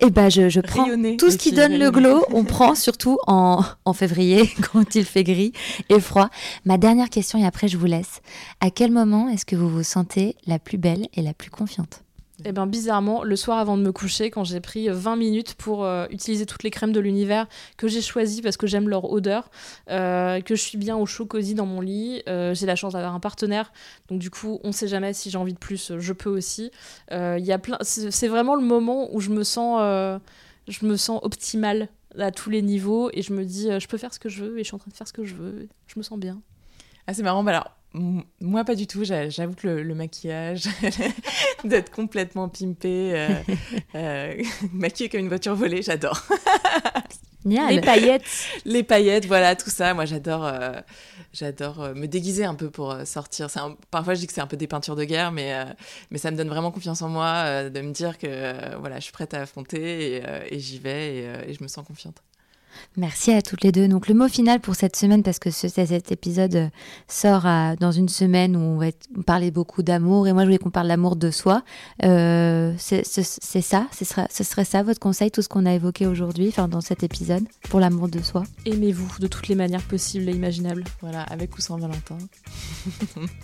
Et 0.00 0.10
ben, 0.10 0.28
je, 0.28 0.48
je 0.48 0.60
prends 0.60 0.84
Rayonner, 0.84 1.16
tout 1.16 1.30
ce 1.30 1.36
qui 1.36 1.52
donne 1.52 1.78
le 1.78 1.90
glow, 1.90 2.24
on 2.32 2.44
prend 2.44 2.74
surtout 2.74 3.18
en, 3.28 3.62
en 3.84 3.92
février, 3.92 4.50
quand 4.72 4.94
il 4.96 5.04
fait 5.04 5.22
gris 5.22 5.52
et 5.88 6.00
froid. 6.00 6.30
Ma 6.64 6.78
dernière 6.78 7.08
question, 7.10 7.38
et 7.38 7.46
après 7.46 7.68
je 7.68 7.78
vous 7.78 7.86
laisse. 7.86 8.20
À 8.60 8.70
quel 8.70 8.90
moment 8.90 9.28
est-ce 9.28 9.46
que 9.46 9.54
vous 9.54 9.68
vous 9.68 9.84
sentez 9.84 10.36
la 10.46 10.58
plus 10.58 10.78
belle 10.78 11.06
et 11.14 11.22
la 11.22 11.32
plus 11.32 11.50
confiante? 11.50 12.03
Eh 12.46 12.52
ben 12.52 12.66
bizarrement, 12.66 13.22
le 13.24 13.36
soir 13.36 13.58
avant 13.58 13.78
de 13.78 13.82
me 13.82 13.90
coucher, 13.90 14.30
quand 14.30 14.44
j'ai 14.44 14.60
pris 14.60 14.90
euh, 14.90 14.94
20 14.94 15.16
minutes 15.16 15.54
pour 15.54 15.84
euh, 15.84 16.06
utiliser 16.10 16.44
toutes 16.44 16.62
les 16.62 16.70
crèmes 16.70 16.92
de 16.92 17.00
l'univers 17.00 17.46
que 17.78 17.88
j'ai 17.88 18.02
choisies 18.02 18.42
parce 18.42 18.58
que 18.58 18.66
j'aime 18.66 18.86
leur 18.88 19.10
odeur, 19.10 19.50
euh, 19.90 20.42
que 20.42 20.54
je 20.54 20.60
suis 20.60 20.76
bien 20.76 20.94
au 20.94 21.06
chaud 21.06 21.24
cosy 21.24 21.54
dans 21.54 21.64
mon 21.64 21.80
lit, 21.80 22.22
euh, 22.28 22.52
j'ai 22.54 22.66
la 22.66 22.76
chance 22.76 22.92
d'avoir 22.92 23.14
un 23.14 23.20
partenaire, 23.20 23.72
donc 24.08 24.18
du 24.18 24.28
coup 24.28 24.60
on 24.62 24.72
sait 24.72 24.88
jamais 24.88 25.14
si 25.14 25.30
j'ai 25.30 25.38
envie 25.38 25.54
de 25.54 25.58
plus, 25.58 25.90
euh, 25.90 25.98
je 25.98 26.12
peux 26.12 26.28
aussi. 26.28 26.70
Euh, 27.12 27.38
y 27.40 27.50
a 27.50 27.58
plein, 27.58 27.78
c'est 27.80 28.28
vraiment 28.28 28.56
le 28.56 28.62
moment 28.62 29.08
où 29.14 29.20
je 29.20 29.30
me 29.30 29.42
sens, 29.42 29.78
euh, 29.80 30.18
je 30.68 30.84
me 30.84 30.96
sens 30.96 31.20
optimale 31.22 31.88
à 32.18 32.30
tous 32.30 32.50
les 32.50 32.60
niveaux 32.60 33.08
et 33.14 33.22
je 33.22 33.32
me 33.32 33.46
dis 33.46 33.70
euh, 33.70 33.80
je 33.80 33.88
peux 33.88 33.96
faire 33.96 34.12
ce 34.12 34.18
que 34.18 34.28
je 34.28 34.44
veux 34.44 34.58
et 34.58 34.64
je 34.64 34.68
suis 34.68 34.74
en 34.74 34.78
train 34.78 34.90
de 34.90 34.96
faire 34.96 35.08
ce 35.08 35.14
que 35.14 35.24
je 35.24 35.34
veux, 35.34 35.66
je 35.86 35.94
me 35.96 36.02
sens 36.02 36.18
bien. 36.18 36.42
Ah, 37.06 37.14
c'est 37.14 37.22
marrant. 37.22 37.42
Bah 37.42 37.52
alors, 37.52 37.76
moi, 38.40 38.64
pas 38.64 38.74
du 38.74 38.86
tout. 38.86 39.04
J'a- 39.04 39.28
J'avoue 39.30 39.54
que 39.54 39.66
le, 39.68 39.82
le 39.82 39.94
maquillage, 39.94 40.64
d'être 41.64 41.90
complètement 41.90 42.48
pimpé, 42.48 43.12
euh, 43.14 43.28
euh, 43.94 44.42
maquillée 44.72 45.08
comme 45.08 45.20
une 45.20 45.28
voiture 45.28 45.54
volée, 45.54 45.82
j'adore. 45.82 46.20
Génial. 47.44 47.74
Les 47.74 47.80
paillettes. 47.82 48.24
Les 48.64 48.82
paillettes, 48.82 49.26
voilà, 49.26 49.54
tout 49.54 49.68
ça. 49.68 49.92
Moi, 49.92 50.06
j'adore, 50.06 50.46
euh, 50.46 50.80
j'adore 51.34 51.82
euh, 51.82 51.94
me 51.94 52.06
déguiser 52.06 52.44
un 52.46 52.54
peu 52.54 52.70
pour 52.70 52.90
euh, 52.92 53.04
sortir. 53.04 53.48
Un- 53.56 53.76
Parfois, 53.90 54.14
je 54.14 54.20
dis 54.20 54.26
que 54.26 54.32
c'est 54.32 54.40
un 54.40 54.46
peu 54.46 54.56
des 54.56 54.66
peintures 54.66 54.96
de 54.96 55.04
guerre, 55.04 55.30
mais, 55.30 55.52
euh, 55.52 55.64
mais 56.10 56.16
ça 56.18 56.30
me 56.30 56.36
donne 56.38 56.48
vraiment 56.48 56.70
confiance 56.70 57.02
en 57.02 57.10
moi 57.10 57.26
euh, 57.44 57.68
de 57.70 57.80
me 57.82 57.92
dire 57.92 58.16
que 58.18 58.26
euh, 58.28 58.76
voilà, 58.80 58.96
je 58.96 59.04
suis 59.04 59.12
prête 59.12 59.34
à 59.34 59.42
affronter 59.42 60.16
et, 60.16 60.22
euh, 60.26 60.40
et 60.50 60.58
j'y 60.58 60.78
vais 60.78 61.16
et, 61.16 61.26
euh, 61.26 61.42
et 61.46 61.52
je 61.52 61.62
me 61.62 61.68
sens 61.68 61.86
confiante. 61.86 62.16
Merci 62.96 63.32
à 63.32 63.42
toutes 63.42 63.62
les 63.64 63.72
deux. 63.72 63.88
Donc 63.88 64.08
le 64.08 64.14
mot 64.14 64.28
final 64.28 64.60
pour 64.60 64.74
cette 64.74 64.96
semaine, 64.96 65.22
parce 65.22 65.38
que 65.38 65.50
ce- 65.50 65.68
cet 65.68 66.12
épisode 66.12 66.54
euh, 66.54 66.68
sort 67.08 67.46
à- 67.46 67.76
dans 67.76 67.92
une 67.92 68.08
semaine 68.08 68.56
où 68.56 68.60
on 68.60 68.76
va 68.78 68.88
être- 68.88 69.06
parler 69.26 69.50
beaucoup 69.50 69.82
d'amour, 69.82 70.26
et 70.28 70.32
moi 70.32 70.42
je 70.42 70.46
voulais 70.46 70.58
qu'on 70.58 70.70
parle 70.70 70.88
d'amour 70.88 71.16
de 71.16 71.30
soi. 71.30 71.62
Euh, 72.04 72.72
c'est 72.78 73.04
ça, 73.04 73.86
ce 73.96 74.04
sera- 74.04 74.26
ce 74.30 74.44
serait 74.44 74.64
ça 74.64 74.82
votre 74.82 75.00
conseil, 75.00 75.30
tout 75.30 75.42
ce 75.42 75.48
qu'on 75.48 75.66
a 75.66 75.72
évoqué 75.72 76.06
aujourd'hui, 76.06 76.48
enfin 76.48 76.68
dans 76.68 76.80
cet 76.80 77.02
épisode, 77.02 77.44
pour 77.70 77.80
l'amour 77.80 78.08
de 78.08 78.20
soi? 78.22 78.44
Aimez-vous 78.66 79.18
de 79.20 79.26
toutes 79.26 79.48
les 79.48 79.54
manières 79.54 79.82
possibles 79.82 80.28
et 80.28 80.32
imaginables, 80.32 80.84
Voilà, 81.00 81.22
avec 81.22 81.56
ou 81.56 81.60
sans 81.60 81.76
Valentin. 81.78 82.18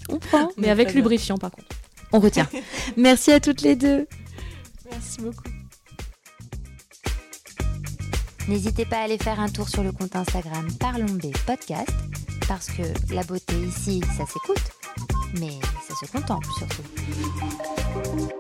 On 0.09 0.19
prend, 0.19 0.49
mais 0.57 0.69
avec 0.69 0.89
bien. 0.89 0.97
lubrifiant 0.97 1.37
par 1.39 1.51
contre. 1.51 1.67
on 2.13 2.19
retient. 2.21 2.49
Merci 2.97 3.33
à 3.33 3.41
toutes 3.41 3.63
les 3.63 3.77
deux. 3.77 4.07
Merci 4.91 5.21
beaucoup. 5.21 5.45
N'hésitez 8.49 8.85
pas 8.85 8.99
à 8.99 9.03
aller 9.03 9.19
faire 9.19 9.41
un 9.41 9.49
tour 9.49 9.69
sur 9.69 9.83
le 9.83 9.93
compte 9.93 10.17
Instagram 10.17 10.67
Parlons 10.79 11.15
B 11.15 11.33
Podcast, 11.47 11.93
parce 12.49 12.67
que 12.67 12.83
la 13.15 13.23
beauté 13.23 13.55
ici, 13.55 14.03
ça 14.17 14.27
s'écoute, 14.27 14.73
mais 15.39 15.59
ça 15.89 15.95
se 15.95 16.11
contemple 16.11 16.49
surtout. 16.59 18.40